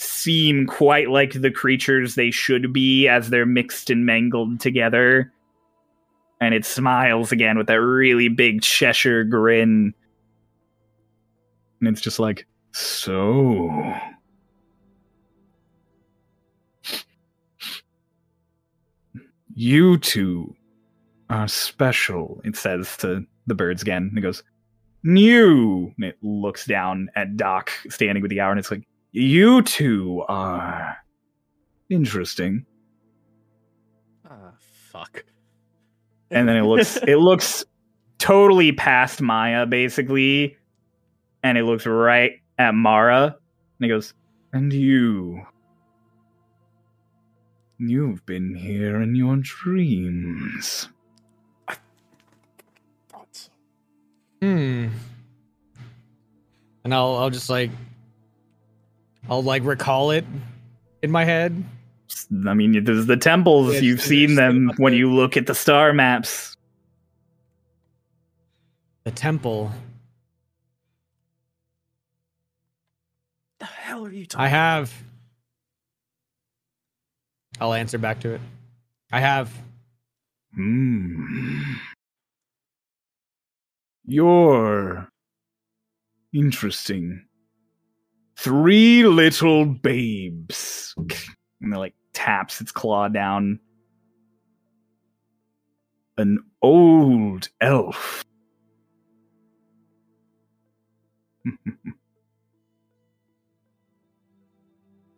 seem 0.01 0.66
quite 0.66 1.10
like 1.10 1.32
the 1.32 1.51
creatures 1.51 2.14
they 2.14 2.31
should 2.31 2.72
be 2.72 3.06
as 3.06 3.28
they're 3.28 3.44
mixed 3.44 3.90
and 3.90 4.06
mangled 4.06 4.59
together. 4.59 5.31
And 6.40 6.55
it 6.55 6.64
smiles 6.64 7.32
again 7.32 7.59
with 7.59 7.66
that 7.66 7.81
really 7.81 8.28
big 8.28 8.62
Cheshire 8.62 9.24
grin. 9.24 9.93
And 11.81 11.89
it's 11.89 12.01
just 12.01 12.18
like, 12.18 12.47
so. 12.72 13.94
You 19.55 19.98
two 19.98 20.55
are 21.28 21.47
special. 21.47 22.40
It 22.44 22.56
says 22.56 22.97
to 22.98 23.27
the 23.47 23.55
birds 23.55 23.82
again. 23.82 24.09
And 24.09 24.18
it 24.18 24.22
goes, 24.22 24.43
New. 25.02 25.93
And 25.97 26.05
it 26.06 26.16
looks 26.22 26.64
down 26.64 27.10
at 27.16 27.36
Doc 27.36 27.70
standing 27.90 28.22
with 28.22 28.31
the 28.31 28.40
hour 28.40 28.51
and 28.51 28.59
it's 28.59 28.70
like, 28.70 28.86
You 29.12 29.62
two 29.62 30.24
are 30.28 30.97
interesting. 31.89 32.65
Ah, 34.28 34.53
fuck. 34.59 35.24
and 36.31 36.49
then 36.49 36.57
it 36.57 36.62
looks 36.62 36.97
it 37.09 37.16
looks 37.16 37.65
totally 38.19 38.73
past 38.73 39.20
Maya 39.20 39.66
basically, 39.66 40.57
and 41.43 41.59
it 41.59 41.65
looks 41.65 41.87
right 41.87 42.32
at 42.59 42.74
Mara, 42.74 43.37
and 43.78 43.85
it 43.85 43.89
goes, 43.89 44.15
And 44.53 44.73
you. 44.73 45.45
You've 47.78 48.24
been 48.27 48.55
here 48.55 49.01
in 49.01 49.15
your 49.15 49.37
dreams. 49.39 50.89
Thought 53.09 53.28
so. 53.32 53.51
hmm. 54.43 54.89
And 56.85 56.95
I'll 56.95 57.16
I'll 57.16 57.31
just 57.31 57.49
like 57.49 57.70
I'll 59.28 59.42
like 59.42 59.64
recall 59.64 60.10
it 60.10 60.24
in 61.02 61.10
my 61.10 61.24
head. 61.24 61.64
I 62.47 62.55
mean, 62.55 62.84
there's 62.84 63.06
the 63.06 63.16
temples. 63.16 63.74
Yes, 63.74 63.82
You've 63.82 64.01
seen 64.01 64.34
them 64.34 64.68
stuff 64.68 64.78
when 64.78 64.94
you 64.94 65.12
look 65.12 65.36
at 65.36 65.47
the 65.47 65.55
star 65.55 65.92
maps. 65.92 66.56
The 69.05 69.10
temple. 69.10 69.70
The 73.60 73.66
hell 73.66 74.05
are 74.06 74.10
you 74.10 74.26
talking? 74.26 74.44
I 74.44 74.48
have 74.48 74.92
I'll 77.60 77.74
answer 77.74 77.98
back 77.98 78.20
to 78.20 78.30
it. 78.34 78.40
I 79.12 79.20
have. 79.20 79.52
Hmm. 80.55 81.74
You're 84.06 85.09
interesting. 86.32 87.26
Three 88.42 89.04
little 89.04 89.66
babes. 89.66 90.94
And 90.96 91.74
it 91.74 91.76
like 91.76 91.92
taps 92.14 92.62
its 92.62 92.72
claw 92.72 93.08
down. 93.08 93.60
An 96.16 96.38
old 96.62 97.50
elf. 97.60 98.24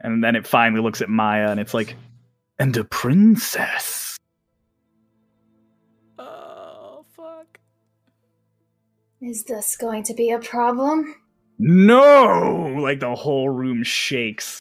and 0.00 0.24
then 0.24 0.34
it 0.34 0.44
finally 0.44 0.82
looks 0.82 1.00
at 1.00 1.08
Maya 1.08 1.50
and 1.50 1.60
it's 1.60 1.74
like, 1.74 1.94
and 2.58 2.76
a 2.76 2.82
princess. 2.82 4.18
Oh 6.18 7.04
fuck. 7.14 7.60
Is 9.20 9.44
this 9.44 9.76
going 9.76 10.02
to 10.02 10.14
be 10.14 10.32
a 10.32 10.40
problem? 10.40 11.21
No! 11.58 12.74
Like 12.80 13.00
the 13.00 13.14
whole 13.14 13.50
room 13.50 13.82
shakes. 13.82 14.60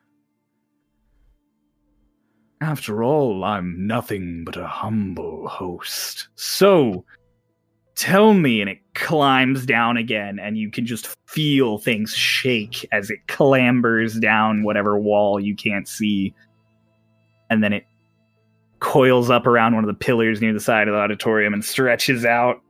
After 2.61 3.03
all, 3.03 3.43
I'm 3.43 3.87
nothing 3.87 4.43
but 4.45 4.55
a 4.55 4.67
humble 4.67 5.47
host. 5.47 6.27
So, 6.35 7.03
tell 7.95 8.35
me, 8.35 8.61
and 8.61 8.69
it 8.69 8.77
climbs 8.93 9.65
down 9.65 9.97
again, 9.97 10.37
and 10.37 10.57
you 10.57 10.69
can 10.69 10.85
just 10.85 11.17
feel 11.27 11.79
things 11.79 12.13
shake 12.13 12.87
as 12.91 13.09
it 13.09 13.17
clambers 13.27 14.21
down 14.21 14.63
whatever 14.63 14.99
wall 14.99 15.39
you 15.39 15.55
can't 15.55 15.87
see. 15.87 16.35
And 17.49 17.63
then 17.63 17.73
it 17.73 17.85
coils 18.79 19.31
up 19.31 19.47
around 19.47 19.73
one 19.73 19.83
of 19.83 19.87
the 19.87 19.95
pillars 19.95 20.39
near 20.39 20.53
the 20.53 20.59
side 20.59 20.87
of 20.87 20.93
the 20.93 20.99
auditorium 20.99 21.53
and 21.55 21.65
stretches 21.65 22.25
out. 22.25 22.61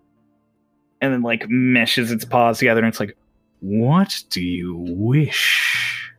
And 1.02 1.11
then, 1.11 1.22
like, 1.22 1.49
meshes 1.49 2.14
its 2.14 2.23
paws 2.23 2.60
together, 2.60 2.80
and 2.80 2.88
it's 2.88 2.99
like, 3.02 3.18
what 3.62 4.24
do 4.30 4.42
you 4.42 4.76
wish? 4.76 6.12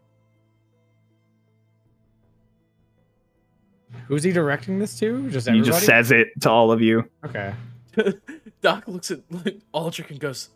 Who's 4.07 4.23
he 4.23 4.33
directing 4.33 4.79
this 4.79 4.99
to? 5.01 5.29
Just 5.31 5.49
everybody? 5.49 5.59
He 5.59 5.73
just 5.73 5.85
says 5.85 6.13
it 6.13 6.29
to 6.43 6.51
all 6.51 6.71
of 6.71 6.81
you. 6.81 7.09
Okay. 7.25 7.53
Doc 8.63 8.87
looks 8.87 9.11
at 9.11 9.21
Aldrich 9.73 10.11
and 10.11 10.21
goes, 10.21 10.51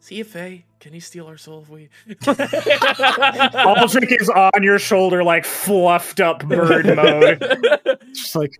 "See 0.00 0.20
if 0.20 0.32
can 0.32 0.92
he 0.92 1.00
steal 1.00 1.26
our 1.26 1.36
soul 1.36 1.62
if 1.62 1.68
we?" 1.68 1.88
Aldrich 3.64 4.12
is 4.12 4.30
on 4.30 4.62
your 4.62 4.78
shoulder, 4.78 5.22
like 5.22 5.44
fluffed 5.44 6.20
up 6.20 6.42
bird 6.46 6.86
mode. 6.96 7.40
Just 8.14 8.34
like, 8.34 8.58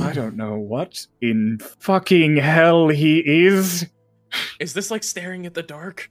I 0.00 0.12
don't 0.12 0.36
know 0.36 0.56
what 0.56 1.06
in 1.20 1.58
fucking 1.78 2.36
hell 2.36 2.88
he 2.88 3.18
is. 3.18 3.86
Is 4.58 4.74
this 4.74 4.90
like 4.90 5.04
staring 5.04 5.46
at 5.46 5.54
the 5.54 5.62
dark? 5.62 6.10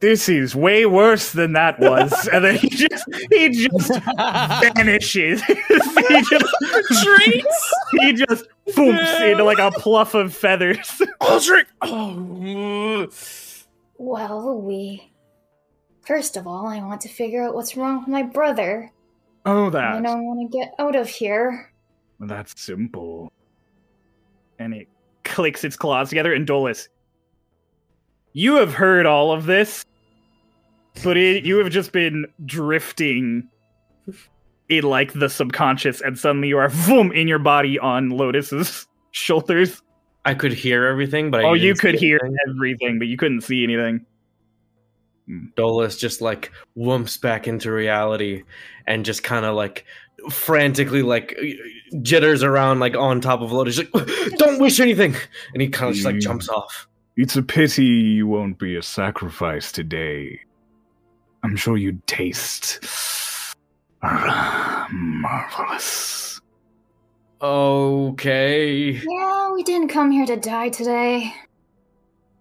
This 0.00 0.28
is 0.28 0.54
way 0.54 0.84
worse 0.84 1.32
than 1.32 1.54
that 1.54 1.80
was. 1.80 2.28
and 2.32 2.44
then 2.44 2.56
he 2.56 2.68
just 2.68 3.04
he 3.30 3.48
just 3.48 3.92
vanishes. 4.74 5.42
he 5.44 5.54
just 6.22 6.56
Treats. 7.02 7.74
he 7.92 8.12
just 8.12 8.44
boomps 8.68 9.30
into 9.30 9.42
like 9.44 9.58
a 9.58 9.70
pluff 9.70 10.14
of 10.14 10.34
feathers. 10.34 11.00
Aldrich. 11.20 11.66
Oh. 11.82 13.08
Well, 13.98 14.60
we. 14.60 15.12
First 16.06 16.36
of 16.36 16.46
all, 16.46 16.66
I 16.68 16.78
want 16.80 17.00
to 17.00 17.08
figure 17.08 17.42
out 17.42 17.54
what's 17.54 17.76
wrong 17.76 18.00
with 18.00 18.08
my 18.08 18.22
brother. 18.22 18.92
Oh, 19.46 19.70
that. 19.70 19.84
I 19.84 19.94
that. 19.96 20.02
don't 20.04 20.24
want 20.24 20.52
to 20.52 20.58
get 20.58 20.72
out 20.78 20.94
of 20.94 21.08
here. 21.08 21.72
That's 22.20 22.60
simple. 22.60 23.32
and 24.58 24.72
it 24.74 24.88
clicks 25.24 25.64
its 25.64 25.76
claws 25.76 26.08
together. 26.10 26.32
And 26.34 26.46
Dolus, 26.46 26.88
you 28.36 28.56
have 28.56 28.74
heard 28.74 29.06
all 29.06 29.32
of 29.32 29.46
this, 29.46 29.82
but 31.02 31.16
it, 31.16 31.44
you 31.46 31.56
have 31.56 31.70
just 31.70 31.90
been 31.90 32.26
drifting 32.44 33.48
in 34.68 34.84
like 34.84 35.14
the 35.14 35.30
subconscious, 35.30 36.02
and 36.02 36.18
suddenly 36.18 36.48
you 36.48 36.58
are 36.58 36.68
boom 36.86 37.12
in 37.12 37.26
your 37.28 37.38
body 37.38 37.78
on 37.78 38.10
Lotus's 38.10 38.86
shoulders. 39.12 39.80
I 40.26 40.34
could 40.34 40.52
hear 40.52 40.84
everything, 40.84 41.30
but 41.30 41.40
I 41.40 41.44
oh, 41.44 41.54
you 41.54 41.74
could 41.74 41.94
hear 41.94 42.20
anything. 42.22 42.36
everything, 42.50 42.98
but 42.98 43.08
you 43.08 43.16
couldn't 43.16 43.40
see 43.40 43.64
anything. 43.64 44.04
Dolus 45.56 45.96
just 45.96 46.20
like 46.20 46.52
whoops 46.74 47.16
back 47.16 47.48
into 47.48 47.72
reality 47.72 48.42
and 48.86 49.04
just 49.04 49.24
kind 49.24 49.44
of 49.46 49.54
like 49.56 49.84
frantically 50.30 51.02
like 51.02 51.36
jitters 52.02 52.42
around 52.44 52.78
like 52.80 52.96
on 52.96 53.20
top 53.22 53.40
of 53.40 53.50
Lotus. 53.50 53.78
Like, 53.78 53.90
don't 54.36 54.60
wish 54.60 54.78
anything, 54.78 55.16
and 55.54 55.62
he 55.62 55.68
kind 55.68 55.88
of 55.88 55.94
just 55.94 56.04
like 56.06 56.16
Mm. 56.16 56.20
jumps 56.20 56.48
off. 56.50 56.86
It's 57.16 57.36
a 57.36 57.42
pity 57.42 57.84
you 57.84 58.26
won't 58.26 58.58
be 58.58 58.76
a 58.76 58.82
sacrifice 58.82 59.72
today. 59.72 60.40
I'm 61.42 61.56
sure 61.56 61.78
you'd 61.78 62.06
taste 62.06 62.80
uh, 64.02 64.86
marvelous. 64.92 66.40
Okay. 67.40 68.90
Yeah, 68.92 69.52
we 69.52 69.62
didn't 69.62 69.88
come 69.88 70.10
here 70.10 70.26
to 70.26 70.36
die 70.36 70.68
today. 70.68 71.32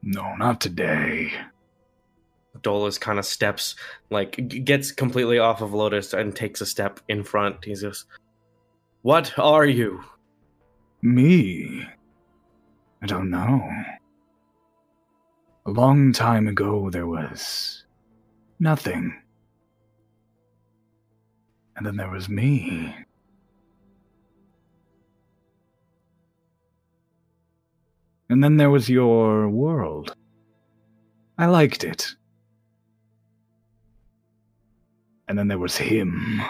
No, 0.04 0.36
not 0.36 0.60
today. 0.60 1.32
Dolus 2.62 2.98
kind 2.98 3.20
of 3.20 3.26
steps, 3.26 3.76
like 4.10 4.36
g- 4.48 4.60
gets 4.60 4.92
completely 4.92 5.40
off 5.40 5.62
of 5.62 5.74
Lotus 5.74 6.14
and 6.14 6.36
takes 6.36 6.62
a 6.62 6.66
step 6.66 7.00
in 7.08 7.24
front. 7.24 7.64
He 7.64 7.76
says, 7.76 8.06
"What 9.04 9.38
are 9.38 9.66
you?" 9.66 10.04
Me? 11.02 11.86
I 13.02 13.06
don't 13.06 13.30
know. 13.30 13.62
A 15.68 15.72
long 15.72 16.14
time 16.14 16.48
ago, 16.48 16.92
there 16.92 17.08
was 17.08 17.86
nothing. 18.60 19.20
And 21.76 21.84
then 21.84 21.98
there 21.98 22.12
was 22.12 22.30
me. 22.30 22.96
And 28.30 28.44
then 28.44 28.58
there 28.58 28.70
was 28.70 28.90
your 28.90 29.50
world. 29.50 30.16
I 31.40 31.48
liked 31.48 31.84
it. 31.84 32.14
And 35.28 35.38
then 35.38 35.48
there 35.48 35.58
was 35.58 35.78
him. 35.78 36.42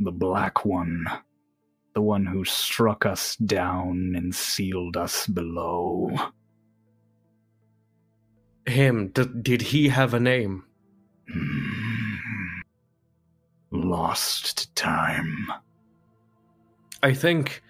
The 0.00 0.12
Black 0.12 0.64
One. 0.64 1.06
The 1.94 2.00
one 2.00 2.24
who 2.24 2.46
struck 2.46 3.04
us 3.04 3.36
down 3.36 4.14
and 4.16 4.34
sealed 4.34 4.96
us 4.96 5.26
below. 5.26 6.32
Him? 8.66 9.08
D- 9.08 9.30
did 9.42 9.62
he 9.62 9.88
have 9.88 10.14
a 10.14 10.20
name? 10.20 10.64
Hmm. 11.32 12.60
Lost 13.70 14.58
to 14.58 14.74
time. 14.74 15.46
I 17.02 17.14
think 17.14 17.62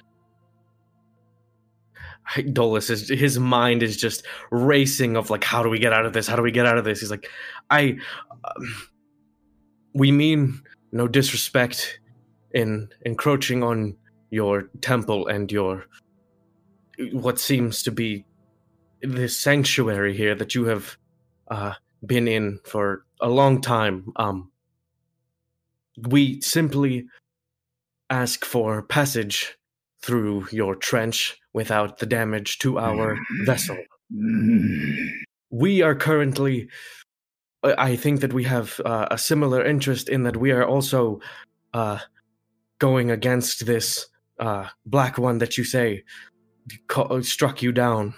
Dolus 2.52 2.90
is 2.90 3.08
his 3.08 3.38
mind 3.38 3.82
is 3.82 3.96
just 3.96 4.24
racing 4.50 5.16
of 5.16 5.30
like 5.30 5.44
how 5.44 5.62
do 5.62 5.68
we 5.68 5.78
get 5.78 5.92
out 5.92 6.06
of 6.06 6.12
this? 6.12 6.26
How 6.26 6.36
do 6.36 6.42
we 6.42 6.50
get 6.50 6.66
out 6.66 6.78
of 6.78 6.84
this? 6.84 7.00
He's 7.00 7.10
like, 7.10 7.28
I 7.70 7.98
um, 8.44 8.76
we 9.94 10.12
mean 10.12 10.62
no 10.92 11.08
disrespect 11.08 12.00
in 12.52 12.88
encroaching 13.04 13.62
on 13.62 13.96
your 14.30 14.68
temple 14.80 15.26
and 15.28 15.50
your 15.50 15.86
what 17.12 17.38
seems 17.38 17.82
to 17.84 17.90
be 17.90 18.24
this 19.02 19.38
sanctuary 19.38 20.16
here 20.16 20.34
that 20.34 20.54
you 20.54 20.64
have 20.66 20.96
uh, 21.48 21.74
been 22.04 22.28
in 22.28 22.58
for 22.64 23.04
a 23.20 23.28
long 23.28 23.60
time. 23.60 24.12
Um, 24.16 24.50
we 26.08 26.40
simply 26.40 27.06
ask 28.10 28.44
for 28.44 28.82
passage 28.82 29.56
through 30.02 30.46
your 30.52 30.76
trench 30.76 31.38
without 31.52 31.98
the 31.98 32.06
damage 32.06 32.58
to 32.58 32.78
our 32.78 33.18
vessel. 33.44 33.76
Hmm. 34.12 35.06
We 35.50 35.82
are 35.82 35.94
currently. 35.94 36.68
I 37.64 37.96
think 37.96 38.20
that 38.20 38.32
we 38.32 38.44
have 38.44 38.80
uh, 38.84 39.08
a 39.10 39.18
similar 39.18 39.64
interest 39.64 40.08
in 40.08 40.22
that 40.22 40.36
we 40.36 40.52
are 40.52 40.64
also 40.64 41.20
uh, 41.72 41.98
going 42.78 43.10
against 43.10 43.66
this 43.66 44.06
uh, 44.38 44.68
black 44.84 45.18
one 45.18 45.38
that 45.38 45.58
you 45.58 45.64
say 45.64 46.04
struck 47.22 47.62
you 47.62 47.72
down. 47.72 48.14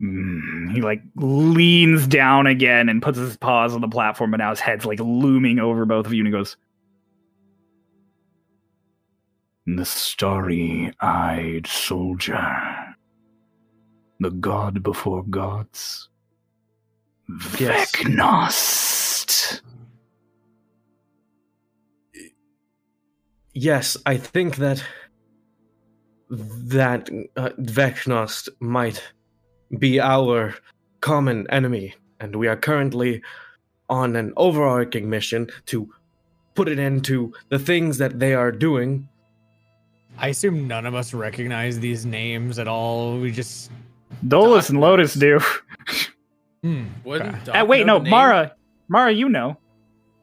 He 0.00 0.80
like 0.80 1.02
leans 1.16 2.06
down 2.06 2.46
again 2.46 2.88
and 2.88 3.02
puts 3.02 3.18
his 3.18 3.36
paws 3.36 3.74
on 3.74 3.80
the 3.80 3.88
platform, 3.88 4.30
but 4.30 4.36
now 4.36 4.50
his 4.50 4.60
head's 4.60 4.84
like 4.84 5.00
looming 5.00 5.58
over 5.58 5.84
both 5.84 6.06
of 6.06 6.12
you, 6.12 6.20
and 6.20 6.28
he 6.28 6.32
goes, 6.32 6.56
The 9.66 9.84
starry 9.84 10.92
eyed 11.00 11.66
soldier. 11.66 12.94
The 14.20 14.30
god 14.30 14.82
before 14.82 15.24
gods. 15.24 16.08
Yes. 17.58 17.92
Vecnost. 17.92 19.60
yes, 23.52 23.96
I 24.06 24.16
think 24.16 24.56
that 24.56 24.82
that 26.30 27.08
uh, 27.36 27.50
Vecnost 27.58 28.48
might 28.60 29.02
be 29.78 30.00
our 30.00 30.54
common 31.00 31.46
enemy, 31.50 31.94
and 32.20 32.36
we 32.36 32.48
are 32.48 32.56
currently 32.56 33.22
on 33.88 34.16
an 34.16 34.32
overarching 34.36 35.08
mission 35.08 35.48
to 35.66 35.92
put 36.54 36.68
an 36.68 36.78
end 36.78 37.04
to 37.04 37.32
the 37.48 37.58
things 37.58 37.98
that 37.98 38.18
they 38.18 38.34
are 38.34 38.52
doing. 38.52 39.08
I 40.18 40.28
assume 40.28 40.66
none 40.66 40.86
of 40.86 40.94
us 40.94 41.14
recognize 41.14 41.78
these 41.78 42.04
names 42.04 42.58
at 42.58 42.66
all. 42.66 43.20
We 43.20 43.30
just 43.30 43.70
Dolus 44.26 44.68
and 44.68 44.80
Lotus 44.80 45.14
do. 45.14 45.40
hmm. 46.62 46.86
Okay. 47.06 47.50
Uh, 47.50 47.64
wait, 47.64 47.86
no. 47.86 48.00
Mara. 48.00 48.54
Mara, 48.88 49.12
you 49.12 49.28
know. 49.28 49.56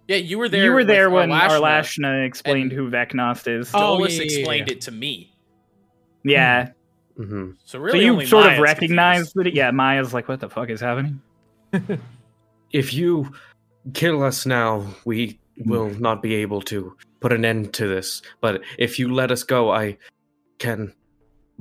Yeah, 0.07 0.17
you 0.17 0.37
were 0.37 0.49
there. 0.49 0.65
you 0.65 0.71
were 0.71 0.83
there 0.83 1.09
when 1.09 1.29
Narlashna. 1.29 1.99
Narlashna 1.99 2.27
explained 2.27 2.71
who 2.71 2.89
Vecnost 2.91 3.47
is. 3.47 3.71
Oh, 3.73 3.97
Dolus 3.97 4.13
yeah, 4.13 4.19
yeah, 4.19 4.25
explained 4.25 4.67
yeah. 4.67 4.73
it 4.73 4.81
to 4.81 4.91
me. 4.91 5.33
yeah. 6.23 6.71
Hmm 7.17 7.51
So 7.65 7.79
really, 7.79 7.99
so 7.99 8.05
you 8.05 8.11
only 8.11 8.25
sort 8.25 8.51
of 8.53 8.59
recognize 8.59 9.33
confused. 9.33 9.35
that. 9.35 9.47
It, 9.47 9.53
yeah, 9.53 9.71
Maya's 9.71 10.13
like, 10.13 10.27
what 10.27 10.39
the 10.39 10.49
fuck 10.49 10.69
is 10.69 10.81
happening? 10.81 11.21
If 12.71 12.93
you 12.93 13.31
kill 13.93 14.21
us 14.21 14.45
now, 14.45 14.85
we 15.05 15.39
will 15.57 15.89
not 15.89 16.21
be 16.21 16.35
able 16.35 16.61
to 16.63 16.97
put 17.21 17.31
an 17.31 17.45
end 17.45 17.73
to 17.75 17.87
this. 17.87 18.21
But 18.41 18.61
if 18.77 18.99
you 18.99 19.13
let 19.13 19.31
us 19.31 19.43
go, 19.43 19.71
I 19.71 19.97
can 20.59 20.93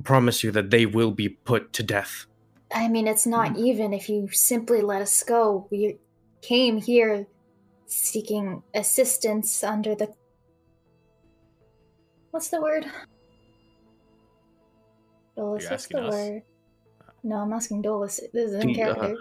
promise 0.03 0.43
you 0.43 0.51
that 0.51 0.71
they 0.71 0.85
will 0.85 1.11
be 1.11 1.29
put 1.29 1.71
to 1.73 1.83
death. 1.83 2.25
I 2.73 2.89
mean, 2.89 3.07
it's 3.07 3.25
not 3.25 3.55
even 3.55 3.93
if 3.93 4.09
you 4.09 4.27
simply 4.31 4.81
let 4.81 5.01
us 5.01 5.23
go. 5.23 5.67
We 5.71 5.99
came 6.41 6.77
here 6.81 7.27
seeking 7.85 8.63
assistance 8.73 9.63
under 9.63 9.95
the. 9.95 10.13
What's 12.31 12.49
the 12.49 12.61
word? 12.61 12.85
Dolus, 15.35 15.63
you 15.63 15.69
what's 15.69 15.87
the 15.87 16.01
us? 16.01 16.13
word? 16.13 16.41
No, 17.23 17.35
I'm 17.37 17.53
asking 17.53 17.81
Dolus. 17.81 18.19
This 18.33 18.49
is 18.51 18.53
in 18.55 18.67
The, 18.67 18.81
uh, 18.83 18.93
character. 18.95 19.17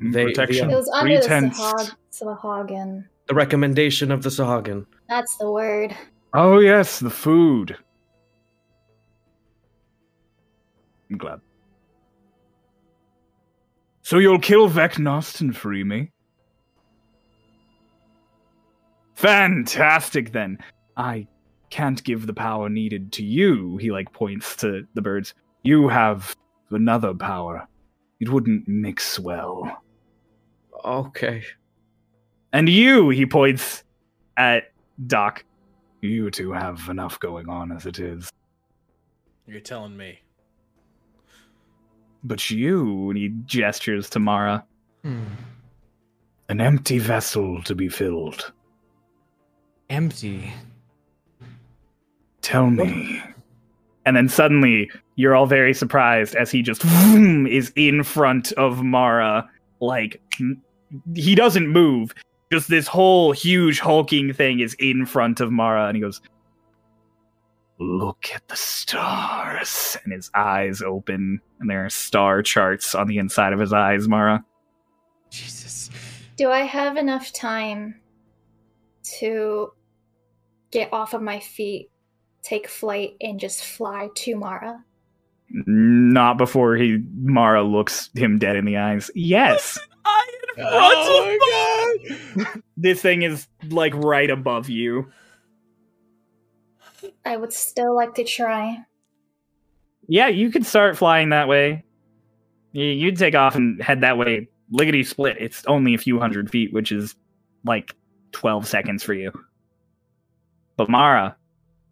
They- 0.00 0.24
Protection. 0.26 0.70
it 0.70 0.74
was 0.76 0.88
under 0.88 1.18
pretense. 1.18 1.56
the 1.56 1.62
Sahag, 1.62 2.40
Sahagin. 2.40 3.04
The 3.26 3.34
recommendation 3.34 4.10
of 4.10 4.22
the 4.22 4.30
Sahagin. 4.30 4.86
That's 5.08 5.36
the 5.36 5.50
word. 5.50 5.94
Oh 6.34 6.58
yes, 6.58 6.98
the 7.00 7.10
food. 7.10 7.76
I'm 11.10 11.18
glad. 11.18 11.40
So 14.02 14.18
you'll 14.18 14.38
kill 14.38 14.68
Vecnost 14.70 15.40
and 15.40 15.54
free 15.56 15.84
me? 15.84 16.10
Fantastic 19.14 20.32
then. 20.32 20.58
I 20.96 21.26
can't 21.70 22.02
give 22.04 22.26
the 22.26 22.34
power 22.34 22.68
needed 22.68 23.12
to 23.12 23.24
you, 23.24 23.76
he 23.76 23.90
like 23.90 24.12
points 24.12 24.56
to 24.56 24.86
the 24.94 25.02
birds. 25.02 25.34
You 25.62 25.88
have 25.88 26.36
another 26.70 27.14
power. 27.14 27.66
It 28.20 28.28
wouldn't 28.28 28.66
mix 28.66 29.18
well. 29.18 29.82
Okay. 30.84 31.42
And 32.52 32.68
you, 32.68 33.10
he 33.10 33.26
points 33.26 33.84
at 34.36 34.72
Doc. 35.06 35.44
You 36.00 36.30
two 36.30 36.52
have 36.52 36.88
enough 36.88 37.18
going 37.20 37.48
on 37.48 37.72
as 37.72 37.84
it 37.86 37.98
is. 37.98 38.30
You're 39.46 39.60
telling 39.60 39.96
me. 39.96 40.20
But 42.24 42.50
you, 42.50 43.10
and 43.10 43.18
he 43.18 43.28
gestures 43.46 44.10
to 44.10 44.18
Mara, 44.18 44.64
Hmm. 45.02 45.24
an 46.48 46.60
empty 46.60 46.98
vessel 46.98 47.62
to 47.62 47.74
be 47.74 47.88
filled. 47.88 48.52
Empty. 49.90 50.52
Tell 52.48 52.70
me. 52.70 53.20
And 54.06 54.16
then 54.16 54.30
suddenly, 54.30 54.90
you're 55.16 55.36
all 55.36 55.44
very 55.44 55.74
surprised 55.74 56.34
as 56.34 56.50
he 56.50 56.62
just 56.62 56.82
vroom, 56.82 57.46
is 57.46 57.70
in 57.76 58.02
front 58.02 58.52
of 58.52 58.82
Mara. 58.82 59.46
Like, 59.80 60.22
he 61.14 61.34
doesn't 61.34 61.68
move. 61.68 62.14
Just 62.50 62.70
this 62.70 62.86
whole 62.86 63.32
huge 63.32 63.80
hulking 63.80 64.32
thing 64.32 64.60
is 64.60 64.74
in 64.78 65.04
front 65.04 65.40
of 65.40 65.52
Mara, 65.52 65.88
and 65.88 65.96
he 65.96 66.00
goes, 66.00 66.22
Look 67.78 68.30
at 68.34 68.48
the 68.48 68.56
stars. 68.56 69.98
And 70.02 70.14
his 70.14 70.30
eyes 70.34 70.80
open, 70.80 71.42
and 71.60 71.68
there 71.68 71.84
are 71.84 71.90
star 71.90 72.40
charts 72.40 72.94
on 72.94 73.08
the 73.08 73.18
inside 73.18 73.52
of 73.52 73.60
his 73.60 73.74
eyes, 73.74 74.08
Mara. 74.08 74.42
Jesus. 75.28 75.90
Do 76.36 76.50
I 76.50 76.60
have 76.60 76.96
enough 76.96 77.30
time 77.30 78.00
to 79.18 79.70
get 80.70 80.90
off 80.94 81.12
of 81.12 81.20
my 81.20 81.40
feet, 81.40 81.90
take 82.42 82.68
flight, 82.68 83.16
and 83.20 83.38
just 83.40 83.64
fly 83.64 84.08
to 84.16 84.36
Mara? 84.36 84.84
Not 85.50 86.36
before 86.38 86.76
he 86.76 87.02
Mara 87.14 87.62
looks 87.62 88.10
him 88.14 88.38
dead 88.38 88.56
in 88.56 88.64
the 88.64 88.76
eyes. 88.76 89.10
Yes. 89.14 89.78
I 90.04 90.24
Oh 90.60 91.98
of 92.34 92.46
my 92.46 92.54
this 92.76 93.00
thing 93.00 93.22
is 93.22 93.46
like 93.68 93.94
right 93.94 94.28
above 94.30 94.68
you. 94.68 95.10
I 97.24 97.36
would 97.36 97.52
still 97.52 97.94
like 97.94 98.14
to 98.16 98.24
try. 98.24 98.84
Yeah, 100.08 100.28
you 100.28 100.50
could 100.50 100.66
start 100.66 100.96
flying 100.98 101.28
that 101.30 101.48
way. 101.48 101.84
You- 102.72 102.84
You'd 102.84 103.18
take 103.18 103.34
off 103.34 103.54
and 103.54 103.80
head 103.80 104.00
that 104.00 104.18
way. 104.18 104.48
Lickety 104.70 105.02
split. 105.04 105.36
It's 105.38 105.64
only 105.66 105.94
a 105.94 105.98
few 105.98 106.18
hundred 106.18 106.50
feet, 106.50 106.72
which 106.72 106.90
is 106.92 107.14
like 107.64 107.94
12 108.32 108.66
seconds 108.66 109.02
for 109.02 109.14
you. 109.14 109.32
But 110.76 110.90
Mara, 110.90 111.36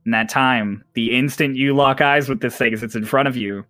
in 0.06 0.12
that 0.12 0.28
time, 0.28 0.82
the 0.94 1.16
instant 1.16 1.56
you 1.56 1.74
lock 1.74 2.00
eyes 2.00 2.28
with 2.28 2.40
this 2.40 2.56
thing 2.56 2.72
as 2.72 2.82
it's 2.82 2.94
in 2.94 3.04
front 3.04 3.28
of 3.28 3.36
you, 3.36 3.64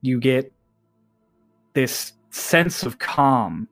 you 0.00 0.18
get 0.20 0.52
this 1.74 2.12
sense 2.30 2.84
of 2.84 2.98
calm. 2.98 3.68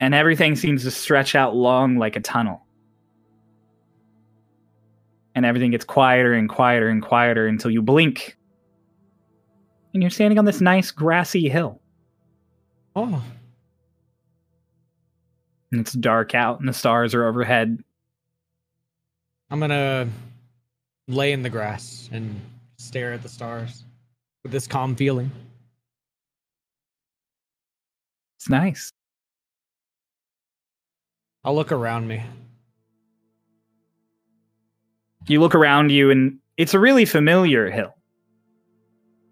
And 0.00 0.14
everything 0.14 0.56
seems 0.56 0.84
to 0.84 0.90
stretch 0.90 1.34
out 1.34 1.54
long 1.54 1.98
like 1.98 2.16
a 2.16 2.20
tunnel 2.20 2.64
and 5.34 5.44
everything 5.44 5.70
gets 5.70 5.84
quieter 5.84 6.32
and 6.32 6.48
quieter 6.48 6.88
and 6.88 7.02
quieter 7.02 7.46
until 7.46 7.70
you 7.70 7.82
blink. 7.82 8.36
And 9.92 10.02
you're 10.02 10.10
standing 10.10 10.38
on 10.38 10.44
this 10.44 10.60
nice 10.60 10.90
grassy 10.90 11.48
hill. 11.48 11.80
Oh. 12.96 13.22
And 15.72 15.80
it's 15.80 15.92
dark 15.92 16.34
out 16.34 16.60
and 16.60 16.68
the 16.68 16.72
stars 16.72 17.14
are 17.14 17.26
overhead. 17.26 17.82
I'm 19.50 19.60
gonna 19.60 20.08
lay 21.08 21.32
in 21.32 21.42
the 21.42 21.50
grass 21.50 22.08
and 22.12 22.40
stare 22.78 23.12
at 23.12 23.22
the 23.22 23.28
stars 23.28 23.84
with 24.42 24.52
this 24.52 24.66
calm 24.66 24.96
feeling. 24.96 25.30
It's 28.38 28.48
nice. 28.48 28.90
I'll 31.44 31.54
look 31.54 31.72
around 31.72 32.08
me. 32.08 32.22
You 35.26 35.40
look 35.40 35.54
around 35.54 35.90
you 35.90 36.10
and 36.10 36.38
it's 36.56 36.74
a 36.74 36.78
really 36.78 37.04
familiar 37.04 37.70
hill. 37.70 37.94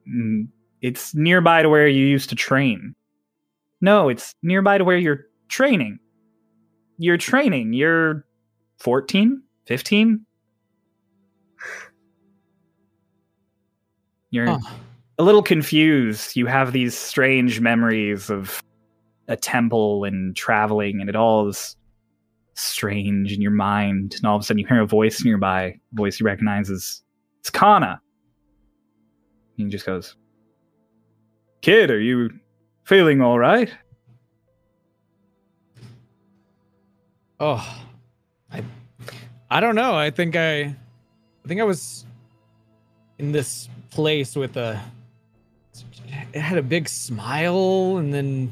Mm, 0.08 0.48
It's 0.80 1.14
nearby 1.14 1.62
to 1.62 1.68
where 1.68 1.86
you 1.86 2.06
used 2.06 2.28
to 2.30 2.34
train. 2.34 2.94
No, 3.80 4.08
it's 4.08 4.34
nearby 4.42 4.78
to 4.78 4.84
where 4.84 4.96
you're 4.96 5.26
training. 5.48 5.98
You're 6.98 7.18
training. 7.18 7.72
You're 7.72 8.24
14, 8.78 9.42
15? 9.66 10.26
You're 14.30 14.58
Huh. 14.58 14.58
a 15.18 15.22
little 15.22 15.42
confused. 15.42 16.36
You 16.36 16.46
have 16.46 16.72
these 16.72 16.96
strange 16.96 17.60
memories 17.60 18.30
of 18.30 18.62
a 19.28 19.36
temple 19.36 20.04
and 20.04 20.34
traveling, 20.34 21.00
and 21.00 21.08
it 21.08 21.16
all 21.16 21.48
is 21.48 21.76
strange 22.54 23.32
in 23.32 23.40
your 23.40 23.50
mind. 23.52 24.14
And 24.16 24.24
all 24.26 24.36
of 24.36 24.42
a 24.42 24.44
sudden, 24.44 24.58
you 24.58 24.66
hear 24.66 24.80
a 24.80 24.86
voice 24.86 25.24
nearby, 25.24 25.62
a 25.64 25.80
voice 25.92 26.18
you 26.18 26.26
recognize 26.26 26.70
as 26.70 27.02
it's 27.40 27.50
Kana. 27.50 28.00
And 29.58 29.66
he 29.66 29.70
just 29.70 29.86
goes, 29.86 30.16
"Kid, 31.60 31.90
are 31.90 32.00
you 32.00 32.30
feeling 32.84 33.20
all 33.20 33.38
right?" 33.38 33.72
Oh, 37.38 37.84
I, 38.50 38.62
I 39.52 39.60
don't 39.60 39.74
know. 39.74 39.94
I 39.94 40.10
think 40.10 40.34
I, 40.34 40.60
I 40.62 40.74
think 41.46 41.60
I 41.60 41.64
was 41.64 42.06
in 43.18 43.32
this 43.32 43.68
place 43.90 44.34
with 44.34 44.56
a. 44.56 44.80
It 46.32 46.40
had 46.40 46.56
a 46.56 46.62
big 46.62 46.88
smile, 46.88 47.98
and 47.98 48.14
then 48.14 48.50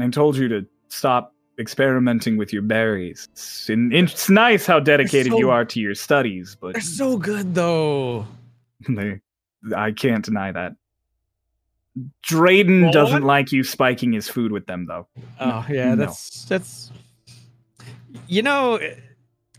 I 0.00 0.08
told 0.08 0.36
you 0.36 0.48
to 0.48 0.66
stop 0.88 1.34
experimenting 1.58 2.38
with 2.38 2.54
your 2.54 2.62
berries. 2.62 3.28
It's, 3.32 3.68
in, 3.68 3.92
it's 3.92 4.30
nice 4.30 4.64
how 4.64 4.80
dedicated 4.80 5.32
so- 5.32 5.38
you 5.38 5.50
are 5.50 5.66
to 5.66 5.78
your 5.78 5.94
studies, 5.94 6.56
but 6.58 6.72
they're 6.72 6.80
so 6.80 7.18
good 7.18 7.54
though. 7.54 8.26
they, 8.88 9.20
I 9.76 9.92
can't 9.92 10.24
deny 10.24 10.52
that. 10.52 10.72
Drayden 12.26 12.84
What? 12.86 12.92
doesn't 12.94 13.24
like 13.24 13.52
you 13.52 13.62
spiking 13.62 14.12
his 14.12 14.26
food 14.28 14.52
with 14.52 14.66
them, 14.66 14.86
though. 14.86 15.06
Oh 15.38 15.66
yeah, 15.68 15.94
No. 15.94 15.96
that's 15.96 16.44
that's. 16.46 16.90
You 18.28 18.42
know, 18.42 18.80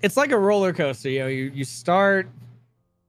it's 0.01 0.17
like 0.17 0.31
a 0.31 0.37
roller 0.37 0.73
coaster. 0.73 1.09
You 1.09 1.19
know, 1.19 1.27
you 1.27 1.51
you 1.53 1.63
start 1.63 2.29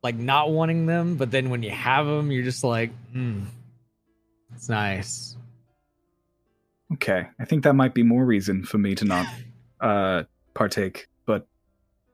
like 0.03 0.17
not 0.17 0.51
wanting 0.51 0.87
them, 0.87 1.17
but 1.17 1.31
then 1.31 1.51
when 1.51 1.63
you 1.63 1.71
have 1.71 2.07
them, 2.07 2.31
you're 2.31 2.45
just 2.45 2.65
like, 2.65 2.91
hmm, 3.13 3.45
it's 4.55 4.69
nice. 4.69 5.37
Okay, 6.95 7.27
I 7.39 7.45
think 7.45 7.65
that 7.65 7.75
might 7.75 7.95
be 7.95 8.03
more 8.03 8.25
reason 8.25 8.65
for 8.65 8.79
me 8.79 8.95
to 8.97 9.05
not 9.05 9.27
uh 9.81 10.23
partake. 10.55 11.09
But 11.27 11.47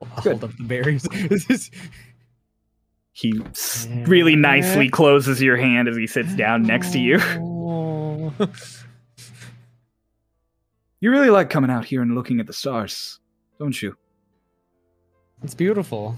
I'll 0.03 0.23
Good. 0.23 0.33
hold 0.33 0.45
up 0.45 0.57
the 0.57 0.65
berries. 0.65 1.09
He 3.17 3.41
really 4.09 4.35
nicely 4.35 4.89
closes 4.89 5.41
your 5.41 5.57
hand 5.57 5.87
as 5.87 5.97
he 5.97 6.09
sits 6.09 6.35
down 6.35 6.65
next 6.65 6.91
to 6.95 6.99
you. 6.99 7.21
You 11.05 11.11
really 11.11 11.29
like 11.29 11.51
coming 11.51 11.71
out 11.71 11.85
here 11.85 12.01
and 12.01 12.15
looking 12.15 12.41
at 12.41 12.47
the 12.47 12.55
stars, 12.55 13.21
don't 13.59 13.83
you? 13.83 13.95
It's 15.45 15.55
beautiful. 15.55 16.17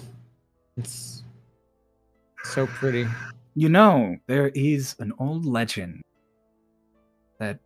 It's 0.77 1.24
so 2.44 2.66
pretty. 2.66 3.07
You 3.57 3.69
know, 3.69 4.16
there 4.28 4.48
is 4.55 4.94
an 5.01 5.12
old 5.19 5.44
legend 5.44 6.03
that 7.40 7.59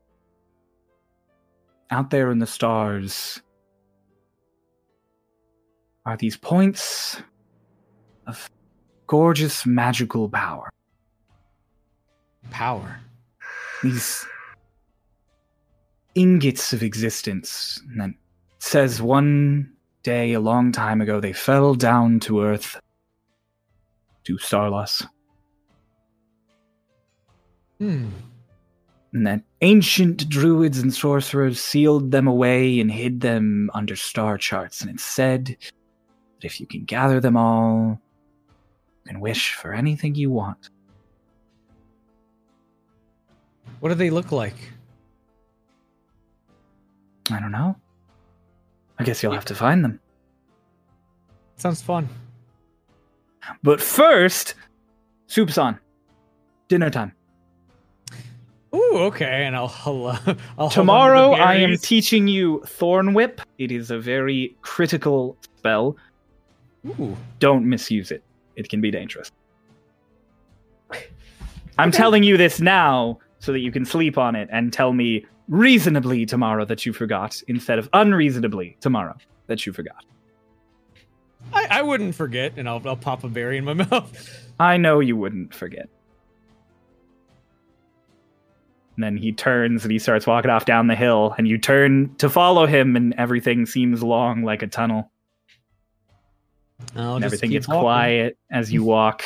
out 1.90 2.08
there 2.08 2.30
in 2.30 2.38
the 2.38 2.46
stars 2.46 3.42
are 6.06 6.16
these 6.16 6.36
points 6.36 7.20
of 8.26 8.48
gorgeous 9.06 9.66
magical 9.66 10.30
power. 10.30 10.70
Power. 12.50 13.00
These 13.82 14.26
ingots 16.14 16.72
of 16.72 16.82
existence 16.82 17.82
and 17.90 18.00
that 18.00 18.14
says 18.60 19.02
one 19.02 19.72
day 20.02 20.32
a 20.32 20.40
long 20.40 20.72
time 20.72 21.00
ago 21.00 21.20
they 21.20 21.32
fell 21.32 21.74
down 21.74 22.20
to 22.20 22.42
earth 22.42 22.80
to 24.24 24.38
Starless. 24.38 25.06
Hmm. 27.78 28.08
and 29.14 29.26
that 29.26 29.42
ancient 29.62 30.28
druids 30.28 30.78
and 30.78 30.92
sorcerers 30.92 31.58
sealed 31.58 32.10
them 32.10 32.26
away 32.28 32.78
and 32.78 32.92
hid 32.92 33.22
them 33.22 33.70
under 33.72 33.96
star 33.96 34.36
charts. 34.36 34.82
And 34.82 34.90
it 34.90 35.00
said 35.00 35.46
that 35.46 36.44
if 36.44 36.60
you 36.60 36.66
can 36.66 36.84
gather 36.84 37.20
them 37.20 37.38
all, 37.38 37.98
you 39.04 39.12
can 39.12 39.20
wish 39.20 39.54
for 39.54 39.72
anything 39.72 40.14
you 40.14 40.30
want. 40.30 40.68
What 43.80 43.88
do 43.88 43.94
they 43.94 44.10
look 44.10 44.30
like? 44.30 44.56
I 47.30 47.40
don't 47.40 47.52
know. 47.52 47.76
I 49.00 49.02
guess 49.02 49.22
you'll 49.22 49.32
have 49.32 49.46
to 49.46 49.54
find 49.54 49.82
them. 49.82 49.98
Sounds 51.56 51.80
fun. 51.80 52.08
But 53.62 53.80
first, 53.80 54.54
soup's 55.26 55.56
on. 55.56 55.78
Dinner 56.68 56.90
time. 56.90 57.12
Ooh, 58.74 58.98
okay. 58.98 59.44
And 59.46 59.56
I'll, 59.56 59.74
I'll, 59.86 60.06
uh, 60.06 60.18
I'll 60.26 60.34
hold 60.58 60.70
to 60.72 60.74
Tomorrow, 60.74 61.32
I 61.32 61.54
am 61.54 61.78
teaching 61.78 62.28
you 62.28 62.62
Thorn 62.66 63.14
Whip. 63.14 63.40
It 63.56 63.72
is 63.72 63.90
a 63.90 63.98
very 63.98 64.54
critical 64.60 65.36
spell. 65.56 65.96
Ooh. 66.86 67.16
Don't 67.38 67.66
misuse 67.66 68.10
it. 68.10 68.22
It 68.56 68.68
can 68.68 68.82
be 68.82 68.90
dangerous. 68.90 69.32
I'm 71.78 71.90
telling 71.90 72.22
you 72.22 72.36
this 72.36 72.60
now 72.60 73.18
so 73.38 73.52
that 73.52 73.60
you 73.60 73.72
can 73.72 73.86
sleep 73.86 74.18
on 74.18 74.36
it 74.36 74.50
and 74.52 74.70
tell 74.70 74.92
me 74.92 75.24
reasonably 75.50 76.24
tomorrow 76.24 76.64
that 76.64 76.86
you 76.86 76.92
forgot 76.94 77.42
instead 77.48 77.78
of 77.78 77.90
unreasonably 77.92 78.76
tomorrow 78.80 79.16
that 79.48 79.66
you 79.66 79.72
forgot. 79.72 80.04
I, 81.52 81.66
I 81.70 81.82
wouldn't 81.82 82.14
forget, 82.14 82.52
and 82.56 82.68
I'll, 82.68 82.80
I'll 82.86 82.96
pop 82.96 83.24
a 83.24 83.28
berry 83.28 83.58
in 83.58 83.64
my 83.64 83.74
mouth. 83.90 84.46
I 84.58 84.76
know 84.76 85.00
you 85.00 85.16
wouldn't 85.16 85.52
forget. 85.52 85.88
And 88.96 89.04
then 89.04 89.16
he 89.16 89.32
turns 89.32 89.82
and 89.82 89.90
he 89.90 89.98
starts 89.98 90.26
walking 90.26 90.50
off 90.50 90.66
down 90.66 90.86
the 90.86 90.94
hill, 90.94 91.34
and 91.36 91.48
you 91.48 91.58
turn 91.58 92.14
to 92.16 92.30
follow 92.30 92.66
him, 92.66 92.94
and 92.94 93.12
everything 93.14 93.66
seems 93.66 94.02
long 94.02 94.44
like 94.44 94.62
a 94.62 94.66
tunnel. 94.66 95.10
And 96.94 97.24
everything 97.24 97.50
gets 97.50 97.66
walking. 97.66 97.80
quiet 97.82 98.38
as 98.50 98.72
you 98.72 98.84
walk. 98.84 99.22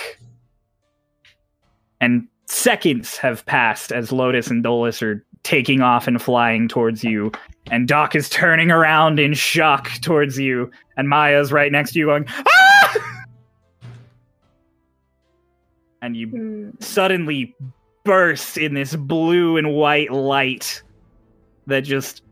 And 2.01 2.29
seconds 2.47 3.17
have 3.19 3.45
passed 3.47 3.93
as 3.93 4.11
Lotus 4.11 4.49
and 4.49 4.63
Dolus 4.63 5.03
are 5.03 5.25
taking 5.45 5.81
off 5.81 6.09
and 6.09 6.21
flying 6.21 6.67
towards 6.67 7.05
you. 7.05 7.31
And 7.71 7.87
Doc 7.87 8.15
is 8.17 8.29
turning 8.29 8.71
around 8.71 9.21
in 9.21 9.33
shock 9.35 9.89
towards 10.01 10.39
you. 10.39 10.71
And 10.97 11.09
Maya's 11.09 11.53
right 11.53 11.71
next 11.71 11.93
to 11.93 11.99
you 12.01 12.07
going, 12.07 12.27
ah! 12.29 12.95
And 16.03 16.17
you 16.17 16.29
Hmm. 16.29 16.71
suddenly 16.81 17.55
burst 18.05 18.59
in 18.59 18.75
this 18.75 18.97
blue 18.97 19.57
and 19.57 19.73
white 19.73 20.13
light 20.13 20.83
that 21.67 21.81
just 21.81 22.23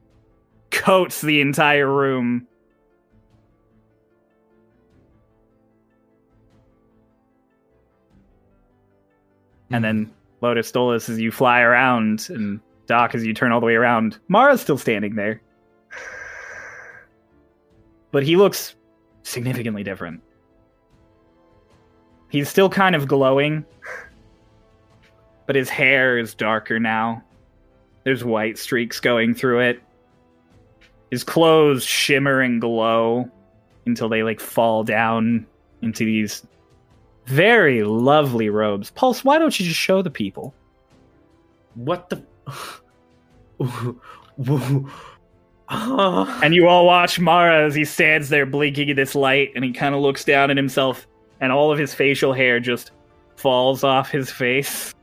coats 0.71 1.23
the 1.23 1.41
entire 1.41 1.91
room. 1.91 2.47
And 9.71 9.83
then 9.83 10.11
Lotus 10.43 10.71
Dolus 10.71 11.09
as 11.09 11.19
you 11.19 11.31
fly 11.31 11.61
around, 11.61 12.27
and 12.29 12.61
Doc 12.87 13.15
as 13.15 13.25
you 13.25 13.33
turn 13.35 13.53
all 13.53 13.61
the 13.61 13.67
way 13.67 13.75
around. 13.75 14.19
Mara's 14.29 14.61
still 14.61 14.79
standing 14.79 15.15
there. 15.15 15.41
But 18.11 18.23
he 18.23 18.37
looks 18.37 18.75
significantly 19.23 19.83
different. 19.83 20.23
He's 22.29 22.49
still 22.49 22.69
kind 22.69 22.95
of 22.95 23.09
glowing, 23.09 23.65
but 25.47 25.57
his 25.57 25.69
hair 25.69 26.19
is 26.19 26.35
darker 26.35 26.79
now. 26.79 27.23
There's 28.05 28.25
white 28.25 28.59
streaks 28.59 29.01
going 29.01 29.35
through 29.35 29.61
it. 29.61 29.83
His 31.11 31.25
clothes 31.25 31.85
shimmer 31.85 32.41
and 32.41 32.61
glow 32.61 33.31
until 33.87 34.09
they 34.09 34.23
like 34.23 34.41
fall 34.41 34.83
down 34.83 35.47
into 35.83 36.05
these 36.05 36.47
very 37.27 37.83
lovely 37.83 38.49
robes. 38.49 38.91
Pulse, 38.91 39.25
why 39.25 39.39
don't 39.39 39.59
you 39.61 39.67
just 39.67 39.79
show 39.79 40.03
the 40.03 40.11
people? 40.11 40.55
What 41.75 42.09
the? 42.09 42.25
And 45.73 46.55
you 46.55 46.69
all 46.69 46.85
watch 46.85 47.19
Mara 47.19 47.65
as 47.65 47.75
he 47.75 47.85
stands 47.85 48.29
there 48.29 48.45
blinking 48.45 48.91
in 48.91 48.97
this 48.97 49.15
light 49.15 49.53
and 49.55 49.65
he 49.65 49.73
kind 49.73 49.95
of 49.95 50.03
looks 50.03 50.25
down 50.25 50.51
at 50.51 50.57
himself 50.57 51.07
and 51.41 51.51
all 51.51 51.73
of 51.73 51.79
his 51.79 51.95
facial 51.95 52.33
hair 52.33 52.61
just 52.61 52.91
falls 53.37 53.83
off 53.83 54.11
his 54.11 54.31
face. 54.31 54.95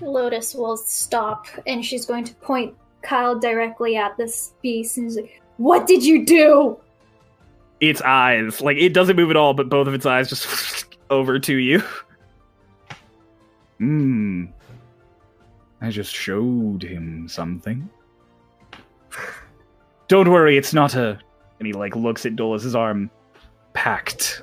Lotus 0.00 0.54
will 0.54 0.76
stop 0.76 1.46
and 1.66 1.84
she's 1.84 2.06
going 2.06 2.24
to 2.24 2.34
point 2.36 2.74
Kyle 3.02 3.38
directly 3.38 3.96
at 3.96 4.16
this 4.16 4.52
beast 4.62 4.98
and 4.98 5.08
she's 5.08 5.16
like, 5.16 5.42
What 5.56 5.86
did 5.86 6.04
you 6.04 6.24
do? 6.24 6.78
Its 7.80 8.00
eyes, 8.02 8.60
like 8.60 8.76
it 8.76 8.94
doesn't 8.94 9.16
move 9.16 9.30
at 9.30 9.36
all, 9.36 9.54
but 9.54 9.68
both 9.68 9.88
of 9.88 9.94
its 9.94 10.06
eyes 10.06 10.28
just 10.28 10.96
over 11.10 11.40
to 11.40 11.56
you. 11.56 11.82
Hmm. 13.78 14.44
I 15.82 15.90
just 15.90 16.14
showed 16.14 16.84
him 16.84 17.28
something. 17.28 17.90
Don't 20.06 20.30
worry, 20.30 20.56
it's 20.56 20.72
not 20.72 20.94
a. 20.94 21.18
And 21.58 21.66
he 21.66 21.72
like 21.72 21.96
looks 21.96 22.24
at 22.24 22.36
Dolus's 22.36 22.76
arm. 22.76 23.10
Packed. 23.74 24.42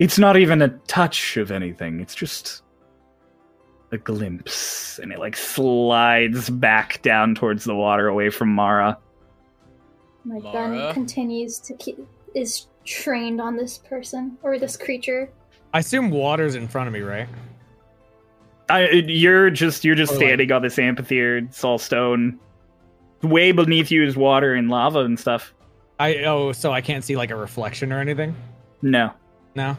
It's 0.00 0.18
not 0.18 0.36
even 0.36 0.60
a 0.60 0.70
touch 0.88 1.36
of 1.36 1.52
anything. 1.52 2.00
It's 2.00 2.16
just 2.16 2.62
a 3.92 3.98
glimpse, 3.98 4.98
and 4.98 5.12
it 5.12 5.20
like 5.20 5.36
slides 5.36 6.50
back 6.50 7.00
down 7.02 7.36
towards 7.36 7.62
the 7.62 7.76
water, 7.76 8.08
away 8.08 8.30
from 8.30 8.48
Mara. 8.48 8.98
My 10.24 10.40
Mara? 10.40 10.52
gun 10.52 10.94
continues 10.94 11.60
to 11.60 11.74
keep 11.74 11.98
is 12.34 12.66
trained 12.84 13.40
on 13.40 13.56
this 13.56 13.78
person 13.78 14.36
or 14.42 14.58
this 14.58 14.76
creature. 14.76 15.30
I 15.74 15.78
assume 15.80 16.10
water's 16.10 16.54
in 16.54 16.68
front 16.68 16.88
of 16.88 16.92
me, 16.94 17.00
right? 17.00 17.28
I, 18.68 18.88
you're 18.90 19.50
just 19.50 19.84
you're 19.84 19.94
just 19.94 20.12
Or, 20.12 20.16
like- 20.16 20.24
standing 20.26 20.52
on 20.52 20.62
this 20.62 20.78
amphitheater. 20.78 21.38
It's 21.38 21.62
all 21.64 21.78
stone. 21.78 22.38
Way 23.22 23.52
beneath 23.52 23.90
you 23.90 24.04
is 24.04 24.16
water 24.16 24.54
and 24.54 24.68
lava 24.68 25.00
and 25.00 25.18
stuff. 25.18 25.54
I 26.00 26.24
oh, 26.24 26.52
so 26.52 26.72
I 26.72 26.80
can't 26.80 27.04
see 27.04 27.16
like 27.16 27.30
a 27.30 27.36
reflection 27.36 27.92
or 27.92 28.00
anything. 28.00 28.34
No, 28.82 29.12
No. 29.54 29.76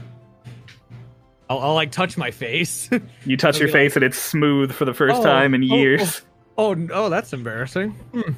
I'll, 1.50 1.60
I'll 1.60 1.74
like 1.74 1.92
touch 1.92 2.18
my 2.18 2.32
face. 2.32 2.90
you 3.26 3.36
touch 3.36 3.60
your 3.60 3.68
be 3.68 3.74
face 3.74 3.96
and 3.96 4.04
it's 4.06 4.18
smooth 4.18 4.72
for 4.72 4.86
the 4.86 4.94
first 4.94 5.18
Oh, 5.18 5.24
time 5.24 5.54
in 5.54 5.62
oh, 5.70 5.76
years. 5.76 6.22
oh, 6.58 6.72
n- 6.72 6.90
oh, 6.94 7.10
that's 7.10 7.34
embarrassing. 7.34 7.92
Hmm. 8.14 8.32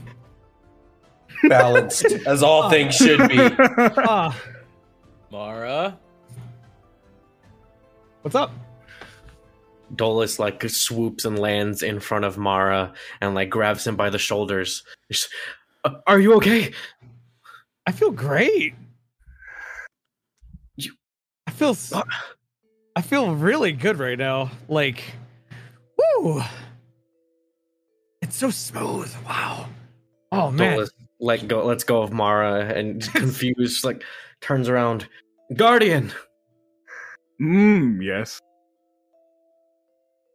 balanced 1.48 2.06
as 2.26 2.42
all 2.42 2.70
things 2.70 2.96
should 2.96 3.30
be. 3.30 3.38
Ah, 3.98 4.36
Mara, 5.32 5.98
what's 8.26 8.34
up? 8.34 8.52
Dolus 9.96 10.40
like 10.40 10.68
swoops 10.68 11.26
and 11.26 11.38
lands 11.38 11.84
in 11.84 12.00
front 12.00 12.26
of 12.26 12.40
Mara 12.40 12.92
and 13.22 13.36
like 13.36 13.52
grabs 13.52 13.86
him 13.86 13.96
by 13.96 14.10
the 14.10 14.18
shoulders. 14.18 14.84
Just, 15.12 15.30
"Uh, 15.84 15.92
Are 16.08 16.20
you 16.20 16.34
okay? 16.38 16.74
I 17.86 17.92
feel 17.92 18.10
great. 18.10 18.74
You- 20.76 20.96
I 21.46 21.52
feel 21.52 21.78
I 22.96 23.02
feel 23.04 23.36
really 23.36 23.74
good 23.74 24.00
right 24.00 24.18
now. 24.18 24.50
Like, 24.68 25.04
woo! 25.96 26.42
It's 28.24 28.36
so 28.36 28.50
smooth. 28.50 29.14
Wow. 29.28 29.68
Oh 30.32 30.50
man. 30.50 30.78
Dolus 30.78 30.90
let 31.20 31.48
go 31.48 31.64
Let's 31.64 31.84
go 31.84 32.02
of 32.02 32.12
Mara 32.12 32.66
and 32.74 33.04
confused 33.14 33.84
like 33.84 34.04
turns 34.42 34.68
around. 34.68 35.08
Guardian. 35.56 36.12
Hmm, 37.40 38.02
yes. 38.02 38.40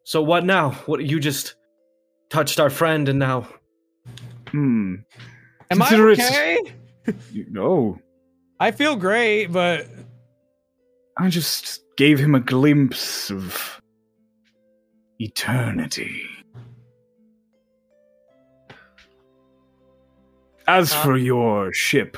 So 0.05 0.23
what 0.23 0.45
now? 0.45 0.73
What 0.87 1.05
you 1.05 1.21
just 1.21 1.55
touched 2.31 2.61
our 2.61 2.71
friend 2.71 3.09
and 3.09 3.19
now 3.19 3.47
Hmm. 4.51 4.97
Am 5.71 5.81
I 5.83 5.89
Consider 5.89 6.11
it- 6.11 6.19
okay? 6.21 6.59
You- 7.33 7.47
No. 7.51 7.99
I 8.59 8.73
feel 8.73 8.97
great, 8.97 9.47
but 9.47 9.87
I 11.17 11.29
just 11.31 11.85
gave 11.97 12.19
him 12.19 12.35
a 12.35 12.41
glimpse 12.41 13.31
of 13.31 13.81
eternity. 15.21 16.23
As 20.67 20.93
for 20.95 21.17
your 21.17 21.73
ship, 21.73 22.17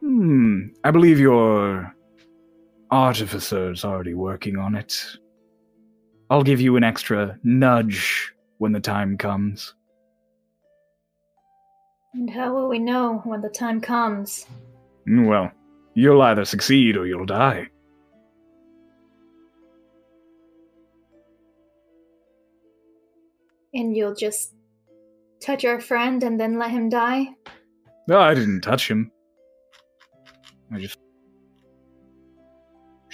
hmm, 0.00 0.68
I 0.82 0.90
believe 0.90 1.20
your 1.20 1.93
artificer's 2.94 3.84
already 3.84 4.14
working 4.14 4.56
on 4.56 4.76
it. 4.76 5.04
I'll 6.30 6.44
give 6.44 6.60
you 6.60 6.76
an 6.76 6.84
extra 6.84 7.36
nudge 7.42 8.32
when 8.58 8.70
the 8.70 8.80
time 8.80 9.18
comes. 9.18 9.74
And 12.14 12.30
how 12.30 12.54
will 12.54 12.68
we 12.68 12.78
know 12.78 13.20
when 13.24 13.40
the 13.40 13.48
time 13.48 13.80
comes? 13.80 14.46
Well, 15.08 15.50
you'll 15.94 16.22
either 16.22 16.44
succeed 16.44 16.96
or 16.96 17.06
you'll 17.06 17.26
die. 17.26 17.68
And 23.74 23.96
you'll 23.96 24.14
just 24.14 24.54
touch 25.40 25.64
our 25.64 25.80
friend 25.80 26.22
and 26.22 26.38
then 26.38 26.60
let 26.60 26.70
him 26.70 26.88
die? 26.88 27.30
No, 28.06 28.20
I 28.20 28.34
didn't 28.34 28.60
touch 28.60 28.88
him. 28.88 29.10
I 30.72 30.78
just 30.78 30.98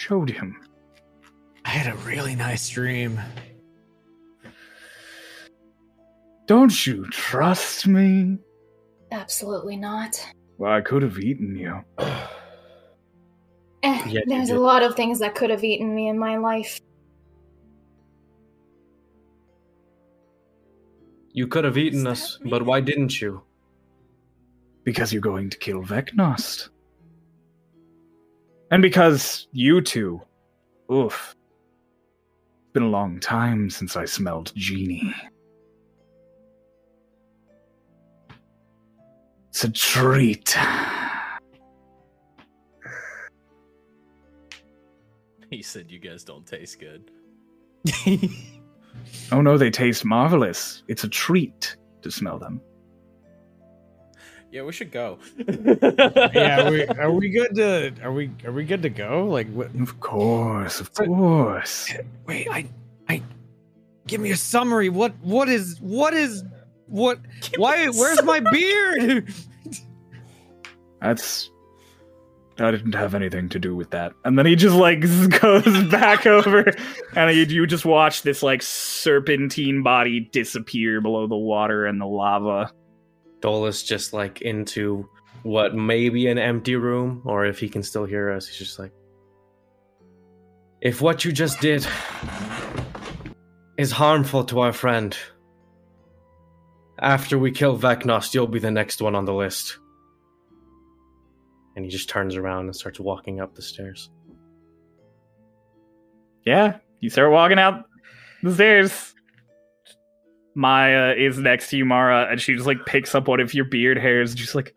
showed 0.01 0.31
him. 0.31 0.57
I 1.67 1.69
had 1.69 1.93
a 1.93 1.97
really 1.99 2.35
nice 2.35 2.71
dream. 2.71 3.21
Don't 6.47 6.87
you 6.87 7.05
trust 7.11 7.87
me? 7.87 8.39
Absolutely 9.13 9.77
not. 9.77 10.19
Well, 10.57 10.73
I 10.73 10.81
could 10.81 11.03
have 11.03 11.19
eaten 11.19 11.55
you. 11.55 11.85
Eh, 11.99 12.09
Yeah, 13.83 14.03
you 14.07 14.23
there's 14.27 14.51
a 14.51 14.59
lot 14.59 14.83
of 14.83 14.95
things 14.97 15.19
that 15.19 15.35
could 15.35 15.51
have 15.51 15.63
eaten 15.65 15.95
me 15.95 16.09
in 16.09 16.19
my 16.19 16.39
life. 16.39 16.81
you 21.33 21.47
could 21.47 21.63
have 21.65 21.79
eaten 21.79 22.07
us, 22.09 22.41
me? 22.41 22.51
but 22.51 22.65
why 22.67 22.81
didn't 22.81 23.21
you? 23.21 23.41
Because 24.83 25.13
you're 25.13 25.23
going 25.23 25.49
to 25.51 25.59
kill 25.59 25.81
Vecnost. 25.81 26.71
And 28.71 28.83
because 28.83 29.49
you 29.53 29.81
two. 29.81 30.21
Oof. 30.93 31.35
It's 32.63 32.73
been 32.73 32.85
a 32.85 32.89
long 32.89 33.19
time 33.19 33.69
since 33.71 33.97
I 33.97 34.05
smelled 34.05 34.53
genie. 34.55 35.15
It's 39.49 39.65
a 39.65 39.71
treat. 39.71 40.57
He 45.51 45.63
said 45.63 45.91
you 45.91 45.99
guys 45.99 46.23
don't 46.23 46.47
taste 46.47 46.79
good. 46.79 47.11
Oh 49.33 49.41
no, 49.41 49.57
they 49.57 49.71
taste 49.71 50.05
marvelous. 50.05 50.83
It's 50.89 51.05
a 51.05 51.09
treat 51.09 51.77
to 52.03 52.11
smell 52.11 52.39
them. 52.39 52.61
Yeah, 54.51 54.63
we 54.63 54.73
should 54.73 54.91
go. 54.91 55.19
yeah, 55.39 56.67
are 56.67 56.71
we, 56.71 56.87
are 56.99 57.13
we 57.13 57.29
good 57.31 57.55
to 57.55 57.93
are 58.03 58.13
we 58.13 58.31
are 58.45 58.53
we 58.53 58.65
good 58.65 58.83
to 58.83 58.91
go? 58.91 59.27
Like 59.27 59.49
what 59.53 59.73
Of 59.81 60.01
course, 60.01 60.81
of 60.81 60.93
course. 60.93 61.93
wait, 62.27 62.49
I 62.51 62.67
I 63.09 63.23
give 64.07 64.21
me 64.21 64.33
a 64.33 64.37
summary. 64.37 64.89
What 64.89 65.13
what 65.23 65.49
is 65.49 65.79
what 65.81 66.15
is 66.15 66.43
what 66.87 67.21
why 67.57 67.87
where's 67.89 68.23
my 68.25 68.41
beard? 68.53 69.33
That's. 71.01 71.51
I 72.59 72.71
didn't 72.71 72.95
have 72.95 73.15
anything 73.15 73.49
to 73.51 73.59
do 73.59 73.75
with 73.75 73.89
that. 73.91 74.13
And 74.27 74.39
then 74.39 74.45
he 74.45 74.55
just 74.55 74.77
like 74.77 75.01
goes 75.41 75.85
back 75.85 76.27
over, 76.27 76.71
and 77.17 77.35
you, 77.35 77.45
you 77.45 77.67
just 77.67 77.87
watch 77.87 78.21
this 78.21 78.43
like 78.43 78.61
serpentine 78.61 79.83
body 79.83 80.21
disappear 80.21 81.01
below 81.01 81.27
the 81.27 81.37
water 81.37 81.87
and 81.87 81.99
the 81.99 82.05
lava. 82.05 82.71
Dolus 83.41 83.83
just 83.83 84.13
like 84.13 84.43
into 84.43 85.09
what 85.43 85.75
may 85.75 86.09
be 86.09 86.27
an 86.27 86.39
empty 86.39 86.77
room, 86.77 87.23
or 87.25 87.47
if 87.47 87.59
he 87.59 87.69
can 87.69 87.83
still 87.83 88.05
hear 88.05 88.31
us, 88.31 88.47
he's 88.47 88.59
just 88.59 88.79
like, 88.79 88.93
if 90.81 91.01
what 91.01 91.25
you 91.25 91.33
just 91.33 91.61
did 91.61 91.87
is 93.77 93.91
harmful 93.91 94.45
to 94.45 94.61
our 94.61 94.73
friend, 94.73 95.17
after 96.99 97.39
we 97.39 97.51
kill 97.51 97.79
Vecnost, 97.79 98.35
you'll 98.35 98.47
be 98.47 98.59
the 98.59 98.71
next 98.71 99.01
one 99.01 99.15
on 99.15 99.25
the 99.25 99.35
list. 99.35 99.79
And 101.77 101.85
he 101.85 101.91
just 101.91 102.09
turns 102.09 102.37
around 102.37 102.67
and 102.67 102.77
starts 102.77 103.01
walking 103.01 103.41
up 103.41 103.55
the 103.55 103.63
stairs. 103.63 104.11
Yeah, 106.45 106.79
you 107.01 107.09
start 107.09 107.31
walking 107.31 107.59
out 107.59 107.85
the 108.43 108.53
stairs. 108.53 109.15
Maya 110.55 111.15
is 111.17 111.39
next 111.39 111.71
to 111.71 111.77
you, 111.77 111.85
Mara, 111.85 112.27
and 112.31 112.41
she 112.41 112.55
just 112.55 112.67
like 112.67 112.85
picks 112.87 113.15
up 113.15 113.29
one 113.29 113.41
of 113.41 113.55
your 113.55 113.65
beard 113.65 113.99
hairs, 113.99 114.31
and 114.31 114.41
she's 114.41 114.55
like, 114.55 114.75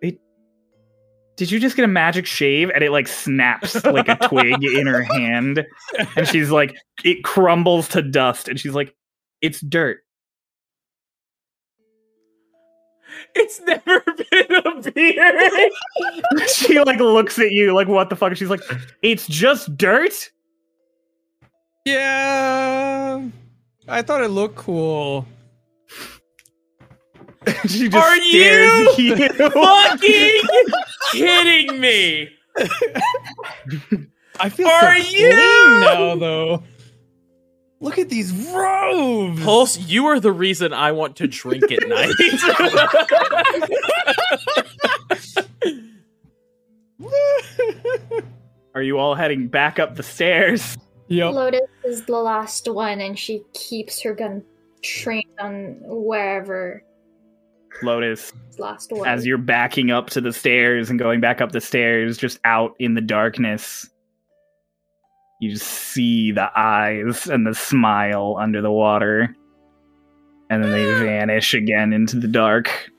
"It, 0.00 0.18
did 1.36 1.50
you 1.50 1.60
just 1.60 1.76
get 1.76 1.84
a 1.84 1.88
magic 1.88 2.26
shave?" 2.26 2.70
And 2.70 2.82
it 2.82 2.90
like 2.90 3.08
snaps 3.08 3.84
like 3.84 4.08
a 4.08 4.16
twig 4.16 4.64
in 4.64 4.86
her 4.86 5.02
hand, 5.02 5.64
and 6.16 6.26
she's 6.26 6.50
like, 6.50 6.74
it 7.04 7.22
crumbles 7.24 7.88
to 7.88 8.02
dust, 8.02 8.48
and 8.48 8.58
she's 8.58 8.74
like, 8.74 8.94
"It's 9.42 9.60
dirt." 9.60 10.00
It's 13.34 13.60
never 13.60 14.00
been 14.30 14.54
a 14.64 14.90
beard. 14.90 15.72
she 16.48 16.80
like 16.80 16.98
looks 16.98 17.38
at 17.38 17.50
you 17.50 17.74
like, 17.74 17.88
"What 17.88 18.10
the 18.10 18.16
fuck?" 18.16 18.36
She's 18.36 18.50
like, 18.50 18.62
"It's 19.02 19.26
just 19.26 19.76
dirt." 19.76 20.30
yeah. 21.84 23.22
I 23.88 24.02
thought 24.02 24.22
it 24.22 24.28
looked 24.28 24.56
cool. 24.56 25.26
she 27.66 27.88
just 27.88 27.94
Are 27.96 28.16
stares 28.16 28.98
you 28.98 29.14
at 29.14 29.38
you. 29.38 29.50
fucking 29.50 30.40
kidding 31.12 31.80
me? 31.80 32.30
I 34.40 34.48
feel 34.48 34.66
Are 34.68 35.00
so 35.00 35.08
you? 35.10 35.30
clean 35.30 35.80
now 35.80 36.14
though. 36.16 36.62
Look 37.80 37.98
at 37.98 38.08
these 38.08 38.32
robes. 38.32 39.42
Pulse, 39.44 39.76
you 39.78 40.06
are 40.06 40.18
the 40.18 40.32
reason 40.32 40.72
I 40.72 40.92
want 40.92 41.16
to 41.16 41.26
drink 41.26 41.64
at 41.70 41.86
night. 41.86 42.14
Are 48.74 48.82
you 48.82 48.98
all 48.98 49.14
heading 49.14 49.48
back 49.48 49.78
up 49.78 49.96
the 49.96 50.02
stairs? 50.02 50.76
Yep. 51.08 51.34
Lotus 51.34 51.70
is 51.84 52.04
the 52.06 52.16
last 52.16 52.68
one, 52.72 53.00
and 53.00 53.18
she 53.18 53.42
keeps 53.52 54.02
her 54.02 54.14
gun 54.14 54.42
trained 54.82 55.30
on 55.38 55.76
wherever 55.82 56.82
Lotus, 57.82 58.32
is 58.50 58.58
last 58.58 58.92
one. 58.92 59.08
as 59.08 59.26
you're 59.26 59.38
backing 59.38 59.90
up 59.90 60.10
to 60.10 60.20
the 60.20 60.32
stairs 60.32 60.90
and 60.90 60.98
going 60.98 61.20
back 61.20 61.40
up 61.40 61.52
the 61.52 61.60
stairs, 61.60 62.16
just 62.16 62.38
out 62.44 62.74
in 62.78 62.94
the 62.94 63.00
darkness, 63.00 63.88
you 65.40 65.52
just 65.52 65.66
see 65.66 66.32
the 66.32 66.48
eyes 66.56 67.26
and 67.26 67.46
the 67.46 67.54
smile 67.54 68.36
under 68.38 68.62
the 68.62 68.70
water. 68.70 69.34
And 70.50 70.62
then 70.62 70.72
they 70.72 70.84
vanish 71.04 71.54
again 71.54 71.92
into 71.92 72.18
the 72.18 72.28
dark. 72.28 72.90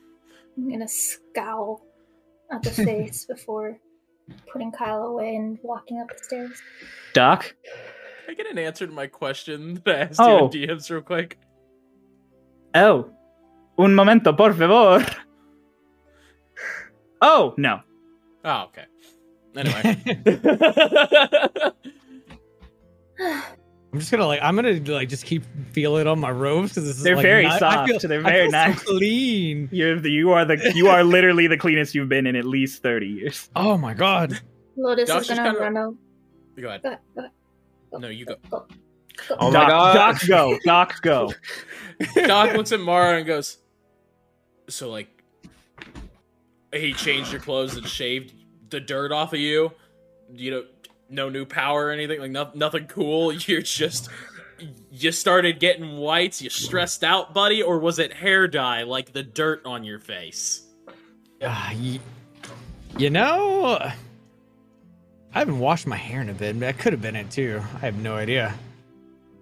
I'm 0.56 0.70
gonna 0.70 0.88
scowl 0.88 1.82
at 2.52 2.62
the 2.62 2.70
face 2.84 3.24
before 3.24 3.78
putting 4.52 4.72
Kyle 4.72 5.02
away 5.02 5.36
and 5.36 5.58
walking 5.62 6.00
up 6.00 6.08
the 6.08 6.22
stairs. 6.22 6.62
Doc? 7.12 7.54
Can 8.26 8.32
I 8.32 8.34
get 8.42 8.50
an 8.50 8.58
answer 8.58 8.86
to 8.88 8.92
my 8.92 9.06
question 9.06 9.74
that 9.84 9.96
I 9.96 10.00
asked 10.00 10.18
Oh. 10.20 10.50
you 10.52 10.64
in 10.64 10.70
oh. 10.70 10.74
DMs 10.74 10.90
real 10.90 11.00
quick? 11.00 11.38
Oh. 12.74 13.08
Un 13.78 13.94
momento, 13.94 14.32
por 14.32 14.52
favor. 14.52 15.06
Oh, 17.22 17.54
no. 17.56 17.80
Oh, 18.44 18.64
okay. 18.64 18.84
Anyway. 19.56 20.02
I'm 23.92 24.00
just 24.00 24.10
gonna 24.10 24.26
like 24.26 24.40
I'm 24.42 24.56
gonna 24.56 24.78
like 24.92 25.08
just 25.08 25.24
keep 25.24 25.42
feeling 25.72 26.06
on 26.06 26.18
my 26.20 26.30
robes 26.30 26.70
because 26.72 26.84
this 26.84 26.96
is 26.98 27.02
They're 27.02 27.16
like, 27.16 27.22
very 27.22 27.44
not- 27.44 27.58
soft. 27.60 27.76
I 27.78 27.86
feel, 27.86 27.98
They're 28.00 28.20
I 28.20 28.30
very 28.30 28.42
feel 28.42 28.50
so 28.50 28.56
nice. 28.66 28.82
clean. 28.82 29.68
You're 29.72 29.98
the, 30.00 30.10
you 30.10 30.32
are 30.32 30.44
the 30.44 30.72
you 30.74 30.88
are 30.88 31.02
literally 31.02 31.46
the 31.46 31.56
cleanest 31.56 31.94
you've 31.94 32.08
been 32.10 32.26
in 32.26 32.36
at 32.36 32.44
least 32.44 32.82
thirty 32.82 33.06
years. 33.06 33.48
Oh 33.56 33.78
my 33.78 33.94
god. 33.94 34.38
Lotus 34.76 35.08
Josh 35.08 35.22
is 35.22 35.30
is 35.30 35.36
gonna 35.38 35.50
kinda- 35.50 35.60
run 35.60 35.76
out. 35.78 35.94
Go 36.60 36.68
ahead. 36.68 36.82
Go 36.82 36.88
ahead, 36.88 37.00
go 37.14 37.20
ahead, 37.22 37.30
go, 37.32 37.45
No, 37.92 38.08
you 38.08 38.24
go. 38.24 38.36
go. 38.50 38.66
Oh 39.38 39.50
my 39.50 39.60
Doc, 39.60 39.68
god. 39.68 39.94
Doc, 39.94 40.26
go. 40.26 40.58
Doc, 40.64 41.02
go. 41.02 41.32
Doc 42.26 42.54
looks 42.56 42.72
at 42.72 42.80
Mara 42.80 43.16
and 43.18 43.26
goes, 43.26 43.58
"So 44.68 44.90
like, 44.90 45.08
he 46.72 46.92
changed 46.92 47.32
your 47.32 47.40
clothes 47.40 47.76
and 47.76 47.86
shaved 47.86 48.34
the 48.70 48.80
dirt 48.80 49.12
off 49.12 49.32
of 49.32 49.38
you. 49.40 49.72
You 50.34 50.50
know, 50.50 50.64
no 51.08 51.28
new 51.28 51.46
power 51.46 51.86
or 51.86 51.90
anything. 51.90 52.20
Like 52.20 52.30
no, 52.30 52.50
nothing 52.54 52.86
cool. 52.86 53.32
You're 53.32 53.62
just." 53.62 54.08
You 54.90 55.12
started 55.12 55.60
getting 55.60 55.98
whites. 55.98 56.40
You 56.40 56.48
stressed 56.48 57.04
out, 57.04 57.34
buddy, 57.34 57.62
or 57.62 57.78
was 57.78 57.98
it 57.98 58.10
hair 58.10 58.48
dye, 58.48 58.84
like 58.84 59.12
the 59.12 59.22
dirt 59.22 59.60
on 59.66 59.84
your 59.84 59.98
face? 59.98 60.62
Uh, 61.42 61.70
you, 61.76 62.00
you 62.96 63.10
know, 63.10 63.90
I 65.36 65.40
haven't 65.40 65.58
washed 65.58 65.86
my 65.86 65.96
hair 65.96 66.22
in 66.22 66.30
a 66.30 66.32
bit. 66.32 66.58
That 66.60 66.78
could 66.78 66.94
have 66.94 67.02
been 67.02 67.14
it 67.14 67.30
too. 67.30 67.60
I 67.74 67.78
have 67.80 67.96
no 67.98 68.16
idea. 68.16 68.54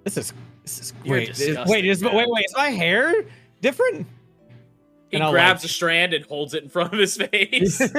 This 0.03 0.17
is 0.17 0.33
this 0.65 0.81
is 0.81 0.93
great. 1.05 1.31
Is- 1.31 1.57
wait, 1.69 1.85
is 1.85 2.03
wait, 2.03 2.13
wait, 2.29 2.45
is 2.47 2.55
my 2.57 2.71
hair 2.71 3.15
different? 3.61 4.07
He 5.11 5.19
And 5.19 5.31
grabs 5.31 5.63
like- 5.63 5.71
a 5.71 5.73
strand 5.73 6.13
and 6.13 6.25
holds 6.25 6.53
it 6.53 6.65
in 6.65 6.69
front 6.69 6.93
of 6.93 6.99
his 6.99 7.17
face. 7.17 7.81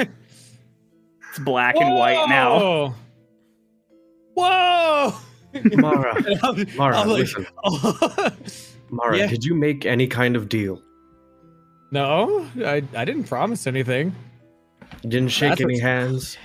It's 1.29 1.39
black 1.43 1.75
and 1.77 1.93
white 1.95 2.27
now. 2.29 2.95
Whoa! 4.35 5.13
Mara, 5.73 6.21
Mara, 6.75 6.97
I'm 6.97 7.07
like, 7.09 7.19
listen. 7.19 7.47
oh. 7.63 8.29
Mara, 8.89 9.17
Yeah. 9.17 9.27
did 9.27 9.43
you 9.45 9.55
make 9.55 9.85
any 9.85 10.07
kind 10.07 10.35
of 10.35 10.49
deal? 10.49 10.81
no, 11.91 12.45
I 12.57 12.83
I 12.95 13.05
didn't 13.05 13.25
promise 13.25 13.67
anything. 13.67 14.13
You 15.03 15.09
didn't 15.09 15.29
shake 15.31 15.49
That's 15.51 15.61
any 15.61 15.79
hands, 15.79 16.37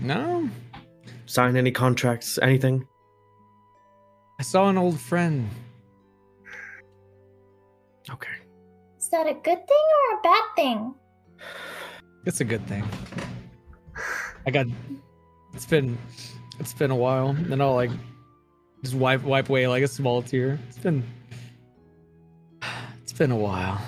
No, 0.00 0.48
sign 1.26 1.56
any 1.56 1.70
contracts, 1.70 2.38
anything? 2.40 2.86
I 4.38 4.42
saw 4.42 4.68
an 4.70 4.78
old 4.78 4.98
friend. 4.98 5.48
Okay. 8.10 8.28
Is 8.98 9.08
that 9.10 9.26
a 9.26 9.34
good 9.34 9.42
thing 9.44 9.86
or 9.96 10.18
a 10.18 10.22
bad 10.22 10.44
thing? 10.56 10.94
It's 12.24 12.40
a 12.40 12.44
good 12.44 12.66
thing. 12.66 12.84
I 14.46 14.50
got. 14.50 14.66
It's 15.52 15.66
been. 15.66 15.98
It's 16.58 16.72
been 16.72 16.90
a 16.90 16.96
while, 16.96 17.28
and 17.30 17.62
I'll 17.62 17.74
like 17.74 17.90
just 18.82 18.94
wipe 18.94 19.22
wipe 19.22 19.48
away 19.48 19.66
like 19.68 19.82
a 19.82 19.88
small 19.88 20.22
tear. 20.22 20.58
It's 20.68 20.78
been. 20.78 21.04
It's 23.02 23.12
been 23.12 23.30
a 23.30 23.36
while. 23.36 23.80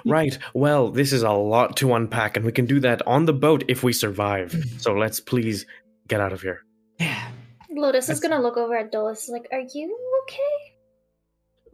Right. 0.06 0.38
Well, 0.54 0.90
this 0.90 1.12
is 1.12 1.22
a 1.22 1.30
lot 1.32 1.76
to 1.78 1.94
unpack, 1.94 2.36
and 2.36 2.44
we 2.46 2.52
can 2.52 2.66
do 2.66 2.80
that 2.80 3.00
on 3.06 3.24
the 3.26 3.32
boat 3.32 3.64
if 3.68 3.82
we 3.82 3.92
survive. 3.92 4.52
Mm-hmm. 4.52 4.78
So 4.78 4.94
let's 4.94 5.20
please 5.20 5.66
get 6.08 6.20
out 6.20 6.32
of 6.32 6.42
here. 6.42 6.60
Yeah. 6.98 7.28
Lotus 7.70 8.08
is 8.08 8.20
gonna 8.20 8.40
look 8.40 8.56
over 8.56 8.76
at 8.76 8.92
Dolus 8.92 9.28
like, 9.28 9.46
are 9.52 9.60
you 9.60 9.96
okay? 10.24 10.74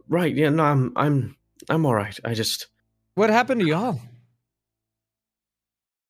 Right. 0.07 0.33
Yeah. 0.35 0.49
No, 0.49 0.63
I'm. 0.63 0.93
I'm. 0.95 1.35
I'm 1.69 1.85
all 1.85 1.95
right. 1.95 2.17
I 2.23 2.33
just. 2.33 2.67
What 3.15 3.29
happened 3.29 3.61
to 3.61 3.67
y'all? 3.67 3.99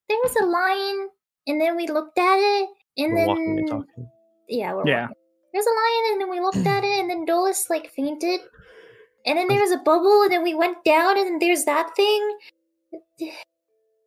There 0.10 0.18
was 0.24 0.36
a 0.42 0.46
lion, 0.46 1.10
and 1.48 1.60
then 1.62 1.76
we 1.76 1.88
looked 1.88 2.18
at 2.18 2.38
it, 2.38 2.70
and 2.98 3.16
then 3.18 3.28
We're 3.28 3.36
then 3.36 3.46
walking 3.46 3.60
and 3.60 3.68
talking. 3.70 4.10
yeah, 4.48 4.74
we're 4.74 4.88
Yeah. 4.88 5.02
walking. 5.04 5.16
There's 5.54 5.66
a 5.66 5.70
lion, 5.70 6.12
and 6.12 6.22
then 6.22 6.30
we 6.30 6.40
looked 6.42 6.68
at 6.68 6.84
it, 6.84 7.00
and 7.00 7.10
then 7.10 7.26
Dolus 7.26 7.70
like 7.70 7.90
fainted, 7.92 8.42
and 9.28 9.38
then 9.38 9.48
there 9.48 9.60
was 9.60 9.72
a 9.72 9.78
bubble, 9.78 10.24
and 10.24 10.32
then 10.32 10.42
we 10.42 10.56
went 10.56 10.84
down, 10.86 11.18
and 11.18 11.28
then 11.28 11.40
there's 11.40 11.66
that 11.66 11.96
thing. 11.96 12.38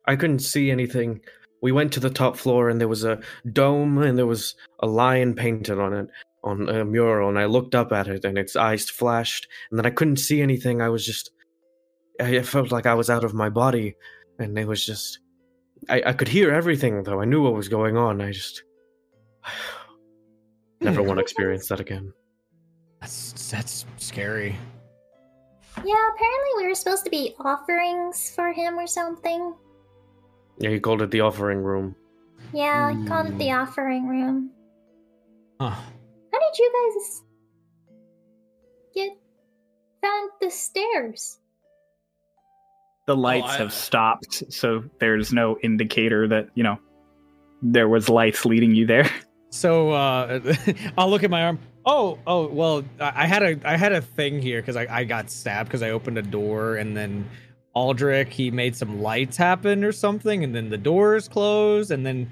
I 0.07 0.15
couldn't 0.15 0.39
see 0.39 0.71
anything. 0.71 1.21
We 1.61 1.71
went 1.71 1.93
to 1.93 1.99
the 1.99 2.09
top 2.09 2.35
floor, 2.35 2.69
and 2.69 2.81
there 2.81 2.87
was 2.87 3.03
a 3.03 3.19
dome, 3.53 3.99
and 3.99 4.17
there 4.17 4.25
was 4.25 4.55
a 4.79 4.87
lion 4.87 5.35
painted 5.35 5.79
on 5.79 5.93
it 5.93 6.07
on 6.43 6.67
a 6.69 6.83
mural. 6.83 7.29
And 7.29 7.37
I 7.37 7.45
looked 7.45 7.75
up 7.75 7.91
at 7.91 8.07
it, 8.07 8.25
and 8.25 8.37
its 8.37 8.55
eyes 8.55 8.89
flashed, 8.89 9.47
and 9.69 9.77
then 9.77 9.85
I 9.85 9.91
couldn't 9.91 10.17
see 10.17 10.41
anything. 10.41 10.81
I 10.81 10.89
was 10.89 11.05
just. 11.05 11.29
I 12.19 12.39
I 12.39 12.41
felt 12.41 12.71
like 12.71 12.87
I 12.87 12.95
was 12.95 13.09
out 13.09 13.23
of 13.23 13.35
my 13.35 13.49
body, 13.49 13.95
and 14.39 14.57
it 14.57 14.67
was 14.67 14.83
just. 14.85 15.19
I, 15.87 16.01
I 16.07 16.13
could 16.13 16.27
hear 16.27 16.51
everything, 16.51 17.03
though. 17.03 17.21
I 17.21 17.25
knew 17.25 17.43
what 17.43 17.53
was 17.53 17.69
going 17.69 17.95
on. 17.95 18.21
I 18.21 18.31
just. 18.31 18.63
Never 20.81 21.03
want 21.03 21.17
to 21.17 21.21
experience 21.29 21.67
that 21.67 21.79
again. 21.79 22.11
That's 23.01 23.51
that's 23.51 23.85
scary. 23.97 24.55
Yeah, 25.85 26.09
apparently 26.13 26.49
we 26.57 26.67
were 26.67 26.75
supposed 26.75 27.03
to 27.05 27.11
be 27.11 27.33
offerings 27.39 28.29
for 28.35 28.51
him 28.53 28.77
or 28.77 28.87
something. 28.87 29.53
Yeah, 30.59 30.69
he 30.69 30.79
called 30.79 31.01
it 31.01 31.11
the 31.11 31.21
offering 31.21 31.63
room. 31.63 31.95
Yeah, 32.53 32.93
I 32.93 33.07
called 33.07 33.27
it 33.27 33.37
the 33.37 33.51
offering 33.51 34.07
room. 34.07 34.51
Huh. 35.59 35.69
How 35.69 36.39
did 36.39 36.57
you 36.59 36.71
guys 36.95 37.21
get 38.93 39.11
found 40.03 40.31
the 40.41 40.49
stairs? 40.49 41.39
The 43.07 43.15
lights 43.15 43.47
I- 43.53 43.57
have 43.57 43.73
stopped, 43.73 44.43
so 44.53 44.83
there's 44.99 45.33
no 45.33 45.57
indicator 45.63 46.27
that 46.27 46.49
you 46.55 46.63
know 46.63 46.77
there 47.61 47.89
was 47.89 48.09
lights 48.09 48.45
leading 48.45 48.75
you 48.75 48.85
there. 48.85 49.09
So 49.49 49.91
uh 49.91 50.53
I'll 50.97 51.09
look 51.09 51.23
at 51.23 51.29
my 51.29 51.43
arm. 51.43 51.59
Oh, 51.85 52.19
oh, 52.27 52.47
well, 52.47 52.83
I 52.99 53.23
I 53.23 53.25
had 53.25 53.43
a 53.43 53.59
I 53.65 53.75
had 53.77 53.91
a 53.91 54.01
thing 54.01 54.41
here 54.41 54.61
because 54.61 54.75
I, 54.75 54.87
I 54.89 55.03
got 55.03 55.29
stabbed 55.29 55.69
because 55.69 55.81
I 55.81 55.89
opened 55.91 56.17
a 56.17 56.21
door 56.21 56.75
and 56.75 56.95
then 56.95 57.27
Aldrich 57.73 58.33
he 58.33 58.51
made 58.51 58.75
some 58.75 59.01
lights 59.01 59.37
happen 59.37 59.83
or 59.83 59.91
something 59.91 60.43
and 60.43 60.53
then 60.53 60.69
the 60.69 60.77
doors 60.77 61.27
closed 61.27 61.91
and 61.91 62.05
then 62.05 62.29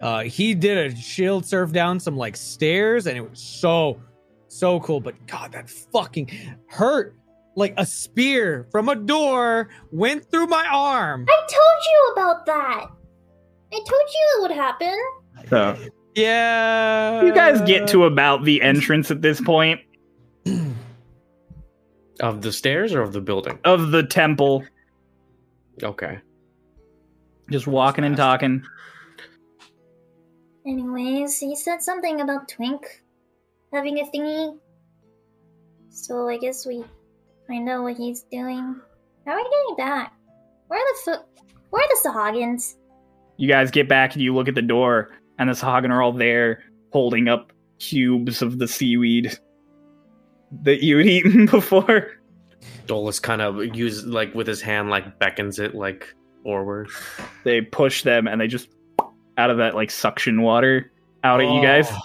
uh 0.00 0.20
he 0.20 0.54
did 0.54 0.92
a 0.92 0.96
shield 0.96 1.44
surf 1.44 1.72
down 1.72 1.98
some 1.98 2.16
like 2.16 2.36
stairs 2.36 3.06
and 3.08 3.18
it 3.18 3.28
was 3.28 3.40
so 3.40 4.00
so 4.46 4.78
cool 4.78 5.00
but 5.00 5.14
god 5.26 5.50
that 5.52 5.68
fucking 5.68 6.30
hurt 6.68 7.16
like 7.56 7.74
a 7.78 7.84
spear 7.84 8.68
from 8.70 8.88
a 8.88 8.94
door 8.94 9.68
went 9.90 10.30
through 10.30 10.46
my 10.46 10.64
arm 10.70 11.26
I 11.28 11.40
told 11.40 11.84
you 11.90 12.12
about 12.12 12.46
that. 12.46 12.86
I 13.72 13.76
told 13.76 13.88
you 13.90 14.36
it 14.36 14.42
would 14.42 14.50
happen. 14.52 14.96
So 15.48 15.76
yeah 16.16 17.22
you 17.22 17.32
guys 17.32 17.60
get 17.62 17.86
to 17.86 18.04
about 18.04 18.44
the 18.44 18.60
entrance 18.62 19.10
at 19.10 19.22
this 19.22 19.40
point 19.40 19.80
Of 22.20 22.40
the 22.42 22.50
stairs 22.52 22.94
or 22.94 23.02
of 23.02 23.12
the 23.12 23.20
building? 23.20 23.58
of 23.64 23.90
the 23.90 24.02
temple. 24.02 24.64
Okay. 25.82 26.18
Just 27.50 27.66
walking 27.66 28.04
and 28.04 28.16
talking. 28.16 28.64
Anyways, 30.66 31.38
he 31.38 31.54
said 31.54 31.82
something 31.82 32.22
about 32.22 32.48
Twink 32.48 33.02
having 33.70 33.98
a 34.00 34.04
thingy. 34.04 34.56
So 35.90 36.26
I 36.28 36.38
guess 36.38 36.64
we 36.64 36.82
find 37.46 37.68
out 37.68 37.82
what 37.82 37.98
he's 37.98 38.22
doing. 38.32 38.80
How 39.26 39.32
are 39.32 39.36
we 39.36 39.42
getting 39.44 39.76
back? 39.76 40.14
Where 40.68 40.80
are 40.80 40.94
the 40.94 40.98
foot? 41.04 41.20
Where 41.68 41.82
are 41.82 41.88
the 41.88 42.08
Sahagins? 42.08 42.76
You 43.36 43.46
guys 43.48 43.70
get 43.70 43.88
back 43.90 44.14
and 44.14 44.22
you 44.22 44.34
look 44.34 44.48
at 44.48 44.54
the 44.54 44.62
door, 44.62 45.10
and 45.38 45.48
the 45.48 45.54
Sahagin 45.54 45.90
are 45.90 46.02
all 46.02 46.12
there 46.12 46.62
holding 46.92 47.28
up 47.28 47.52
cubes 47.78 48.40
of 48.42 48.58
the 48.58 48.66
seaweed 48.68 49.38
that 50.62 50.82
you 50.82 50.98
had 50.98 51.06
eaten 51.06 51.46
before. 51.50 52.12
Dolus 52.86 53.20
kind 53.20 53.42
of 53.42 53.76
uses 53.76 54.06
like 54.06 54.34
with 54.34 54.46
his 54.46 54.60
hand, 54.62 54.90
like 54.90 55.18
beckons 55.18 55.58
it 55.58 55.74
like 55.74 56.14
forward. 56.42 56.88
They 57.44 57.60
push 57.60 58.02
them 58.02 58.26
and 58.26 58.40
they 58.40 58.46
just 58.46 58.68
out 59.38 59.50
of 59.50 59.58
that 59.58 59.74
like 59.74 59.90
suction 59.90 60.40
water 60.42 60.90
out 61.24 61.40
at 61.40 61.52
you 61.52 61.60
guys. 61.62 61.88
Oh. 61.90 61.98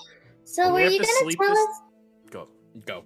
So 0.43 0.73
We 0.75 0.83
were 0.83 0.89
you 0.89 0.99
gonna 0.99 1.11
sleep 1.21 1.39
tell 1.39 1.49
this- 1.49 1.59
us? 1.59 1.81
Go, 2.31 2.47
go. 2.85 3.03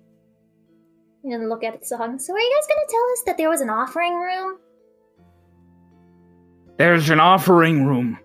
You 1.23 1.31
didn't 1.31 1.49
look 1.49 1.63
at 1.63 1.73
the 1.79 1.85
Sahagin. 1.85 2.19
So 2.19 2.33
are 2.33 2.39
you 2.39 2.55
guys 2.59 2.67
gonna 2.67 2.87
tell 2.89 3.11
us 3.11 3.21
that 3.27 3.37
there 3.37 3.49
was 3.49 3.61
an 3.61 3.69
offering 3.69 4.15
room? 4.15 4.57
There's 6.77 7.09
an 7.09 7.19
offering 7.19 7.85
room. 7.85 8.19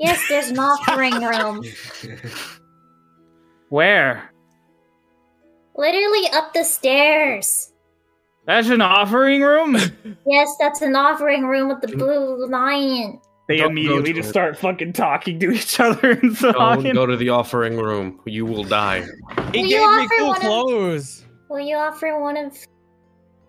Yes, 0.00 0.18
there's 0.28 0.48
an 0.48 0.58
offering 0.58 1.14
room. 1.22 1.62
Where? 3.68 4.30
Literally 5.76 6.26
up 6.32 6.52
the 6.54 6.64
stairs. 6.64 7.72
That's 8.46 8.68
an 8.68 8.80
offering 8.80 9.42
room? 9.42 9.76
Yes, 10.26 10.48
that's 10.60 10.80
an 10.82 10.94
offering 10.96 11.44
room 11.46 11.68
with 11.68 11.80
the 11.80 11.88
blue 11.96 12.46
lion. 12.46 13.20
They 13.48 13.56
Don't 13.58 13.72
immediately 13.72 14.12
just 14.12 14.28
it. 14.28 14.30
start 14.30 14.56
fucking 14.58 14.92
talking 14.92 15.40
to 15.40 15.50
each 15.50 15.80
other 15.80 16.12
and 16.12 16.36
Don't 16.38 16.94
go 16.94 17.04
to 17.06 17.16
the 17.16 17.30
offering 17.30 17.76
room. 17.76 18.20
You 18.26 18.46
will 18.46 18.62
die. 18.64 19.00
he 19.52 19.62
Will 19.62 19.68
you 19.68 19.76
gave 19.78 19.80
me 19.80 19.84
offer 19.86 20.14
cool 20.18 20.28
one 20.28 20.36
of- 20.36 20.42
clothes 20.42 21.26
Will 21.48 21.60
you 21.60 21.76
offer 21.76 22.20
one 22.20 22.36
of 22.36 22.56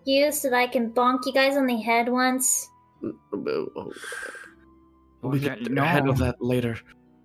you 0.04 0.32
so 0.32 0.50
that 0.50 0.56
I 0.56 0.66
can 0.66 0.90
bonk 0.92 1.20
you 1.26 1.32
guys 1.32 1.56
on 1.56 1.66
the 1.66 1.76
head 1.80 2.08
once? 2.08 2.68
Mm, 3.02 3.12
mm, 3.32 3.44
mm, 3.44 3.66
oh. 3.76 3.92
We 5.22 5.38
yeah, 5.38 5.54
get 5.56 5.70
no. 5.70 5.82
ahead 5.82 6.08
of 6.08 6.18
that 6.18 6.42
later. 6.42 6.78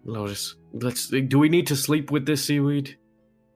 Lotus, 0.05 0.55
let's. 0.73 1.07
Do 1.07 1.39
we 1.39 1.49
need 1.49 1.67
to 1.67 1.75
sleep 1.75 2.11
with 2.11 2.25
this 2.25 2.45
seaweed? 2.45 2.97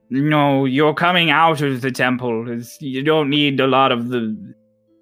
No, 0.10 0.66
you're 0.66 0.94
coming 0.94 1.30
out 1.30 1.62
of 1.62 1.82
the 1.82 1.92
temple. 1.92 2.50
It's- 2.50 2.78
you 2.82 3.04
don't 3.04 3.30
need 3.30 3.60
a 3.60 3.68
lot 3.68 3.92
of 3.92 4.10
the. 4.10 4.54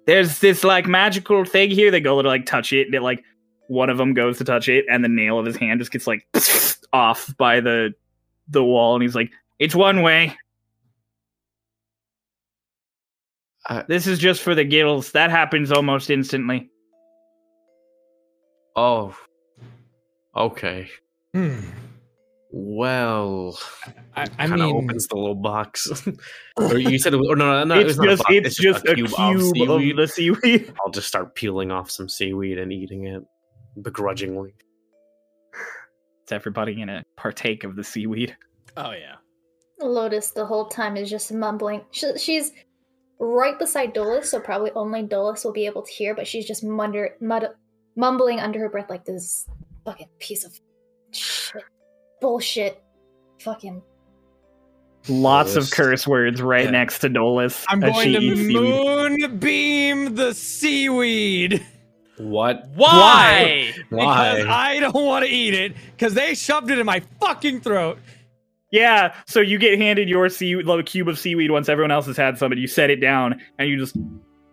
There's 0.06 0.38
this 0.38 0.62
like 0.62 0.86
magical 0.86 1.44
thing 1.44 1.70
here. 1.70 1.90
They 1.90 2.00
go 2.00 2.20
to 2.22 2.28
like 2.28 2.46
touch 2.46 2.72
it. 2.72 2.86
And 2.86 2.94
it 2.94 3.02
like 3.02 3.24
one 3.68 3.90
of 3.90 3.98
them 3.98 4.14
goes 4.14 4.38
to 4.38 4.44
touch 4.44 4.68
it, 4.68 4.84
and 4.90 5.02
the 5.02 5.08
nail 5.08 5.38
of 5.38 5.46
his 5.46 5.56
hand 5.56 5.80
just 5.80 5.90
gets 5.92 6.06
like 6.06 6.26
off 6.92 7.34
by 7.36 7.60
the 7.60 7.92
the 8.48 8.62
wall, 8.62 8.94
and 8.94 9.02
he's 9.02 9.14
like, 9.14 9.30
"It's 9.58 9.74
one 9.74 10.02
way." 10.02 10.36
Uh, 13.68 13.82
This 13.88 14.06
is 14.06 14.18
just 14.18 14.42
for 14.42 14.54
the 14.54 14.64
gills. 14.64 15.12
That 15.12 15.30
happens 15.30 15.70
almost 15.72 16.10
instantly. 16.10 16.70
Oh. 18.74 19.14
Okay. 20.36 20.88
Hmm. 21.34 21.60
Well, 22.52 23.58
I, 24.16 24.22
I 24.22 24.48
kind 24.48 24.54
of 24.54 24.60
mean, 24.60 24.76
opens 24.76 25.06
the 25.06 25.16
little 25.16 25.36
box. 25.36 25.88
or 26.56 26.78
you 26.78 26.98
said, 26.98 27.14
it 27.14 27.16
was, 27.16 27.28
or 27.28 27.36
no, 27.36 27.64
no, 27.64 27.64
no, 27.64 27.80
it's 27.80 27.96
not 27.96 28.06
a 28.06 28.10
just 28.10 28.22
box, 28.24 28.34
it's, 28.34 28.56
just, 28.56 28.84
a 28.86 28.94
cube, 28.94 29.06
of, 29.06 29.42
seaweed. 29.42 29.96
the 29.96 30.08
seaweed. 30.08 30.72
I'll 30.84 30.90
just 30.90 31.06
start 31.06 31.36
peeling 31.36 31.70
off 31.70 31.90
some 31.90 32.08
seaweed 32.08 32.58
and 32.58 32.72
eating 32.72 33.06
it 33.06 33.22
begrudgingly. 33.80 34.54
It's 36.24 36.32
everybody 36.32 36.74
gonna 36.74 37.04
partake 37.16 37.62
of 37.62 37.76
the 37.76 37.84
seaweed. 37.84 38.36
Oh 38.76 38.92
yeah. 38.92 39.16
Lotus 39.80 40.32
the 40.32 40.44
whole 40.44 40.66
time 40.66 40.96
is 40.96 41.08
just 41.08 41.32
mumbling. 41.32 41.82
She, 41.92 42.18
she's 42.18 42.52
right 43.20 43.58
beside 43.58 43.92
Dolus, 43.92 44.30
so 44.30 44.40
probably 44.40 44.72
only 44.72 45.04
Dolus 45.04 45.44
will 45.44 45.52
be 45.52 45.66
able 45.66 45.82
to 45.82 45.92
hear, 45.92 46.16
but 46.16 46.26
she's 46.26 46.46
just 46.46 46.64
munder, 46.64 47.16
mud, 47.20 47.48
mumbling 47.96 48.40
under 48.40 48.58
her 48.58 48.68
breath 48.68 48.90
like 48.90 49.04
this 49.04 49.46
fucking 49.84 50.08
piece 50.18 50.44
of 50.44 50.58
shit. 51.12 51.62
Bullshit. 52.20 52.82
Fucking. 53.42 53.82
Lots 55.08 55.56
of 55.56 55.70
curse 55.70 56.06
words 56.06 56.42
right 56.42 56.66
Yeah. 56.66 56.70
next 56.72 56.98
to 57.00 57.08
Dolus. 57.08 57.64
I'm 57.68 57.80
going 57.80 57.94
she 57.94 58.34
to 58.34 58.52
moonbeam 58.52 60.14
the 60.14 60.34
seaweed. 60.34 61.64
What? 62.18 62.68
Why? 62.74 63.72
Because 63.88 63.90
Why? 63.90 64.44
I 64.46 64.78
don't 64.80 64.92
want 64.94 65.24
to 65.24 65.30
eat 65.30 65.54
it 65.54 65.74
because 65.96 66.12
they 66.12 66.34
shoved 66.34 66.70
it 66.70 66.78
in 66.78 66.84
my 66.84 67.00
fucking 67.18 67.62
throat. 67.62 67.98
Yeah, 68.70 69.14
so 69.26 69.40
you 69.40 69.58
get 69.58 69.78
handed 69.80 70.08
your 70.08 70.28
sea 70.28 70.54
little 70.56 70.82
cube 70.82 71.08
of 71.08 71.18
seaweed 71.18 71.50
once 71.50 71.68
everyone 71.68 71.90
else 71.90 72.06
has 72.06 72.16
had 72.18 72.36
some, 72.38 72.52
and 72.52 72.60
you 72.60 72.68
set 72.68 72.88
it 72.90 73.00
down, 73.00 73.40
and 73.58 73.68
you 73.68 73.76
just 73.78 73.96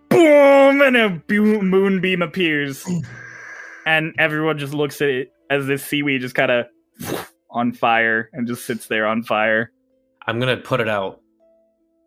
boom, 0.09 0.81
and 0.81 0.97
a 0.97 1.09
bu- 1.27 1.61
moonbeam 1.61 2.21
appears, 2.23 2.83
and 3.87 4.13
everyone 4.19 4.59
just 4.59 4.73
looks 4.73 5.01
at 5.01 5.07
it 5.07 5.31
as 5.49 5.65
this 5.65 5.83
seaweed 5.83 6.19
just 6.21 6.35
kind 6.35 6.51
of 6.51 6.65
on 7.49 7.71
fire 7.71 8.29
and 8.33 8.45
just 8.45 8.65
sits 8.65 8.87
there 8.87 9.07
on 9.07 9.23
fire. 9.23 9.71
I'm 10.27 10.39
gonna 10.39 10.57
put 10.57 10.81
it 10.81 10.89
out. 10.89 11.21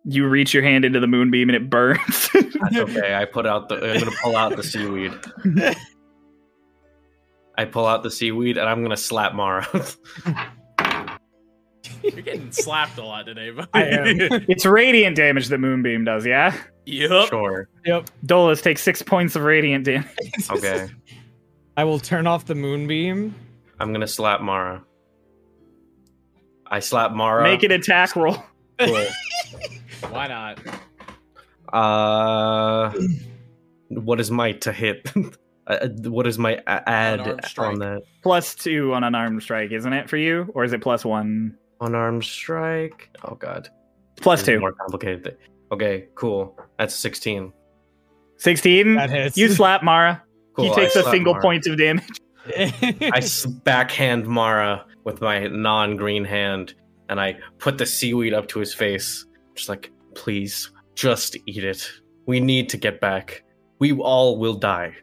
You 0.04 0.28
reach 0.28 0.52
your 0.54 0.62
hand 0.62 0.84
into 0.84 1.00
the 1.00 1.06
moonbeam, 1.06 1.48
and 1.48 1.56
it 1.56 1.70
burns. 1.70 2.28
That's 2.34 2.76
okay. 2.76 3.14
I 3.14 3.24
put 3.24 3.46
out 3.46 3.70
the. 3.70 3.76
I'm 3.76 3.98
gonna 3.98 4.16
pull 4.22 4.36
out 4.36 4.56
the 4.56 4.62
seaweed. 4.62 5.12
I 7.56 7.64
pull 7.64 7.86
out 7.86 8.02
the 8.02 8.10
seaweed 8.10 8.58
and 8.58 8.68
I'm 8.68 8.82
gonna 8.82 8.96
slap 8.96 9.34
Mara. 9.34 9.66
You're 12.02 12.22
getting 12.22 12.52
slapped 12.52 12.96
a 12.98 13.04
lot 13.04 13.26
today, 13.26 13.50
buddy. 13.50 13.68
I 13.74 13.82
am. 13.82 14.06
it's 14.48 14.64
radiant 14.64 15.16
damage 15.16 15.48
that 15.48 15.58
moonbeam 15.58 16.04
does. 16.04 16.24
Yeah, 16.24 16.56
yep. 16.86 17.28
sure. 17.28 17.68
Yep. 17.84 18.08
Dolus 18.24 18.62
takes 18.62 18.82
six 18.82 19.02
points 19.02 19.36
of 19.36 19.42
radiant 19.42 19.84
damage. 19.84 20.06
Okay. 20.50 20.88
I 21.76 21.84
will 21.84 21.98
turn 21.98 22.26
off 22.26 22.46
the 22.46 22.54
moonbeam. 22.54 23.34
I'm 23.78 23.92
gonna 23.92 24.06
slap 24.08 24.40
Mara. 24.40 24.84
I 26.66 26.80
slap 26.80 27.12
Mara. 27.12 27.42
Make 27.42 27.62
an 27.62 27.72
attack 27.72 28.14
roll. 28.16 28.36
Cool. 28.78 29.06
Why 30.10 30.26
not? 30.26 30.60
Uh, 31.72 32.92
what 33.88 34.20
is 34.20 34.30
my 34.30 34.52
to 34.52 34.72
hit? 34.72 35.10
Uh, 35.66 35.86
what 36.08 36.26
is 36.26 36.36
my 36.36 36.54
a- 36.66 36.88
add 36.88 37.20
Unarmed 37.20 37.58
on 37.58 37.78
that? 37.78 38.02
Plus 38.24 38.56
two 38.56 38.92
on 38.92 39.04
unarmed 39.04 39.40
strike, 39.40 39.70
isn't 39.70 39.92
it 39.92 40.10
for 40.10 40.16
you, 40.16 40.50
or 40.52 40.64
is 40.64 40.72
it 40.72 40.82
plus 40.82 41.04
one? 41.04 41.56
On 41.80 41.94
Unarmed 41.94 42.24
strike. 42.24 43.08
Oh 43.24 43.36
god. 43.36 43.68
Plus 44.20 44.40
This 44.40 44.48
is 44.48 44.48
a 44.48 44.52
two. 44.54 44.60
More 44.60 44.72
complicated 44.72 45.22
thing. 45.22 45.34
Okay, 45.70 46.08
cool. 46.16 46.58
That's 46.76 46.96
16. 46.96 47.52
16. 48.38 48.94
That 48.96 49.10
hits. 49.10 49.36
You 49.36 49.48
slap 49.48 49.84
Mara. 49.84 50.24
Cool. 50.54 50.66
he 50.66 50.74
takes 50.74 50.96
a 50.96 51.02
single 51.10 51.34
Mara. 51.34 51.42
point 51.42 51.66
of 51.66 51.78
damage. 51.78 52.04
I 52.56 53.20
backhand 53.64 54.26
Mara 54.26 54.84
with 55.04 55.20
my 55.20 55.46
non-green 55.46 56.24
hand, 56.24 56.74
and 57.08 57.20
I 57.20 57.38
put 57.58 57.78
the 57.78 57.86
seaweed 57.86 58.34
up 58.34 58.48
to 58.48 58.58
his 58.58 58.74
face. 58.74 59.26
Just 59.54 59.68
like, 59.68 59.90
please, 60.14 60.70
just 60.94 61.36
eat 61.46 61.64
it. 61.64 61.88
We 62.26 62.40
need 62.40 62.68
to 62.70 62.76
get 62.76 63.00
back. 63.00 63.44
We 63.78 63.92
all 63.92 64.38
will 64.38 64.54
die. 64.54 64.94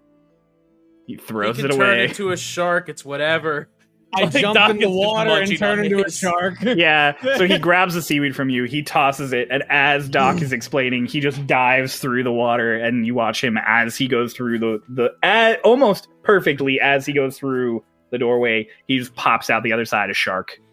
He 1.06 1.14
You 1.14 1.20
throws 1.20 1.56
can 1.58 1.66
it 1.66 1.72
turn 1.72 1.82
away. 1.82 2.04
into 2.06 2.32
a 2.32 2.38
shark. 2.38 2.90
It's 2.90 3.06
whatever. 3.06 3.70
I 4.14 4.24
Like, 4.24 4.32
jump 4.32 4.56
Doc 4.56 4.72
in 4.72 4.78
the 4.78 4.90
water 4.90 5.30
and 5.32 5.40
munching 5.40 5.58
turn 5.58 5.80
on 5.80 5.86
into 5.86 6.04
a 6.04 6.10
shark. 6.10 6.56
yeah, 6.62 7.14
so 7.38 7.46
he 7.46 7.58
grabs 7.60 7.94
the 7.94 8.02
seaweed 8.02 8.36
from 8.36 8.50
you. 8.50 8.64
He 8.64 8.82
tosses 8.82 9.34
it, 9.34 9.48
and 9.52 9.64
as 9.70 10.08
Mm. 10.08 10.12
Doc 10.12 10.42
is 10.42 10.54
explaining, 10.54 11.06
he 11.06 11.20
just 11.20 11.46
dives 11.46 12.00
through 12.00 12.24
the 12.24 12.32
water, 12.32 12.76
and 12.76 13.06
you 13.06 13.14
watch 13.14 13.44
him 13.44 13.58
as 13.66 13.98
he 13.98 14.08
goes 14.08 14.34
through 14.34 14.60
the 14.60 14.82
the 14.90 15.14
uh, 15.24 15.56
almost 15.64 16.08
perfectly 16.24 16.80
as 16.80 17.06
he 17.06 17.12
goes 17.14 17.38
through 17.38 17.84
the 18.12 18.18
doorway. 18.18 18.68
He 18.88 18.98
just 18.98 19.14
pops 19.16 19.50
out 19.50 19.64
the 19.64 19.74
other 19.74 19.86
side 19.86 20.10
a 20.10 20.14
shark. 20.14 20.60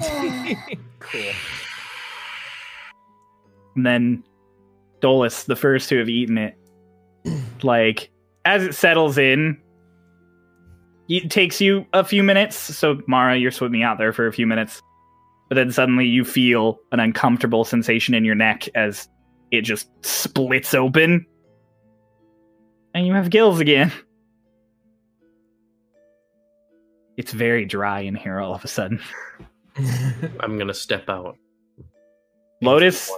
Cool. 0.98 1.32
And 3.76 3.86
then 3.86 4.24
Dolus, 5.00 5.44
the 5.44 5.54
first 5.54 5.88
to 5.90 5.98
have 5.98 6.08
eaten 6.08 6.38
it, 6.38 6.56
like 7.62 8.10
as 8.44 8.64
it 8.64 8.74
settles 8.74 9.18
in, 9.18 9.60
it 11.08 11.30
takes 11.30 11.60
you 11.60 11.86
a 11.92 12.04
few 12.04 12.22
minutes. 12.22 12.56
So 12.56 13.00
Mara, 13.06 13.36
you're 13.36 13.50
swimming 13.50 13.82
out 13.82 13.98
there 13.98 14.12
for 14.12 14.26
a 14.26 14.32
few 14.32 14.46
minutes, 14.46 14.82
but 15.48 15.54
then 15.54 15.70
suddenly 15.70 16.06
you 16.06 16.24
feel 16.24 16.78
an 16.92 17.00
uncomfortable 17.00 17.64
sensation 17.64 18.14
in 18.14 18.24
your 18.24 18.34
neck 18.34 18.68
as 18.74 19.08
it 19.50 19.62
just 19.62 19.88
splits 20.04 20.74
open, 20.74 21.26
and 22.94 23.06
you 23.06 23.12
have 23.12 23.30
gills 23.30 23.60
again. 23.60 23.92
It's 27.16 27.32
very 27.32 27.64
dry 27.64 28.00
in 28.00 28.14
here 28.14 28.40
all 28.40 28.54
of 28.54 28.64
a 28.64 28.68
sudden. 28.68 29.00
I'm 30.40 30.58
gonna 30.58 30.74
step 30.74 31.08
out. 31.08 31.36
Lotus, 32.62 33.10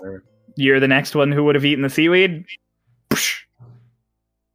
you're 0.57 0.81
the 0.81 0.89
next 0.89 1.15
one 1.15 1.33
who 1.33 1.45
would 1.45 1.55
have 1.55 1.65
eaten 1.65 1.83
the 1.83 1.91
seaweed. 1.91 2.45
Psh. 3.11 3.43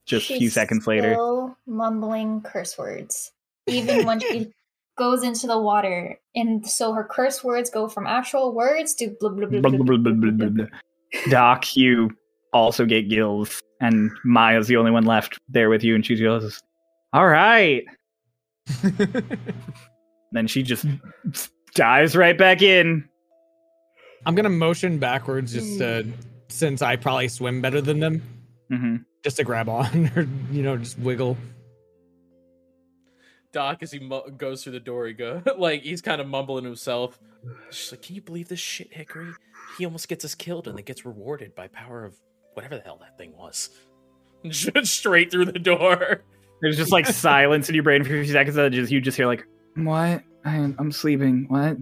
Just 0.05 0.25
a 0.25 0.27
few 0.27 0.39
She's 0.39 0.53
seconds 0.53 0.85
later. 0.85 1.13
Still 1.13 1.57
mumbling 1.65 2.41
curse 2.41 2.77
words, 2.77 3.31
even 3.67 4.05
when 4.05 4.19
she 4.19 4.51
goes 4.97 5.23
into 5.23 5.47
the 5.47 5.59
water, 5.59 6.19
and 6.35 6.67
so 6.67 6.93
her 6.93 7.03
curse 7.03 7.43
words 7.43 7.69
go 7.69 7.87
from 7.87 8.05
actual 8.05 8.53
words 8.53 8.93
to 8.95 9.15
blah 9.19 9.29
blah 9.29 9.47
blah. 9.47 9.61
Blah, 9.61 9.71
blah, 9.71 9.97
blah, 9.97 9.97
blah, 9.97 10.13
blah, 10.13 10.31
blah, 10.31 10.49
blah. 10.49 10.65
Doc, 11.29 11.75
you 11.77 12.09
also 12.51 12.85
get 12.85 13.09
gills, 13.09 13.61
and 13.79 14.11
Maya's 14.25 14.67
the 14.67 14.75
only 14.75 14.91
one 14.91 15.05
left 15.05 15.39
there 15.47 15.69
with 15.69 15.83
you, 15.83 15.95
and 15.95 16.05
she 16.05 16.21
goes, 16.21 16.61
"All 17.13 17.27
right." 17.27 17.85
then 20.31 20.47
she 20.47 20.63
just 20.63 20.85
dives 21.75 22.15
right 22.15 22.37
back 22.37 22.61
in. 22.61 23.07
I'm 24.25 24.35
gonna 24.35 24.49
motion 24.49 24.99
backwards 24.99 25.53
just 25.53 25.81
uh, 25.81 26.03
since 26.49 26.81
I 26.81 26.97
probably 26.97 27.29
swim 27.29 27.61
better 27.61 27.79
than 27.79 27.99
them, 28.01 28.21
hmm 28.69 28.95
just 29.23 29.37
to 29.37 29.43
grab 29.43 29.69
on 29.69 30.11
or 30.15 30.27
you 30.51 30.61
know 30.61 30.77
just 30.77 30.99
wiggle. 30.99 31.37
Doc, 33.51 33.83
as 33.83 33.91
he 33.91 33.99
mu- 33.99 34.29
goes 34.35 34.63
through 34.63 34.73
the 34.73 34.79
door, 34.79 35.07
he 35.07 35.13
go 35.13 35.41
like 35.57 35.83
he's 35.83 36.01
kind 36.01 36.19
of 36.19 36.27
mumbling 36.27 36.63
to 36.63 36.69
himself. 36.69 37.19
She's 37.69 37.91
like, 37.91 38.01
"Can 38.01 38.15
you 38.15 38.21
believe 38.21 38.49
this 38.49 38.59
shit, 38.59 38.93
Hickory? 38.93 39.31
He 39.77 39.85
almost 39.85 40.07
gets 40.07 40.25
us 40.25 40.35
killed, 40.35 40.67
and 40.67 40.77
then 40.77 40.83
gets 40.83 41.05
rewarded 41.05 41.55
by 41.55 41.67
power 41.67 42.05
of 42.05 42.15
whatever 42.53 42.75
the 42.75 42.83
hell 42.83 42.97
that 43.01 43.17
thing 43.17 43.35
was." 43.37 43.69
Just 44.45 44.93
straight 44.93 45.31
through 45.31 45.45
the 45.45 45.59
door. 45.59 46.21
There's 46.61 46.75
just 46.75 46.91
like 46.91 47.05
silence 47.05 47.69
in 47.69 47.75
your 47.75 47.83
brain 47.83 48.03
for 48.03 48.09
a 48.09 48.23
few 48.23 48.33
seconds, 48.33 48.57
and 48.57 48.73
just 48.73 48.91
you 48.91 48.99
just 48.99 49.15
hear 49.15 49.25
like, 49.25 49.45
"What? 49.75 50.21
I'm, 50.43 50.75
I'm 50.79 50.91
sleeping. 50.91 51.45
What?" 51.47 51.77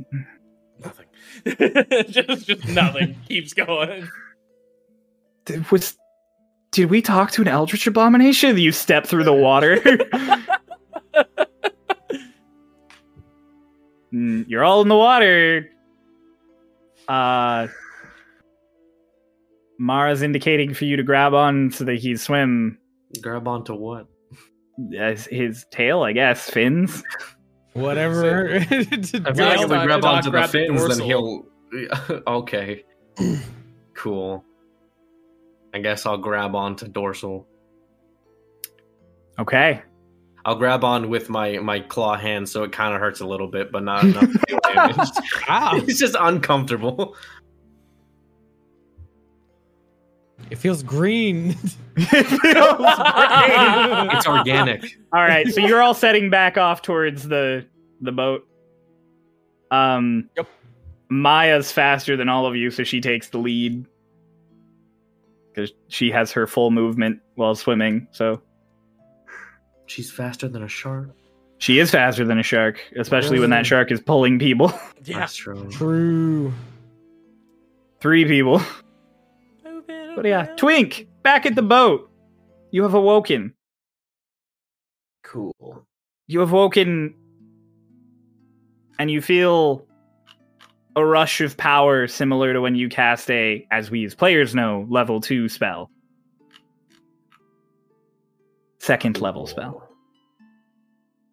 Nothing. 0.79 2.07
just, 2.07 2.47
just 2.47 2.67
nothing. 2.67 3.15
Keeps 3.27 3.53
going. 3.53 4.09
Did, 5.45 5.69
was 5.71 5.97
did 6.71 6.89
we 6.89 7.01
talk 7.01 7.31
to 7.31 7.41
an 7.41 7.47
eldritch 7.47 7.87
abomination? 7.87 8.57
You 8.57 8.71
step 8.71 9.05
through 9.05 9.23
the 9.25 9.33
water. 9.33 9.81
Mm, 14.13 14.45
You're 14.47 14.63
all 14.63 14.81
in 14.81 14.87
the 14.87 14.97
water. 14.97 15.69
Uh, 17.07 17.67
Mara's 19.77 20.21
indicating 20.21 20.73
for 20.73 20.85
you 20.85 20.97
to 20.97 21.03
grab 21.03 21.33
on 21.33 21.71
so 21.71 21.83
that 21.85 21.95
he 21.95 22.15
swim. 22.15 22.77
Grab 23.21 23.47
onto 23.47 23.73
what? 23.73 24.07
As 24.97 25.25
his 25.25 25.65
tail, 25.71 26.03
I 26.03 26.11
guess, 26.11 26.49
fins. 26.49 27.03
Whatever. 27.73 28.55
I 28.55 28.63
feel 28.65 28.81
like 29.21 29.61
if 29.61 29.69
we 29.69 29.83
grab 29.83 30.03
onto 30.03 30.25
the 30.25 30.31
grabbed 30.31 30.53
the 30.53 30.67
fins, 30.67 30.97
then 30.97 31.05
he'll. 31.05 31.45
okay. 32.27 32.83
cool. 33.93 34.43
I 35.73 35.79
guess 35.79 36.05
I'll 36.05 36.17
grab 36.17 36.55
onto 36.55 36.87
dorsal. 36.87 37.47
Okay. 39.39 39.81
I'll 40.43 40.55
grab 40.55 40.83
on 40.83 41.09
with 41.09 41.29
my 41.29 41.59
my 41.59 41.79
claw 41.79 42.17
hand, 42.17 42.49
so 42.49 42.63
it 42.63 42.71
kind 42.71 42.93
of 42.93 42.99
hurts 42.99 43.21
a 43.21 43.27
little 43.27 43.47
bit, 43.47 43.71
but 43.71 43.83
not 43.83 44.03
enough 44.05 44.29
damage. 44.63 45.09
Ow. 45.49 45.71
It's 45.87 45.99
just 45.99 46.15
uncomfortable. 46.19 47.15
It 50.49 50.57
feels 50.57 50.83
green. 50.83 51.51
it 51.95 52.25
feels 52.25 52.39
green. 52.39 54.09
It's 54.17 54.27
organic. 54.27 54.83
All 55.13 55.21
right, 55.21 55.47
so 55.47 55.61
you're 55.61 55.81
all 55.81 55.93
setting 55.93 56.29
back 56.29 56.57
off 56.57 56.81
towards 56.81 57.27
the 57.27 57.65
the 58.01 58.11
boat. 58.11 58.47
Um, 59.69 60.29
Yep. 60.35 60.47
Maya's 61.09 61.71
faster 61.71 62.17
than 62.17 62.29
all 62.29 62.45
of 62.45 62.55
you, 62.55 62.71
so 62.71 62.83
she 62.83 62.99
takes 63.01 63.29
the 63.29 63.37
lead 63.37 63.85
because 65.53 65.71
she 65.89 66.09
has 66.11 66.31
her 66.31 66.47
full 66.47 66.71
movement 66.71 67.19
while 67.35 67.55
swimming. 67.55 68.07
So 68.11 68.41
She's 69.85 70.09
faster 70.11 70.47
than 70.47 70.63
a 70.63 70.67
shark. 70.69 71.09
she 71.57 71.77
is 71.79 71.91
faster 71.91 72.23
than 72.25 72.39
a 72.39 72.43
shark, 72.43 72.79
especially 72.97 73.39
when 73.39 73.49
that 73.49 73.65
shark 73.65 73.91
is 73.91 73.99
pulling 74.01 74.39
people. 74.39 74.71
Yeah. 75.03 75.19
That's 75.21 75.35
true. 75.35 75.67
True. 75.71 76.53
Three 78.01 78.23
people. 78.25 78.61
But 80.15 80.25
yeah, 80.25 80.45
Twink, 80.55 81.07
back 81.23 81.47
at 81.47 81.55
the 81.55 81.63
boat. 81.63 82.07
You 82.69 82.83
have 82.83 82.93
awoken. 82.93 83.55
Cool. 85.23 85.85
You 86.27 86.39
have 86.41 86.51
woken 86.51 87.15
and 88.99 89.09
you 89.09 89.21
feel 89.21 89.87
a 90.95 91.05
rush 91.05 91.41
of 91.41 91.55
power 91.57 92.07
similar 92.07 92.53
to 92.53 92.61
when 92.61 92.75
you 92.75 92.89
cast 92.89 93.29
a, 93.31 93.65
as 93.71 93.89
we 93.89 94.05
as 94.05 94.13
players 94.15 94.53
know, 94.53 94.85
level 94.89 95.21
2 95.21 95.47
spell. 95.49 95.89
Second 98.79 99.21
level 99.21 99.45
spell. 99.47 99.87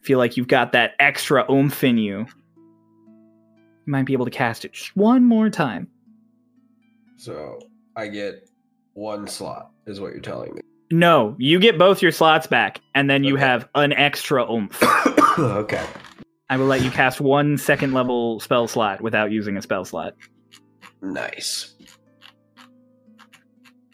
Feel 0.03 0.19
like 0.19 0.37
you've 0.37 0.49
got 0.49 0.73
that 0.73 0.93
extra 1.01 1.51
oomph 1.51 1.83
in 1.83 1.99
you. 1.99 2.27
You 3.87 3.93
might 3.93 4.05
be 4.07 4.12
able 4.12 4.27
to 4.27 4.31
cast 4.31 4.65
it 4.65 4.73
just 4.73 4.95
one 4.97 5.25
more 5.25 5.49
time. 5.51 5.89
So 7.17 7.59
I 7.97 8.09
get 8.09 8.49
one 8.93 9.27
slot, 9.27 9.70
is 9.87 10.01
what 10.01 10.12
you're 10.12 10.20
telling 10.20 10.55
me. 10.55 10.61
No, 10.91 11.35
you 11.39 11.59
get 11.59 11.78
both 11.78 12.01
your 12.01 12.12
slots 12.12 12.47
back, 12.47 12.81
and 12.95 13.11
then 13.11 13.25
you 13.25 13.35
Okay. 13.35 13.45
have 13.45 13.69
an 13.75 13.93
extra 13.93 14.51
oomph. 14.51 14.78
okay. 15.39 15.85
I 16.51 16.57
will 16.57 16.67
let 16.67 16.83
you 16.83 16.91
cast 16.91 17.20
one 17.20 17.59
second 17.59 17.93
level 17.93 18.41
spell 18.41 18.67
slot 18.68 19.01
without 19.01 19.31
using 19.31 19.57
a 19.57 19.62
spell 19.62 19.85
slot. 19.85 20.15
Nice. 21.02 21.75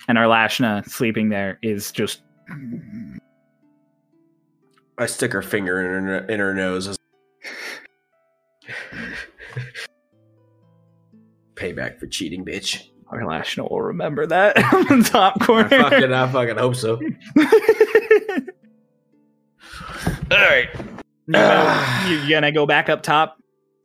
And 0.07 0.17
Narlashna 0.19 0.89
sleeping 0.89 1.31
there 1.31 1.59
is 1.63 1.91
just 1.91 2.23
I 4.99 5.07
stick 5.07 5.33
her 5.33 5.43
finger 5.43 5.99
in 5.99 6.05
her, 6.05 6.19
in 6.27 6.39
her 6.41 6.55
nose. 6.55 6.87
as- 6.89 6.99
Payback 11.55 11.99
for 11.99 12.07
cheating, 12.07 12.45
bitch. 12.45 12.89
Narlashna 13.13 13.69
will 13.71 13.81
remember 13.83 14.27
that 14.27 14.57
on 14.75 14.99
the 15.01 15.05
top 15.09 15.37
I 15.41 15.45
corner. 15.47 15.69
fucking, 15.69 16.13
I 16.13 16.31
fucking 16.31 16.57
hope 16.59 16.75
so. 16.77 16.95
All 20.31 20.39
right. 20.39 20.69
you, 21.27 21.35
gonna, 21.35 22.23
you 22.23 22.31
gonna 22.31 22.53
go 22.53 22.67
back 22.67 22.89
up 22.89 23.03
top? 23.03 23.39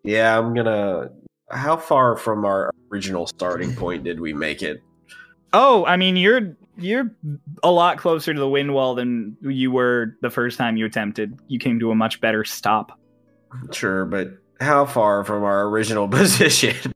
Yeah, 0.03 0.38
I'm 0.38 0.53
gonna. 0.53 1.09
How 1.50 1.77
far 1.77 2.16
from 2.16 2.45
our 2.45 2.72
original 2.92 3.27
starting 3.27 3.76
point 3.77 4.03
did 4.03 4.19
we 4.19 4.34
make 4.34 4.61
it? 4.61 4.82
Oh, 5.53 5.85
I 5.85 5.98
mean 5.98 6.16
you're 6.16 6.56
you're 6.77 7.11
a 7.64 7.72
lot 7.72 7.98
closer 7.98 8.34
to 8.34 8.40
the 8.40 8.50
wind 8.50 8.74
wall 8.74 8.95
than 8.95 9.38
you 9.42 9.72
were 9.72 10.18
the 10.22 10.30
first 10.30 10.58
time 10.58 10.77
you 10.77 10.85
attempted. 10.85 11.40
You 11.48 11.59
came 11.59 11.80
to 11.80 11.92
a 11.92 11.95
much 11.95 12.22
better 12.22 12.43
stop. 12.43 12.98
Sure, 13.72 14.06
but 14.06 14.30
how 14.59 14.85
far 14.85 15.24
from 15.24 15.43
our 15.43 15.68
original 15.68 16.08
position? 16.09 16.93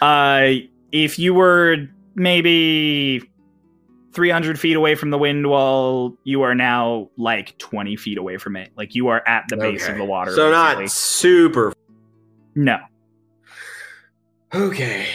Uh, 0.00 0.52
if 0.92 1.18
you 1.18 1.34
were 1.34 1.88
maybe 2.14 3.29
300 4.12 4.58
feet 4.58 4.76
away 4.76 4.94
from 4.94 5.10
the 5.10 5.18
wind 5.18 5.48
wall, 5.48 6.16
you 6.24 6.42
are 6.42 6.54
now 6.54 7.08
like 7.16 7.56
20 7.58 7.96
feet 7.96 8.18
away 8.18 8.38
from 8.38 8.56
it. 8.56 8.70
Like 8.76 8.94
you 8.94 9.08
are 9.08 9.26
at 9.26 9.44
the 9.48 9.56
base 9.56 9.86
of 9.88 9.96
the 9.96 10.04
water. 10.04 10.32
So 10.32 10.50
basically. 10.50 10.82
not 10.84 10.90
super. 10.90 11.72
No. 12.54 12.78
Okay. 14.52 15.06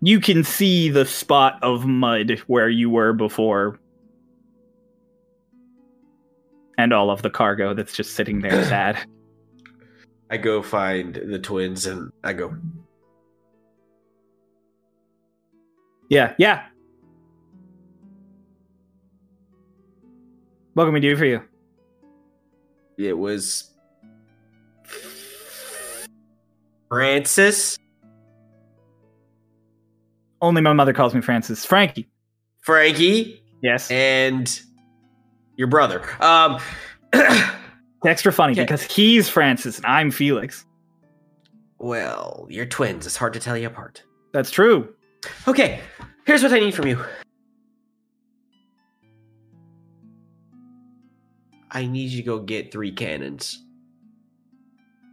You 0.00 0.20
can 0.20 0.42
see 0.42 0.88
the 0.88 1.04
spot 1.04 1.58
of 1.62 1.86
mud 1.86 2.42
where 2.46 2.68
you 2.68 2.88
were 2.88 3.12
before. 3.12 3.78
And 6.76 6.92
all 6.92 7.10
of 7.10 7.22
the 7.22 7.30
cargo 7.30 7.74
that's 7.74 7.94
just 7.94 8.14
sitting 8.14 8.40
there 8.40 8.64
sad. 8.68 8.98
I 10.30 10.38
go 10.38 10.62
find 10.62 11.14
the 11.14 11.38
twins 11.38 11.86
and 11.86 12.10
I 12.24 12.32
go. 12.32 12.56
Yeah, 16.08 16.34
yeah. 16.38 16.66
What 20.74 20.84
can 20.84 20.94
we 20.94 21.00
do 21.00 21.16
for 21.16 21.24
you? 21.24 21.42
It 22.98 23.16
was 23.16 23.70
Francis, 26.88 27.78
Only 30.40 30.60
my 30.60 30.72
mother 30.74 30.92
calls 30.92 31.14
me 31.14 31.22
Francis. 31.22 31.64
Frankie. 31.64 32.08
Frankie, 32.60 33.42
Yes. 33.62 33.90
and 33.90 34.60
your 35.56 35.68
brother. 35.68 36.02
Um, 36.22 36.60
extra 38.06 38.30
funny 38.32 38.52
Okay. 38.52 38.62
because 38.62 38.82
he's 38.82 39.28
Francis 39.28 39.78
and 39.78 39.86
I'm 39.86 40.10
Felix. 40.10 40.66
well, 41.78 42.46
you're 42.50 42.66
twins. 42.66 43.06
It's 43.06 43.16
hard 43.16 43.32
to 43.32 43.40
tell 43.40 43.56
you 43.56 43.66
apart. 43.68 44.02
That's 44.32 44.50
true. 44.50 44.92
Okay, 45.48 45.80
here's 46.26 46.42
what 46.42 46.52
I 46.52 46.58
need 46.58 46.74
from 46.74 46.86
you. 46.88 47.02
I 51.74 51.86
need 51.86 52.10
you 52.10 52.22
to 52.22 52.26
go 52.26 52.38
get 52.38 52.72
three 52.72 52.92
cannons. 52.92 53.60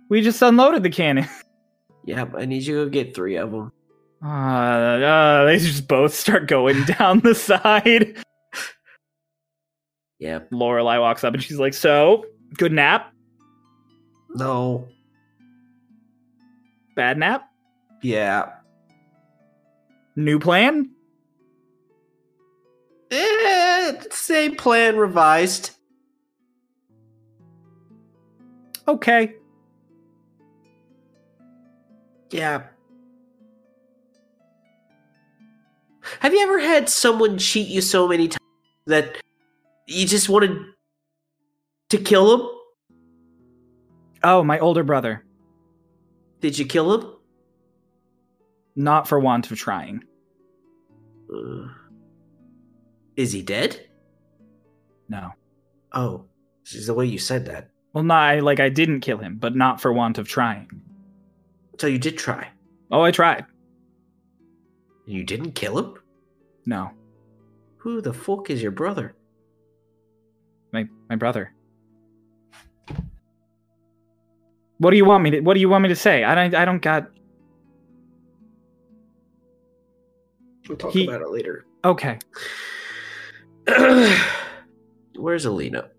We 0.10 0.22
just 0.22 0.42
unloaded 0.42 0.84
the 0.84 0.90
cannon. 0.90 1.28
Yep, 2.04 2.34
I 2.36 2.46
need 2.46 2.64
you 2.64 2.80
to 2.80 2.86
go 2.86 2.90
get 2.90 3.14
three 3.14 3.36
of 3.36 3.52
them. 3.52 3.72
Uh, 4.26 4.28
uh, 4.28 5.46
they 5.46 5.60
just 5.60 5.88
both 5.88 6.16
start 6.16 6.48
going 6.48 6.84
down 6.98 7.20
the 7.20 7.36
side. 7.36 8.18
Yep. 10.18 10.50
Lorelai 10.50 11.00
walks 11.00 11.24
up 11.24 11.36
and 11.36 11.44
she's 11.44 11.60
like, 11.60 11.76
"So, 11.76 12.26
good 12.58 12.72
nap? 12.72 13.14
No. 14.34 14.88
Bad 16.96 17.20
nap? 17.20 17.48
Yeah. 18.02 18.50
New 20.16 20.40
plan? 20.40 20.90
Eh, 23.12 23.94
same 24.10 24.56
plan 24.56 24.98
revised. 24.98 25.78
Okay. 28.88 29.36
Yeah. 32.32 32.64
Have 36.20 36.34
you 36.34 36.42
ever 36.42 36.60
had 36.60 36.90
someone 36.90 37.38
cheat 37.38 37.68
you 37.68 37.82
so 37.82 38.08
many 38.08 38.28
times 38.28 38.40
that 38.86 39.18
you 39.88 40.06
just 40.06 40.30
wanted 40.30 40.58
to 41.90 41.98
kill 41.98 42.34
him? 42.34 42.48
Oh, 44.24 44.44
my 44.44 44.60
older 44.60 44.84
brother. 44.84 45.26
Did 46.42 46.58
you 46.58 46.66
kill 46.66 46.94
him? 46.94 47.12
Not 48.76 49.08
for 49.08 49.20
want 49.20 49.52
of 49.52 49.58
trying. 49.58 50.04
Uh, 51.34 51.68
is 53.16 53.32
he 53.32 53.42
dead? 53.42 53.88
No. 55.10 55.32
Oh, 55.92 56.26
this 56.64 56.76
is 56.76 56.88
the 56.88 56.94
way 56.94 57.06
you 57.06 57.18
said 57.18 57.46
that. 57.48 57.71
Well, 57.94 58.04
not 58.04 58.22
I, 58.24 58.40
like 58.40 58.60
I 58.60 58.70
didn't 58.70 59.02
kill 59.02 59.18
him, 59.18 59.38
but 59.38 59.56
not 59.56 59.82
for 59.82 59.92
want 59.92 60.18
of 60.18 60.28
trying. 60.28 60.70
So 61.80 61.88
you 61.88 61.98
did 62.00 62.18
try. 62.18 62.48
Oh, 62.92 63.02
I 63.02 63.12
tried. 63.12 63.46
You 65.06 65.24
didn't 65.24 65.54
kill 65.54 65.78
him? 65.78 65.96
No, 66.66 66.92
Who 67.78 68.02
the 68.02 68.14
fuck 68.14 68.50
is 68.50 68.62
your 68.62 68.72
brother? 68.72 69.16
my 70.72 70.88
my 71.10 71.16
brother. 71.18 71.52
What 74.78 74.92
do 74.92 74.98
you 74.98 75.06
want 75.06 75.24
me 75.24 75.32
to? 75.32 75.40
What 75.42 75.56
do 75.56 75.60
you 75.60 75.68
want 75.70 75.82
me 75.84 75.90
to 75.90 75.96
say? 75.96 76.24
I 76.24 76.34
don't. 76.36 76.56
I 76.56 76.64
don't 76.66 76.82
got. 76.82 77.10
We'll 80.70 80.78
talk 80.78 80.94
He- 80.94 81.08
about 81.08 81.22
it 81.22 81.30
later. 81.30 81.66
Okay. 81.84 82.20
Where's 85.16 85.46
Alina? 85.46 85.90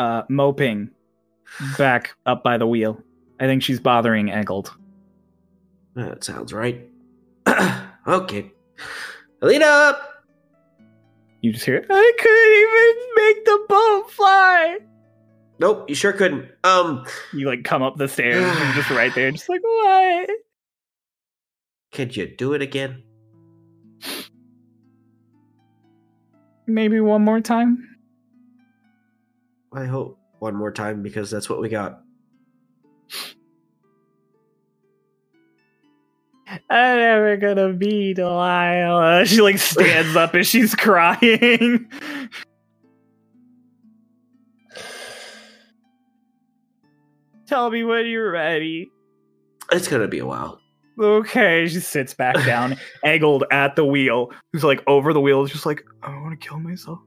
Uh, 0.00 0.22
moping 0.30 0.88
back 1.76 2.14
up 2.24 2.42
by 2.42 2.56
the 2.56 2.66
wheel. 2.66 2.98
I 3.38 3.44
think 3.44 3.62
she's 3.62 3.78
bothering 3.78 4.28
Eggold. 4.28 4.70
That 5.94 6.24
sounds 6.24 6.54
right. 6.54 6.88
okay. 8.06 8.50
Alina! 9.42 9.98
You 11.42 11.52
just 11.52 11.66
hear, 11.66 11.84
I 11.90 12.12
couldn't 12.18 12.54
even 12.62 13.26
make 13.26 13.44
the 13.44 13.66
boat 13.68 14.10
fly. 14.10 14.78
Nope, 15.58 15.90
you 15.90 15.94
sure 15.94 16.14
couldn't. 16.14 16.50
Um, 16.64 17.04
You 17.34 17.46
like 17.46 17.64
come 17.64 17.82
up 17.82 17.98
the 17.98 18.08
stairs 18.08 18.42
and 18.42 18.74
just 18.74 18.88
right 18.88 19.14
there, 19.14 19.30
just 19.30 19.50
like, 19.50 19.60
what? 19.62 20.30
could 21.92 22.16
you 22.16 22.26
do 22.38 22.54
it 22.54 22.62
again? 22.62 23.02
Maybe 26.66 27.00
one 27.00 27.22
more 27.22 27.42
time? 27.42 27.89
I 29.72 29.84
hope 29.84 30.18
one 30.38 30.54
more 30.56 30.72
time 30.72 31.02
because 31.02 31.30
that's 31.30 31.48
what 31.48 31.60
we 31.60 31.68
got. 31.68 32.00
I'm 36.68 36.98
never 36.98 37.36
gonna 37.36 37.72
be 37.72 38.12
Delilah. 38.14 39.24
She 39.30 39.40
like 39.40 39.58
stands 39.58 40.16
up 40.16 40.34
and 40.34 40.44
she's 40.46 40.74
crying. 40.74 41.88
Tell 47.46 47.70
me 47.70 47.84
when 47.84 48.06
you're 48.06 48.30
ready. 48.32 48.90
It's 49.72 49.86
gonna 49.88 50.08
be 50.08 50.18
a 50.18 50.26
while. 50.26 50.60
Okay, 50.98 51.66
she 51.68 51.80
sits 51.80 52.14
back 52.14 52.34
down, 52.46 52.76
Eggold 53.04 53.42
at 53.50 53.76
the 53.76 53.84
wheel. 53.84 54.32
Who's 54.52 54.64
like 54.64 54.82
over 54.86 55.12
the 55.12 55.20
wheel, 55.20 55.46
just 55.46 55.66
like, 55.66 55.82
I 56.02 56.10
want 56.20 56.38
to 56.38 56.48
kill 56.48 56.58
myself. 56.58 56.98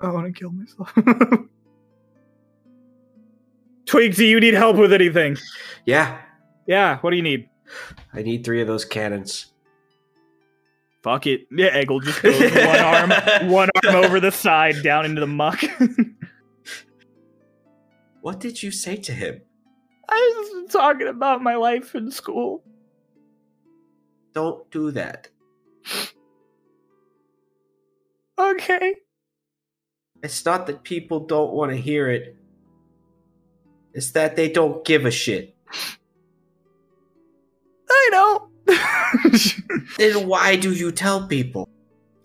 I 0.00 0.10
want 0.10 0.26
to 0.26 0.32
kill 0.32 0.50
myself. 0.50 0.92
Twink, 3.92 4.14
do 4.14 4.24
you 4.24 4.40
need 4.40 4.54
help 4.54 4.76
with 4.76 4.90
anything? 4.90 5.36
Yeah, 5.84 6.18
Yeah, 6.66 6.96
what 7.00 7.10
do 7.10 7.16
you 7.16 7.22
need? 7.22 7.50
I 8.14 8.22
need 8.22 8.42
three 8.42 8.62
of 8.62 8.66
those 8.66 8.86
cannons. 8.86 9.52
Fuck 11.02 11.26
it. 11.26 11.42
Yeah, 11.50 11.78
Eggold 11.78 12.04
just 12.04 12.22
goes 12.22 12.40
one 12.40 12.78
arm, 12.78 13.50
one 13.50 13.68
arm 13.84 13.96
over 13.96 14.18
the 14.18 14.30
side, 14.32 14.76
down 14.82 15.04
into 15.04 15.20
the 15.20 15.26
muck. 15.26 15.62
What 18.22 18.38
did 18.38 18.62
you 18.62 18.70
say 18.70 18.96
to 18.96 19.12
him? 19.12 19.42
I 20.08 20.34
was 20.62 20.72
talking 20.72 21.08
about 21.08 21.42
my 21.42 21.56
life 21.56 21.96
in 21.96 22.10
school. 22.12 22.62
Don't 24.32 24.70
do 24.70 24.92
that. 24.92 25.28
Okay. 28.38 28.94
It's 30.22 30.44
not 30.44 30.68
that 30.68 30.84
people 30.84 31.26
don't 31.26 31.52
want 31.52 31.72
to 31.72 31.76
hear 31.76 32.08
it. 32.08 32.36
It's 33.94 34.12
that 34.12 34.36
they 34.36 34.50
don't 34.50 34.84
give 34.84 35.04
a 35.04 35.10
shit. 35.10 35.54
I 37.90 38.08
know. 38.12 38.48
Then 39.98 40.26
why 40.26 40.56
do 40.56 40.72
you 40.72 40.90
tell 40.92 41.26
people? 41.26 41.68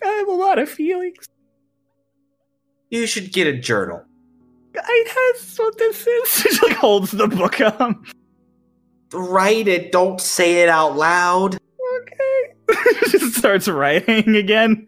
I 0.04 0.08
have 0.08 0.28
a 0.28 0.32
lot 0.32 0.60
of 0.60 0.70
feelings. 0.70 1.28
You 2.90 3.06
should 3.08 3.34
get 3.34 3.48
a 3.48 3.58
journal. 3.58 4.04
I 4.76 5.32
that's 5.34 5.58
what 5.60 5.78
this 5.78 6.06
is. 6.08 6.30
she 6.30 6.50
like 6.68 6.78
holds 6.78 7.12
the 7.12 7.28
book 7.28 7.60
up. 7.60 7.98
Write 9.14 9.68
it, 9.68 9.92
don't 9.92 10.22
say 10.22 10.62
it 10.62 10.70
out 10.70 10.96
loud. 10.96 11.58
Okay. 12.02 12.80
Just 13.10 13.36
starts 13.36 13.68
writing 13.68 14.36
again. 14.36 14.88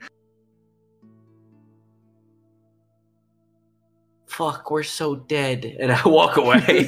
Fuck, 4.39 4.71
we're 4.71 4.83
so 4.83 5.17
dead. 5.17 5.65
And 5.65 5.91
I 5.91 6.01
walk 6.07 6.37
away. 6.37 6.87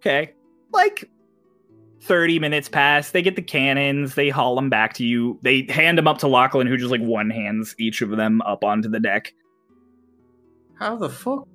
okay. 0.00 0.32
Like 0.72 1.08
30 2.00 2.40
minutes 2.40 2.68
pass. 2.68 3.12
They 3.12 3.22
get 3.22 3.36
the 3.36 3.42
cannons. 3.42 4.16
They 4.16 4.28
haul 4.28 4.56
them 4.56 4.70
back 4.70 4.94
to 4.94 5.04
you. 5.04 5.38
They 5.42 5.68
hand 5.68 5.96
them 5.98 6.08
up 6.08 6.18
to 6.18 6.26
Lachlan, 6.26 6.66
who 6.66 6.76
just 6.76 6.90
like 6.90 7.00
one 7.00 7.30
hands 7.30 7.76
each 7.78 8.02
of 8.02 8.10
them 8.10 8.42
up 8.42 8.64
onto 8.64 8.88
the 8.88 8.98
deck. 8.98 9.32
How 10.76 10.96
the 10.96 11.08
fuck? 11.08 11.46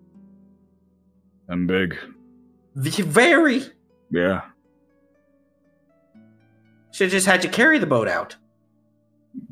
I'm 1.49 1.67
big. 1.67 1.97
V- 2.75 3.01
Very. 3.01 3.61
Yeah. 4.09 4.43
Should 6.93 7.07
have 7.07 7.11
just 7.11 7.27
had 7.27 7.43
you 7.43 7.49
carry 7.49 7.77
the 7.77 7.87
boat 7.87 8.07
out. 8.07 8.37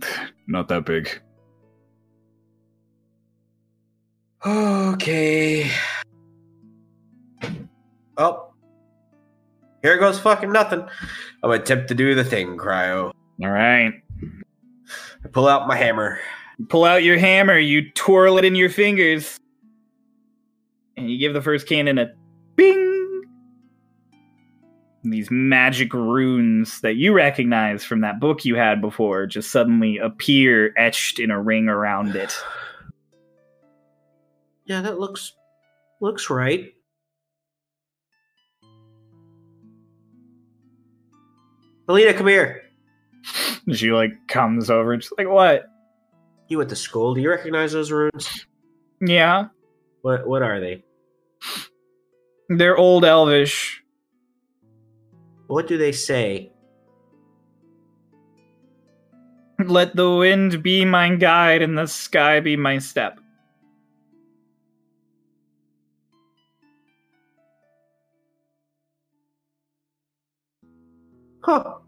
Not 0.48 0.70
that 0.70 0.86
big. 0.86 1.22
Okay. 4.46 5.70
Oh. 8.18 8.54
Here 9.82 9.98
goes 9.98 10.20
fucking 10.20 10.52
nothing. 10.52 10.82
I'm 10.82 10.90
gonna 11.50 11.62
attempt 11.62 11.88
to 11.90 11.96
do 11.96 12.16
the 12.16 12.24
thing, 12.24 12.58
Cryo. 12.58 13.12
All 13.42 13.50
right. 13.50 13.94
I 15.24 15.28
pull 15.32 15.48
out 15.48 15.68
my 15.68 15.76
hammer. 15.76 16.20
You 16.58 16.66
pull 16.66 16.84
out 16.84 17.04
your 17.04 17.18
hammer, 17.18 17.58
you 17.58 17.92
twirl 17.92 18.38
it 18.38 18.46
in 18.46 18.56
your 18.56 18.70
fingers, 18.70 19.38
and 20.98 21.10
you 21.10 21.18
give 21.18 21.34
the 21.34 21.42
first 21.42 21.68
cannon 21.68 21.98
a 21.98 22.12
bing. 22.56 23.24
These 25.04 25.32
magic 25.32 25.94
runes 25.94 26.82
that 26.82 26.96
you 26.96 27.14
recognize 27.14 27.86
from 27.86 28.02
that 28.02 28.20
book 28.20 28.44
you 28.44 28.56
had 28.56 28.82
before 28.82 29.26
just 29.26 29.52
suddenly 29.52 29.98
appear 29.98 30.74
etched 30.78 31.20
in 31.20 31.32
a 31.32 31.42
ring 31.42 31.70
around 31.70 32.16
it. 32.18 32.34
Yeah, 34.70 34.82
that 34.82 35.00
looks 35.00 35.34
looks 36.00 36.30
right. 36.30 36.72
Melina, 41.88 42.14
come 42.14 42.28
here. 42.28 42.64
She 43.74 43.92
like 43.92 44.12
comes 44.28 44.72
over 44.72 44.94
and 44.94 45.04
she's 45.04 45.12
like, 45.18 45.28
What? 45.28 45.66
You 46.48 46.58
went 46.58 46.70
to 46.70 46.76
school. 46.76 47.14
Do 47.14 47.22
you 47.22 47.30
recognize 47.30 47.72
those 47.72 47.92
runes? 47.92 48.46
Yeah. 49.02 49.48
What 50.02 50.28
what 50.28 50.44
are 50.44 50.60
they? 50.60 50.84
They're 52.50 52.78
old 52.78 53.06
elvish. 53.06 53.84
What 55.48 55.68
do 55.68 55.78
they 55.78 55.92
say? 55.92 56.52
Let 59.64 59.96
the 59.96 60.10
wind 60.12 60.64
be 60.64 60.86
my 60.86 61.16
guide 61.16 61.62
and 61.62 61.78
the 61.78 61.88
sky 61.88 62.40
be 62.40 62.56
my 62.56 62.78
step. 62.78 63.20
Huh. 71.50 71.82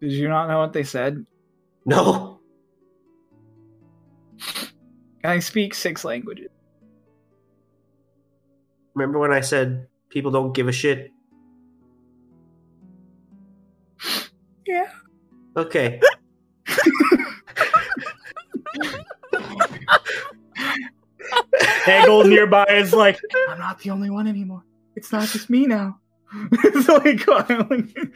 Did 0.00 0.10
you 0.10 0.28
not 0.28 0.48
know 0.48 0.58
what 0.58 0.72
they 0.72 0.82
said? 0.82 1.24
No. 1.86 2.40
I 5.22 5.38
speak 5.38 5.74
six 5.74 6.04
languages. 6.04 6.50
Remember 8.94 9.20
when 9.20 9.32
I 9.32 9.38
said 9.38 9.86
people 10.08 10.32
don't 10.32 10.52
give 10.52 10.66
a 10.66 10.72
shit? 10.72 11.12
Yeah. 14.66 14.90
Okay. 15.56 16.00
Hagel 21.84 22.24
nearby 22.24 22.66
is 22.70 22.92
like, 22.92 23.20
I'm 23.48 23.60
not 23.60 23.78
the 23.78 23.90
only 23.90 24.10
one 24.10 24.26
anymore. 24.26 24.64
It's 24.96 25.12
not 25.12 25.28
just 25.28 25.48
me 25.48 25.64
now. 25.66 26.00
it's 26.52 26.88
like, 26.88 27.26
like 27.70 28.14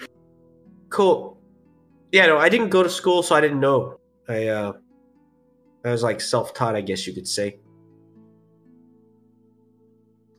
cool. 0.91 1.39
Yeah, 2.13 2.27
no, 2.27 2.39
I 2.39 2.49
didn't 2.49 2.69
go 2.69 2.83
to 2.83 2.91
school, 2.91 3.23
so 3.23 3.35
I 3.35 3.41
didn't 3.41 3.61
know. 3.61 3.99
I 4.29 4.49
uh 4.49 4.73
I 5.85 5.91
was 5.91 6.03
like 6.03 6.21
self-taught, 6.21 6.77
I 6.77 6.81
guess 6.81 7.07
you 7.07 7.13
could 7.13 7.27
say. 7.27 7.59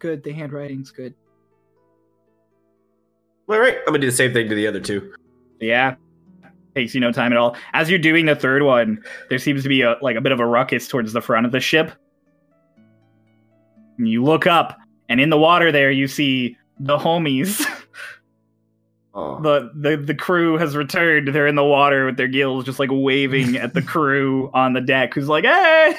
good. 0.04 0.22
The 0.22 0.34
handwriting's 0.34 0.92
good. 0.92 1.16
All 3.50 3.58
right, 3.58 3.78
I'm 3.78 3.86
gonna 3.86 4.00
do 4.00 4.08
the 4.08 4.16
same 4.16 4.34
thing 4.34 4.50
to 4.50 4.56
the 4.56 4.68
other 4.68 4.82
two. 4.82 5.14
Yeah. 5.62 5.96
Takes 6.76 6.94
you 6.94 7.00
no 7.00 7.12
time 7.12 7.32
at 7.32 7.38
all. 7.38 7.56
As 7.74 7.90
you're 7.90 8.00
doing 8.00 8.26
the 8.26 8.36
third 8.36 8.64
one, 8.64 9.02
there 9.30 9.38
seems 9.38 9.64
to 9.64 9.70
be 9.70 9.82
a 9.82 9.96
like 10.02 10.18
a 10.18 10.22
bit 10.22 10.34
of 10.34 10.42
a 10.42 10.46
ruckus 10.46 10.88
towards 10.90 11.14
the 11.14 11.22
front 11.22 11.46
of 11.46 11.54
the 11.54 11.62
ship. 11.62 11.92
And 13.98 14.10
you 14.10 14.24
look 14.24 14.46
up, 14.46 14.78
and 15.08 15.22
in 15.22 15.30
the 15.30 15.38
water 15.38 15.72
there 15.72 15.92
you 15.92 16.08
see 16.08 16.58
the 16.80 16.98
homies. 16.98 17.64
Oh. 19.16 19.40
the, 19.44 19.70
the 19.76 19.96
the 19.96 20.16
crew 20.16 20.58
has 20.58 20.76
returned. 20.76 21.28
They're 21.28 21.46
in 21.46 21.54
the 21.54 21.64
water 21.64 22.08
with 22.08 22.18
their 22.18 22.28
gills 22.28 22.66
just 22.66 22.80
like 22.80 22.90
waving 22.92 23.58
at 23.58 23.76
the 23.76 23.82
crew 23.84 24.50
on 24.56 24.74
the 24.74 24.82
deck 24.82 25.14
who's 25.14 25.28
like, 25.28 25.44
hey! 25.44 25.94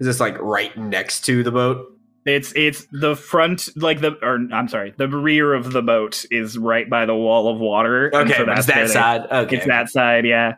Is 0.00 0.06
this 0.06 0.20
like 0.20 0.38
right 0.38 0.76
next 0.76 1.22
to 1.22 1.42
the 1.42 1.50
boat? 1.50 1.86
It's 2.26 2.52
it's 2.54 2.86
the 2.92 3.16
front, 3.16 3.70
like 3.74 4.02
the 4.02 4.18
or 4.22 4.38
I'm 4.52 4.68
sorry, 4.68 4.92
the 4.98 5.08
rear 5.08 5.54
of 5.54 5.72
the 5.72 5.80
boat 5.80 6.26
is 6.30 6.58
right 6.58 6.90
by 6.90 7.06
the 7.06 7.14
wall 7.16 7.48
of 7.48 7.58
water. 7.58 8.10
Okay, 8.14 8.34
so 8.36 8.44
but 8.44 8.58
it's 8.58 8.66
that's 8.66 8.66
that 8.66 8.76
where 8.76 8.86
they- 8.86 8.92
side. 8.92 9.44
Okay. 9.46 9.56
It's 9.56 9.66
that 9.66 9.88
side, 9.88 10.26
yeah. 10.26 10.56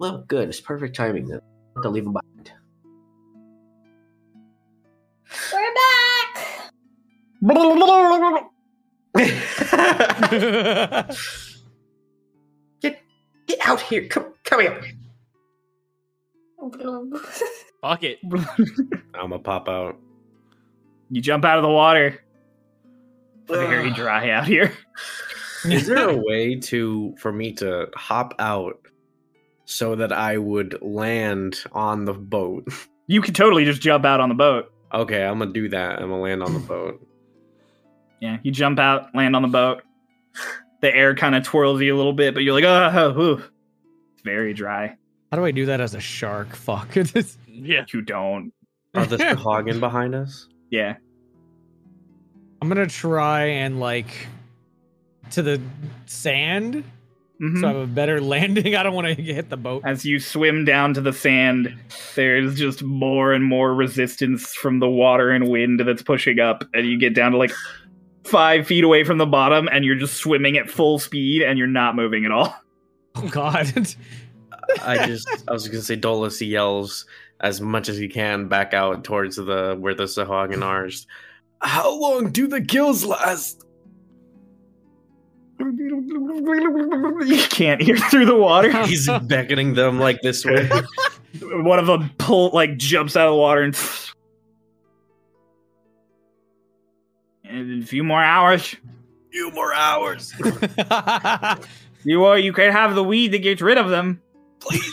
Well, 0.00 0.24
good. 0.26 0.48
It's 0.48 0.60
perfect 0.60 0.96
timing 0.96 1.28
then. 1.28 1.40
to 1.80 1.88
leave 1.88 2.04
him 2.04 2.12
behind. 2.12 2.50
We're 5.52 5.74
back. 5.74 5.95
Get 12.80 13.00
get 13.46 13.58
out 13.66 13.80
here. 13.80 14.06
Come 14.08 14.32
come 14.44 14.60
here. 14.60 14.82
Fuck 17.80 18.02
it. 18.02 18.18
I'm 18.24 19.30
gonna 19.30 19.38
pop 19.38 19.68
out. 19.68 19.98
You 21.10 21.20
jump 21.20 21.44
out 21.44 21.58
of 21.58 21.62
the 21.62 21.70
water. 21.70 22.22
Very 23.46 23.92
dry 23.92 24.30
out 24.30 24.46
here. 24.46 24.72
Is 25.64 25.86
there 25.86 26.08
a 26.08 26.16
way 26.26 26.56
to 26.56 27.14
for 27.18 27.32
me 27.32 27.52
to 27.54 27.88
hop 27.94 28.34
out 28.38 28.80
so 29.64 29.94
that 29.96 30.12
I 30.12 30.36
would 30.38 30.78
land 30.82 31.62
on 31.72 32.04
the 32.04 32.14
boat? 32.14 32.68
You 33.06 33.20
could 33.20 33.34
totally 33.34 33.64
just 33.64 33.80
jump 33.80 34.04
out 34.04 34.20
on 34.20 34.28
the 34.28 34.34
boat. 34.34 34.72
Okay, 34.92 35.24
I'm 35.24 35.38
gonna 35.38 35.52
do 35.52 35.68
that. 35.68 36.00
I'm 36.00 36.10
gonna 36.10 36.20
land 36.20 36.42
on 36.42 36.52
the 36.54 36.60
boat. 36.60 37.06
Yeah, 38.20 38.38
you 38.42 38.50
jump 38.50 38.78
out, 38.78 39.14
land 39.14 39.36
on 39.36 39.42
the 39.42 39.48
boat. 39.48 39.82
The 40.80 40.94
air 40.94 41.14
kind 41.14 41.34
of 41.34 41.42
twirls 41.44 41.80
you 41.80 41.94
a 41.94 41.96
little 41.96 42.12
bit, 42.12 42.34
but 42.34 42.42
you're 42.42 42.54
like, 42.54 42.64
oh, 42.64 42.90
oh, 43.16 43.20
ooh." 43.22 43.42
it's 44.12 44.22
very 44.24 44.52
dry. 44.54 44.96
How 45.30 45.38
do 45.38 45.44
I 45.44 45.50
do 45.50 45.66
that 45.66 45.80
as 45.80 45.94
a 45.94 46.00
shark? 46.00 46.54
Fuck. 46.56 46.96
Yeah. 47.48 47.86
You 47.90 48.02
don't. 48.02 48.52
Are 48.94 49.06
the 49.06 49.16
Sahagin 49.16 49.80
behind 49.80 50.14
us? 50.14 50.46
Yeah. 50.70 50.96
I'm 52.60 52.68
gonna 52.68 52.86
try 52.86 53.44
and 53.46 53.80
like 53.80 54.26
to 55.30 55.42
the 55.42 55.60
sand 56.04 56.84
Mhm. 57.40 57.60
so 57.60 57.66
I 57.66 57.72
have 57.72 57.80
a 57.82 57.86
better 57.86 58.20
landing. 58.20 58.76
I 58.76 58.82
don't 58.82 58.94
want 58.94 59.08
to 59.08 59.14
hit 59.22 59.50
the 59.50 59.56
boat. 59.58 59.82
As 59.84 60.04
you 60.06 60.18
swim 60.20 60.64
down 60.64 60.94
to 60.94 61.00
the 61.02 61.12
sand, 61.12 61.74
there's 62.14 62.58
just 62.58 62.82
more 62.82 63.32
and 63.34 63.44
more 63.44 63.74
resistance 63.74 64.54
from 64.54 64.78
the 64.80 64.88
water 64.88 65.30
and 65.30 65.48
wind 65.48 65.80
that's 65.80 66.02
pushing 66.02 66.38
up, 66.40 66.64
and 66.72 66.86
you 66.86 66.98
get 66.98 67.14
down 67.14 67.32
to 67.32 67.38
like 67.38 67.52
five 68.26 68.66
feet 68.66 68.84
away 68.84 69.04
from 69.04 69.18
the 69.18 69.26
bottom, 69.26 69.68
and 69.70 69.84
you're 69.84 69.96
just 69.96 70.16
swimming 70.16 70.56
at 70.56 70.68
full 70.68 70.98
speed, 70.98 71.42
and 71.42 71.58
you're 71.58 71.66
not 71.66 71.96
moving 71.96 72.24
at 72.24 72.30
all. 72.30 72.54
Oh 73.18 73.26
God. 73.28 73.72
I 74.82 75.06
just 75.06 75.26
I 75.48 75.52
was 75.52 75.66
gonna 75.68 75.80
say 75.80 75.96
Dolus 75.96 76.42
yells 76.42 77.06
as 77.40 77.62
much 77.62 77.88
as 77.88 77.96
he 77.96 78.08
can 78.08 78.46
back 78.46 78.74
out 78.74 79.04
towards 79.04 79.36
the 79.36 79.74
where 79.78 79.94
the 79.94 80.02
Sahagin 80.02 80.62
are. 80.62 80.90
How 81.62 81.98
long 81.98 82.30
do 82.30 82.46
the 82.46 82.60
kills 82.60 83.06
last? 83.06 83.64
You 85.58 87.42
can't 87.48 87.80
hear 87.80 87.96
through 88.10 88.26
the 88.26 88.36
water. 88.36 88.70
He's 88.86 89.08
beckoning 89.22 89.72
them 89.72 89.98
like 89.98 90.20
this 90.20 90.44
way. 90.44 90.68
One 91.40 91.78
of 91.78 91.86
them 91.86 92.10
pull 92.18 92.50
like 92.50 92.76
jumps 92.76 93.16
out 93.16 93.28
of 93.28 93.32
the 93.32 93.38
water 93.38 93.62
and. 93.62 93.74
A 97.56 97.82
few 97.86 98.04
more 98.04 98.22
hours, 98.22 98.74
Few 99.32 99.50
more 99.50 99.74
hours. 99.74 100.32
you 102.04 102.24
or 102.24 102.38
you 102.38 102.52
can 102.52 102.72
have 102.72 102.94
the 102.94 103.04
weed 103.04 103.32
that 103.32 103.42
gets 103.42 103.60
rid 103.60 103.76
of 103.76 103.90
them. 103.90 104.22
Please. 104.60 104.92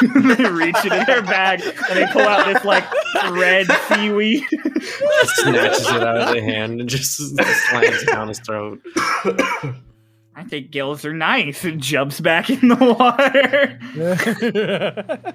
they 0.00 0.44
reach 0.50 0.76
it 0.84 0.92
in 0.92 1.04
their 1.04 1.22
bag 1.22 1.60
and 1.62 1.98
they 1.98 2.06
pull 2.10 2.22
out 2.22 2.46
this 2.46 2.64
like 2.64 2.84
red 3.30 3.66
seaweed. 3.88 4.42
Snatches 4.50 5.86
it 5.86 6.02
out 6.02 6.16
of 6.16 6.34
the 6.34 6.40
hand 6.42 6.80
and 6.80 6.88
just 6.88 7.16
slams 7.16 8.02
it 8.02 8.06
down 8.06 8.28
his 8.28 8.40
throat. 8.40 8.80
I 10.34 10.44
think 10.44 10.70
gills 10.70 11.04
are 11.04 11.12
nice 11.12 11.62
and 11.64 11.80
jumps 11.80 12.20
back 12.20 12.48
in 12.50 12.68
the 12.68 12.76
water. 12.76 13.78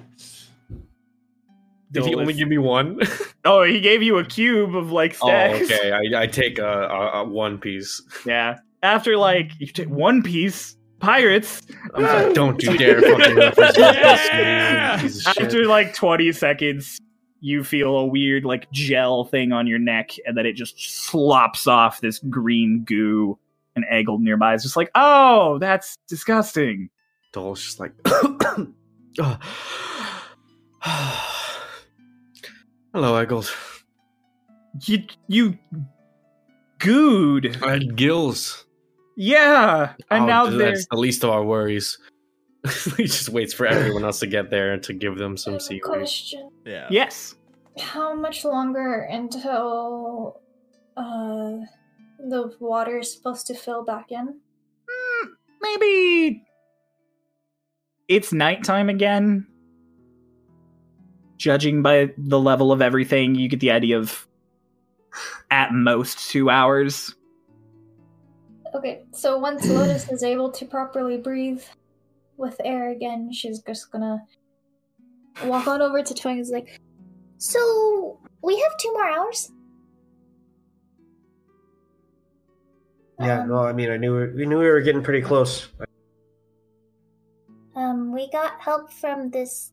Did 1.92 2.04
he 2.06 2.14
only 2.14 2.34
give 2.34 2.48
me 2.48 2.58
one? 2.58 2.98
Oh, 3.44 3.62
he 3.64 3.80
gave 3.80 4.02
you 4.02 4.18
a 4.18 4.24
cube 4.24 4.76
of 4.76 4.92
like 4.92 5.16
Oh, 5.22 5.26
stacks. 5.28 5.70
okay. 5.70 5.92
I, 5.92 6.22
I 6.22 6.26
take 6.26 6.58
a, 6.58 6.64
a, 6.82 7.22
a 7.22 7.24
one 7.24 7.58
piece. 7.58 8.02
Yeah. 8.26 8.58
After 8.82 9.16
like 9.16 9.52
you 9.58 9.66
take 9.66 9.88
one 9.88 10.22
piece, 10.22 10.76
pirates. 11.00 11.62
I'm 11.94 12.02
like, 12.02 12.34
don't 12.34 12.62
you 12.62 12.76
dare 12.76 13.00
fucking 13.00 13.36
reference 13.36 13.76
this 13.76 13.96
Yeah! 14.30 14.96
to 14.96 15.02
me, 15.02 15.02
you 15.02 15.08
piece 15.08 15.26
of 15.26 15.32
shit. 15.32 15.44
After 15.46 15.66
like 15.66 15.94
20 15.94 16.32
seconds, 16.32 16.98
you 17.40 17.64
feel 17.64 17.96
a 17.96 18.04
weird 18.06 18.44
like 18.44 18.70
gel 18.70 19.24
thing 19.24 19.52
on 19.52 19.66
your 19.66 19.78
neck, 19.78 20.10
and 20.26 20.36
then 20.36 20.44
it 20.46 20.52
just 20.52 20.78
slops 20.78 21.66
off 21.66 22.00
this 22.02 22.18
green 22.18 22.84
goo. 22.86 23.38
And 23.76 23.84
Eggold 23.90 24.20
nearby 24.20 24.54
is 24.54 24.62
just 24.62 24.76
like, 24.76 24.90
oh, 24.94 25.58
that's 25.58 25.96
disgusting. 26.08 26.90
Dolus 27.32 27.62
just 27.64 27.80
like, 27.80 27.92
hello, 32.92 33.14
Eggold. 33.24 33.50
You 34.86 35.04
you 35.28 35.58
gooed. 36.78 37.62
I 37.62 37.72
had 37.72 37.96
gills. 37.96 38.66
Yeah. 39.16 39.94
And 40.10 40.24
Oh, 40.24 40.26
now 40.26 40.46
they're 40.46 40.70
that's 40.70 40.86
the 40.90 40.96
least 40.96 41.24
of 41.24 41.30
our 41.30 41.44
worries. 41.44 41.98
he 42.96 43.04
just 43.04 43.28
waits 43.30 43.52
for 43.54 43.66
everyone 43.66 44.04
else 44.04 44.20
to 44.20 44.26
get 44.26 44.50
there 44.50 44.78
to 44.78 44.92
give 44.92 45.16
them 45.18 45.36
some 45.36 45.58
secrets. 45.60 45.88
question. 45.98 46.50
Yeah. 46.64 46.86
Yes. 46.90 47.34
How 47.78 48.14
much 48.14 48.44
longer 48.44 49.02
until 49.10 50.40
uh 50.96 51.52
the 52.28 52.54
water 52.60 52.98
is 52.98 53.12
supposed 53.12 53.46
to 53.48 53.54
fill 53.54 53.84
back 53.84 54.06
in? 54.10 54.38
Hmm, 54.88 55.28
maybe 55.62 56.44
it's 58.08 58.32
nighttime 58.32 58.88
again. 58.88 59.46
Judging 61.40 61.80
by 61.80 62.12
the 62.18 62.38
level 62.38 62.70
of 62.70 62.82
everything, 62.82 63.34
you 63.34 63.48
get 63.48 63.60
the 63.60 63.70
idea 63.70 63.96
of 63.96 64.28
at 65.50 65.72
most 65.72 66.28
two 66.30 66.50
hours. 66.50 67.14
Okay, 68.74 69.04
so 69.12 69.38
once 69.38 69.66
Lotus 69.66 70.10
is 70.10 70.22
able 70.22 70.52
to 70.52 70.66
properly 70.66 71.16
breathe 71.16 71.62
with 72.36 72.60
air 72.62 72.90
again, 72.90 73.32
she's 73.32 73.60
just 73.60 73.90
gonna 73.90 74.18
walk 75.44 75.66
on 75.66 75.80
over 75.80 76.02
to 76.02 76.12
Twink 76.12 76.36
and 76.36 76.40
is 76.42 76.50
like, 76.50 76.78
So 77.38 78.20
we 78.42 78.60
have 78.60 78.76
two 78.78 78.92
more 78.92 79.08
hours? 79.08 79.50
Yeah, 83.18 83.40
Um, 83.44 83.48
no, 83.48 83.58
I 83.60 83.72
mean, 83.72 83.90
I 83.90 83.96
knew 83.96 84.30
we 84.36 84.44
knew 84.44 84.58
we 84.58 84.68
were 84.68 84.82
getting 84.82 85.02
pretty 85.02 85.22
close. 85.22 85.68
Um, 87.74 88.12
we 88.12 88.30
got 88.30 88.60
help 88.60 88.92
from 88.92 89.30
this 89.30 89.72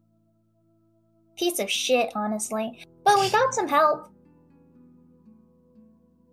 piece 1.38 1.59
of 1.59 1.69
shit, 1.69 2.11
honestly. 2.16 2.83
But 3.03 3.19
we 3.19 3.30
got 3.30 3.53
some 3.53 3.67
help. 3.67 4.09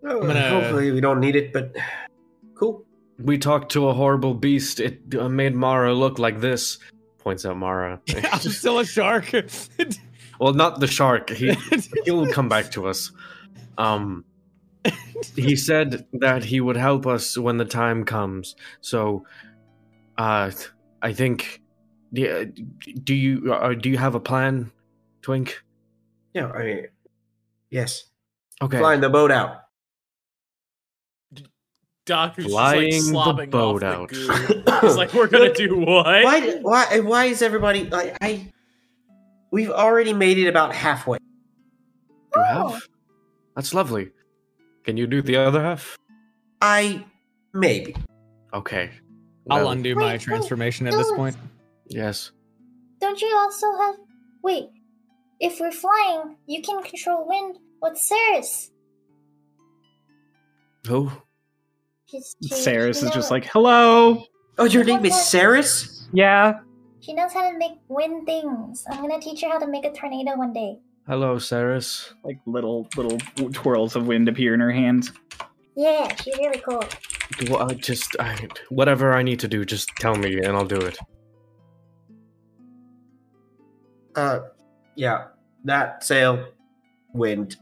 Well, 0.03 0.21
gonna- 0.21 0.49
Hopefully, 0.49 0.91
we 0.91 1.01
don't 1.01 1.21
need 1.21 1.37
it, 1.37 1.53
but 1.53 1.75
cool. 2.55 2.85
We 3.19 3.39
talked 3.39 3.71
to 3.73 3.89
a 3.89 3.95
horrible 3.95 4.35
beast. 4.35 4.81
It 4.81 5.01
uh, 5.19 5.29
made 5.29 5.55
Mara 5.55 5.95
look 5.95 6.19
like 6.19 6.41
this. 6.41 6.79
Points 7.19 7.47
out 7.47 7.57
Mara. 7.57 8.01
I'm 8.33 8.41
still 8.41 8.81
a 8.81 8.85
shark. 8.85 9.31
well, 10.41 10.53
not 10.53 10.81
the 10.81 10.89
shark. 10.89 11.31
He 11.31 11.57
he'll 12.05 12.27
come 12.33 12.49
back 12.49 12.73
to 12.73 12.89
us. 12.89 13.13
Um, 13.79 14.25
he 15.37 15.57
said 15.57 16.07
that 16.15 16.45
he 16.45 16.61
would 16.61 16.77
help 16.77 17.07
us 17.07 17.39
when 17.39 17.57
the 17.57 17.65
time 17.65 18.05
comes. 18.05 18.57
So, 18.81 19.25
uh, 20.19 20.51
I 21.01 21.13
think. 21.13 21.61
Do 22.13 22.45
do 23.03 23.13
you 23.15 23.53
uh, 23.53 23.75
do 23.75 23.91
you 23.91 23.99
have 23.99 24.15
a 24.15 24.21
plan, 24.21 24.71
Twink? 25.25 25.63
Yeah, 26.35 26.51
I 26.53 26.63
mean, 26.63 26.87
yes. 27.71 28.05
Okay. 28.61 28.79
Flying 28.79 29.01
the 29.01 29.09
boat 29.09 29.31
out. 29.31 29.63
Doc 32.05 32.39
is 32.39 32.45
Flying 32.45 32.91
just 32.91 33.09
the 33.11 33.17
like 33.17 33.49
slobbing 33.49 33.51
boat 33.51 33.83
off 33.83 33.95
out. 33.95 34.09
the. 34.11 34.79
He's 34.83 34.97
like, 34.97 35.15
we're 35.15 35.27
gonna 35.27 35.53
do 35.55 35.79
what? 35.79 36.05
Why? 36.05 36.59
Why? 36.61 37.01
Why 37.01 37.25
is 37.25 37.41
everybody 37.41 37.85
like 37.85 38.15
I? 38.21 38.53
We've 39.51 39.71
already 39.71 40.13
made 40.13 40.37
it 40.37 40.47
about 40.47 40.75
halfway. 40.75 41.17
You 42.37 42.43
Oh. 42.43 42.69
have? 42.69 42.83
That's 43.57 43.73
lovely. 43.73 44.11
Can 44.85 44.99
you 44.99 45.07
do 45.07 45.23
the 45.23 45.37
other 45.37 45.63
half? 45.63 45.97
I 46.61 47.03
maybe. 47.55 47.97
Okay. 48.53 48.91
I'll 49.49 49.71
undo 49.71 49.91
Wait, 49.97 50.03
my 50.03 50.13
wait, 50.13 50.21
transformation 50.21 50.87
at 50.87 50.93
this 50.93 51.11
point. 51.13 51.37
Yes. 51.89 52.33
Don't 53.01 53.21
you 53.23 53.35
also 53.35 53.67
have. 53.79 53.95
Wait. 54.43 54.69
If 55.41 55.61
we're 55.61 55.73
flying, 55.73 56.37
you 56.47 56.63
can 56.63 56.83
control 56.83 57.27
wind 57.27 57.59
with 57.83 57.99
Ceres. 57.99 58.71
Who? 60.87 61.11
She's, 62.07 62.37
she, 62.43 62.49
Saris 62.49 63.01
she 63.01 63.07
is 63.07 63.13
just 63.13 63.31
like, 63.31 63.45
hello. 63.47 64.25
Oh, 64.59 64.65
your 64.65 64.85
name 64.85 65.05
is 65.05 65.15
Saris. 65.15 66.09
Yeah. 66.13 66.61
She 67.01 67.13
knows 67.13 67.33
how 67.33 67.51
to 67.51 67.59
make 67.59 67.73
wind 67.89 68.27
things. 68.27 68.85
I'm 68.89 69.01
gonna 69.01 69.21
teach 69.21 69.43
her 69.43 69.49
how 69.49 69.59
to 69.59 69.67
make 69.67 69.85
a 69.85 69.93
tornado 69.93 70.37
one 70.37 70.53
day. 70.53 70.79
Hello, 71.07 71.39
Saris. 71.39 72.15
Like 72.23 72.39
little 72.47 72.89
little 72.97 73.19
twirls 73.53 73.97
of 73.97 74.07
wind 74.07 74.29
appear 74.29 74.55
in 74.55 74.61
her 74.61 74.71
hands. 74.71 75.13
Yeah, 75.77 76.15
she's 76.17 76.37
really 76.39 76.61
cool. 76.61 76.83
Do 77.41 77.57
I 77.59 77.75
just 77.75 78.17
I, 78.21 78.49
whatever 78.69 79.13
I 79.13 79.23
need 79.23 79.41
to 79.41 79.49
do, 79.49 79.65
just 79.65 79.89
tell 79.99 80.15
me 80.15 80.39
and 80.39 80.57
I'll 80.57 80.65
do 80.65 80.81
it. 80.81 80.99
Uh, 84.15 84.41
Yeah, 84.97 85.27
that 85.65 86.05
sail, 86.05 86.47
wind. 87.13 87.57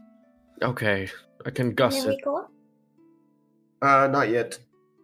Okay, 0.61 1.09
I 1.45 1.49
can 1.49 1.67
And 1.67 1.75
gust 1.75 1.97
then 1.99 2.07
we 2.09 2.13
it. 2.15 2.23
go. 2.23 2.47
Uh, 3.81 4.07
not 4.07 4.29
yet. 4.29 4.57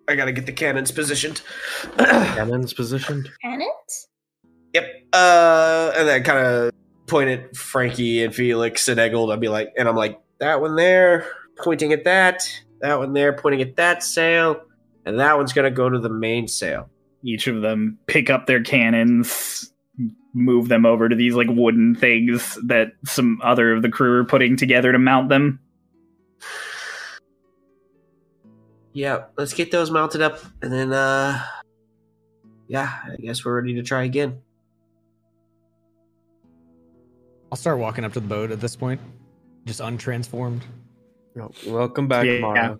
I 0.07 0.15
gotta 0.15 0.31
get 0.31 0.45
the 0.45 0.51
cannons 0.51 0.91
positioned. 0.91 1.41
Cannons 1.97 2.73
positioned. 2.73 3.29
Can 3.43 3.61
it? 3.61 3.93
Yep. 4.73 4.85
Uh, 5.13 5.91
and 5.95 6.07
then 6.07 6.23
kind 6.23 6.39
of 6.45 6.71
point 7.07 7.29
at 7.29 7.55
Frankie 7.55 8.23
and 8.23 8.33
Felix 8.33 8.87
and 8.87 8.99
Eggold. 8.99 9.31
I'd 9.33 9.39
be 9.39 9.49
like, 9.49 9.71
and 9.77 9.87
I'm 9.87 9.95
like, 9.95 10.19
that 10.39 10.61
one 10.61 10.75
there, 10.75 11.27
pointing 11.63 11.93
at 11.93 12.05
that. 12.05 12.49
That 12.81 12.97
one 12.97 13.13
there, 13.13 13.33
pointing 13.33 13.61
at 13.61 13.75
that 13.75 14.01
sail, 14.03 14.61
and 15.05 15.19
that 15.19 15.35
one's 15.37 15.51
gonna 15.53 15.69
go 15.71 15.89
to 15.89 15.99
the 15.99 16.09
main 16.09 16.47
sail. 16.47 16.89
Each 17.23 17.47
of 17.47 17.61
them 17.61 17.99
pick 18.07 18.29
up 18.29 18.47
their 18.47 18.63
cannons, 18.63 19.73
move 20.33 20.67
them 20.67 20.85
over 20.85 21.09
to 21.09 21.15
these 21.15 21.35
like 21.35 21.47
wooden 21.49 21.95
things 21.95 22.57
that 22.65 22.93
some 23.05 23.39
other 23.43 23.73
of 23.73 23.81
the 23.81 23.89
crew 23.89 24.19
are 24.19 24.25
putting 24.25 24.55
together 24.55 24.91
to 24.91 24.99
mount 24.99 25.29
them. 25.29 25.59
Yeah, 28.93 29.25
let's 29.37 29.53
get 29.53 29.71
those 29.71 29.91
mounted 29.91 30.21
up, 30.21 30.39
and 30.61 30.73
then, 30.73 30.91
uh, 30.91 31.41
yeah, 32.67 32.91
I 33.05 33.15
guess 33.17 33.45
we're 33.45 33.55
ready 33.55 33.75
to 33.75 33.83
try 33.83 34.03
again. 34.03 34.41
I'll 37.51 37.57
start 37.57 37.77
walking 37.79 38.03
up 38.03 38.13
to 38.13 38.19
the 38.19 38.27
boat 38.27 38.51
at 38.51 38.59
this 38.59 38.75
point, 38.75 38.99
just 39.65 39.79
untransformed. 39.79 40.61
Oh, 41.39 41.51
welcome 41.67 42.07
back, 42.07 42.25
Yeah. 42.25 42.39
Mara. 42.39 42.79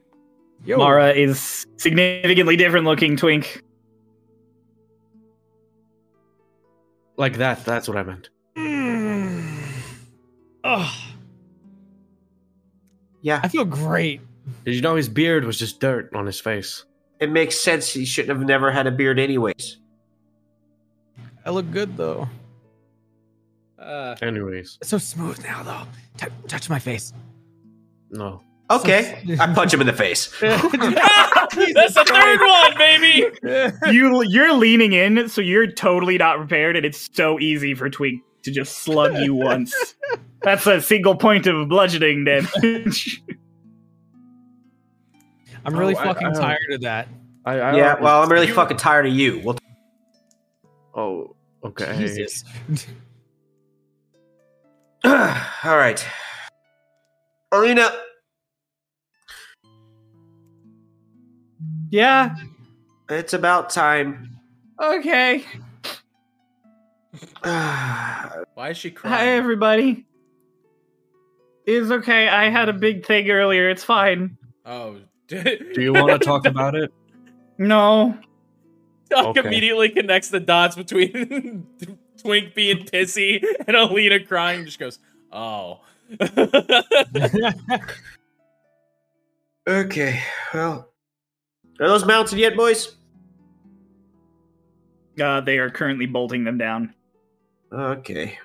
Yo, 0.65 0.77
Mara 0.77 1.11
is 1.11 1.65
significantly 1.77 2.57
different 2.57 2.85
looking 2.85 3.15
twink. 3.15 3.63
Like 7.19 7.37
that. 7.37 7.63
That's 7.65 7.87
what 7.87 7.97
I 7.97 8.03
meant. 8.03 8.29
Mm. 8.57 9.61
Ugh, 10.63 10.95
Yeah, 13.21 13.39
I 13.43 13.47
feel 13.49 13.65
great. 13.65 14.21
Did 14.65 14.73
you 14.75 14.81
know 14.81 14.95
his 14.95 15.07
beard 15.09 15.43
was 15.45 15.59
just 15.59 15.79
dirt 15.79 16.09
on 16.15 16.25
his 16.25 16.39
face? 16.39 16.85
it 17.19 17.29
makes 17.29 17.59
sense. 17.59 17.91
He 17.91 18.05
shouldn't 18.05 18.37
have 18.37 18.47
never 18.47 18.71
had 18.71 18.87
a 18.87 18.91
beard, 18.91 19.19
anyways. 19.19 19.77
I 21.45 21.49
look 21.49 21.69
good 21.71 21.97
though. 21.97 22.29
Uh, 23.77 24.15
Anyways, 24.21 24.77
it's 24.81 24.89
so 24.89 24.97
smooth 24.97 25.41
now 25.43 25.63
though. 25.63 25.83
Tou- 26.17 26.47
touch 26.47 26.69
my 26.69 26.79
face. 26.79 27.13
no. 28.09 28.41
Okay, 28.71 29.23
I 29.39 29.51
punch 29.53 29.73
him 29.73 29.81
in 29.81 29.87
the 29.87 29.93
face. 29.93 30.27
That's 30.41 30.61
the 31.95 32.03
third 32.05 32.39
one, 32.39 32.77
baby. 32.77 33.25
you 33.97 34.21
you're 34.23 34.53
leaning 34.53 34.93
in, 34.93 35.27
so 35.27 35.41
you're 35.41 35.65
totally 35.71 36.19
not 36.19 36.37
prepared, 36.37 36.75
and 36.75 36.85
it's 36.85 37.09
so 37.13 37.39
easy 37.39 37.73
for 37.73 37.89
Twink 37.89 38.21
to 38.43 38.51
just 38.51 38.77
slug 38.79 39.17
you 39.17 39.33
once. 39.33 39.73
That's 40.43 40.67
a 40.67 40.81
single 40.81 41.15
point 41.15 41.47
of 41.47 41.67
bludgeoning 41.67 42.25
damage. 42.25 43.23
I'm 45.65 45.75
really 45.75 45.95
Oh, 45.95 46.03
fucking 46.03 46.27
I- 46.27 46.33
tired 46.33 46.71
of 46.71 46.81
that. 46.81 47.07
I, 47.45 47.53
I 47.59 47.75
yeah, 47.75 47.99
well, 47.99 48.21
I'm 48.21 48.29
really 48.31 48.47
fucking 48.47 48.77
tired 48.77 49.07
of 49.07 49.13
you. 49.13 49.41
Well, 49.43 49.57
Oh, 50.95 51.35
okay. 51.63 51.95
Jesus. 51.97 52.43
all 55.03 55.77
right, 55.77 56.05
Alina. 57.51 57.91
Yeah. 61.89 62.35
It's 63.09 63.33
about 63.33 63.69
time. 63.69 64.37
Okay. 64.81 65.43
Why 67.43 68.69
is 68.69 68.77
she 68.77 68.91
crying? 68.91 69.15
Hi, 69.15 69.27
everybody. 69.29 70.05
It's 71.65 71.91
okay. 71.91 72.27
I 72.27 72.49
had 72.49 72.69
a 72.69 72.73
big 72.73 73.05
thing 73.05 73.29
earlier. 73.29 73.69
It's 73.69 73.83
fine. 73.83 74.37
Oh, 74.65 74.97
Do 75.27 75.71
you 75.77 75.93
want 75.93 76.09
to 76.09 76.19
talk 76.19 76.45
about 76.45 76.75
it? 76.75 76.91
No. 77.57 78.17
Doc 79.09 79.37
Okay. 79.37 79.47
immediately 79.47 79.89
connects 79.89 80.29
the 80.29 80.39
dots 80.39 80.75
between 80.75 81.67
Twink 82.21 82.53
being 82.55 82.85
pissy 82.85 83.43
and 83.67 83.75
Alina 83.75 84.23
crying. 84.23 84.65
Just 84.65 84.79
goes, 84.79 84.99
oh. 85.31 85.81
Okay, 89.67 90.19
well, 90.53 90.88
are 91.79 91.87
those 91.87 92.05
mounted 92.05 92.39
yet, 92.39 92.55
boys? 92.55 92.95
Uh, 95.19 95.41
they 95.41 95.57
are 95.57 95.69
currently 95.69 96.05
bolting 96.05 96.43
them 96.43 96.57
down. 96.57 96.93
Okay, 97.71 98.37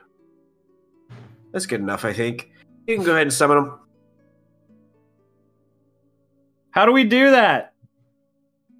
that's 1.52 1.66
good 1.66 1.80
enough, 1.80 2.04
I 2.04 2.12
think. 2.12 2.50
You 2.86 2.96
can 2.96 3.04
go 3.04 3.12
ahead 3.12 3.22
and 3.22 3.32
summon 3.32 3.56
them. 3.56 3.78
How 6.72 6.84
do 6.84 6.92
we 6.92 7.04
do 7.04 7.30
that? 7.30 7.72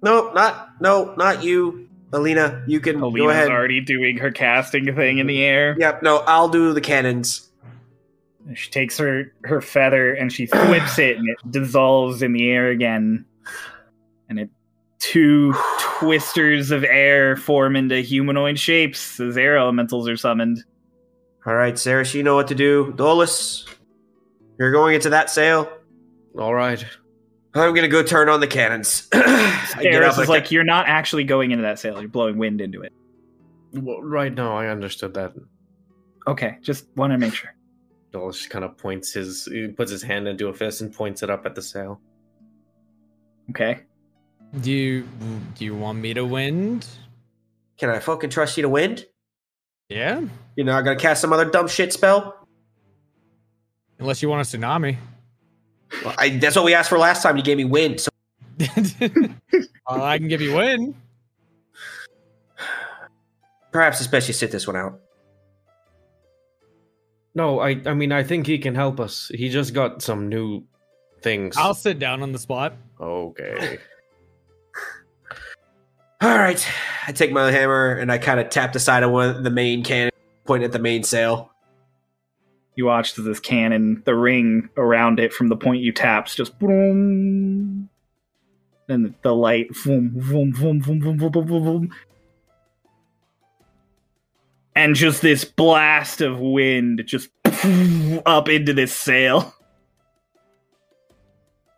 No, 0.03 0.31
not 0.33 0.81
no, 0.81 1.15
not 1.15 1.43
you, 1.43 1.89
Alina. 2.11 2.63
You 2.67 2.79
can 2.79 2.99
go 2.99 3.29
ahead. 3.29 3.49
already 3.49 3.79
doing 3.81 4.17
her 4.17 4.31
casting 4.31 4.93
thing 4.93 5.17
in 5.17 5.27
the 5.27 5.43
air. 5.43 5.75
Yep, 5.79 6.03
no, 6.03 6.17
I'll 6.27 6.49
do 6.49 6.73
the 6.73 6.81
cannons. 6.81 7.49
She 8.53 8.69
takes 8.69 8.97
her 8.97 9.33
her 9.45 9.61
feather 9.61 10.13
and 10.13 10.31
she 10.31 10.45
flips 10.45 10.99
it, 10.99 11.17
and 11.17 11.27
it 11.27 11.51
dissolves 11.51 12.21
in 12.21 12.33
the 12.33 12.51
air 12.51 12.69
again. 12.69 13.25
And 14.29 14.39
it 14.39 14.49
two 14.99 15.53
twisters 15.79 16.71
of 16.71 16.83
air 16.83 17.35
form 17.35 17.75
into 17.75 18.01
humanoid 18.01 18.57
shapes 18.57 19.19
as 19.19 19.37
air 19.37 19.57
elementals 19.57 20.07
are 20.07 20.17
summoned. 20.17 20.63
All 21.45 21.53
right, 21.53 21.77
Sarah, 21.77 22.07
you 22.07 22.23
know 22.23 22.35
what 22.35 22.47
to 22.47 22.55
do. 22.55 22.91
Dolus, 22.95 23.65
you're 24.57 24.71
going 24.71 24.95
into 24.95 25.09
that 25.11 25.29
sail. 25.29 25.71
All 26.39 26.53
right. 26.55 26.83
I'm 27.53 27.73
gonna 27.73 27.87
go 27.87 28.03
turn 28.03 28.29
on 28.29 28.39
the 28.39 28.47
cannons. 28.47 29.07
I 29.13 29.79
get 29.81 29.93
Eris 29.93 30.13
up, 30.13 30.19
I 30.19 30.23
is 30.23 30.29
like, 30.29 30.45
ca- 30.45 30.53
you're 30.53 30.63
not 30.63 30.87
actually 30.87 31.23
going 31.23 31.51
into 31.51 31.61
that 31.61 31.79
sail. 31.79 31.99
You're 31.99 32.09
blowing 32.09 32.37
wind 32.37 32.59
into 32.59 32.81
it. 32.81 32.91
Well, 33.73 34.01
right 34.01 34.33
now, 34.33 34.57
I 34.57 34.67
understood 34.67 35.13
that. 35.13 35.33
Okay, 36.27 36.57
just 36.61 36.87
want 36.95 37.13
to 37.13 37.17
make 37.17 37.33
sure. 37.33 37.53
Dolus 38.11 38.37
just 38.37 38.49
kind 38.49 38.65
of 38.65 38.77
points 38.77 39.13
his, 39.13 39.45
he 39.45 39.67
puts 39.67 39.91
his 39.91 40.01
hand 40.01 40.27
into 40.27 40.47
a 40.47 40.53
fist 40.53 40.81
and 40.81 40.93
points 40.93 41.21
it 41.21 41.29
up 41.29 41.45
at 41.45 41.53
the 41.53 41.61
sail. 41.61 42.01
Okay. 43.49 43.81
Do 44.61 44.71
you 44.71 45.07
do 45.55 45.65
you 45.65 45.75
want 45.75 45.99
me 45.99 46.13
to 46.13 46.23
wind? 46.25 46.87
Can 47.77 47.89
I 47.89 47.99
fucking 47.99 48.29
trust 48.29 48.57
you 48.57 48.63
to 48.63 48.69
wind? 48.69 49.05
Yeah. 49.89 50.21
You're 50.55 50.65
not 50.65 50.83
gonna 50.83 50.99
cast 50.99 51.21
some 51.21 51.33
other 51.33 51.45
dumb 51.45 51.67
shit 51.67 51.91
spell? 51.91 52.47
Unless 53.99 54.21
you 54.21 54.29
want 54.29 54.47
a 54.47 54.57
tsunami. 54.57 54.97
Well, 56.03 56.15
I, 56.17 56.29
that's 56.29 56.55
what 56.55 56.65
we 56.65 56.73
asked 56.73 56.89
for 56.89 56.97
last 56.97 57.21
time. 57.23 57.37
You 57.37 57.43
gave 57.43 57.57
me 57.57 57.65
wind. 57.65 57.99
So 58.01 58.09
Uh, 59.87 60.01
I 60.01 60.17
can 60.17 60.27
give 60.27 60.41
you 60.41 60.55
wind. 60.55 60.95
perhaps 63.71 63.99
it's 63.99 64.07
best 64.07 64.27
you 64.27 64.33
sit 64.33 64.51
this 64.51 64.65
one 64.65 64.75
out. 64.75 64.99
No, 67.35 67.59
I, 67.59 67.81
I 67.85 67.93
mean, 67.93 68.11
I 68.11 68.23
think 68.23 68.47
he 68.47 68.57
can 68.57 68.73
help 68.73 68.99
us. 68.99 69.29
He 69.33 69.49
just 69.49 69.73
got 69.73 70.01
some 70.01 70.29
new 70.29 70.63
things. 71.21 71.55
I'll 71.57 71.73
sit 71.73 71.99
down 71.99 72.23
on 72.23 72.31
the 72.31 72.39
spot. 72.39 72.73
Okay. 72.99 73.77
All 76.25 76.39
right. 76.39 76.67
I 77.05 77.11
take 77.11 77.31
my 77.31 77.51
hammer 77.51 77.91
and 77.91 78.11
I 78.11 78.17
kind 78.17 78.39
of 78.39 78.49
tap 78.49 78.73
the 78.73 78.79
side 78.79 79.03
of 79.03 79.11
one 79.11 79.43
the 79.43 79.51
main 79.51 79.83
cannon, 79.83 80.11
point 80.45 80.63
at 80.63 80.71
the 80.71 80.79
main 80.79 81.03
sail. 81.03 81.51
You 82.73 82.87
watch 82.87 83.13
this 83.13 83.39
cannon, 83.39 84.01
the 84.07 84.15
ring 84.15 84.69
around 84.75 85.19
it 85.19 85.31
from 85.31 85.49
the 85.49 85.55
point 85.55 85.83
you 85.83 85.91
taps, 85.91 86.33
just 86.33 86.57
boom. 86.57 87.91
And 88.89 89.13
the 89.21 89.35
light, 89.35 89.67
boom, 89.83 90.13
boom, 90.15 90.49
boom, 90.49 90.79
boom, 90.79 90.99
boom, 90.99 91.17
boom, 91.17 91.31
boom, 91.31 91.45
boom, 91.45 91.63
boom. 91.63 91.89
And 94.75 94.95
just 94.95 95.21
this 95.21 95.45
blast 95.45 96.21
of 96.21 96.39
wind 96.39 97.03
just 97.05 97.29
up 98.25 98.49
into 98.49 98.73
this 98.73 98.95
sail. 98.95 99.53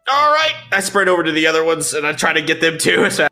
All 0.10 0.32
right. 0.32 0.56
I 0.72 0.80
sprint 0.80 1.10
over 1.10 1.24
to 1.24 1.34
the 1.34 1.48
other 1.48 1.66
ones 1.66 1.94
and 1.94 2.08
I 2.08 2.14
try 2.14 2.32
to 2.32 2.42
get 2.42 2.62
them 2.62 2.78
too. 2.78 3.10
So 3.12 3.28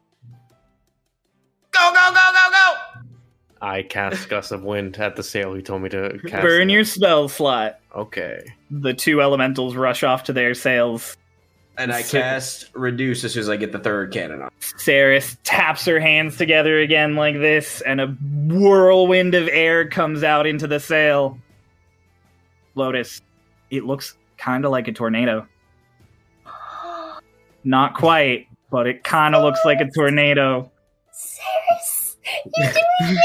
I 3.61 3.84
cast 3.84 4.30
Gust 4.30 4.51
of 4.51 4.64
Wind 4.64 4.98
at 5.00 5.16
the 5.16 5.24
sail 5.24 5.53
he 5.53 5.61
told 5.61 5.82
me 5.82 5.90
to 5.90 6.19
cast. 6.27 6.43
Burn 6.43 6.69
it. 6.69 6.74
your 6.74 6.84
spell 6.84 7.27
slot. 7.30 7.80
Okay. 7.95 8.43
The 8.69 8.93
two 8.93 9.22
elementals 9.22 9.75
rush 9.75 10.03
off 10.03 10.24
to 10.25 10.34
their 10.34 10.53
sails. 10.53 11.16
And 11.77 11.92
I 11.92 12.01
Sick. 12.03 12.22
cast 12.22 12.69
reduce 12.74 13.24
as 13.25 13.34
soon 13.34 13.42
as 13.42 13.50
I 13.50 13.58
get 13.58 13.72
the 13.74 13.80
third 13.80 14.14
cannon 14.14 14.42
on. 14.43 14.50
Saris 14.77 15.35
taps 15.43 15.84
her 15.85 16.00
hands 16.00 16.38
together 16.38 16.80
again 16.80 17.16
like 17.16 17.35
this, 17.35 17.82
and 17.82 18.00
a 18.00 18.08
whirlwind 18.48 19.34
of 19.35 19.50
air 19.50 19.85
comes 19.88 20.24
out 20.24 20.48
into 20.48 20.67
the 20.67 20.80
sail. 20.80 21.38
Lotus, 22.75 23.22
it 23.72 23.84
looks 23.84 24.16
kind 24.38 24.64
of 24.64 24.72
like 24.72 24.88
a 24.88 24.93
tornado. 24.93 25.45
Not 27.66 27.93
quite, 27.95 28.48
but 28.72 28.88
it 28.88 29.03
kind 29.03 29.35
of 29.35 29.43
looks 29.43 29.59
like 29.66 29.82
a 29.82 29.90
tornado. 29.92 30.72
Saris, 31.11 31.40
you're 32.55 32.72
doing 32.72 33.17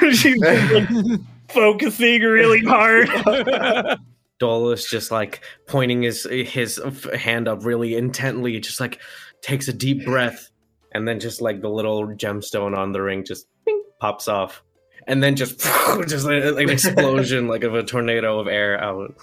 it. 0.02 0.14
She's 0.16 0.38
like 0.38 1.20
focusing 1.48 2.22
really 2.22 2.64
hard. 2.64 3.08
Dolus 4.40 4.90
just 4.90 5.10
like 5.10 5.42
pointing 5.66 6.02
his 6.02 6.24
his 6.24 6.80
hand 7.14 7.46
up 7.48 7.64
really 7.64 7.94
intently, 7.94 8.58
just 8.60 8.80
like 8.80 9.00
takes 9.42 9.68
a 9.68 9.72
deep 9.72 10.04
breath, 10.04 10.50
and 10.92 11.06
then 11.06 11.20
just 11.20 11.40
like 11.40 11.60
the 11.60 11.68
little 11.70 12.08
gemstone 12.08 12.76
on 12.76 12.92
the 12.92 13.00
ring 13.00 13.24
just 13.24 13.46
ping, 13.64 13.82
pops 14.00 14.26
off, 14.26 14.62
and 15.06 15.22
then 15.22 15.36
just 15.36 15.60
just 16.08 16.24
like, 16.26 16.42
like 16.44 16.64
an 16.64 16.70
explosion 16.70 17.46
like 17.46 17.62
of 17.62 17.74
a 17.74 17.82
tornado 17.84 18.40
of 18.40 18.48
air 18.48 18.78
out. 18.82 19.14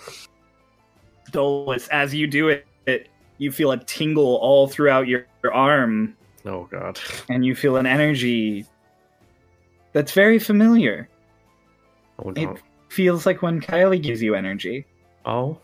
Dolus, 1.31 1.87
as 1.89 2.13
you 2.13 2.27
do 2.27 2.49
it, 2.49 2.65
it, 2.85 3.07
you 3.37 3.51
feel 3.51 3.71
a 3.71 3.77
tingle 3.83 4.35
all 4.37 4.67
throughout 4.67 5.07
your, 5.07 5.25
your 5.43 5.53
arm, 5.53 6.15
Oh 6.45 6.67
god. 6.71 6.99
and 7.29 7.45
you 7.45 7.55
feel 7.55 7.77
an 7.77 7.85
energy 7.85 8.65
that's 9.93 10.11
very 10.13 10.39
familiar. 10.39 11.07
Oh 12.19 12.29
no. 12.31 12.51
It 12.53 12.61
feels 12.89 13.25
like 13.25 13.41
when 13.41 13.61
Kaley 13.61 14.01
gives 14.01 14.21
you 14.21 14.35
energy. 14.35 14.85
Oh. 15.25 15.57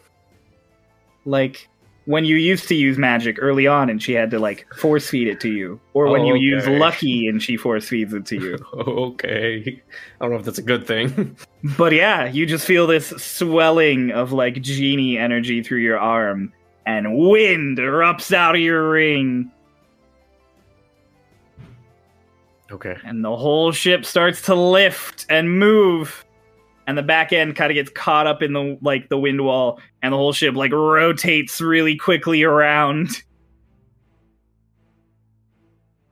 Like 1.25 1.67
when 2.05 2.23
you 2.23 2.37
used 2.37 2.69
to 2.69 2.75
use 2.75 2.97
magic 2.97 3.37
early 3.41 3.67
on 3.67 3.89
and 3.89 4.01
she 4.01 4.13
had 4.13 4.31
to 4.31 4.39
like 4.39 4.65
force 4.75 5.09
feed 5.09 5.27
it 5.27 5.41
to 5.41 5.51
you. 5.51 5.79
Or 5.93 6.07
when 6.07 6.21
Oh, 6.21 6.33
you 6.33 6.35
use. 6.35 6.65
Lucky 6.67 7.27
and 7.27 7.43
she 7.43 7.57
force 7.57 7.89
feeds 7.89 8.13
it 8.13 8.25
to 8.27 8.35
you. 8.39 8.57
Okay. 8.73 9.81
I 10.21 10.23
don't 10.25 10.31
know 10.31 10.39
if 10.39 10.45
that's 10.45 10.57
a 10.57 10.61
good 10.63 10.87
thing. 10.87 11.35
But 11.77 11.91
yeah, 11.91 12.25
you 12.25 12.45
just 12.45 12.65
feel 12.65 12.87
this 12.87 13.09
swelling 13.09 14.11
of 14.11 14.31
like 14.31 14.61
genie 14.61 15.17
energy 15.17 15.61
through 15.63 15.79
your 15.79 15.99
arm, 15.99 16.53
and 16.85 17.17
wind 17.17 17.79
erupts 17.79 18.31
out 18.31 18.53
of 18.55 18.61
your 18.61 18.89
ring, 18.91 19.51
okay. 22.71 22.95
and 23.03 23.23
the 23.23 23.35
whole 23.35 23.71
ship 23.71 24.05
starts 24.05 24.41
to 24.43 24.55
lift 24.55 25.25
and 25.29 25.59
move. 25.59 26.23
And 26.87 26.97
the 26.97 27.03
back 27.03 27.33
end 27.33 27.57
kind 27.57 27.69
of 27.69 27.75
gets 27.75 27.89
caught 27.89 28.27
up 28.27 28.41
in 28.41 28.53
the 28.53 28.77
like 28.81 29.09
the 29.09 29.17
wind 29.17 29.43
wall, 29.43 29.79
and 30.01 30.13
the 30.13 30.17
whole 30.17 30.31
ship 30.31 30.55
like 30.55 30.71
rotates 30.71 31.59
really 31.59 31.97
quickly 31.97 32.43
around. 32.43 33.09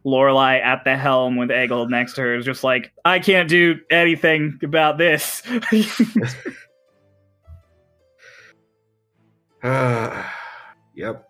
Lorelai 0.06 0.61
at 0.61 0.84
the 0.84 0.98
helm 0.98 1.38
with 1.38 1.50
Eggold 1.50 1.90
next 1.90 2.14
to 2.14 2.22
her 2.22 2.35
is 2.35 2.45
just 2.45 2.64
like, 2.64 2.92
I 3.06 3.19
can't 3.19 3.50
do 3.50 3.80
anything 3.90 4.59
about 4.61 4.98
this. 4.98 5.42
Ah, 9.67 10.32
yep. 10.93 11.25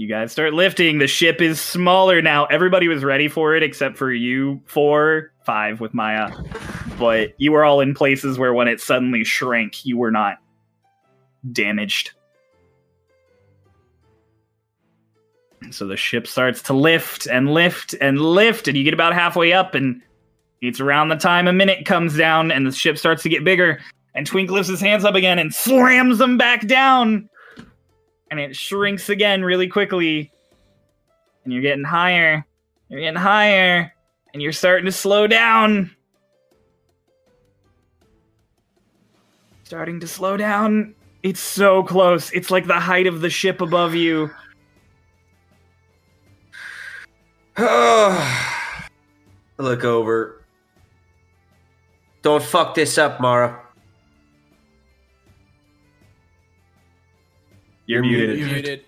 You 0.00 0.06
guys 0.06 0.32
start 0.32 0.54
lifting. 0.54 0.96
The 0.96 1.06
ship 1.06 1.42
is 1.42 1.60
smaller 1.60 2.22
now. 2.22 2.46
Everybody 2.46 2.88
was 2.88 3.04
ready 3.04 3.28
for 3.28 3.54
it 3.54 3.62
except 3.62 3.98
for 3.98 4.10
you 4.10 4.58
four, 4.64 5.30
five 5.44 5.78
with 5.78 5.92
Maya. 5.92 6.32
But 6.98 7.34
you 7.36 7.52
were 7.52 7.66
all 7.66 7.82
in 7.82 7.92
places 7.92 8.38
where 8.38 8.54
when 8.54 8.66
it 8.66 8.80
suddenly 8.80 9.24
shrank, 9.24 9.84
you 9.84 9.98
were 9.98 10.10
not 10.10 10.38
damaged. 11.52 12.12
So 15.70 15.86
the 15.86 15.98
ship 15.98 16.26
starts 16.26 16.62
to 16.62 16.72
lift 16.72 17.26
and 17.26 17.52
lift 17.52 17.94
and 18.00 18.22
lift, 18.22 18.68
and 18.68 18.78
you 18.78 18.84
get 18.84 18.94
about 18.94 19.12
halfway 19.12 19.52
up, 19.52 19.74
and 19.74 20.00
it's 20.62 20.80
around 20.80 21.10
the 21.10 21.16
time 21.16 21.46
a 21.46 21.52
minute 21.52 21.84
comes 21.84 22.16
down, 22.16 22.50
and 22.50 22.66
the 22.66 22.72
ship 22.72 22.96
starts 22.96 23.22
to 23.24 23.28
get 23.28 23.44
bigger. 23.44 23.78
And 24.14 24.26
Twink 24.26 24.50
lifts 24.50 24.70
his 24.70 24.80
hands 24.80 25.04
up 25.04 25.14
again 25.14 25.38
and 25.38 25.54
slams 25.54 26.16
them 26.16 26.38
back 26.38 26.66
down 26.66 27.28
and 28.30 28.38
it 28.38 28.54
shrinks 28.56 29.08
again 29.08 29.42
really 29.42 29.68
quickly. 29.68 30.32
And 31.44 31.52
you're 31.52 31.62
getting 31.62 31.84
higher. 31.84 32.46
You're 32.88 33.00
getting 33.00 33.20
higher. 33.20 33.92
And 34.32 34.42
you're 34.42 34.52
starting 34.52 34.86
to 34.86 34.92
slow 34.92 35.26
down. 35.26 35.90
Starting 39.64 40.00
to 40.00 40.06
slow 40.06 40.36
down. 40.36 40.94
It's 41.22 41.40
so 41.40 41.82
close. 41.82 42.30
It's 42.32 42.50
like 42.50 42.66
the 42.66 42.80
height 42.80 43.06
of 43.06 43.20
the 43.20 43.30
ship 43.30 43.60
above 43.60 43.94
you. 43.94 44.30
I 47.56 48.88
look 49.58 49.84
over. 49.84 50.44
Don't 52.22 52.42
fuck 52.42 52.74
this 52.74 52.96
up, 52.98 53.20
Mara. 53.20 53.60
You're 57.86 58.02
muted. 58.02 58.38
You 58.38 58.46
muted. 58.46 58.84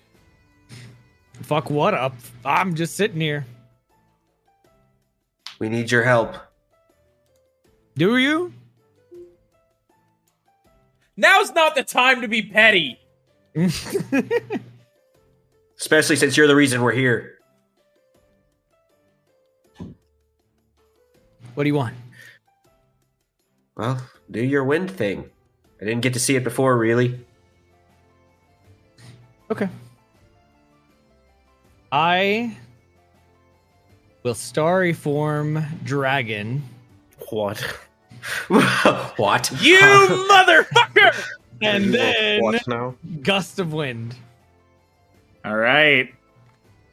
Fuck 1.41 1.69
what 1.69 1.93
up? 1.93 2.15
I'm 2.45 2.75
just 2.75 2.95
sitting 2.95 3.19
here. 3.19 3.45
We 5.59 5.69
need 5.69 5.91
your 5.91 6.03
help. 6.03 6.35
Do 7.95 8.17
you? 8.17 8.53
Now's 11.15 11.51
not 11.51 11.75
the 11.75 11.83
time 11.83 12.21
to 12.21 12.27
be 12.27 12.41
petty. 12.41 12.99
Especially 15.79 16.15
since 16.15 16.35
you're 16.35 16.47
the 16.47 16.55
reason 16.55 16.81
we're 16.81 16.93
here. 16.93 17.37
What 21.53 21.63
do 21.63 21.67
you 21.67 21.75
want? 21.75 21.93
Well, 23.75 24.01
do 24.31 24.43
your 24.43 24.63
wind 24.63 24.89
thing. 24.89 25.29
I 25.79 25.85
didn't 25.85 26.01
get 26.01 26.13
to 26.13 26.19
see 26.19 26.35
it 26.35 26.43
before, 26.43 26.77
really. 26.77 27.25
Okay. 29.51 29.69
I 31.91 32.57
will 34.23 34.33
starry 34.33 34.93
form 34.93 35.63
dragon 35.83 36.63
What? 37.29 37.59
what? 39.17 39.51
You 39.61 39.79
motherfucker! 40.31 41.13
and 41.61 41.93
then 41.93 42.41
what 42.41 42.67
now? 42.67 42.95
gust 43.21 43.59
of 43.59 43.73
wind. 43.73 44.15
All 45.45 45.55
right. 45.55 46.13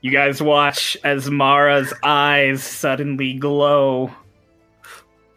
You 0.02 0.10
guys 0.10 0.42
watch 0.42 0.96
as 1.04 1.30
Mara's 1.30 1.92
eyes 2.02 2.62
suddenly 2.64 3.34
glow, 3.34 4.10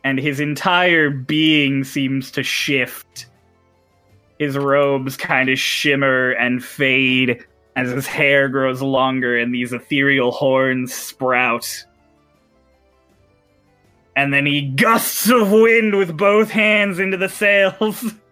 and 0.03 0.17
his 0.17 0.39
entire 0.39 1.09
being 1.09 1.83
seems 1.83 2.31
to 2.31 2.43
shift. 2.43 3.25
His 4.39 4.57
robes 4.57 5.15
kind 5.15 5.49
of 5.49 5.59
shimmer 5.59 6.31
and 6.31 6.63
fade 6.63 7.45
as 7.75 7.91
his 7.91 8.07
hair 8.07 8.49
grows 8.49 8.81
longer 8.81 9.37
and 9.37 9.53
these 9.53 9.73
ethereal 9.73 10.31
horns 10.31 10.93
sprout. 10.93 11.85
And 14.15 14.33
then 14.33 14.45
he 14.45 14.61
gusts 14.61 15.29
of 15.29 15.51
wind 15.51 15.95
with 15.95 16.15
both 16.15 16.51
hands 16.51 16.99
into 16.99 17.17
the 17.17 17.29
sails. 17.29 18.03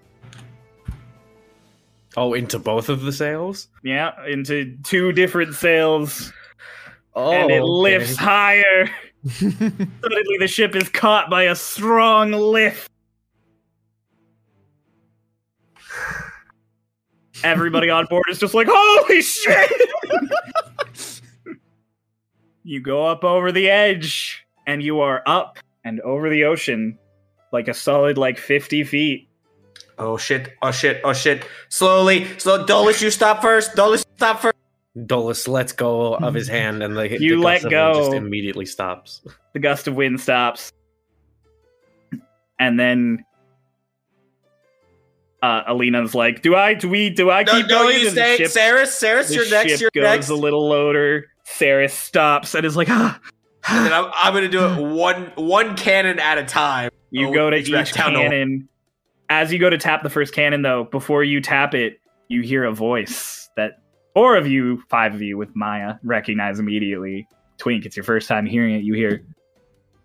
Oh, 2.18 2.34
into 2.34 2.60
both 2.60 2.90
of 2.90 3.04
the 3.04 3.14
sails? 3.14 3.70
yeah, 3.84 4.12
into 4.28 4.76
two 4.84 5.14
different 5.14 5.56
sails. 5.56 6.34
Oh, 7.16 7.32
and 7.32 7.50
it 7.50 7.62
oh, 7.62 7.82
okay. 7.84 7.98
lifts 7.98 8.18
higher. 8.18 8.90
Suddenly, 9.30 10.38
the 10.40 10.48
ship 10.48 10.76
is 10.76 10.90
caught 10.90 11.30
by 11.30 11.44
a 11.44 11.56
strong 11.56 12.32
lift. 12.32 12.90
Everybody 17.44 17.90
on 17.90 18.06
board 18.06 18.26
is 18.30 18.40
just 18.40 18.54
like, 18.54 18.68
"Holy 18.70 19.22
shit!" 19.22 19.72
you 22.64 22.80
go 22.82 23.06
up 23.06 23.24
over 23.24 23.52
the 23.52 23.70
edge, 23.70 24.46
and 24.68 24.82
you 24.84 25.00
are 25.02 25.24
up 25.26 25.58
and 25.84 26.00
over 26.02 26.30
the 26.30 26.44
ocean, 26.46 26.98
like 27.52 27.68
a 27.68 27.74
solid 27.74 28.18
like 28.18 28.38
fifty 28.38 28.84
feet. 28.84 29.28
Oh 29.98 30.18
shit! 30.18 30.54
Oh 30.62 30.72
shit! 30.72 31.02
Oh 31.04 31.14
shit! 31.14 31.46
Slowly, 31.70 32.26
slow. 32.38 32.66
Dolus, 32.66 33.02
you 33.02 33.10
stop 33.12 33.42
first. 33.42 33.76
Dolus, 33.76 34.06
stop 34.16 34.42
first. 34.42 34.56
Dolus 35.06 35.48
lets 35.48 35.72
go 35.72 36.16
of 36.16 36.34
his 36.34 36.48
hand, 36.48 36.84
and 36.84 36.96
the 36.98 37.10
You 37.22 37.38
the 37.38 37.42
let 37.42 37.62
gust 37.62 37.66
of 37.66 37.72
wind 37.72 37.96
just 37.96 38.12
go. 38.12 38.18
immediately 38.18 38.66
stops. 38.66 39.22
the 39.54 39.60
gust 39.60 39.88
of 39.88 39.96
wind 39.96 40.20
stops 40.20 40.72
and 42.60 42.80
then 42.80 43.26
uh 45.42 45.64
alina's 45.68 46.14
like 46.14 46.42
do 46.42 46.56
i 46.56 46.74
do 46.74 46.88
we 46.90 47.10
do 47.10 47.30
i 47.32 47.44
No, 47.44 47.52
keep 47.54 47.68
no, 47.68 47.80
going 47.80 48.00
you 48.00 48.08
And 48.08 48.12
stay. 48.12 48.38
ship- 48.38 48.50
Saris, 48.52 48.94
Saris, 48.98 49.34
you're 49.34 49.50
next. 49.50 49.72
ship 49.80 49.92
You're 49.94 50.04
goes 50.04 50.12
next. 50.16 50.30
a 50.30 50.36
little 50.36 50.68
lower 50.70 51.26
Saris 51.44 51.94
stops 51.94 52.54
and 52.56 52.66
is 52.66 52.76
like 52.78 52.90
ah 52.90 53.20
And 53.70 53.86
then 53.86 53.94
I'm, 53.94 54.12
I'm 54.14 54.34
gonna 54.34 54.48
do 54.50 54.64
it 54.66 54.78
one 54.96 55.32
one 55.36 55.76
cannon 55.76 56.20
at 56.20 56.38
a 56.38 56.44
time. 56.46 56.92
you 57.10 57.28
Oh, 57.30 57.34
go 57.34 57.50
to 57.50 57.58
each 57.58 57.94
cannon 57.94 58.68
as 59.30 59.52
you 59.52 59.60
go 59.60 59.70
to 59.70 59.78
tap 59.78 60.04
the 60.04 60.10
first 60.10 60.34
cannon 60.34 60.62
though 60.62 60.84
before 60.86 61.24
you 61.24 61.42
tap 61.42 61.74
it 61.74 62.00
you 62.28 62.42
hear 62.42 62.64
a 62.64 62.72
voice 62.74 63.50
that 63.58 63.82
four 64.14 64.36
of 64.38 64.46
you 64.48 64.84
five 64.90 65.14
of 65.16 65.22
you 65.22 65.38
with 65.38 65.56
maya 65.56 65.96
recognize 66.04 66.60
immediately 66.60 67.28
twink 67.58 67.86
it's 67.86 67.96
your 67.98 68.04
first 68.04 68.28
time 68.28 68.46
hearing 68.46 68.76
it 68.76 68.84
you 68.84 68.94
hear 68.94 69.24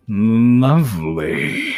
Lovely. 0.08 1.74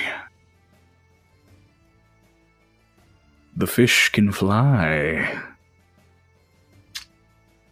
The 3.59 3.67
fish 3.67 4.11
can 4.11 4.31
fly. 4.31 5.37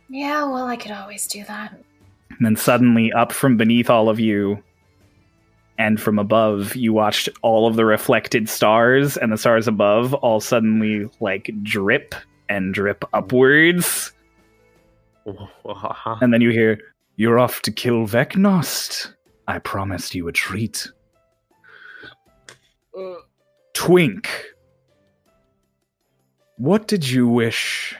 Yeah, 0.08 0.44
well, 0.50 0.66
I 0.66 0.76
could 0.76 0.90
always 0.90 1.28
do 1.28 1.44
that. 1.44 1.78
And 2.30 2.44
then 2.44 2.56
suddenly, 2.56 3.12
up 3.12 3.30
from 3.30 3.56
beneath 3.56 3.88
all 3.88 4.08
of 4.08 4.18
you, 4.18 4.60
and 5.78 6.00
from 6.00 6.18
above 6.18 6.74
you 6.74 6.92
watched 6.92 7.28
all 7.42 7.68
of 7.68 7.76
the 7.76 7.84
reflected 7.84 8.48
stars 8.48 9.16
and 9.16 9.30
the 9.30 9.36
stars 9.36 9.68
above 9.68 10.12
all 10.12 10.40
suddenly 10.40 11.08
like 11.20 11.50
drip 11.62 12.16
and 12.48 12.74
drip 12.74 13.04
upwards. 13.12 14.12
And 16.20 16.32
then 16.34 16.40
you 16.40 16.50
hear 16.50 16.80
you're 17.14 17.38
off 17.38 17.62
to 17.62 17.70
kill 17.70 18.08
vecnost. 18.08 19.12
I 19.46 19.60
promised 19.60 20.16
you 20.16 20.26
a 20.26 20.32
treat. 20.32 20.88
Uh, 22.98 23.14
twink 23.72 24.28
what 26.56 26.88
did 26.88 27.08
you 27.08 27.28
wish? 27.28 27.94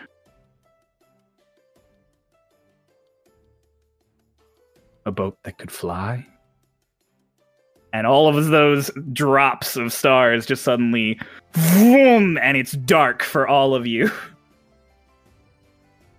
A 5.04 5.12
boat 5.12 5.38
that 5.44 5.58
could 5.58 5.70
fly? 5.70 6.26
And 7.92 8.06
all 8.06 8.28
of 8.28 8.48
those 8.48 8.90
drops 9.12 9.76
of 9.76 9.92
stars 9.92 10.44
just 10.46 10.62
suddenly 10.62 11.18
vroom, 11.54 12.36
and 12.38 12.56
it's 12.56 12.72
dark 12.72 13.22
for 13.22 13.46
all 13.46 13.74
of 13.74 13.86
you 13.86 14.10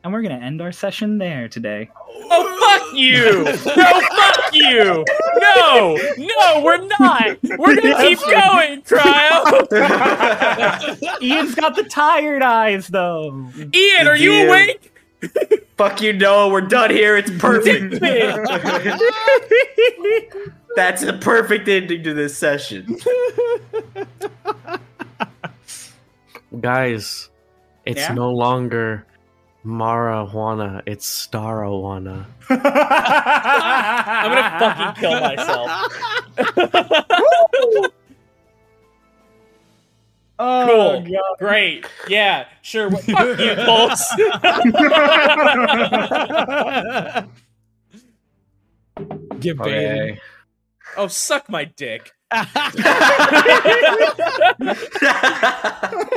and 0.08 0.14
we're 0.14 0.22
gonna 0.22 0.36
end 0.36 0.62
our 0.62 0.72
session 0.72 1.18
there 1.18 1.50
today 1.50 1.90
Oh 2.30 2.80
fuck 2.80 2.94
you! 2.98 3.44
No, 3.44 3.52
fuck 3.54 4.54
you! 4.54 5.06
No, 5.40 5.98
no, 6.18 6.62
we're 6.64 6.88
not. 7.00 7.38
We're 7.44 7.76
gonna 7.76 7.98
keep 7.98 8.20
going, 8.20 8.82
Cryo. 8.84 9.72
ian's 11.22 11.56
got 11.56 11.76
the 11.76 11.84
tired 11.84 12.42
eyes 12.42 12.88
though 12.88 13.50
Ian, 13.74 14.08
are 14.08 14.16
you 14.16 14.32
Dude. 14.32 14.48
awake? 14.50 14.94
Fuck 15.78 16.02
you, 16.02 16.14
Noah. 16.14 16.50
We're 16.50 16.62
done 16.62 16.90
here. 16.92 17.18
It's 17.18 17.32
perfect. 17.32 18.00
That's 20.76 21.04
the 21.04 21.18
perfect 21.20 21.68
ending 21.68 22.04
to 22.04 22.14
this 22.14 22.38
session. 22.38 22.98
Guys, 26.62 27.30
it's 27.86 28.00
Yeah? 28.00 28.14
no 28.14 28.30
longer 28.32 29.06
marijuana, 29.68 30.82
it's 30.86 31.28
starawana. 31.28 32.26
I'm 32.50 34.32
gonna 34.32 34.60
fucking 34.60 34.94
kill 35.02 35.20
myself. 35.20 35.70
oh, 40.40 40.66
Cool. 40.68 41.02
God. 41.02 41.38
Great. 41.40 41.86
Yeah, 42.08 42.46
sure. 42.62 42.90
Well, 42.90 43.02
Fuck 43.02 43.40
you, 43.40 43.56
Pulse. 43.66 44.16
Get 49.40 49.58
baited. 49.58 49.60
Okay. 49.60 50.20
oh, 50.96 51.08
suck 51.08 51.50
my 51.50 51.66
dick. 51.66 52.12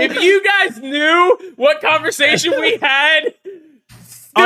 If 0.03 0.21
you 0.23 0.43
guys 0.43 0.79
knew 0.81 1.39
what 1.57 1.81
conversation 1.83 2.55
we 2.59 2.79
had, 2.81 3.35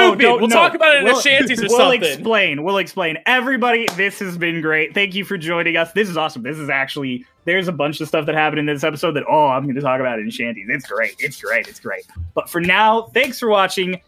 stupid. 0.09 0.25
Oh, 0.27 0.39
we'll 0.39 0.49
no. 0.49 0.55
talk 0.57 0.75
about 0.75 0.95
it 0.95 0.99
in 0.99 1.05
We'll- 1.05 1.17
the 1.17 1.23
shanties 1.23 1.61
or 1.63 1.67
we'll 1.69 1.77
something. 1.79 2.03
explain. 2.03 2.63
We'll 2.63 2.79
explain. 2.79 3.19
Everybody, 3.27 3.87
this 3.97 4.19
has 4.21 4.37
been 4.39 4.61
great. 4.61 4.95
Thank 4.95 5.15
you 5.15 5.25
for 5.25 5.37
joining 5.39 5.77
us. 5.77 5.93
This 5.93 6.09
is 6.09 6.17
awesome. 6.17 6.43
This 6.43 6.59
is 6.59 6.69
actually 6.71 7.25
there's 7.45 7.69
a 7.69 7.73
bunch 7.73 8.01
of 8.01 8.09
stuff 8.09 8.25
that 8.27 8.35
happened 8.35 8.61
in 8.61 8.67
this 8.67 8.85
episode 8.85 9.13
that 9.13 9.25
oh 9.29 9.49
I'm 9.49 9.65
going 9.65 9.75
to 9.75 9.81
talk 9.81 10.01
about 10.01 10.19
it 10.19 10.23
in 10.23 10.31
shanties. 10.31 10.67
It's 10.69 10.87
great. 10.87 11.15
It's 11.19 11.41
great. 11.41 11.69
It's 11.69 11.81
great. 11.81 12.05
But 12.35 12.49
for 12.49 12.61
now, 12.61 13.03
thanks 13.15 13.39
for 13.39 13.49
watching. 13.49 14.01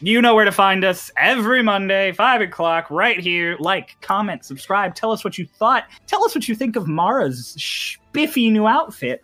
You 0.00 0.22
know 0.22 0.36
where 0.36 0.44
to 0.44 0.52
find 0.52 0.84
us 0.84 1.10
every 1.16 1.60
Monday, 1.60 2.12
five 2.12 2.40
o'clock, 2.40 2.88
right 2.88 3.18
here. 3.18 3.56
Like, 3.58 3.96
comment, 4.00 4.44
subscribe. 4.44 4.94
Tell 4.94 5.10
us 5.10 5.24
what 5.24 5.38
you 5.38 5.44
thought. 5.58 5.86
Tell 6.06 6.22
us 6.24 6.36
what 6.36 6.46
you 6.46 6.54
think 6.54 6.76
of 6.76 6.86
Mara's 6.86 7.48
spiffy 7.58 8.48
new 8.48 8.68
outfit 8.68 9.20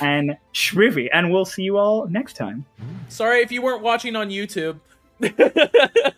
and 0.00 0.36
shriffy. 0.52 1.08
And 1.12 1.32
we'll 1.32 1.44
see 1.44 1.62
you 1.62 1.78
all 1.78 2.08
next 2.08 2.32
time. 2.34 2.66
Sorry 3.08 3.42
if 3.42 3.52
you 3.52 3.62
weren't 3.62 3.82
watching 3.82 4.16
on 4.16 4.28
YouTube. 4.28 4.80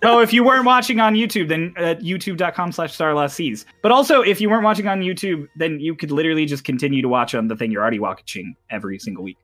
Oh, 0.03 0.21
if 0.21 0.33
you 0.33 0.45
weren't 0.45 0.65
watching 0.65 1.01
on 1.01 1.15
YouTube, 1.15 1.49
then 1.49 1.75
uh, 1.79 1.91
at 1.91 2.01
youtube.com 2.01 2.73
slash 2.73 2.97
starlosseas. 2.97 3.65
But 3.83 3.93
also, 3.93 4.21
if 4.21 4.41
you 4.41 4.51
weren't 4.51 4.65
watching 4.65 4.89
on 4.89 5.01
YouTube, 5.01 5.49
then 5.57 5.81
you 5.81 5.95
could 5.95 6.11
literally 6.11 6.47
just 6.47 6.65
continue 6.65 7.03
to 7.03 7.09
watch 7.09 7.35
on 7.35 7.49
the 7.49 7.57
thing 7.57 7.71
you're 7.71 7.83
already 7.83 7.99
watching 7.99 8.55
every 8.71 8.99
single 8.99 9.25
week. 9.25 9.39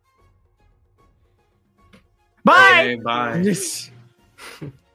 Bye! 2.44 2.92
Okay, 2.92 2.94
bye. 2.96 3.40
Yes. 3.42 3.90